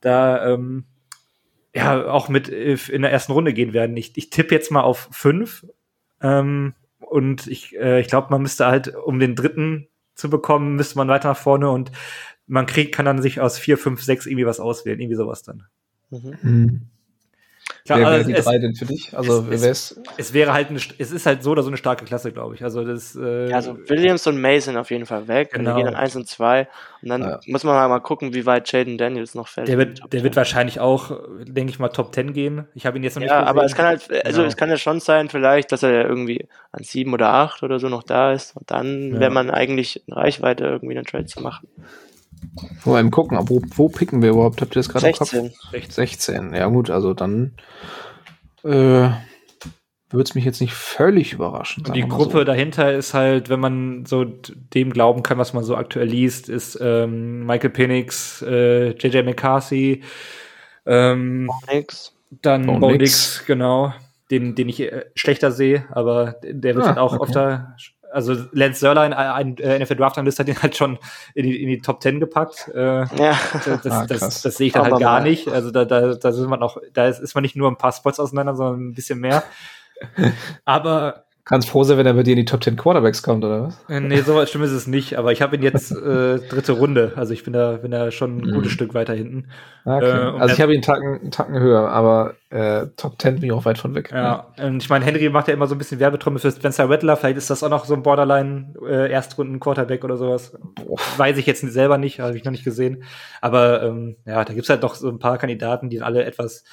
da 0.00 0.52
ähm, 0.52 0.84
ja 1.74 2.06
auch 2.06 2.28
mit 2.28 2.48
in 2.48 3.02
der 3.02 3.12
ersten 3.12 3.32
Runde 3.32 3.52
gehen 3.52 3.72
werden. 3.72 3.96
Ich, 3.96 4.16
ich 4.16 4.30
tippe 4.30 4.54
jetzt 4.54 4.70
mal 4.70 4.82
auf 4.82 5.08
fünf. 5.12 5.66
Ähm, 6.24 6.74
und 6.98 7.46
ich, 7.46 7.76
äh, 7.76 8.00
ich 8.00 8.08
glaube, 8.08 8.28
man 8.30 8.42
müsste 8.42 8.66
halt, 8.66 8.94
um 8.96 9.20
den 9.20 9.36
dritten 9.36 9.88
zu 10.14 10.30
bekommen, 10.30 10.74
müsste 10.74 10.96
man 10.96 11.08
weiter 11.08 11.28
nach 11.28 11.36
vorne 11.36 11.70
und 11.70 11.92
man 12.46 12.66
kriegt, 12.66 12.94
kann 12.94 13.04
dann 13.04 13.22
sich 13.22 13.40
aus 13.40 13.58
vier, 13.58 13.78
fünf, 13.78 14.02
sechs 14.02 14.26
irgendwie 14.26 14.46
was 14.46 14.58
auswählen, 14.58 15.00
irgendwie 15.00 15.16
sowas 15.16 15.42
dann. 15.42 15.64
Mhm. 16.42 16.80
Klar, 17.86 17.98
wer 17.98 18.06
wäre 18.06 18.16
also 18.16 18.28
die 18.30 18.34
es, 18.34 18.44
drei 18.46 18.58
denn 18.58 18.74
für 18.74 18.86
dich? 18.86 19.14
Also 19.14 19.46
es, 19.50 19.62
es, 19.62 20.00
es, 20.16 20.32
wäre 20.32 20.54
halt 20.54 20.70
eine, 20.70 20.78
es 20.96 21.12
ist 21.12 21.26
halt 21.26 21.42
so 21.42 21.50
oder 21.50 21.62
so 21.62 21.68
eine 21.68 21.76
starke 21.76 22.06
Klasse, 22.06 22.32
glaube 22.32 22.54
ich. 22.54 22.64
Also 22.64 22.82
das. 22.82 23.14
Äh, 23.14 23.50
ja, 23.50 23.56
also 23.56 23.76
Williams 23.88 24.26
und 24.26 24.40
Mason 24.40 24.78
auf 24.78 24.90
jeden 24.90 25.04
Fall 25.04 25.28
weg. 25.28 25.52
Genau. 25.52 25.72
Und 25.72 25.76
die 25.76 25.82
gehen 25.82 25.92
dann 25.92 26.02
eins 26.02 26.16
und 26.16 26.26
zwei. 26.26 26.66
Und 27.02 27.10
dann 27.10 27.20
ja. 27.20 27.40
muss 27.46 27.62
man 27.62 27.74
mal 27.90 27.98
gucken, 28.00 28.32
wie 28.32 28.46
weit 28.46 28.72
Jaden 28.72 28.96
Daniels 28.96 29.34
noch 29.34 29.48
fällt. 29.48 29.68
Der 29.68 29.76
wird, 29.76 30.00
der 30.10 30.22
wird 30.22 30.34
wahrscheinlich 30.34 30.80
auch, 30.80 31.20
denke 31.42 31.72
ich 31.72 31.78
mal, 31.78 31.90
Top 31.90 32.14
10 32.14 32.32
gehen. 32.32 32.66
Ich 32.74 32.86
habe 32.86 32.96
ihn 32.96 33.02
jetzt 33.02 33.16
noch 33.16 33.22
ja, 33.22 33.26
nicht 33.26 33.34
gesehen. 33.34 33.44
Ja, 33.44 33.50
aber 33.50 33.64
es 33.66 33.74
kann 33.74 33.84
halt, 33.84 34.10
also 34.24 34.38
genau. 34.38 34.48
es 34.48 34.56
kann 34.56 34.70
ja 34.70 34.78
schon 34.78 35.00
sein, 35.00 35.28
vielleicht, 35.28 35.70
dass 35.70 35.82
er 35.82 36.06
irgendwie 36.06 36.48
an 36.72 36.84
sieben 36.84 37.12
oder 37.12 37.34
acht 37.34 37.62
oder 37.62 37.78
so 37.78 37.90
noch 37.90 38.02
da 38.02 38.32
ist. 38.32 38.56
Und 38.56 38.70
dann 38.70 39.12
ja. 39.12 39.20
wäre 39.20 39.30
man 39.30 39.50
eigentlich 39.50 40.02
in 40.08 40.14
Reichweite, 40.14 40.64
irgendwie 40.64 40.96
einen 40.96 41.04
Trade 41.04 41.26
zu 41.26 41.42
machen. 41.42 41.68
Vor 42.78 42.96
allem 42.96 43.10
gucken, 43.10 43.38
wo, 43.42 43.60
wo 43.74 43.88
picken 43.88 44.22
wir 44.22 44.30
überhaupt? 44.30 44.60
Habt 44.60 44.72
ihr 44.72 44.80
das 44.80 44.88
gerade 44.88 45.08
im 45.08 45.14
Kopf? 45.14 45.30
16. 45.30 45.90
16. 45.90 46.54
Ja 46.54 46.66
gut, 46.66 46.90
also 46.90 47.14
dann 47.14 47.52
äh, 48.62 49.10
würde 50.14 50.22
es 50.22 50.34
mich 50.34 50.44
jetzt 50.44 50.60
nicht 50.60 50.72
völlig 50.72 51.32
überraschen. 51.32 51.84
Und 51.86 51.96
die 51.96 52.08
Gruppe 52.08 52.38
so. 52.38 52.44
dahinter 52.44 52.92
ist 52.92 53.14
halt, 53.14 53.48
wenn 53.48 53.60
man 53.60 54.06
so 54.06 54.24
dem 54.24 54.92
glauben 54.92 55.22
kann, 55.22 55.38
was 55.38 55.52
man 55.52 55.64
so 55.64 55.76
aktuell 55.76 56.08
liest, 56.08 56.48
ist 56.48 56.78
ähm, 56.80 57.44
Michael 57.44 57.70
Penix, 57.70 58.42
äh, 58.42 58.90
JJ 58.90 59.22
McCarthy, 59.22 60.02
ähm, 60.86 61.50
dann 62.30 62.66
Bo 62.66 62.90
Nix, 62.90 63.44
genau, 63.46 63.92
den, 64.30 64.54
den 64.54 64.68
ich 64.68 64.80
äh, 64.80 65.06
schlechter 65.14 65.50
sehe, 65.50 65.86
aber 65.90 66.36
der 66.42 66.74
wird 66.74 66.84
ah, 66.84 66.88
halt 66.88 66.98
auch 66.98 67.14
okay. 67.14 67.24
öfter 67.24 67.76
also 68.14 68.36
Lance 68.52 68.80
Sörlein, 68.80 69.12
ein 69.12 69.56
äh, 69.58 69.78
NFL 69.78 69.96
Draft 69.96 70.16
Analyst, 70.18 70.38
hat 70.38 70.48
ihn 70.48 70.62
halt 70.62 70.76
schon 70.76 70.98
in 71.34 71.44
die, 71.44 71.62
in 71.62 71.68
die 71.68 71.80
Top 71.80 72.00
10 72.00 72.20
gepackt. 72.20 72.70
Äh, 72.74 73.04
ja. 73.16 73.38
Das, 73.64 73.86
ah, 73.86 74.06
das, 74.06 74.42
das, 74.42 74.56
sehe 74.56 74.68
ich 74.68 74.72
dann 74.72 74.84
halt 74.84 74.92
Aber 74.92 74.96
halt 74.96 75.02
gar 75.02 75.20
mal. 75.20 75.28
nicht. 75.28 75.48
Also 75.48 75.70
da, 75.70 75.84
da, 75.84 76.14
da 76.14 76.32
sind 76.32 76.48
man 76.48 76.62
auch, 76.62 76.78
da 76.92 77.08
ist, 77.08 77.18
ist 77.18 77.34
man 77.34 77.42
nicht 77.42 77.56
nur 77.56 77.70
ein 77.70 77.76
paar 77.76 77.92
Spots 77.92 78.20
auseinander, 78.20 78.54
sondern 78.54 78.88
ein 78.88 78.94
bisschen 78.94 79.18
mehr. 79.18 79.42
Aber 80.64 81.24
Kannst 81.46 81.68
froh 81.68 81.84
sein, 81.84 81.98
wenn 81.98 82.06
er 82.06 82.14
bei 82.14 82.22
dir 82.22 82.30
in 82.30 82.38
die 82.38 82.46
Top 82.46 82.64
10 82.64 82.76
Quarterbacks 82.76 83.22
kommt, 83.22 83.44
oder 83.44 83.64
was? 83.64 83.84
Äh, 83.90 84.00
nee, 84.00 84.22
so 84.22 84.46
schlimm 84.46 84.62
ist 84.62 84.70
es 84.70 84.86
nicht, 84.86 85.18
aber 85.18 85.30
ich 85.30 85.42
habe 85.42 85.56
ihn 85.56 85.62
jetzt 85.62 85.92
äh, 85.96 86.38
dritte 86.38 86.72
Runde. 86.72 87.12
Also 87.16 87.34
ich 87.34 87.44
bin 87.44 87.52
da, 87.52 87.72
bin 87.72 87.90
da 87.90 88.10
schon 88.10 88.38
ein 88.38 88.52
gutes 88.52 88.70
mhm. 88.70 88.74
Stück 88.74 88.94
weiter 88.94 89.12
hinten. 89.12 89.48
Okay. 89.84 90.06
Äh, 90.06 90.40
also 90.40 90.54
ich 90.54 90.60
habe 90.62 90.72
ihn 90.72 90.76
einen 90.76 90.82
Tacken, 90.82 91.20
einen 91.20 91.30
Tacken 91.30 91.60
höher, 91.60 91.90
aber 91.90 92.36
äh, 92.48 92.86
Top 92.96 93.20
10 93.20 93.34
bin 93.34 93.44
ich 93.44 93.52
auch 93.52 93.66
weit 93.66 93.76
von 93.76 93.94
weg. 93.94 94.10
Ja, 94.10 94.54
und 94.62 94.82
ich 94.82 94.88
meine, 94.88 95.04
Henry 95.04 95.28
macht 95.28 95.48
ja 95.48 95.54
immer 95.54 95.66
so 95.66 95.74
ein 95.74 95.78
bisschen 95.78 96.00
Werbetrommel 96.00 96.40
für 96.40 96.50
Spencer 96.50 96.88
Rattler. 96.88 97.18
Vielleicht 97.18 97.36
ist 97.36 97.50
das 97.50 97.62
auch 97.62 97.68
noch 97.68 97.84
so 97.84 97.92
ein 97.92 98.02
Borderline-Erstrunden-Quarterback 98.02 100.00
äh, 100.00 100.04
oder 100.04 100.16
sowas. 100.16 100.56
Boah. 100.74 100.98
Weiß 101.18 101.36
ich 101.36 101.44
jetzt 101.44 101.60
selber 101.60 101.98
nicht, 101.98 102.20
habe 102.20 102.38
ich 102.38 102.44
noch 102.44 102.52
nicht 102.52 102.64
gesehen. 102.64 103.04
Aber 103.42 103.82
ähm, 103.82 104.16
ja, 104.24 104.42
da 104.46 104.54
gibt's 104.54 104.70
halt 104.70 104.82
doch 104.82 104.94
so 104.94 105.10
ein 105.10 105.18
paar 105.18 105.36
Kandidaten, 105.36 105.90
die 105.90 106.00
alle 106.00 106.24
etwas 106.24 106.64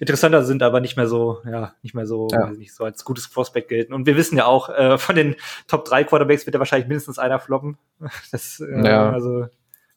interessanter 0.00 0.44
sind, 0.44 0.62
aber 0.62 0.80
nicht 0.80 0.96
mehr 0.96 1.06
so, 1.06 1.42
ja, 1.44 1.74
nicht 1.82 1.94
mehr 1.94 2.06
so, 2.06 2.28
ja. 2.30 2.50
nicht 2.50 2.74
so 2.74 2.84
als 2.84 3.04
gutes 3.04 3.28
Prospect 3.28 3.68
gelten. 3.68 3.92
Und 3.92 4.06
wir 4.06 4.16
wissen 4.16 4.36
ja 4.36 4.46
auch, 4.46 4.68
äh, 4.68 4.98
von 4.98 5.16
den 5.16 5.36
Top 5.66 5.84
3 5.84 6.04
Quarterbacks 6.04 6.46
wird 6.46 6.54
ja 6.54 6.60
wahrscheinlich 6.60 6.88
mindestens 6.88 7.18
einer 7.18 7.38
floppen. 7.38 7.78
Das, 8.32 8.60
äh, 8.60 8.86
ja. 8.86 9.10
also, 9.10 9.46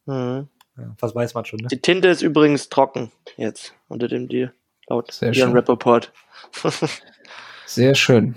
mhm. 0.05 0.47
ja, 0.77 0.95
was 0.99 1.13
weiß 1.15 1.33
man 1.33 1.45
schon. 1.45 1.59
Ne? 1.59 1.67
Die 1.69 1.81
Tinte 1.81 2.07
ist 2.07 2.21
übrigens 2.21 2.69
trocken 2.69 3.11
jetzt 3.37 3.73
unter 3.87 4.07
dem 4.07 4.27
Deal 4.27 4.53
laut 4.87 5.11
Sehr 5.11 5.33
Ian 5.33 5.53
Rappaport. 5.53 6.11
Sehr 7.65 7.95
schön. 7.95 8.35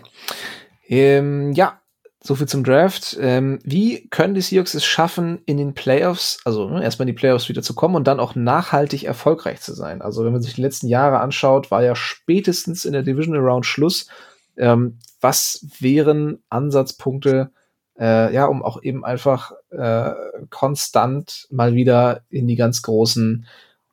Ähm, 0.87 1.53
ja, 1.53 1.81
soviel 2.27 2.49
zum 2.49 2.65
Draft. 2.65 3.17
Ähm, 3.21 3.59
wie 3.65 4.09
können 4.09 4.35
die 4.35 4.41
Seahawks 4.41 4.75
es 4.75 4.85
schaffen, 4.85 5.43
in 5.45 5.59
den 5.59 5.75
Playoffs, 5.75 6.41
also 6.45 6.69
ne, 6.69 6.83
erstmal 6.83 7.07
in 7.07 7.15
die 7.15 7.21
Playoffs 7.21 7.49
wieder 7.51 7.63
zu 7.63 7.75
kommen 7.75 7.97
und 7.97 8.07
dann 8.07 8.19
auch 8.19 8.35
nachhaltig 8.35 9.05
erfolgreich 9.05 9.61
zu 9.61 9.75
sein? 9.75 10.01
Also 10.01 10.25
wenn 10.25 10.33
man 10.33 10.41
sich 10.41 10.55
die 10.55 10.63
letzten 10.63 10.89
Jahre 10.89 11.21
anschaut, 11.21 11.71
war 11.71 11.83
ja 11.85 11.95
spätestens 11.95 12.87
in 12.87 12.95
der 12.95 13.03
Division 13.03 13.37
Around 13.37 13.67
Schluss. 13.67 14.09
Ähm, 14.57 14.99
was 15.21 15.67
wären 15.81 16.43
Ansatzpunkte, 16.49 17.51
äh, 17.99 18.33
ja, 18.33 18.47
um 18.47 18.63
auch 18.63 18.83
eben 18.83 19.05
einfach 19.05 19.53
äh, 19.71 20.13
konstant 20.49 21.47
mal 21.51 21.75
wieder 21.75 22.23
in 22.31 22.47
die 22.47 22.57
ganz 22.57 22.81
großen 22.83 23.47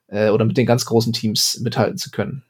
äh, 0.07 0.29
oder 0.29 0.45
mit 0.45 0.55
den 0.55 0.65
ganz 0.65 0.85
großen 0.85 1.11
Teams 1.11 1.59
mithalten 1.59 1.97
zu 1.97 2.11
können? 2.11 2.43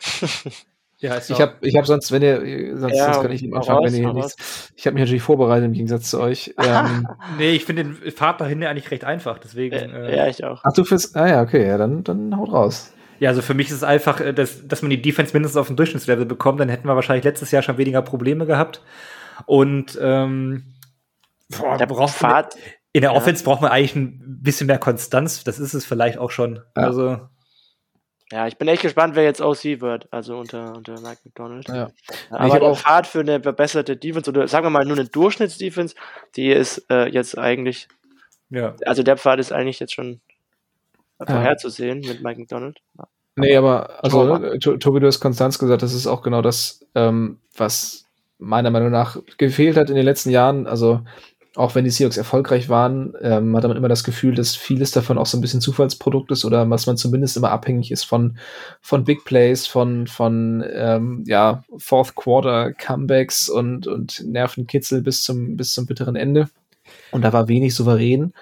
ja, 1.00 1.16
ich 1.16 1.40
habe 1.40 1.54
ich 1.60 1.76
hab 1.76 1.86
sonst, 1.86 2.10
wenn 2.10 2.22
ihr, 2.22 2.76
sonst, 2.76 2.96
ja, 2.96 3.04
sonst 3.04 3.22
kann 3.22 3.30
ich 3.30 3.42
nicht 3.42 3.54
anfangen, 3.54 3.84
wenn 3.84 3.94
ihr 3.94 4.12
nichts. 4.12 4.72
Ich 4.76 4.84
habe 4.84 4.94
mich 4.94 5.02
natürlich 5.02 5.22
vorbereitet 5.22 5.66
im 5.66 5.72
Gegensatz 5.72 6.10
zu 6.10 6.20
euch. 6.20 6.54
ähm, 6.62 7.06
nee, 7.38 7.52
ich 7.52 7.64
finde 7.64 7.84
den 7.84 7.94
Pfad 7.94 8.40
dahin 8.40 8.64
eigentlich 8.64 8.90
recht 8.90 9.04
einfach, 9.04 9.38
deswegen. 9.38 9.76
Äh, 9.76 10.16
ja, 10.16 10.26
ich 10.26 10.42
auch. 10.42 10.60
Ach, 10.64 10.72
du 10.72 10.82
fürs, 10.82 11.14
ah 11.14 11.28
ja, 11.28 11.42
okay, 11.42 11.64
ja, 11.64 11.78
dann, 11.78 12.02
dann 12.02 12.36
haut 12.36 12.52
raus. 12.52 12.92
Ja, 13.20 13.30
also 13.30 13.42
für 13.42 13.54
mich 13.54 13.68
ist 13.68 13.74
es 13.74 13.84
einfach, 13.84 14.20
äh, 14.20 14.32
dass, 14.32 14.66
dass 14.66 14.82
man 14.82 14.90
die 14.90 15.00
Defense 15.00 15.32
mindestens 15.32 15.56
auf 15.56 15.68
dem 15.68 15.76
Durchschnittslevel 15.76 16.26
bekommt, 16.26 16.58
dann 16.58 16.68
hätten 16.68 16.88
wir 16.88 16.96
wahrscheinlich 16.96 17.24
letztes 17.24 17.52
Jahr 17.52 17.62
schon 17.62 17.78
weniger 17.78 18.02
Probleme 18.02 18.44
gehabt. 18.44 18.82
Und 19.46 19.96
ähm, 20.02 20.74
boah, 21.48 21.76
der 21.76 21.86
braucht 21.86 22.14
Fahrt. 22.14 22.56
In 22.92 23.02
der 23.02 23.12
ja. 23.12 23.16
Offense 23.16 23.44
braucht 23.44 23.62
man 23.62 23.70
eigentlich 23.70 23.94
ein 23.94 24.40
bisschen 24.42 24.66
mehr 24.66 24.78
Konstanz. 24.78 25.44
Das 25.44 25.60
ist 25.60 25.74
es 25.74 25.86
vielleicht 25.86 26.18
auch 26.18 26.32
schon. 26.32 26.56
Ja. 26.76 26.82
Also 26.82 27.20
ja, 28.30 28.46
ich 28.46 28.58
bin 28.58 28.68
echt 28.68 28.82
gespannt, 28.82 29.16
wer 29.16 29.24
jetzt 29.24 29.40
OC 29.40 29.80
wird, 29.80 30.08
also 30.10 30.38
unter, 30.38 30.76
unter 30.76 31.00
Mike 31.00 31.20
McDonald. 31.24 31.68
Ja. 31.68 31.90
Aber 32.30 32.60
der 32.60 32.74
Pfad 32.74 33.06
für 33.06 33.20
eine 33.20 33.40
verbesserte 33.40 33.96
Defense 33.96 34.30
oder 34.30 34.46
sagen 34.48 34.66
wir 34.66 34.70
mal 34.70 34.84
nur 34.84 34.98
eine 34.98 35.08
Durchschnittsdefense, 35.08 35.94
die 36.36 36.50
ist 36.50 36.84
äh, 36.90 37.08
jetzt 37.08 37.38
eigentlich, 37.38 37.88
ja. 38.50 38.74
also 38.84 39.02
der 39.02 39.16
Pfad 39.16 39.38
ist 39.38 39.52
eigentlich 39.52 39.80
jetzt 39.80 39.94
schon 39.94 40.20
vorherzusehen 41.26 42.00
mit 42.00 42.22
Mike 42.22 42.38
McDonald. 42.38 42.78
Nee, 43.36 43.56
aber 43.56 44.02
also 44.04 44.38
ne, 44.38 44.58
Tobi, 44.58 45.00
du 45.00 45.06
hast 45.06 45.20
Konstanz 45.20 45.58
gesagt, 45.58 45.82
das 45.82 45.94
ist 45.94 46.06
auch 46.06 46.22
genau 46.22 46.42
das, 46.42 46.84
ähm, 46.94 47.38
was 47.56 48.04
meiner 48.38 48.70
Meinung 48.70 48.90
nach 48.90 49.16
gefehlt 49.36 49.76
hat 49.76 49.90
in 49.90 49.96
den 49.96 50.04
letzten 50.04 50.30
Jahren. 50.30 50.66
Also 50.66 51.00
auch 51.54 51.74
wenn 51.74 51.84
die 51.84 51.90
Seahawks 51.90 52.16
erfolgreich 52.16 52.68
waren, 52.68 53.14
ähm, 53.20 53.56
hat 53.56 53.64
man 53.64 53.76
immer 53.76 53.88
das 53.88 54.04
Gefühl, 54.04 54.34
dass 54.34 54.54
vieles 54.54 54.90
davon 54.90 55.18
auch 55.18 55.26
so 55.26 55.36
ein 55.36 55.40
bisschen 55.40 55.60
Zufallsprodukt 55.60 56.30
ist 56.30 56.44
oder 56.44 56.64
dass 56.64 56.86
man 56.86 56.96
zumindest 56.96 57.36
immer 57.36 57.50
abhängig 57.50 57.90
ist 57.90 58.04
von, 58.04 58.38
von 58.80 59.04
Big 59.04 59.24
Plays, 59.24 59.66
von, 59.66 60.06
von 60.06 60.64
ähm, 60.72 61.24
ja, 61.26 61.64
Fourth 61.76 62.14
Quarter 62.14 62.72
Comebacks 62.74 63.48
und, 63.48 63.86
und 63.86 64.24
Nervenkitzel 64.26 65.02
bis 65.02 65.22
zum, 65.22 65.56
bis 65.56 65.72
zum 65.72 65.86
bitteren 65.86 66.16
Ende. 66.16 66.48
Und 67.10 67.22
da 67.22 67.32
war 67.32 67.48
wenig 67.48 67.74
souverän. 67.74 68.32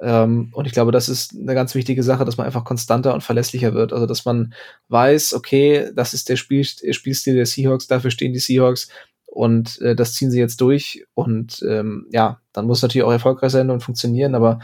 Ähm, 0.00 0.50
und 0.54 0.66
ich 0.66 0.72
glaube, 0.72 0.92
das 0.92 1.08
ist 1.08 1.34
eine 1.36 1.54
ganz 1.54 1.74
wichtige 1.74 2.02
Sache, 2.02 2.24
dass 2.24 2.36
man 2.36 2.46
einfach 2.46 2.64
konstanter 2.64 3.12
und 3.12 3.22
verlässlicher 3.22 3.74
wird. 3.74 3.92
Also, 3.92 4.06
dass 4.06 4.24
man 4.24 4.54
weiß, 4.88 5.34
okay, 5.34 5.90
das 5.94 6.14
ist 6.14 6.28
der 6.28 6.36
Spiel, 6.36 6.64
Spielstil 6.64 7.34
der 7.34 7.46
Seahawks, 7.46 7.86
dafür 7.86 8.10
stehen 8.10 8.32
die 8.32 8.38
Seahawks 8.38 8.88
und 9.30 9.80
äh, 9.80 9.94
das 9.94 10.14
ziehen 10.14 10.30
sie 10.30 10.40
jetzt 10.40 10.60
durch. 10.60 11.06
Und 11.14 11.64
ähm, 11.68 12.06
ja, 12.10 12.40
dann 12.52 12.66
muss 12.66 12.82
natürlich 12.82 13.04
auch 13.04 13.12
erfolgreich 13.12 13.52
sein 13.52 13.70
und 13.70 13.82
funktionieren, 13.82 14.34
aber 14.34 14.58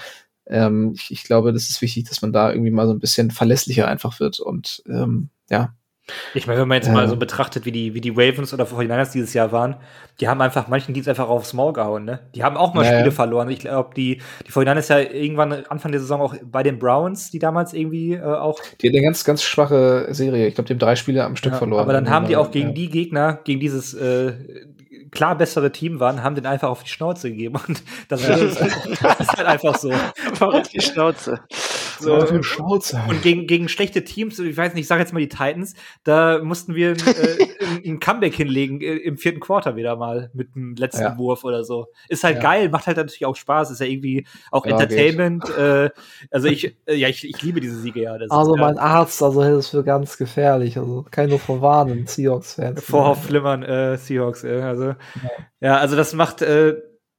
ähm, 0.47 0.93
ich, 0.95 1.11
ich 1.11 1.25
glaube, 1.25 1.53
das 1.53 1.71
ist 1.71 1.83
wichtig, 1.83 2.09
dass 2.09 2.23
man 2.23 2.33
da 2.33 2.51
irgendwie 2.51 2.71
mal 2.71 2.87
so 2.87 2.93
ein 2.93 2.99
bisschen 2.99 3.31
verlässlicher 3.31 3.89
einfach 3.89 4.21
wird. 4.21 4.41
Und 4.41 4.83
ähm, 4.89 5.31
ja, 5.51 5.75
ich 6.35 6.47
meine, 6.47 6.61
wenn 6.61 6.69
man 6.69 6.77
jetzt 6.77 6.89
äh, 6.89 6.93
mal 6.93 7.09
so 7.09 7.17
betrachtet, 7.17 7.65
wie 7.65 7.73
die, 7.73 7.95
wie 7.95 8.01
die 8.01 8.11
Ravens 8.11 8.55
oder 8.55 8.65
49ers 8.65 9.13
dieses 9.13 9.35
Jahr 9.35 9.51
waren, 9.53 9.77
die 10.21 10.29
haben 10.29 10.41
einfach 10.41 10.69
manchen 10.69 10.95
Dienst 10.95 11.09
einfach 11.09 11.29
aufs 11.29 11.53
Maul 11.53 11.73
gehauen, 11.73 12.05
ne? 12.05 12.21
Die 12.35 12.45
haben 12.45 12.57
auch 12.57 12.75
mal 12.75 12.83
naja. 12.83 12.99
Spiele 12.99 13.13
verloren. 13.13 13.51
Ich 13.51 13.59
glaube, 13.59 13.95
die, 13.95 14.21
die 14.47 14.53
49ers 14.53 14.91
ja 14.91 15.01
irgendwann 15.01 15.53
Anfang 15.69 15.93
der 15.93 16.01
Saison 16.01 16.21
auch 16.21 16.35
bei 16.45 16.63
den 16.63 16.79
Browns, 16.79 17.31
die 17.31 17.39
damals 17.39 17.75
irgendwie 17.75 18.15
äh, 18.15 18.23
auch. 18.23 18.61
Die 18.81 18.89
hatten 18.89 18.97
eine 18.97 19.05
ganz, 19.05 19.25
ganz 19.25 19.43
schwache 19.43 20.07
Serie. 20.11 20.47
Ich 20.47 20.55
glaube, 20.55 20.69
die 20.69 20.75
haben 20.75 20.79
drei 20.79 20.97
Spiele 20.97 21.25
am 21.25 21.37
Stück 21.37 21.53
ja, 21.53 21.59
verloren. 21.59 21.83
Aber 21.83 21.93
dann 21.93 22.09
haben 22.09 22.27
die 22.29 22.37
auch 22.37 22.51
gegen 22.51 22.69
ja. 22.69 22.75
die 22.75 22.89
Gegner, 22.89 23.41
gegen 23.45 23.61
dieses 23.61 23.93
äh, 23.95 24.33
klar 25.11 25.37
bessere 25.37 25.73
Team 25.73 26.01
waren, 26.01 26.23
haben 26.23 26.35
den 26.35 26.47
einfach 26.47 26.69
auf 26.69 26.83
die 26.83 26.91
Schnauze 26.91 27.31
gegeben. 27.31 27.59
Und 27.67 27.83
das, 28.09 28.29
ist, 28.29 28.61
das 29.03 29.21
ist 29.21 29.37
halt 29.37 29.47
einfach 29.47 29.77
so. 29.77 29.93
auf 30.41 30.69
die 30.69 30.81
Schnauze. 30.81 31.41
So. 31.99 32.43
Schnauze. 32.43 33.01
Und 33.09 33.23
gegen, 33.23 33.47
gegen 33.47 33.69
schlechte 33.69 34.05
Teams, 34.05 34.39
ich 34.39 34.57
weiß 34.57 34.75
nicht, 34.75 34.83
ich 34.83 34.89
sage 34.89 35.01
jetzt 35.01 35.13
mal 35.13 35.21
die 35.21 35.29
Titans, 35.29 35.75
da 36.05 36.41
mussten 36.43 36.75
wir 36.75 36.93
äh, 36.93 36.97
ein 37.87 38.01
Comeback 38.01 38.35
hinlegen 38.35 38.81
äh, 38.81 38.97
im 38.97 39.19
vierten 39.19 39.41
Quarter 39.41 39.77
wieder 39.77 39.97
mal 39.97 40.31
mit 40.35 40.55
dem 40.55 40.75
letzten 40.75 41.03
ja. 41.03 41.19
Wurf 41.19 41.45
oder 41.45 41.65
so. 41.65 41.87
Ist 42.09 42.25
halt 42.25 42.37
ja. 42.37 42.43
geil, 42.43 42.69
macht 42.69 42.87
halt 42.87 42.97
natürlich 42.97 43.27
auch 43.27 43.37
Spaß, 43.37 43.71
ist 43.71 43.81
ja 43.81 43.87
irgendwie 43.87 44.27
auch 44.51 44.67
ja, 44.67 44.73
Entertainment. 44.73 45.45
Äh, 45.57 45.91
also 46.31 46.49
ich, 46.49 46.77
äh, 46.87 46.95
ja, 46.95 47.09
ich, 47.09 47.29
ich 47.29 47.43
liebe 47.43 47.61
diese 47.61 47.81
Siege 47.81 48.03
ja. 48.03 48.13
also 48.13 48.55
ist, 48.55 48.61
mein 48.61 48.79
Arzt, 48.79 49.23
also 49.23 49.43
hält 49.43 49.59
es 49.59 49.69
für 49.69 49.85
ganz 49.85 50.17
gefährlich. 50.17 50.79
Also 50.79 51.05
kann 51.11 51.25
ich 51.25 51.31
nur 51.31 51.41
vorwarnen, 51.41 52.07
Seahawks-Fans. 52.07 52.83
Vorhofflimmern, 52.83 53.63
äh, 53.63 53.97
Seahawks, 53.97 54.45
äh, 54.45 54.61
also 54.61 54.95
ja. 55.61 55.77
also 55.77 55.97
das 55.97 56.13
macht, 56.13 56.43
äh, 56.43 56.77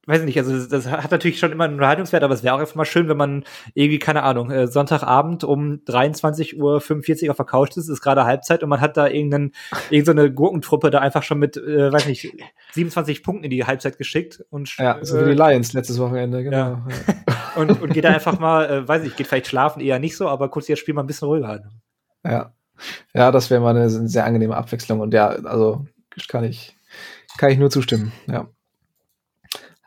weiß 0.08 0.22
nicht, 0.22 0.38
also 0.38 0.66
das, 0.66 0.86
hat 0.86 1.10
natürlich 1.10 1.38
schon 1.38 1.52
immer 1.52 1.64
einen 1.64 1.74
Unterhaltungswert, 1.74 2.22
aber 2.22 2.32
es 2.32 2.42
wäre 2.42 2.54
auch 2.54 2.60
einfach 2.60 2.74
mal 2.74 2.86
schön, 2.86 3.08
wenn 3.08 3.18
man 3.18 3.44
irgendwie, 3.74 3.98
keine 3.98 4.22
Ahnung, 4.22 4.50
äh, 4.50 4.66
Sonntagabend 4.66 5.44
um 5.44 5.82
23.45 5.86 6.56
Uhr 6.56 7.30
auf 7.30 7.36
der 7.36 7.46
Couch 7.46 7.76
ist, 7.76 7.88
ist 7.88 8.00
gerade 8.00 8.24
Halbzeit 8.24 8.62
und 8.62 8.70
man 8.70 8.80
hat 8.80 8.96
da 8.96 9.06
irgendeinen, 9.06 9.52
irgendeine 9.90 10.32
Gurkentruppe 10.32 10.90
da 10.90 11.00
einfach 11.00 11.22
schon 11.22 11.38
mit, 11.38 11.58
äh, 11.58 11.92
weiß 11.92 12.06
nicht, 12.06 12.32
27 12.72 13.22
Punkten 13.22 13.44
in 13.44 13.50
die 13.50 13.66
Halbzeit 13.66 13.98
geschickt 13.98 14.42
und 14.48 14.74
Ja, 14.78 14.98
so 15.02 15.20
wie 15.20 15.24
die 15.24 15.30
äh, 15.30 15.34
Lions 15.34 15.74
letztes 15.74 15.98
Wochenende, 15.98 16.42
genau. 16.42 16.56
Ja. 16.56 16.86
und, 17.56 17.82
und 17.82 17.92
geht 17.92 18.04
da 18.04 18.08
einfach 18.14 18.38
mal, 18.38 18.64
äh, 18.70 18.88
weiß 18.88 19.02
nicht, 19.02 19.16
geht 19.18 19.26
vielleicht 19.26 19.48
schlafen 19.48 19.80
eher 19.80 19.98
nicht 19.98 20.16
so, 20.16 20.26
aber 20.28 20.48
kurz 20.48 20.66
das 20.66 20.78
Spiel 20.78 20.94
mal 20.94 21.02
ein 21.02 21.06
bisschen 21.06 21.28
ruhiger 21.28 21.50
an. 21.50 21.80
Ja. 22.24 22.54
Ja, 23.12 23.30
das 23.30 23.50
wäre 23.50 23.60
mal 23.60 23.70
eine, 23.70 23.80
eine 23.80 24.08
sehr 24.08 24.24
angenehme 24.24 24.56
Abwechslung 24.56 25.00
und 25.00 25.12
ja, 25.12 25.28
also 25.28 25.84
kann 26.28 26.44
ich 26.44 26.76
kann 27.36 27.50
ich 27.50 27.58
nur 27.58 27.70
zustimmen, 27.70 28.12
ja. 28.26 28.48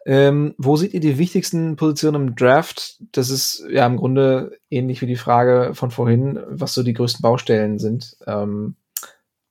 Ähm, 0.05 0.55
wo 0.57 0.77
seht 0.77 0.93
ihr 0.93 0.99
die 0.99 1.17
wichtigsten 1.17 1.75
Positionen 1.75 2.29
im 2.29 2.35
Draft? 2.35 2.97
Das 3.11 3.29
ist 3.29 3.63
ja 3.69 3.85
im 3.85 3.97
Grunde 3.97 4.57
ähnlich 4.69 5.01
wie 5.01 5.05
die 5.05 5.15
Frage 5.15 5.71
von 5.75 5.91
vorhin, 5.91 6.39
was 6.47 6.73
so 6.73 6.81
die 6.81 6.93
größten 6.93 7.21
Baustellen 7.21 7.77
sind. 7.77 8.17
Ähm, 8.25 8.75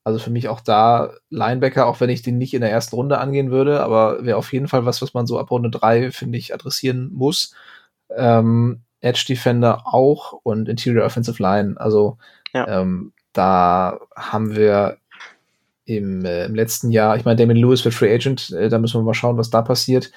also 0.03 0.19
für 0.19 0.31
mich 0.31 0.49
auch 0.49 0.61
da 0.61 1.13
Linebacker, 1.29 1.87
auch 1.87 2.01
wenn 2.01 2.11
ich 2.11 2.23
den 2.23 2.39
nicht 2.39 2.55
in 2.55 2.63
der 2.63 2.71
ersten 2.71 2.97
Runde 2.97 3.19
angehen 3.19 3.51
würde, 3.51 3.83
aber 3.83 4.25
wäre 4.25 4.39
auf 4.39 4.53
jeden 4.53 4.67
Fall 4.67 4.87
was, 4.87 5.03
was 5.03 5.15
man 5.15 5.27
so 5.27 5.39
ab 5.39 5.51
Runde 5.51 5.71
drei 5.71 6.11
finde 6.11 6.39
ich, 6.39 6.53
adressieren 6.55 7.11
muss. 7.13 7.55
Ähm, 8.17 8.81
Edge 9.01 9.25
Defender 9.29 9.83
auch 9.87 10.33
und 10.43 10.69
Interior 10.69 11.05
Offensive 11.05 11.41
Line. 11.41 11.75
Also 11.77 12.19
ja. 12.53 12.81
ähm, 12.81 13.13
da 13.33 14.01
haben 14.17 14.57
wir 14.57 14.97
im, 15.85 16.25
äh, 16.25 16.45
im 16.45 16.55
letzten 16.55 16.91
Jahr, 16.91 17.17
ich 17.17 17.25
meine, 17.25 17.37
Damien 17.37 17.59
Lewis 17.59 17.85
wird 17.85 17.95
Free 17.95 18.15
Agent, 18.15 18.51
äh, 18.51 18.69
da 18.69 18.79
müssen 18.79 19.01
wir 19.01 19.05
mal 19.05 19.15
schauen, 19.15 19.37
was 19.37 19.51
da 19.51 19.63
passiert. 19.63 20.11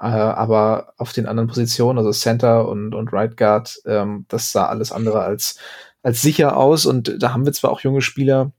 Äh, 0.00 0.06
aber 0.06 0.94
auf 0.96 1.12
den 1.12 1.26
anderen 1.26 1.48
Positionen, 1.48 1.98
also 1.98 2.10
Center 2.12 2.66
und, 2.68 2.94
und 2.94 3.12
Right 3.12 3.36
Guard, 3.36 3.80
ähm, 3.84 4.24
das 4.28 4.50
sah 4.50 4.66
alles 4.66 4.92
andere 4.92 5.20
als, 5.20 5.58
als 6.02 6.22
sicher 6.22 6.56
aus. 6.56 6.86
Und 6.86 7.22
da 7.22 7.32
haben 7.32 7.44
wir 7.44 7.52
zwar 7.52 7.70
auch 7.70 7.80
junge 7.80 8.00
Spieler, 8.00 8.52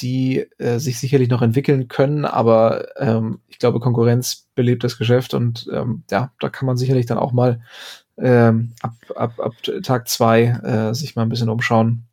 die 0.00 0.46
äh, 0.58 0.78
sich 0.78 0.98
sicherlich 0.98 1.28
noch 1.28 1.42
entwickeln 1.42 1.88
können, 1.88 2.24
aber 2.24 2.98
ähm, 2.98 3.40
ich 3.48 3.58
glaube, 3.58 3.80
Konkurrenz 3.80 4.48
belebt 4.54 4.84
das 4.84 4.98
Geschäft 4.98 5.34
und 5.34 5.68
ähm, 5.72 6.02
ja, 6.10 6.32
da 6.40 6.48
kann 6.48 6.66
man 6.66 6.76
sicherlich 6.76 7.06
dann 7.06 7.18
auch 7.18 7.32
mal 7.32 7.60
ähm, 8.16 8.72
ab, 8.82 8.92
ab, 9.14 9.40
ab 9.40 9.52
Tag 9.82 10.08
zwei 10.08 10.42
äh, 10.42 10.94
sich 10.94 11.16
mal 11.16 11.22
ein 11.22 11.28
bisschen 11.28 11.48
umschauen. 11.48 12.04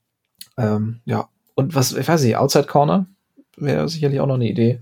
Ähm, 0.57 1.01
ja, 1.05 1.29
und 1.55 1.75
was, 1.75 1.93
ich 1.93 2.07
weiß 2.07 2.23
nicht, 2.23 2.37
Outside 2.37 2.67
Corner 2.67 3.07
wäre 3.57 3.89
sicherlich 3.89 4.19
auch 4.19 4.27
noch 4.27 4.35
eine 4.35 4.49
Idee. 4.49 4.81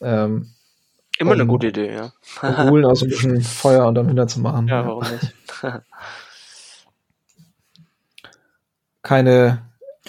Ähm, 0.00 0.50
Immer 1.22 1.34
eine 1.34 1.46
gute 1.46 1.68
Idee, 1.68 1.94
ja. 1.94 2.12
Holen 2.42 2.84
aus 2.84 3.02
ein 3.02 3.08
bisschen 3.08 3.40
Feuer 3.42 3.86
und 3.86 3.94
dann 3.94 4.08
hinter 4.08 4.26
zu 4.26 4.40
machen. 4.40 4.66
Ja, 4.68 4.86
warum 4.86 5.04
nicht? 5.04 5.32
Keine 9.02 9.62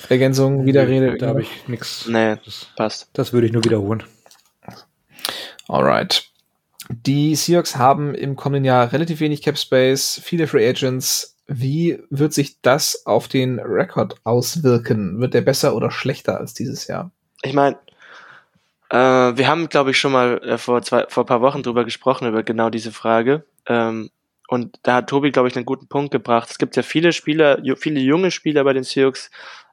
Ergänzung, 0.10 0.66
Widerrede? 0.66 1.18
Da 1.18 1.28
habe 1.28 1.44
ich 1.44 1.68
nichts. 1.68 2.08
Nee, 2.08 2.38
passt. 2.76 3.10
Das 3.14 3.32
würde 3.32 3.48
ich 3.48 3.54
nur 3.54 3.64
wiederholen. 3.64 4.04
Alright. 5.68 6.26
Die 6.90 7.36
Seahawks 7.36 7.76
haben 7.78 8.14
im 8.16 8.36
kommenden 8.36 8.66
Jahr 8.66 8.92
relativ 8.92 9.20
wenig 9.20 9.42
Cap 9.42 9.58
Space, 9.58 10.20
viele 10.24 10.48
Free 10.48 10.68
Agents. 10.68 11.38
Wie 11.48 12.02
wird 12.10 12.34
sich 12.34 12.62
das 12.62 13.06
auf 13.06 13.28
den 13.28 13.60
Rekord 13.60 14.16
auswirken? 14.24 15.20
Wird 15.20 15.34
der 15.34 15.42
besser 15.42 15.76
oder 15.76 15.92
schlechter 15.92 16.40
als 16.40 16.54
dieses 16.54 16.88
Jahr? 16.88 17.12
Ich 17.44 17.54
meine, 17.54 17.78
äh, 18.94 19.36
wir 19.38 19.48
haben, 19.48 19.70
glaube 19.70 19.90
ich, 19.90 19.98
schon 19.98 20.12
mal 20.12 20.38
äh, 20.44 20.58
vor, 20.60 20.84
zwei, 20.84 21.08
vor 21.10 21.24
ein 21.24 21.28
paar 21.28 21.42
Wochen 21.42 21.64
drüber 21.64 21.84
gesprochen, 21.84 22.28
über 22.28 22.44
genau 22.44 22.70
diese 22.70 22.92
Frage. 22.92 23.44
Ähm, 23.66 24.12
und 24.48 24.78
da 24.84 24.98
hat 24.98 25.10
Tobi, 25.10 25.32
glaube 25.32 25.48
ich, 25.48 25.56
einen 25.56 25.66
guten 25.66 25.88
Punkt 25.88 26.12
gebracht. 26.12 26.52
Es 26.52 26.60
gibt 26.60 26.76
ja 26.76 26.84
viele 26.84 27.12
Spieler, 27.12 27.60
viele 27.76 28.00
junge 28.00 28.30
Spieler 28.30 28.64
bei 28.64 28.74
den 28.74 28.84
Seahawks, 28.84 29.32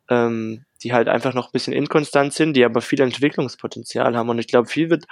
ähm, 0.09 0.65
die 0.83 0.93
halt 0.93 1.09
einfach 1.09 1.35
noch 1.35 1.49
ein 1.49 1.53
bisschen 1.53 1.73
inkonstant 1.73 2.33
sind, 2.33 2.55
die 2.55 2.65
aber 2.65 2.81
viel 2.81 3.01
Entwicklungspotenzial 3.01 4.17
haben. 4.17 4.29
Und 4.29 4.39
ich 4.39 4.49
glaube, 4.49 4.69
viel 4.69 4.91
wird 4.91 5.05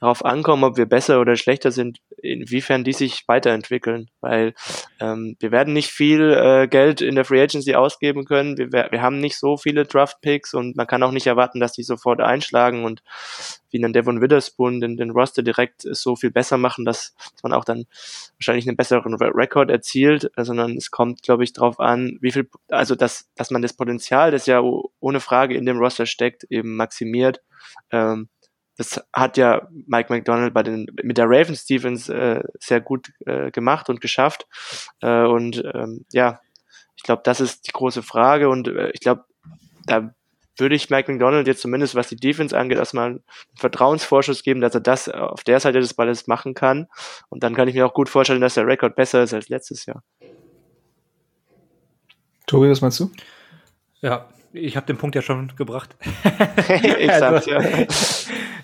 darauf 0.00 0.24
ankommen, 0.24 0.64
ob 0.64 0.76
wir 0.76 0.86
besser 0.86 1.20
oder 1.20 1.36
schlechter 1.36 1.70
sind, 1.70 1.98
inwiefern 2.22 2.84
die 2.84 2.92
sich 2.92 3.24
weiterentwickeln. 3.26 4.08
Weil 4.20 4.54
ähm, 5.00 5.36
wir 5.40 5.50
werden 5.50 5.72
nicht 5.72 5.90
viel 5.90 6.32
äh, 6.32 6.68
Geld 6.68 7.00
in 7.00 7.14
der 7.14 7.24
Free 7.24 7.42
Agency 7.42 7.74
ausgeben 7.74 8.24
können. 8.24 8.58
Wir, 8.58 8.88
wir 8.90 9.02
haben 9.02 9.18
nicht 9.18 9.38
so 9.38 9.56
viele 9.56 9.84
Draft 9.84 10.20
Picks 10.20 10.54
und 10.54 10.76
man 10.76 10.86
kann 10.86 11.02
auch 11.02 11.12
nicht 11.12 11.26
erwarten, 11.26 11.60
dass 11.60 11.72
die 11.72 11.84
sofort 11.84 12.20
einschlagen 12.20 12.84
und 12.84 13.02
wie 13.72 13.80
dann 13.80 13.92
Devon 13.92 14.20
Witherspoon 14.20 14.80
den, 14.80 14.96
den 14.96 15.10
Roster 15.10 15.42
direkt 15.42 15.82
so 15.82 16.14
viel 16.16 16.30
besser 16.30 16.58
machen, 16.58 16.84
dass, 16.84 17.14
dass 17.32 17.42
man 17.42 17.52
auch 17.52 17.64
dann 17.64 17.84
wahrscheinlich 18.36 18.68
einen 18.68 18.76
besseren 18.76 19.14
Rekord 19.14 19.70
erzielt, 19.70 20.30
sondern 20.36 20.76
es 20.76 20.90
kommt, 20.90 21.22
glaube 21.22 21.44
ich, 21.44 21.52
darauf 21.52 21.80
an, 21.80 22.18
wie 22.20 22.32
viel, 22.32 22.48
also 22.68 22.94
dass, 22.94 23.30
dass 23.34 23.50
man 23.50 23.62
das 23.62 23.72
Potenzial, 23.72 24.30
das 24.30 24.46
ja 24.46 24.62
ohne 25.00 25.20
Frage 25.20 25.56
in 25.56 25.66
dem 25.66 25.78
Roster 25.78 26.06
steckt, 26.06 26.44
eben 26.44 26.76
maximiert. 26.76 27.40
Ähm, 27.90 28.28
das 28.76 29.04
hat 29.12 29.36
ja 29.36 29.68
Mike 29.70 30.12
McDonald 30.12 30.54
bei 30.54 30.62
den 30.62 30.86
mit 31.02 31.18
der 31.18 31.28
Raven 31.28 31.54
Stevens 31.54 32.08
äh, 32.08 32.42
sehr 32.58 32.80
gut 32.80 33.12
äh, 33.26 33.50
gemacht 33.50 33.88
und 33.88 34.00
geschafft. 34.00 34.46
Äh, 35.00 35.24
und 35.24 35.62
ähm, 35.74 36.04
ja, 36.12 36.40
ich 36.96 37.02
glaube, 37.02 37.22
das 37.24 37.40
ist 37.40 37.66
die 37.66 37.72
große 37.72 38.02
Frage 38.02 38.48
und 38.48 38.68
äh, 38.68 38.90
ich 38.92 39.00
glaube, 39.00 39.24
da 39.86 40.14
würde 40.56 40.74
ich 40.74 40.90
Mike 40.90 41.10
McDonald 41.10 41.46
jetzt 41.46 41.62
zumindest, 41.62 41.94
was 41.94 42.08
die 42.08 42.16
Defense 42.16 42.56
angeht, 42.56 42.78
erstmal 42.78 43.06
einen 43.10 43.24
Vertrauensvorschuss 43.56 44.42
geben, 44.42 44.60
dass 44.60 44.74
er 44.74 44.80
das 44.80 45.08
auf 45.08 45.44
der 45.44 45.60
Seite 45.60 45.80
des 45.80 45.94
Balles 45.94 46.26
machen 46.26 46.54
kann. 46.54 46.88
Und 47.28 47.42
dann 47.42 47.54
kann 47.54 47.68
ich 47.68 47.74
mir 47.74 47.86
auch 47.86 47.94
gut 47.94 48.08
vorstellen, 48.08 48.40
dass 48.40 48.54
der 48.54 48.66
Rekord 48.66 48.94
besser 48.96 49.22
ist 49.22 49.34
als 49.34 49.48
letztes 49.48 49.86
Jahr. 49.86 50.02
Tobi, 52.46 52.68
was 52.70 52.80
meinst 52.80 53.00
du? 53.00 53.10
Ja, 54.00 54.28
ich 54.52 54.76
habe 54.76 54.86
den 54.86 54.98
Punkt 54.98 55.14
ja 55.14 55.22
schon 55.22 55.52
gebracht. 55.56 55.96
Exakt, 56.68 57.48
also, 57.48 57.50
ja. 57.50 57.86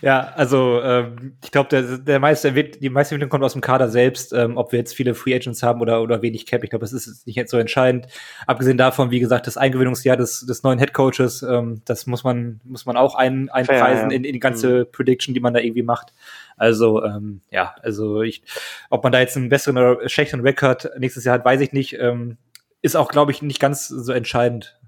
Ja, 0.01 0.33
also 0.35 0.81
ähm, 0.83 1.37
ich 1.43 1.51
glaube, 1.51 1.69
der, 1.69 1.99
der 1.99 2.21
meiste 2.21 2.53
die 2.53 2.91
meiste 2.91 3.15
Entwicklung 3.15 3.31
kommt 3.31 3.45
aus 3.45 3.53
dem 3.53 3.63
Kader 3.63 3.89
selbst, 3.89 4.33
ähm, 4.33 4.57
ob 4.57 4.73
wir 4.73 4.79
jetzt 4.79 4.95
viele 4.95 5.15
Free 5.15 5.35
Agents 5.35 5.63
haben 5.63 5.81
oder, 5.81 6.03
oder 6.03 6.23
wenig 6.23 6.47
Cap. 6.47 6.65
Ich 6.65 6.71
glaube, 6.71 6.85
das 6.85 6.93
ist 6.93 7.27
nicht 7.27 7.37
jetzt 7.37 7.51
so 7.51 7.59
entscheidend. 7.59 8.07
Abgesehen 8.47 8.79
davon, 8.79 9.11
wie 9.11 9.21
gesagt, 9.21 9.47
das 9.47 9.57
Eingewöhnungsjahr 9.57 10.17
des, 10.17 10.47
des 10.47 10.63
neuen 10.63 10.79
Head 10.79 10.93
Coaches, 10.93 11.43
ähm, 11.43 11.83
das 11.85 12.07
muss 12.07 12.25
man, 12.25 12.61
muss 12.65 12.87
man 12.87 12.97
auch 12.97 13.15
ein, 13.15 13.49
einpreisen 13.49 14.11
ja. 14.11 14.17
in, 14.17 14.25
in 14.25 14.33
die 14.33 14.41
ganze 14.41 14.81
mhm. 14.81 14.93
Prediction, 14.93 15.35
die 15.35 15.41
man 15.41 15.55
da 15.55 15.61
irgendwie 15.61 15.83
macht. 15.83 16.13
Also, 16.57 17.05
ähm, 17.05 17.41
ja, 17.51 17.75
also 17.83 18.23
ich, 18.23 18.43
ob 18.91 19.03
man 19.03 19.13
da 19.13 19.21
jetzt 19.21 19.37
einen 19.37 19.49
besseren 19.49 19.79
oder 19.79 20.09
schlechteren 20.09 20.41
Rekord 20.41 20.91
nächstes 20.99 21.25
Jahr 21.25 21.35
hat, 21.35 21.45
weiß 21.45 21.61
ich 21.61 21.73
nicht. 21.73 21.99
Ähm, 21.99 22.37
ist 22.81 22.97
auch, 22.97 23.11
glaube 23.11 23.33
ich, 23.33 23.43
nicht 23.43 23.61
ganz 23.61 23.89
so 23.89 24.13
entscheidend 24.13 24.79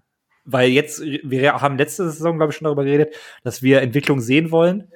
weil 0.44 0.70
jetzt, 0.70 1.02
wir 1.02 1.60
haben 1.60 1.78
letzte 1.78 2.10
Saison, 2.10 2.36
glaube 2.36 2.52
ich, 2.52 2.56
schon 2.56 2.64
darüber 2.64 2.84
geredet, 2.84 3.14
dass 3.44 3.62
wir 3.62 3.82
Entwicklung 3.82 4.20
sehen 4.20 4.50
wollen. 4.50 4.90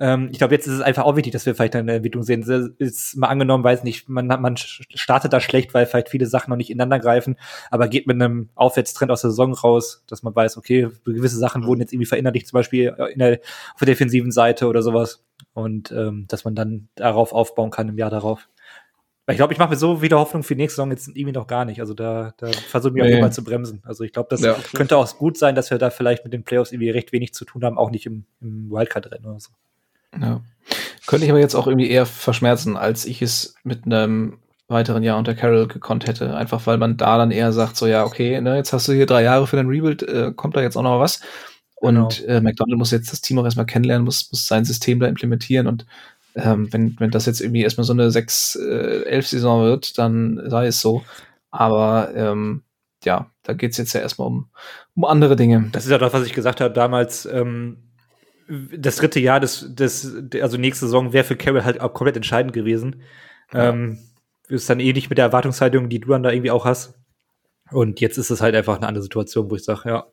Ähm, 0.00 0.28
ich 0.30 0.38
glaube, 0.38 0.54
jetzt 0.54 0.66
ist 0.66 0.74
es 0.74 0.80
einfach 0.80 1.04
auch 1.04 1.16
wichtig, 1.16 1.32
dass 1.32 1.44
wir 1.44 1.54
vielleicht 1.54 1.74
eine 1.74 1.94
Entwicklung 1.94 2.22
sehen. 2.22 2.42
Ist 2.78 3.16
mal 3.16 3.26
angenommen, 3.26 3.64
weiß 3.64 3.82
nicht, 3.82 4.08
man, 4.08 4.26
man 4.26 4.56
startet 4.56 5.32
da 5.32 5.40
schlecht, 5.40 5.74
weil 5.74 5.86
vielleicht 5.86 6.08
viele 6.08 6.26
Sachen 6.26 6.50
noch 6.50 6.56
nicht 6.56 6.70
ineinander 6.70 7.00
greifen, 7.00 7.36
aber 7.70 7.88
geht 7.88 8.06
mit 8.06 8.14
einem 8.14 8.48
Aufwärtstrend 8.54 9.10
aus 9.10 9.22
der 9.22 9.30
Saison 9.30 9.54
raus, 9.54 10.04
dass 10.06 10.22
man 10.22 10.34
weiß, 10.34 10.56
okay, 10.56 10.88
gewisse 11.04 11.38
Sachen 11.38 11.66
wurden 11.66 11.80
jetzt 11.80 11.92
irgendwie 11.92 12.06
verinnerlicht, 12.06 12.46
zum 12.46 12.58
Beispiel 12.58 12.94
in 13.12 13.18
der, 13.18 13.40
auf 13.74 13.80
der 13.80 13.86
defensiven 13.86 14.30
Seite 14.30 14.68
oder 14.68 14.82
sowas. 14.82 15.24
Und 15.52 15.90
ähm, 15.90 16.26
dass 16.28 16.44
man 16.44 16.54
dann 16.54 16.88
darauf 16.94 17.32
aufbauen 17.32 17.70
kann 17.70 17.88
im 17.88 17.98
Jahr 17.98 18.10
darauf. 18.10 18.48
Weil 19.26 19.34
ich 19.34 19.38
glaube, 19.38 19.52
ich 19.52 19.58
mache 19.58 19.70
mir 19.70 19.76
so 19.76 20.00
wieder 20.00 20.18
Hoffnung 20.18 20.42
für 20.42 20.54
die 20.54 20.62
nächste 20.62 20.76
Saison 20.76 20.90
jetzt 20.90 21.08
irgendwie 21.08 21.32
noch 21.32 21.46
gar 21.46 21.64
nicht. 21.64 21.80
Also 21.80 21.92
da, 21.92 22.32
da 22.38 22.46
versuche 22.46 22.90
ich 22.90 23.02
mich 23.02 23.10
nee. 23.10 23.16
auch 23.16 23.20
mal 23.20 23.32
zu 23.32 23.44
bremsen. 23.44 23.82
Also 23.84 24.04
ich 24.04 24.12
glaube, 24.12 24.28
das 24.30 24.40
ja. 24.40 24.56
könnte 24.74 24.96
auch 24.96 25.18
gut 25.18 25.36
sein, 25.36 25.54
dass 25.54 25.70
wir 25.70 25.78
da 25.78 25.90
vielleicht 25.90 26.24
mit 26.24 26.32
den 26.32 26.44
Playoffs 26.44 26.72
irgendwie 26.72 26.90
recht 26.90 27.12
wenig 27.12 27.34
zu 27.34 27.44
tun 27.44 27.64
haben, 27.64 27.76
auch 27.76 27.90
nicht 27.90 28.06
im, 28.06 28.24
im 28.40 28.70
Wildcard-Rennen 28.70 29.26
oder 29.26 29.40
so. 29.40 29.50
Ja. 30.18 30.40
Könnte 31.06 31.24
ich 31.24 31.30
aber 31.30 31.40
jetzt 31.40 31.54
auch 31.54 31.66
irgendwie 31.66 31.90
eher 31.90 32.06
verschmerzen, 32.06 32.76
als 32.76 33.06
ich 33.06 33.22
es 33.22 33.54
mit 33.64 33.86
einem 33.86 34.38
weiteren 34.68 35.02
Jahr 35.02 35.18
unter 35.18 35.34
Carroll 35.34 35.66
gekonnt 35.66 36.06
hätte. 36.06 36.36
Einfach 36.36 36.66
weil 36.66 36.76
man 36.76 36.98
da 36.98 37.16
dann 37.16 37.30
eher 37.30 37.52
sagt, 37.52 37.76
so 37.76 37.86
ja, 37.86 38.04
okay, 38.04 38.40
ne, 38.40 38.56
jetzt 38.56 38.72
hast 38.72 38.86
du 38.88 38.92
hier 38.92 39.06
drei 39.06 39.22
Jahre 39.22 39.46
für 39.46 39.56
den 39.56 39.68
Rebuild, 39.68 40.02
äh, 40.02 40.32
kommt 40.34 40.56
da 40.56 40.60
jetzt 40.60 40.76
auch 40.76 40.82
noch 40.82 41.00
was. 41.00 41.20
Und 41.76 41.94
genau. 41.94 42.08
äh, 42.28 42.40
McDonald 42.40 42.78
muss 42.78 42.90
jetzt 42.90 43.12
das 43.12 43.20
Team 43.20 43.38
auch 43.38 43.44
erstmal 43.44 43.66
kennenlernen, 43.66 44.04
muss, 44.04 44.30
muss 44.30 44.46
sein 44.46 44.64
System 44.64 45.00
da 45.00 45.06
implementieren 45.06 45.66
und 45.66 45.86
ähm, 46.34 46.72
wenn, 46.72 46.94
wenn 47.00 47.10
das 47.10 47.26
jetzt 47.26 47.40
irgendwie 47.40 47.62
erstmal 47.62 47.84
so 47.84 47.92
eine 47.92 48.10
6-11-Saison 48.10 49.62
äh, 49.62 49.64
wird, 49.64 49.98
dann 49.98 50.40
sei 50.46 50.66
es 50.66 50.80
so. 50.80 51.02
Aber 51.50 52.12
ähm, 52.14 52.62
ja, 53.04 53.30
da 53.42 53.54
geht 53.54 53.72
es 53.72 53.78
jetzt 53.78 53.92
ja 53.92 54.00
erstmal 54.00 54.28
um, 54.28 54.48
um 54.94 55.04
andere 55.04 55.36
Dinge. 55.36 55.68
Das 55.72 55.84
ist 55.84 55.90
ja 55.90 55.98
das, 55.98 56.12
was 56.12 56.26
ich 56.26 56.34
gesagt 56.34 56.60
habe 56.60 56.72
damals. 56.72 57.26
Ähm, 57.26 57.87
das 58.48 58.96
dritte 58.96 59.20
Jahr 59.20 59.40
des, 59.40 59.74
des, 59.74 60.10
also 60.40 60.56
nächste 60.56 60.86
Saison 60.86 61.12
wäre 61.12 61.24
für 61.24 61.36
Carroll 61.36 61.64
halt 61.64 61.80
auch 61.80 61.92
komplett 61.92 62.16
entscheidend 62.16 62.52
gewesen. 62.52 63.02
Ja. 63.52 63.70
Ähm, 63.70 63.98
ist 64.48 64.70
dann 64.70 64.80
ähnlich 64.80 65.10
mit 65.10 65.18
der 65.18 65.26
Erwartungshaltung, 65.26 65.88
die 65.88 66.00
du 66.00 66.08
dann 66.08 66.22
da 66.22 66.30
irgendwie 66.30 66.50
auch 66.50 66.64
hast. 66.64 66.94
Und 67.70 68.00
jetzt 68.00 68.16
ist 68.16 68.30
es 68.30 68.40
halt 68.40 68.54
einfach 68.54 68.76
eine 68.76 68.88
andere 68.88 69.02
Situation, 69.02 69.50
wo 69.50 69.56
ich 69.56 69.64
sage, 69.64 69.88
ja, 69.88 70.06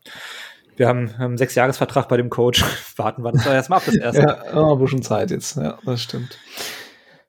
wir 0.76 0.90
haben 0.90 1.10
einen 1.18 1.38
Sechsjahresvertrag 1.38 2.10
bei 2.10 2.18
dem 2.18 2.30
Coach. 2.30 2.64
Warten 2.98 3.24
wir 3.24 3.32
das 3.32 3.46
erstmal 3.46 3.80
ab, 3.80 3.86
das 3.86 3.96
erste. 3.96 4.22
ja, 4.22 4.44
oh, 4.54 4.74
ein 4.74 4.80
bisschen 4.80 5.02
Zeit 5.02 5.32
jetzt. 5.32 5.56
Ja, 5.56 5.78
das 5.86 6.02
stimmt. 6.02 6.38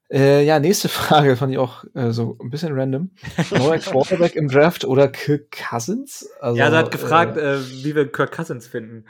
Äh, 0.09 0.45
ja, 0.45 0.61
nächste 0.61 0.89
Frage 0.89 1.37
fand 1.37 1.53
ich 1.53 1.59
auch 1.59 1.85
äh, 1.95 2.13
so 2.13 2.39
ein 2.41 2.51
bisschen 2.51 2.79
random. 2.79 3.11
Neuer 3.51 3.79
Quarterback 3.79 4.37
im 4.37 4.49
Draft 4.49 4.85
oder 4.85 5.09
Kirk 5.09 5.51
Cousins? 5.51 6.29
Also, 6.41 6.59
ja, 6.59 6.69
er 6.69 6.79
hat 6.79 6.91
gefragt, 6.93 7.37
äh, 7.37 7.57
äh, 7.57 7.61
wie 7.83 7.95
wir 7.95 8.11
Kirk 8.11 8.33
Cousins 8.33 8.69
finden. 8.69 9.05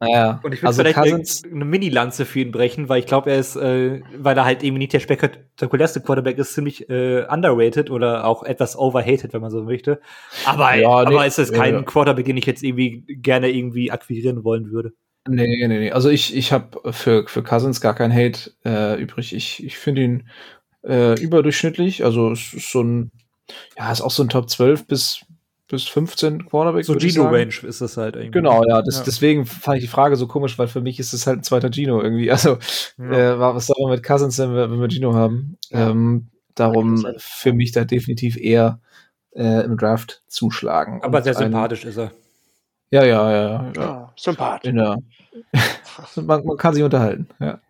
Naja, 0.00 0.40
und 0.42 0.54
ich 0.54 0.62
würde 0.62 0.68
also 0.68 0.82
vielleicht 0.82 0.96
Cousins, 0.96 1.42
eine 1.44 1.66
Mini-Lanze 1.66 2.24
für 2.24 2.40
ihn 2.40 2.52
brechen, 2.52 2.88
weil 2.88 3.00
ich 3.00 3.06
glaube, 3.06 3.30
er 3.30 3.38
ist, 3.38 3.56
äh, 3.56 4.00
weil 4.16 4.36
er 4.36 4.46
halt 4.46 4.62
irgendwie 4.62 4.78
nicht 4.78 4.94
der 4.94 5.00
spektakulärste 5.00 6.00
Quarterback 6.00 6.38
ist, 6.38 6.54
ziemlich 6.54 6.88
äh, 6.88 7.26
underrated 7.28 7.90
oder 7.90 8.24
auch 8.24 8.42
etwas 8.42 8.78
overhated, 8.78 9.34
wenn 9.34 9.42
man 9.42 9.50
so 9.50 9.62
möchte. 9.62 10.00
Aber, 10.46 10.74
ja, 10.74 10.88
aber 10.88 11.20
nee, 11.20 11.26
ist 11.26 11.38
es 11.38 11.52
kein 11.52 11.74
ja. 11.74 11.82
Quarterback, 11.82 12.24
den 12.24 12.38
ich 12.38 12.46
jetzt 12.46 12.62
irgendwie 12.62 13.04
gerne 13.08 13.50
irgendwie 13.50 13.90
akquirieren 13.90 14.42
wollen 14.42 14.70
würde. 14.70 14.94
Nee, 15.28 15.66
nee, 15.66 15.78
nee. 15.78 15.92
Also 15.92 16.08
ich, 16.08 16.34
ich 16.34 16.50
habe 16.50 16.92
für, 16.92 17.26
für 17.26 17.42
Cousins 17.42 17.82
gar 17.82 17.94
kein 17.94 18.12
Hate 18.12 18.52
äh, 18.64 18.98
übrig. 18.98 19.34
Ich, 19.34 19.62
ich 19.62 19.76
finde 19.76 20.02
ihn 20.02 20.28
äh, 20.82 21.20
überdurchschnittlich. 21.20 22.04
Also 22.04 22.32
es 22.32 22.54
ist 22.54 22.72
so 22.72 22.82
ein, 22.82 23.10
ja, 23.76 23.92
ist 23.92 24.00
auch 24.00 24.10
so 24.10 24.22
ein 24.22 24.30
Top 24.30 24.48
12 24.48 24.86
bis 24.86 25.26
bis 25.70 25.86
15 25.86 26.46
Quarterback. 26.46 26.84
So 26.84 26.94
Gino-Range 26.96 27.54
ist 27.62 27.80
das 27.80 27.96
halt 27.96 28.16
irgendwie. 28.16 28.32
Genau, 28.32 28.64
ja, 28.64 28.82
das, 28.82 28.98
ja. 28.98 29.04
Deswegen 29.04 29.46
fand 29.46 29.78
ich 29.78 29.84
die 29.84 29.88
Frage 29.88 30.16
so 30.16 30.26
komisch, 30.26 30.58
weil 30.58 30.66
für 30.66 30.80
mich 30.80 30.98
ist 30.98 31.12
es 31.12 31.26
halt 31.26 31.38
ein 31.38 31.42
zweiter 31.42 31.70
Gino 31.72 32.02
irgendwie. 32.02 32.30
Also, 32.40 32.58
ja. 32.98 33.34
äh, 33.34 33.38
was 33.38 33.66
soll 33.66 33.76
man 33.80 33.92
mit 33.92 34.02
Cousins, 34.02 34.38
wenn 34.38 34.54
wir, 34.54 34.70
wenn 34.70 34.80
wir 34.80 34.88
Gino 34.88 35.14
haben? 35.14 35.58
Ja. 35.70 35.90
Ähm, 35.90 36.30
darum 36.54 37.04
für 37.18 37.52
mich 37.52 37.72
da 37.72 37.84
definitiv 37.84 38.36
eher 38.36 38.80
äh, 39.32 39.64
im 39.64 39.76
Draft 39.76 40.22
zuschlagen. 40.26 41.02
Aber 41.02 41.22
sehr 41.22 41.34
sympathisch 41.34 41.84
ist 41.84 41.98
er. 41.98 42.12
Ja, 42.90 43.04
ja, 43.04 43.30
ja. 43.30 43.72
ja. 43.76 44.12
sympathisch. 44.16 44.72
man, 46.16 46.44
man, 46.44 46.56
kann 46.56 46.74
sich 46.74 46.82
unterhalten. 46.82 47.28
Ja. 47.38 47.60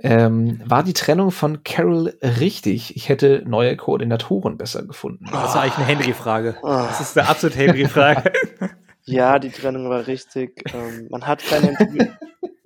Ähm, 0.00 0.60
war 0.64 0.84
die 0.84 0.92
Trennung 0.92 1.32
von 1.32 1.64
Carol 1.64 2.16
richtig? 2.22 2.94
Ich 2.96 3.08
hätte 3.08 3.42
neue 3.46 3.76
Koordinatoren 3.76 4.56
besser 4.56 4.84
gefunden. 4.84 5.26
Das 5.30 5.50
ist 5.50 5.56
eigentlich 5.56 5.76
eine 5.76 5.86
Henry-Frage. 5.86 6.56
Das 6.62 7.00
ist 7.00 7.18
eine 7.18 7.28
absolute 7.28 7.58
Henry-Frage. 7.58 8.32
ja, 9.04 9.38
die 9.40 9.50
Trennung 9.50 9.90
war 9.90 10.06
richtig. 10.06 10.62
Ähm, 10.72 11.08
man 11.10 11.26
hat 11.26 11.44
keine 11.44 11.70
Entwicklung. 11.70 12.16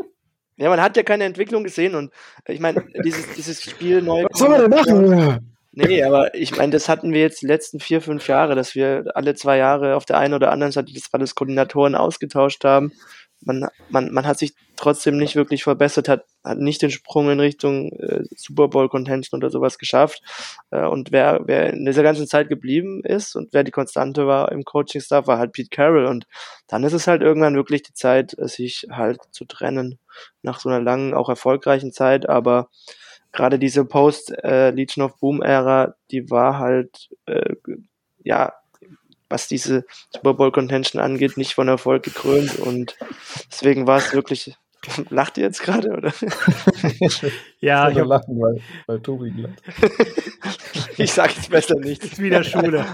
ja, 0.57 0.69
man 0.69 0.81
hat 0.83 0.97
ja 0.97 1.03
keine 1.03 1.25
Entwicklung 1.25 1.65
gesehen 1.65 1.95
und 1.95 2.13
ich 2.47 2.61
meine, 2.61 2.85
dieses, 3.03 3.33
dieses 3.35 3.63
Spiel 3.63 4.03
neu. 4.03 4.25
Was 4.31 4.39
soll 4.39 4.51
man 4.51 4.61
denn 4.61 4.71
machen? 4.71 5.53
Nee, 5.75 6.03
aber 6.03 6.35
ich 6.35 6.55
meine, 6.55 6.73
das 6.73 6.91
hatten 6.91 7.15
wir 7.15 7.23
jetzt 7.23 7.41
die 7.41 7.47
letzten 7.47 7.81
vier, 7.81 8.03
fünf 8.03 8.29
Jahre, 8.29 8.55
dass 8.55 8.75
wir 8.75 9.05
alle 9.15 9.35
zwei 9.35 9.57
Jahre 9.57 9.97
auf 9.97 10.05
der 10.05 10.19
einen 10.19 10.35
oder 10.35 10.53
anderen 10.53 10.71
Seite 10.71 10.93
des 10.93 11.09
Balles 11.09 11.35
Koordinatoren 11.35 11.95
ausgetauscht 11.95 12.63
haben. 12.65 12.93
Man, 13.45 13.69
man, 13.89 14.13
man 14.13 14.27
hat 14.27 14.39
sich 14.39 14.55
trotzdem 14.77 15.17
nicht 15.17 15.37
wirklich 15.37 15.63
verbessert, 15.63 16.09
hat, 16.09 16.25
hat 16.45 16.59
nicht 16.59 16.83
den 16.83 16.91
Sprung 16.91 17.31
in 17.31 17.41
Richtung 17.41 17.93
äh, 17.93 18.25
Super 18.37 18.69
Bowl 18.69 18.89
Contention 18.89 19.39
oder 19.39 19.51
sowas 19.51 19.79
geschafft. 19.79 20.23
Äh, 20.71 20.87
und 20.87 21.13
wer, 21.13 21.41
wer 21.45 21.73
in 21.73 21.85
dieser 21.85 22.03
ganzen 22.03 22.27
Zeit 22.27 22.49
geblieben 22.49 23.03
ist 23.05 23.37
und 23.37 23.53
wer 23.53 23.65
die 23.65 23.71
Konstante 23.71 24.27
war 24.27 24.51
im 24.53 24.65
Coaching-Staff, 24.65 25.27
war 25.27 25.39
halt 25.39 25.53
Pete 25.53 25.71
Carroll. 25.71 26.07
Und 26.07 26.27
dann 26.69 26.85
ist 26.85 26.93
es 26.93 27.07
halt 27.07 27.23
irgendwann 27.23 27.55
wirklich 27.55 27.83
die 27.83 27.95
Zeit, 27.95 28.35
sich 28.39 28.87
halt 28.91 29.21
zu 29.31 29.45
trennen 29.45 29.99
nach 30.43 30.61
so 30.61 30.69
einer 30.69 30.81
langen, 30.81 31.15
auch 31.15 31.29
erfolgreichen 31.29 31.93
Zeit. 31.93 32.29
Aber 32.29 32.69
gerade 33.33 33.59
diese 33.59 33.85
Post-Legion 33.85 35.05
äh, 35.05 35.07
of 35.07 35.19
Boom-Ära, 35.19 35.95
die 36.11 36.31
war 36.31 36.59
halt, 36.59 37.11
äh, 37.27 37.55
ja, 38.25 38.53
was 39.33 39.49
diese 39.49 39.85
Super 40.11 40.35
Bowl 40.35 40.53
Contention 40.53 41.01
angeht, 41.03 41.37
nicht 41.37 41.55
von 41.55 41.67
Erfolg 41.67 42.05
gekrönt 42.05 42.59
und 42.61 42.97
deswegen 43.51 43.87
war 43.87 43.99
es 43.99 44.13
wirklich. 44.13 44.55
Lacht 45.11 45.39
ihr 45.39 45.45
jetzt 45.45 45.63
gerade, 45.63 45.91
oder? 45.91 46.13
ja, 47.61 47.89
ich 47.89 47.97
lachen, 47.97 48.41
weil, 48.41 48.61
weil 48.87 49.01
Tobi 49.01 49.33
lacht. 49.37 49.63
ich 50.99 51.13
sag 51.13 51.35
jetzt 51.37 51.51
besser 51.51 51.77
nichts. 51.77 52.05
Ist 52.07 52.19
wieder 52.21 52.43
Schule. 52.43 52.85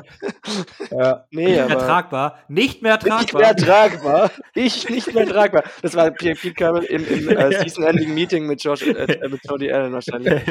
ja. 0.90 1.24
Nee, 1.30 1.46
nicht 1.46 1.60
aber 1.60 1.68
mehr 1.68 1.78
tragbar. 1.78 2.38
Nicht 2.48 2.82
mehr 2.82 2.98
tragbar. 2.98 3.20
Nicht 3.20 3.34
mehr 3.34 3.56
tragbar. 3.56 4.30
Ich 4.54 4.88
nicht 4.90 5.14
mehr 5.14 5.26
tragbar. 5.26 5.64
Das 5.80 5.94
war 5.96 6.10
Pete 6.10 6.52
Carroll 6.52 6.84
im, 6.84 7.06
im 7.06 7.28
äh, 7.30 7.58
Season-Ending-Meeting 7.62 8.46
mit 8.46 8.62
Josh, 8.62 8.82
äh, 8.82 9.18
mit 9.26 9.40
Jody 9.48 9.72
Allen 9.72 9.94
wahrscheinlich. 9.94 10.42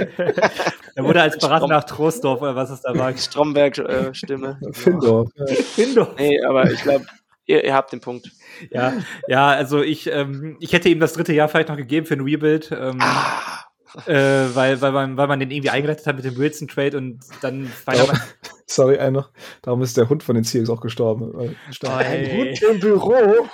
er 0.96 1.04
wurde 1.04 1.22
als 1.22 1.38
Berater 1.38 1.68
nach 1.68 1.84
Trostdorf 1.84 2.42
oder 2.42 2.56
was 2.56 2.72
es 2.72 2.82
da 2.82 2.98
war. 2.98 3.16
Stromberg-Stimme. 3.16 4.60
Äh, 4.60 4.74
Findorf. 4.74 5.30
Findorf. 5.76 6.16
Nee, 6.18 6.42
aber 6.44 6.72
ich 6.72 6.82
glaube, 6.82 7.06
ihr, 7.48 7.64
ihr 7.64 7.74
habt 7.74 7.92
den 7.92 8.02
Punkt. 8.02 8.30
Ja, 8.70 8.94
ja, 9.28 9.48
also 9.48 9.82
ich, 9.82 10.08
ähm, 10.12 10.58
ich 10.60 10.74
hätte 10.74 10.90
ihm 10.90 11.00
das 11.00 11.14
dritte 11.14 11.34
Jahr 11.34 11.50
vielleicht 11.50 11.70
noch 11.70 11.78
gegeben 11.78 12.06
für 12.06 12.14
ein 12.14 12.22
Rebuild. 12.22 12.72
Ähm, 12.72 13.00
ah. 13.02 13.64
äh, 14.06 14.54
weil, 14.54 14.80
weil, 14.82 14.92
man, 14.92 15.18
weil 15.18 15.28
man 15.28 15.40
den 15.40 15.50
irgendwie 15.50 15.72
eingeleitet 15.72 16.06
hat 16.06 16.16
mit 16.16 16.26
dem 16.26 16.38
Wilson-Trade 16.38 16.98
und 16.98 17.20
dann 17.42 17.72
Darum, 17.86 18.12
Sorry, 18.68 19.00
ein 19.00 19.14
noch. 19.14 19.30
Darum 19.62 19.82
ist 19.82 19.98
der 19.98 20.10
Hund 20.10 20.22
von 20.24 20.36
den 20.36 20.44
Seahawks 20.44 20.70
auch 20.70 20.82
gestorben. 20.82 21.32
Oh, 21.34 21.50
ein 21.88 22.38
Hund 22.38 22.62
im 22.62 22.80
Büro. 22.80 23.14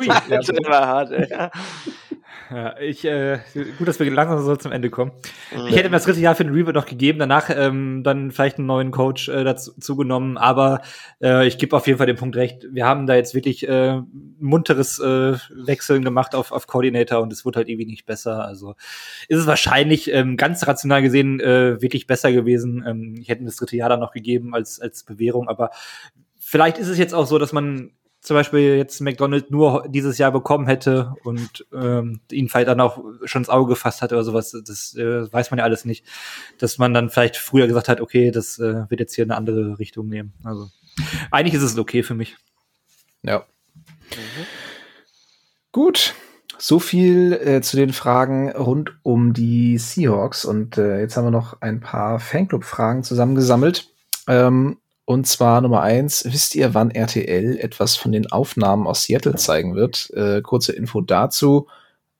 Ui, 0.00 0.06
ja, 0.06 0.22
das 0.28 0.48
war 0.48 0.86
hart, 0.86 1.12
ey. 1.12 1.48
Ja, 2.50 2.78
ich, 2.78 3.04
äh, 3.04 3.40
gut, 3.76 3.88
dass 3.88 4.00
wir 4.00 4.10
langsam 4.10 4.40
so 4.40 4.56
zum 4.56 4.72
Ende 4.72 4.88
kommen. 4.88 5.12
Ich 5.68 5.76
hätte 5.76 5.90
mir 5.90 5.96
das 5.96 6.04
dritte 6.04 6.20
Jahr 6.20 6.34
für 6.34 6.44
den 6.44 6.54
Reboot 6.54 6.74
noch 6.74 6.86
gegeben, 6.86 7.18
danach 7.18 7.50
ähm, 7.50 8.02
dann 8.02 8.30
vielleicht 8.30 8.56
einen 8.56 8.66
neuen 8.66 8.90
Coach 8.90 9.28
äh, 9.28 9.44
dazu 9.44 9.96
genommen, 9.96 10.38
aber 10.38 10.80
äh, 11.20 11.46
ich 11.46 11.58
gebe 11.58 11.76
auf 11.76 11.86
jeden 11.86 11.98
Fall 11.98 12.06
den 12.06 12.16
Punkt 12.16 12.36
recht. 12.36 12.66
Wir 12.70 12.86
haben 12.86 13.06
da 13.06 13.16
jetzt 13.16 13.34
wirklich 13.34 13.68
äh, 13.68 14.00
munteres 14.40 14.98
äh, 14.98 15.36
Wechseln 15.50 16.02
gemacht 16.04 16.34
auf, 16.34 16.50
auf 16.50 16.66
Coordinator 16.66 17.20
und 17.20 17.32
es 17.32 17.44
wurde 17.44 17.58
halt 17.58 17.68
irgendwie 17.68 17.86
nicht 17.86 18.06
besser. 18.06 18.44
Also 18.44 18.74
ist 19.28 19.38
es 19.38 19.46
wahrscheinlich 19.46 20.10
ähm, 20.12 20.38
ganz 20.38 20.66
rational 20.66 21.02
gesehen 21.02 21.40
äh, 21.40 21.82
wirklich 21.82 22.06
besser 22.06 22.32
gewesen. 22.32 22.82
Ähm, 22.86 23.16
ich 23.20 23.28
hätte 23.28 23.42
mir 23.42 23.48
das 23.48 23.56
dritte 23.56 23.76
Jahr 23.76 23.90
dann 23.90 24.00
noch 24.00 24.12
gegeben 24.12 24.54
als, 24.54 24.80
als 24.80 25.04
Bewährung, 25.04 25.48
aber 25.48 25.70
vielleicht 26.38 26.78
ist 26.78 26.88
es 26.88 26.96
jetzt 26.96 27.14
auch 27.14 27.26
so, 27.26 27.38
dass 27.38 27.52
man 27.52 27.90
zum 28.20 28.34
Beispiel 28.34 28.76
jetzt 28.76 29.00
McDonald 29.00 29.50
nur 29.50 29.86
dieses 29.88 30.18
Jahr 30.18 30.32
bekommen 30.32 30.66
hätte 30.66 31.14
und 31.24 31.66
ähm, 31.72 32.20
ihn 32.30 32.48
vielleicht 32.48 32.68
dann 32.68 32.80
auch 32.80 33.02
schon 33.24 33.42
ins 33.42 33.48
Auge 33.48 33.70
gefasst 33.70 34.02
hat 34.02 34.12
oder 34.12 34.24
sowas, 34.24 34.50
das 34.66 34.94
äh, 34.96 35.32
weiß 35.32 35.50
man 35.50 35.58
ja 35.58 35.64
alles 35.64 35.84
nicht. 35.84 36.04
Dass 36.58 36.78
man 36.78 36.92
dann 36.92 37.10
vielleicht 37.10 37.36
früher 37.36 37.66
gesagt 37.66 37.88
hat, 37.88 38.00
okay, 38.00 38.30
das 38.30 38.58
äh, 38.58 38.90
wird 38.90 39.00
jetzt 39.00 39.14
hier 39.14 39.24
eine 39.24 39.36
andere 39.36 39.78
Richtung 39.78 40.08
nehmen. 40.08 40.32
Also 40.42 40.68
eigentlich 41.30 41.54
ist 41.54 41.62
es 41.62 41.78
okay 41.78 42.02
für 42.02 42.14
mich. 42.14 42.36
Ja. 43.22 43.44
Mhm. 44.10 44.46
Gut. 45.72 46.14
So 46.60 46.80
viel 46.80 47.34
äh, 47.34 47.60
zu 47.60 47.76
den 47.76 47.92
Fragen 47.92 48.50
rund 48.50 48.98
um 49.04 49.32
die 49.32 49.78
Seahawks. 49.78 50.44
Und 50.44 50.76
äh, 50.76 51.00
jetzt 51.00 51.16
haben 51.16 51.24
wir 51.24 51.30
noch 51.30 51.60
ein 51.60 51.78
paar 51.78 52.18
Fanclub-Fragen 52.18 53.04
zusammengesammelt. 53.04 53.92
Ähm, 54.26 54.78
und 55.08 55.26
zwar 55.26 55.62
Nummer 55.62 55.80
eins, 55.80 56.22
wisst 56.26 56.54
ihr, 56.54 56.74
wann 56.74 56.90
RTL 56.90 57.56
etwas 57.56 57.96
von 57.96 58.12
den 58.12 58.30
Aufnahmen 58.30 58.86
aus 58.86 59.04
Seattle 59.04 59.36
zeigen 59.36 59.74
wird? 59.74 60.10
Äh, 60.10 60.42
kurze 60.42 60.72
Info 60.72 61.00
dazu. 61.00 61.66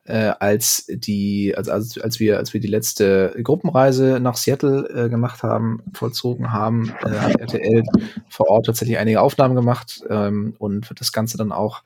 Äh, 0.04 0.32
als 0.40 0.86
die, 0.88 1.52
also 1.54 1.70
als, 1.70 2.00
als 2.00 2.18
wir, 2.18 2.38
als 2.38 2.54
wir 2.54 2.60
die 2.62 2.66
letzte 2.66 3.36
Gruppenreise 3.42 4.20
nach 4.22 4.38
Seattle 4.38 4.88
äh, 4.88 5.10
gemacht 5.10 5.42
haben, 5.42 5.82
vollzogen 5.92 6.50
haben, 6.50 6.94
äh, 7.04 7.10
hat 7.10 7.38
RTL 7.38 7.82
vor 8.30 8.48
Ort 8.48 8.64
tatsächlich 8.64 8.96
einige 8.96 9.20
Aufnahmen 9.20 9.54
gemacht 9.54 10.02
ähm, 10.08 10.54
und 10.58 10.88
wird 10.88 11.02
das 11.02 11.12
Ganze 11.12 11.36
dann 11.36 11.52
auch 11.52 11.82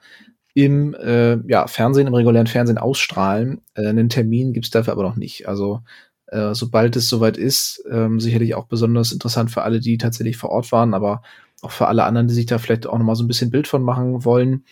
im 0.54 0.94
äh, 0.94 1.36
ja, 1.48 1.66
Fernsehen, 1.66 2.06
im 2.06 2.14
regulären 2.14 2.46
Fernsehen 2.46 2.78
ausstrahlen. 2.78 3.60
Äh, 3.74 3.88
einen 3.88 4.08
Termin 4.08 4.52
gibt's 4.52 4.70
dafür 4.70 4.92
aber 4.92 5.02
noch 5.02 5.16
nicht. 5.16 5.48
Also 5.48 5.80
äh, 6.32 6.54
sobald 6.54 6.96
es 6.96 7.08
soweit 7.08 7.36
ist. 7.36 7.84
Ähm, 7.90 8.18
sicherlich 8.18 8.54
auch 8.54 8.66
besonders 8.66 9.12
interessant 9.12 9.50
für 9.50 9.62
alle, 9.62 9.80
die 9.80 9.98
tatsächlich 9.98 10.38
vor 10.38 10.50
Ort 10.50 10.72
waren, 10.72 10.94
aber 10.94 11.22
auch 11.60 11.70
für 11.70 11.88
alle 11.88 12.04
anderen, 12.04 12.26
die 12.26 12.34
sich 12.34 12.46
da 12.46 12.58
vielleicht 12.58 12.86
auch 12.86 12.98
nochmal 12.98 13.16
so 13.16 13.22
ein 13.22 13.28
bisschen 13.28 13.50
Bild 13.50 13.68
von 13.68 13.82
machen 13.82 14.24
wollen. 14.24 14.64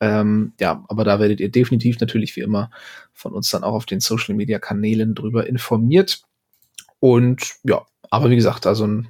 Ähm, 0.00 0.54
ja, 0.58 0.84
aber 0.88 1.04
da 1.04 1.20
werdet 1.20 1.40
ihr 1.40 1.50
definitiv 1.50 2.00
natürlich 2.00 2.34
wie 2.34 2.40
immer 2.40 2.70
von 3.12 3.32
uns 3.32 3.48
dann 3.48 3.62
auch 3.62 3.74
auf 3.74 3.86
den 3.86 4.00
Social 4.00 4.34
Media 4.34 4.58
Kanälen 4.58 5.14
drüber 5.14 5.46
informiert. 5.46 6.22
Und 6.98 7.54
ja, 7.62 7.82
aber 8.10 8.28
wie 8.28 8.36
gesagt, 8.36 8.66
also 8.66 8.86
ein, 8.86 9.08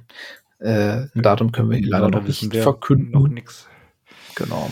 äh, 0.59 1.07
ein 1.13 1.21
Datum 1.23 1.51
können 1.51 1.71
wir 1.71 1.79
hier 1.79 1.89
leider 1.89 2.09
noch 2.09 2.23
nicht 2.23 2.55
verkünden. 2.55 3.11
Noch 3.11 3.27
nix. 3.27 3.67
Genau. 4.35 4.69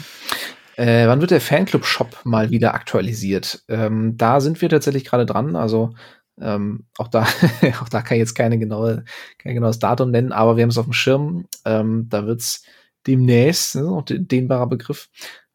Äh, 0.76 1.08
wann 1.08 1.22
wird 1.22 1.32
der 1.32 1.42
Fanclub-Shop 1.42 2.26
mal 2.26 2.52
wieder 2.52 2.76
aktualisiert? 2.76 3.64
Ähm, 3.68 4.18
da 4.18 4.40
sind 4.40 4.62
wir 4.62 4.70
tatsächlich 4.70 5.06
gerade 5.06 5.26
dran. 5.26 5.56
Also 5.56 5.94
ähm, 6.42 6.86
auch 6.98 7.08
da, 7.08 7.24
auch 7.82 7.90
da 7.90 8.02
kann 8.02 8.16
ich 8.16 8.22
jetzt 8.22 8.36
keine 8.36 8.58
genaue, 8.58 9.06
kein 9.38 9.56
genaues 9.56 9.80
Datum 9.80 10.12
nennen, 10.12 10.32
aber 10.32 10.58
wir 10.58 10.64
haben 10.64 10.70
es 10.70 10.78
auf 10.78 10.86
dem 10.86 10.94
Schirm. 10.94 11.46
Ähm, 11.66 12.08
da 12.10 12.26
wird 12.26 12.42
es 12.42 12.64
demnächst, 13.06 13.76
ne, 13.76 13.88
auch 13.88 14.04
dehnbarer 14.06 14.68
Begriff, 14.68 15.10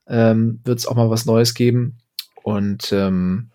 ähm, 0.06 0.60
wird 0.64 0.78
es 0.78 0.86
auch 0.86 0.96
mal 0.96 1.10
was 1.10 1.26
Neues 1.26 1.54
geben. 1.54 1.98
Und 2.42 2.92
ähm, 2.92 3.50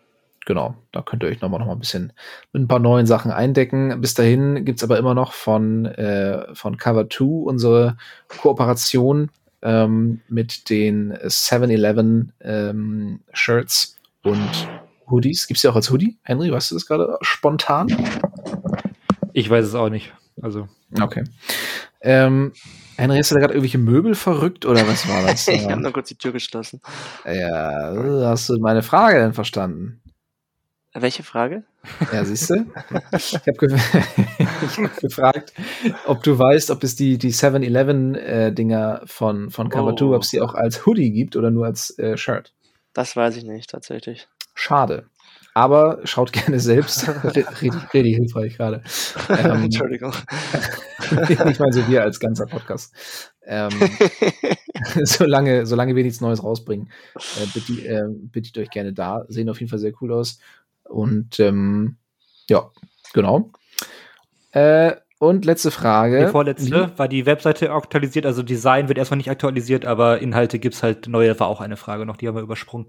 genau, 0.46 0.76
da 0.92 1.02
könnt 1.02 1.24
ihr 1.24 1.30
euch 1.30 1.42
nochmal 1.42 1.60
noch 1.60 1.68
mal 1.68 1.74
ein 1.74 1.80
bisschen 1.80 2.14
mit 2.52 2.64
ein 2.64 2.68
paar 2.68 2.80
neuen 2.80 3.06
Sachen 3.06 3.32
eindecken. 3.32 4.02
Bis 4.02 4.14
dahin 4.14 4.66
gibt's 4.66 4.84
aber 4.84 4.98
immer 4.98 5.14
noch 5.14 5.34
von, 5.34 5.86
äh, 5.86 6.54
von 6.54 6.78
Cover 6.78 7.10
2 7.10 7.24
unsere 7.24 7.98
Kooperation 8.28 9.32
ähm, 9.62 10.22
mit 10.28 10.70
den 10.70 11.14
7-Eleven 11.14 12.34
ähm, 12.42 13.22
Shirts 13.32 13.98
und 14.24 14.68
Hoodies. 15.10 15.48
Gibt 15.48 15.58
es 15.58 15.64
ja 15.64 15.72
auch 15.72 15.76
als 15.76 15.90
Hoodie? 15.90 16.18
Henry, 16.24 16.52
weißt 16.52 16.72
du 16.72 16.76
das 16.76 16.86
gerade 16.86 17.18
spontan? 17.22 17.88
Ich 19.34 19.50
weiß 19.50 19.66
es 19.66 19.76
auch 19.76 19.90
nicht. 19.90 20.14
Also. 20.42 20.68
Okay. 21.00 21.24
Ähm, 22.02 22.54
Henry, 22.98 23.18
hast 23.18 23.32
du 23.32 23.36
da 23.36 23.42
gerade 23.42 23.54
irgendwelche 23.54 23.78
Möbel 23.78 24.14
verrückt 24.14 24.66
oder 24.66 24.88
was 24.88 25.08
war 25.08 25.26
das? 25.26 25.48
ich 25.50 25.68
habe 25.70 25.82
nur 25.82 25.92
kurz 25.92 26.10
die 26.10 26.18
Tür 26.18 26.32
geschlossen. 26.32 26.82
Ja, 27.26 27.94
hast 28.28 28.50
du 28.50 28.60
meine 28.60 28.84
Frage 28.84 29.20
denn 29.20 29.34
verstanden? 29.34 30.02
Welche 30.94 31.24
Frage? 31.24 31.64
Ja, 32.12 32.24
siehst 32.24 32.52
du? 32.52 32.66
Ich 33.18 33.34
habe 33.34 33.54
ge 33.54 33.78
hab 34.40 34.98
gefragt, 34.98 35.54
ob 36.06 36.22
du 36.22 36.38
weißt, 36.38 36.70
ob 36.70 36.84
es 36.84 36.96
die, 36.96 37.18
die 37.18 37.34
7-Eleven-Dinger 37.34 39.02
äh, 39.02 39.08
von, 39.08 39.50
von 39.50 39.70
Cover 39.70 39.96
oh. 40.00 40.14
ob 40.14 40.22
es 40.22 40.30
die 40.30 40.40
auch 40.40 40.54
als 40.54 40.86
Hoodie 40.86 41.12
gibt 41.12 41.36
oder 41.36 41.50
nur 41.50 41.66
als 41.66 41.98
äh, 41.98 42.16
Shirt. 42.16 42.54
Das 42.94 43.16
weiß 43.16 43.38
ich 43.38 43.44
nicht, 43.44 43.72
tatsächlich. 43.72 44.28
Schade. 44.54 45.06
Aber 45.56 46.00
schaut 46.04 46.34
gerne 46.34 46.60
selbst. 46.60 47.08
Redi, 47.24 47.46
Redi 47.94 48.14
hilfreich 48.14 48.58
gerade. 48.58 48.82
Ähm, 49.30 49.64
Entschuldigung. 49.64 50.14
ich 51.30 51.60
meine, 51.60 51.74
so 51.74 51.88
wir 51.88 52.02
als 52.02 52.20
ganzer 52.20 52.46
Podcast. 52.46 52.94
Ähm, 53.46 53.70
solange, 55.04 55.66
solange 55.66 55.96
wir 55.96 56.04
nichts 56.04 56.22
Neues 56.22 56.44
rausbringen, 56.44 56.92
äh, 57.16 57.48
bitte, 57.54 57.74
äh, 57.88 58.04
bitte 58.10 58.50
ich 58.52 58.60
euch 58.60 58.70
gerne 58.72 58.94
da. 58.94 59.26
Sehen 59.28 59.50
auf 59.50 59.60
jeden 59.60 59.70
Fall 59.70 59.80
sehr 59.80 59.94
cool 60.02 60.12
aus. 60.12 60.40
Und 60.84 61.40
ähm, 61.40 61.98
ja, 62.50 62.70
genau. 63.14 63.52
Äh, 64.52 64.96
und 65.20 65.46
letzte 65.46 65.72
Frage. 65.72 66.26
Die 66.26 66.32
vorletzte 66.32 66.92
war 66.98 67.08
die 67.08 67.26
Webseite 67.26 67.72
aktualisiert, 67.72 68.26
also 68.26 68.44
Design 68.44 68.90
wird 68.90 68.98
erstmal 68.98 69.18
nicht 69.18 69.30
aktualisiert, 69.30 69.86
aber 69.86 70.20
Inhalte 70.20 70.60
gibt 70.60 70.76
es 70.76 70.84
halt 70.84 71.08
neue, 71.08 71.40
war 71.40 71.48
auch 71.48 71.62
eine 71.62 71.78
Frage 71.78 72.06
noch, 72.06 72.18
die 72.18 72.28
haben 72.28 72.36
wir 72.36 72.42
übersprungen. 72.42 72.88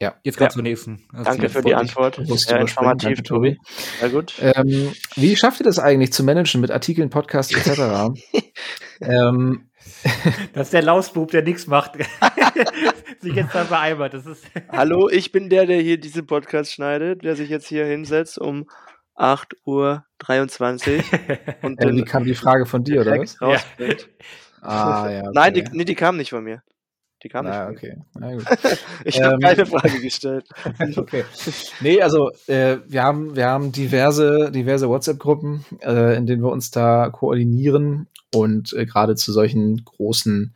Ja. 0.00 0.14
Jetzt 0.22 0.38
kommt 0.38 0.50
ja. 0.50 0.54
zur 0.54 0.62
nächsten. 0.62 1.04
Also 1.12 1.24
Danke 1.24 1.48
für 1.50 1.62
die 1.62 1.74
Antwort. 1.74 2.18
Sehr 2.24 2.60
informativ, 2.60 3.16
Danke, 3.16 3.22
Tobi. 3.22 3.58
Sehr 4.00 4.08
gut. 4.08 4.34
Ähm, 4.40 4.92
wie 5.14 5.36
schafft 5.36 5.60
ihr 5.60 5.64
das 5.64 5.78
eigentlich 5.78 6.12
zu 6.12 6.24
managen 6.24 6.62
mit 6.62 6.70
Artikeln, 6.70 7.10
Podcasts 7.10 7.54
etc.? 7.54 8.18
ähm, 9.02 9.68
das 10.54 10.68
ist 10.68 10.72
der 10.72 10.82
Lausbub, 10.82 11.30
der 11.30 11.42
nichts 11.42 11.66
macht. 11.66 11.96
sich 13.20 13.34
jetzt 13.34 13.54
da 13.54 13.64
vereinbart. 13.66 14.14
Das 14.14 14.24
ist 14.24 14.44
Hallo, 14.70 15.10
ich 15.10 15.32
bin 15.32 15.50
der, 15.50 15.66
der 15.66 15.80
hier 15.82 15.98
diese 15.98 16.22
Podcast 16.22 16.72
schneidet, 16.72 17.22
der 17.22 17.36
sich 17.36 17.50
jetzt 17.50 17.66
hier 17.66 17.84
hinsetzt 17.84 18.38
um 18.38 18.70
8.23 19.16 19.66
Uhr. 19.66 19.94
Und 21.60 21.82
ja, 21.82 21.92
wie 21.92 22.04
kam 22.04 22.24
die 22.24 22.34
Frage 22.34 22.64
von 22.64 22.84
dir, 22.84 23.02
oder 23.02 23.18
was? 23.18 23.36
Ja. 23.38 23.58
Ah, 24.62 25.10
ja, 25.10 25.20
okay. 25.20 25.30
Nein, 25.34 25.54
die, 25.54 25.64
nee, 25.72 25.84
die 25.84 25.94
kam 25.94 26.16
nicht 26.16 26.30
von 26.30 26.44
mir. 26.44 26.62
Die 27.22 27.28
kam 27.28 27.44
Na, 27.44 27.68
nicht. 27.68 27.78
okay. 27.78 27.96
Na 28.18 28.34
gut. 28.34 28.44
Ich 29.04 29.20
habe 29.22 29.34
Ähm, 29.34 29.40
keine 29.40 29.66
Frage 29.66 30.00
gestellt. 30.00 30.46
okay. 30.96 31.24
Nee, 31.80 32.00
also 32.00 32.30
äh, 32.46 32.78
wir 32.86 33.02
haben 33.02 33.36
wir 33.36 33.46
haben 33.46 33.72
diverse 33.72 34.50
diverse 34.50 34.88
WhatsApp-Gruppen, 34.88 35.64
äh, 35.82 36.16
in 36.16 36.26
denen 36.26 36.42
wir 36.42 36.50
uns 36.50 36.70
da 36.70 37.10
koordinieren 37.10 38.08
und 38.34 38.72
äh, 38.72 38.86
gerade 38.86 39.16
zu 39.16 39.32
solchen 39.32 39.84
großen 39.84 40.54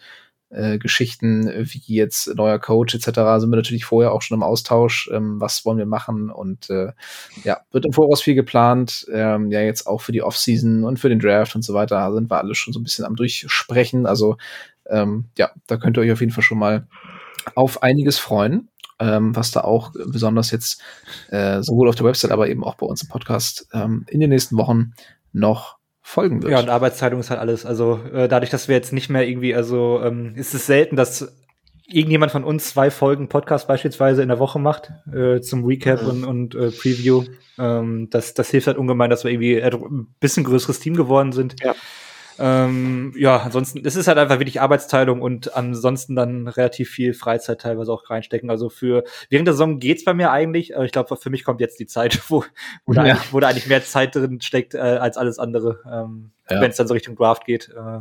äh, 0.50 0.78
Geschichten 0.78 1.48
wie 1.48 1.94
jetzt 1.94 2.34
neuer 2.34 2.58
Coach 2.58 2.94
etc. 2.94 3.06
sind 3.40 3.50
wir 3.50 3.56
natürlich 3.56 3.84
vorher 3.84 4.12
auch 4.12 4.22
schon 4.22 4.36
im 4.36 4.42
Austausch, 4.42 5.10
ähm, 5.12 5.40
was 5.40 5.64
wollen 5.66 5.78
wir 5.78 5.86
machen 5.86 6.30
und 6.30 6.70
äh, 6.70 6.92
ja 7.42 7.60
wird 7.72 7.84
im 7.84 7.92
Voraus 7.92 8.22
viel 8.22 8.34
geplant, 8.36 9.06
ähm, 9.12 9.50
ja 9.50 9.60
jetzt 9.60 9.86
auch 9.86 10.00
für 10.00 10.12
die 10.12 10.22
Offseason 10.22 10.84
und 10.84 10.98
für 10.98 11.08
den 11.08 11.18
Draft 11.18 11.56
und 11.56 11.62
so 11.62 11.74
weiter 11.74 11.96
Da 11.96 12.12
sind 12.12 12.30
wir 12.30 12.38
alle 12.38 12.54
schon 12.54 12.72
so 12.72 12.78
ein 12.80 12.84
bisschen 12.84 13.04
am 13.04 13.16
durchsprechen, 13.16 14.06
also 14.06 14.36
ähm, 14.88 15.26
ja 15.38 15.50
da 15.66 15.76
könnt 15.76 15.96
ihr 15.96 16.02
euch 16.02 16.12
auf 16.12 16.20
jeden 16.20 16.32
Fall 16.32 16.44
schon 16.44 16.58
mal 16.58 16.86
auf 17.54 17.82
einiges 17.82 18.18
freuen 18.18 18.68
ähm, 19.00 19.34
was 19.34 19.50
da 19.50 19.62
auch 19.62 19.92
besonders 19.92 20.50
jetzt 20.50 20.80
äh, 21.30 21.62
sowohl 21.62 21.88
auf 21.88 21.96
der 21.96 22.06
Website, 22.06 22.30
aber 22.30 22.48
eben 22.48 22.64
auch 22.64 22.76
bei 22.76 22.86
uns 22.86 23.02
im 23.02 23.08
Podcast 23.08 23.68
ähm, 23.72 24.06
in 24.08 24.20
den 24.20 24.30
nächsten 24.30 24.56
Wochen 24.56 24.92
noch 25.32 25.78
folgen 26.00 26.42
wird. 26.42 26.52
Ja, 26.52 26.60
und 26.60 26.68
Arbeitsteilung 26.68 27.20
ist 27.20 27.30
halt 27.30 27.40
alles. 27.40 27.66
Also 27.66 28.00
äh, 28.12 28.28
dadurch, 28.28 28.50
dass 28.50 28.68
wir 28.68 28.76
jetzt 28.76 28.92
nicht 28.92 29.08
mehr 29.08 29.26
irgendwie, 29.26 29.54
also 29.54 30.00
ähm, 30.02 30.34
ist 30.36 30.54
es 30.54 30.66
selten, 30.66 30.96
dass 30.96 31.34
irgendjemand 31.86 32.32
von 32.32 32.44
uns 32.44 32.70
zwei 32.70 32.90
Folgen 32.90 33.28
Podcast 33.28 33.68
beispielsweise 33.68 34.22
in 34.22 34.28
der 34.28 34.38
Woche 34.38 34.58
macht 34.58 34.92
äh, 35.12 35.40
zum 35.40 35.64
Recap 35.64 36.02
Mhm. 36.02 36.08
und, 36.08 36.24
und 36.24 36.54
äh, 36.54 36.70
Preview. 36.70 37.24
Ähm, 37.58 38.08
das, 38.10 38.34
das 38.34 38.50
hilft 38.50 38.66
halt 38.66 38.78
ungemein, 38.78 39.10
dass 39.10 39.24
wir 39.24 39.30
irgendwie 39.30 39.62
ein 39.62 40.14
bisschen 40.20 40.44
größeres 40.44 40.80
Team 40.80 40.94
geworden 40.94 41.32
sind. 41.32 41.56
Ja. 41.62 41.74
Ähm, 42.38 43.12
ja, 43.16 43.36
ansonsten, 43.38 43.84
es 43.84 43.96
ist 43.96 44.08
halt 44.08 44.18
einfach 44.18 44.38
wirklich 44.38 44.60
Arbeitsteilung 44.60 45.22
und 45.22 45.54
ansonsten 45.56 46.16
dann 46.16 46.48
relativ 46.48 46.90
viel 46.90 47.14
Freizeit 47.14 47.60
teilweise 47.60 47.92
auch 47.92 48.08
reinstecken. 48.10 48.50
Also 48.50 48.68
für 48.68 49.04
während 49.30 49.46
der 49.46 49.54
Saison 49.54 49.78
geht's 49.78 50.04
bei 50.04 50.14
mir 50.14 50.30
eigentlich, 50.30 50.74
aber 50.74 50.84
ich 50.84 50.92
glaube, 50.92 51.16
für 51.16 51.30
mich 51.30 51.44
kommt 51.44 51.60
jetzt 51.60 51.78
die 51.78 51.86
Zeit, 51.86 52.20
wo, 52.30 52.44
wo, 52.86 52.92
da, 52.92 53.04
Ja. 53.06 53.14
eigentlich, 53.14 53.32
wo 53.32 53.40
da 53.40 53.48
eigentlich 53.48 53.66
mehr 53.68 53.84
Zeit 53.84 54.14
drin 54.14 54.40
steckt 54.40 54.74
äh, 54.74 54.78
als 54.78 55.16
alles 55.16 55.38
andere, 55.38 55.80
ähm, 55.90 56.30
Ja. 56.50 56.60
wenn 56.60 56.70
es 56.70 56.76
dann 56.76 56.88
so 56.88 56.94
Richtung 56.94 57.16
Draft 57.16 57.44
geht. 57.44 57.68
Äh, 57.68 58.00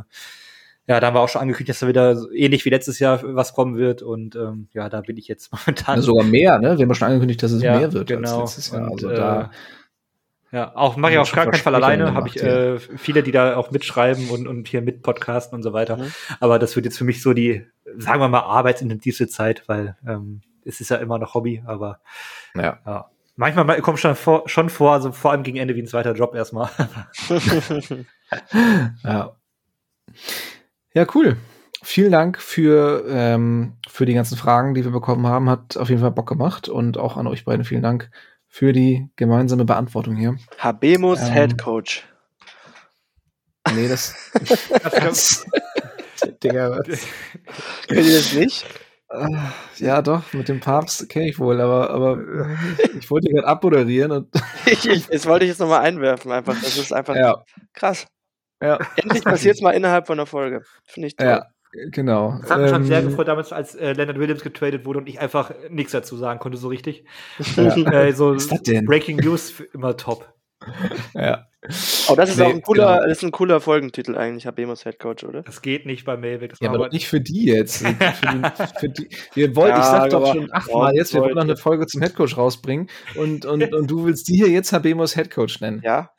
ja, 0.86 1.00
da 1.00 1.06
haben 1.06 1.14
wir 1.14 1.20
auch 1.20 1.28
schon 1.28 1.40
angekündigt, 1.40 1.70
dass 1.70 1.78
da 1.80 1.88
wieder 1.88 2.14
so 2.14 2.30
ähnlich 2.30 2.64
wie 2.66 2.70
letztes 2.70 2.98
Jahr 2.98 3.20
was 3.22 3.54
kommen 3.54 3.78
wird 3.78 4.02
und 4.02 4.36
ähm, 4.36 4.68
ja, 4.74 4.90
da 4.90 5.00
bin 5.00 5.16
ich 5.16 5.28
jetzt 5.28 5.50
momentan. 5.66 5.96
Ja, 5.96 6.02
sogar 6.02 6.24
mehr, 6.26 6.58
ne? 6.58 6.76
Wir 6.76 6.84
haben 6.84 6.94
schon 6.94 7.08
angekündigt, 7.08 7.42
dass 7.42 7.52
es 7.52 7.62
mehr 7.62 7.92
wird 7.92 8.08
genau. 8.08 8.42
als 8.42 8.56
letztes 8.56 8.70
Jahr. 8.72 8.90
Und, 8.90 8.92
Also 9.04 9.10
äh, 9.10 9.14
da 9.14 9.50
Ja, 10.54 10.70
auch 10.76 10.96
mache 10.96 11.14
ich 11.14 11.18
auf 11.18 11.32
gar 11.32 11.46
keinen 11.46 11.60
Fall 11.60 11.74
alleine, 11.74 12.14
habe 12.14 12.28
ich 12.28 12.40
äh, 12.40 12.78
viele, 12.78 13.24
die 13.24 13.32
da 13.32 13.56
auch 13.56 13.72
mitschreiben 13.72 14.30
und, 14.30 14.46
und 14.46 14.68
hier 14.68 14.82
mit 14.82 15.02
podcasten 15.02 15.56
und 15.56 15.64
so 15.64 15.72
weiter. 15.72 15.96
Mhm. 15.96 16.12
Aber 16.38 16.60
das 16.60 16.76
wird 16.76 16.86
jetzt 16.86 16.96
für 16.96 17.02
mich 17.02 17.22
so 17.22 17.32
die, 17.32 17.66
sagen 17.98 18.20
wir 18.20 18.28
mal, 18.28 18.42
arbeitsintensivste 18.42 19.26
Zeit, 19.26 19.64
weil 19.66 19.96
ähm, 20.06 20.42
es 20.64 20.80
ist 20.80 20.90
ja 20.90 20.98
immer 20.98 21.18
noch 21.18 21.34
Hobby, 21.34 21.64
aber 21.66 21.98
ja. 22.54 22.78
ja. 22.86 23.10
Manchmal 23.34 23.64
mal- 23.64 23.80
kommt 23.80 23.98
schon 23.98 24.14
vor, 24.14 24.48
schon 24.48 24.68
vor, 24.68 24.92
also 24.92 25.10
vor 25.10 25.32
allem 25.32 25.42
gegen 25.42 25.56
Ende 25.56 25.74
wie 25.74 25.82
ein 25.82 25.88
zweiter 25.88 26.14
Job 26.14 26.36
erstmal. 26.36 26.70
Ja. 29.02 29.36
Ja, 30.92 31.06
cool. 31.14 31.36
Vielen 31.82 32.12
Dank 32.12 32.40
für, 32.40 33.04
ähm, 33.08 33.74
für 33.88 34.06
die 34.06 34.14
ganzen 34.14 34.38
Fragen, 34.38 34.74
die 34.74 34.84
wir 34.84 34.92
bekommen 34.92 35.26
haben. 35.26 35.50
Hat 35.50 35.76
auf 35.76 35.88
jeden 35.88 36.00
Fall 36.00 36.12
Bock 36.12 36.28
gemacht. 36.28 36.68
Und 36.68 36.96
auch 36.96 37.16
an 37.16 37.26
euch 37.26 37.44
beiden 37.44 37.64
vielen 37.64 37.82
Dank 37.82 38.10
für 38.54 38.72
die 38.72 39.10
gemeinsame 39.16 39.64
Beantwortung 39.64 40.14
hier. 40.14 40.36
Habemus 40.58 41.20
Ähm. 41.20 41.32
Head 41.32 41.58
Coach. 41.58 42.04
Nee, 43.74 43.88
das. 43.88 44.14
das 44.32 45.44
Digga, 46.44 46.70
was? 46.70 46.86
Kennt 47.88 48.06
ihr 48.06 48.16
das 48.16 48.32
nicht? 48.32 48.64
Ja, 49.78 50.02
doch, 50.02 50.32
mit 50.32 50.48
dem 50.48 50.60
Papst 50.60 51.08
kenne 51.08 51.28
ich 51.28 51.40
wohl, 51.40 51.60
aber, 51.60 51.90
aber 51.90 52.16
ich 52.96 53.10
wollte 53.10 53.28
gerade 53.28 53.48
abmoderieren 53.48 54.12
und 54.12 54.28
Ich, 54.66 54.88
ich, 54.88 55.08
das 55.08 55.26
wollte 55.26 55.46
ich 55.46 55.48
jetzt 55.48 55.58
nochmal 55.58 55.80
einwerfen, 55.80 56.30
einfach. 56.30 56.54
Das 56.54 56.76
ist 56.76 56.92
einfach 56.92 57.16
ja, 57.16 57.42
krass. 57.72 58.06
ja, 58.62 58.78
Endlich 58.94 59.24
passiert 59.24 59.56
es 59.56 59.62
mal 59.62 59.72
innerhalb 59.72 60.06
von 60.06 60.16
einer 60.16 60.26
Folge. 60.26 60.62
Finde 60.84 61.08
ich 61.08 61.16
toll. 61.16 61.26
ja, 61.26 61.46
genau. 61.90 62.38
Das 62.40 62.50
hat 62.50 62.60
mich 62.60 62.70
schon 62.70 62.84
sehr 62.84 62.98
Ähm, 63.00 63.08
gefreut 63.08 63.28
damals, 63.28 63.52
als 63.52 63.74
äh, 63.74 63.92
Leonard 63.92 64.18
Williams 64.18 64.42
getradet 64.42 64.84
wurde 64.84 65.00
und 65.00 65.08
ich 65.08 65.20
einfach 65.20 65.52
nichts 65.70 65.92
dazu 65.92 66.16
sagen 66.16 66.38
konnte, 66.40 66.58
so 66.58 66.68
richtig. 66.68 67.04
Ja. 67.56 67.74
Äh, 67.74 68.12
so 68.12 68.34
Was 68.34 68.44
ist 68.44 68.52
das 68.52 68.62
denn? 68.62 68.84
Breaking 68.86 69.16
News 69.18 69.54
immer 69.72 69.96
top. 69.96 70.32
Ja. 71.14 71.46
Oh, 72.08 72.14
das 72.14 72.30
ist 72.30 72.38
Nee, 72.38 72.44
auch 72.44 72.50
ein 72.50 72.62
cooler, 72.62 72.94
genau. 72.96 73.08
das 73.08 73.18
ist 73.18 73.24
ein 73.24 73.30
cooler 73.30 73.60
Folgentitel 73.60 74.16
eigentlich, 74.16 74.46
Habemus 74.46 74.84
Head 74.84 74.98
Coach, 74.98 75.24
oder? 75.24 75.42
Das 75.42 75.62
geht 75.62 75.86
nicht 75.86 76.04
bei. 76.04 76.16
Das 76.16 76.60
Ja, 76.60 76.70
aber 76.70 76.88
nicht 76.90 77.08
für 77.08 77.20
die 77.20 77.46
jetzt. 77.46 77.78
Für 77.86 77.88
die, 77.88 78.78
für 78.78 78.88
die. 78.88 79.08
Wir 79.34 79.56
wollten, 79.56 79.78
ich 79.78 79.84
Ja, 79.84 79.90
sag 79.90 80.10
doch 80.10 80.32
schon 80.32 80.52
achtmal 80.52 80.94
jetzt, 80.94 81.14
wir 81.14 81.22
wollen 81.22 81.34
noch 81.34 81.42
eine 81.42 81.56
Folge 81.56 81.86
zum 81.86 82.02
Headcoach 82.02 82.36
rausbringen 82.36 82.88
und, 83.14 83.46
und, 83.46 83.72
und 83.74 83.90
du 83.90 84.04
willst 84.04 84.28
die 84.28 84.36
hier 84.36 84.48
jetzt 84.48 84.72
Habemos 84.72 85.16
Headcoach 85.16 85.60
nennen. 85.60 85.80
Ja. 85.84 86.10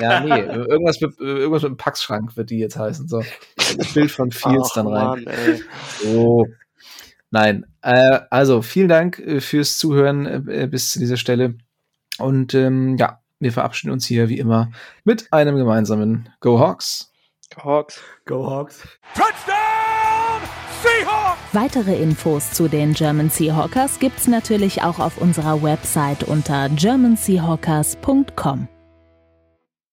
Ja, 0.00 0.20
nee, 0.20 0.40
irgendwas 0.40 1.00
mit, 1.00 1.18
irgendwas 1.18 1.62
mit 1.62 1.72
dem 1.72 1.76
Packschrank 1.76 2.36
wird 2.36 2.50
die 2.50 2.58
jetzt 2.58 2.78
heißen. 2.78 3.08
So. 3.08 3.22
Das 3.76 3.94
Bild 3.94 4.10
von 4.10 4.30
Fields 4.30 4.72
dann 4.74 4.86
rein. 4.86 5.24
Mann. 5.24 5.60
So. 6.02 6.46
Nein, 7.30 7.66
äh, 7.82 8.20
also 8.30 8.62
vielen 8.62 8.88
Dank 8.88 9.18
äh, 9.18 9.40
fürs 9.40 9.78
Zuhören 9.78 10.48
äh, 10.48 10.68
bis 10.70 10.92
zu 10.92 10.98
dieser 10.98 11.16
Stelle. 11.16 11.56
Und 12.18 12.54
ähm, 12.54 12.96
ja, 12.96 13.20
wir 13.40 13.52
verabschieden 13.52 13.92
uns 13.92 14.06
hier 14.06 14.28
wie 14.28 14.38
immer 14.38 14.70
mit 15.04 15.32
einem 15.32 15.56
gemeinsamen 15.56 16.28
Go 16.40 16.58
Hawks. 16.58 17.12
Hawks. 17.62 18.00
Go 18.24 18.48
Hawks. 18.48 18.86
Weitere 21.52 22.02
Infos 22.02 22.52
zu 22.52 22.68
den 22.68 22.92
German 22.92 23.30
Seahawkers 23.30 23.98
gibt's 23.98 24.26
natürlich 24.26 24.82
auch 24.82 24.98
auf 24.98 25.18
unserer 25.18 25.62
Website 25.62 26.24
unter 26.24 26.68
germanseahawkers.com. 26.68 28.68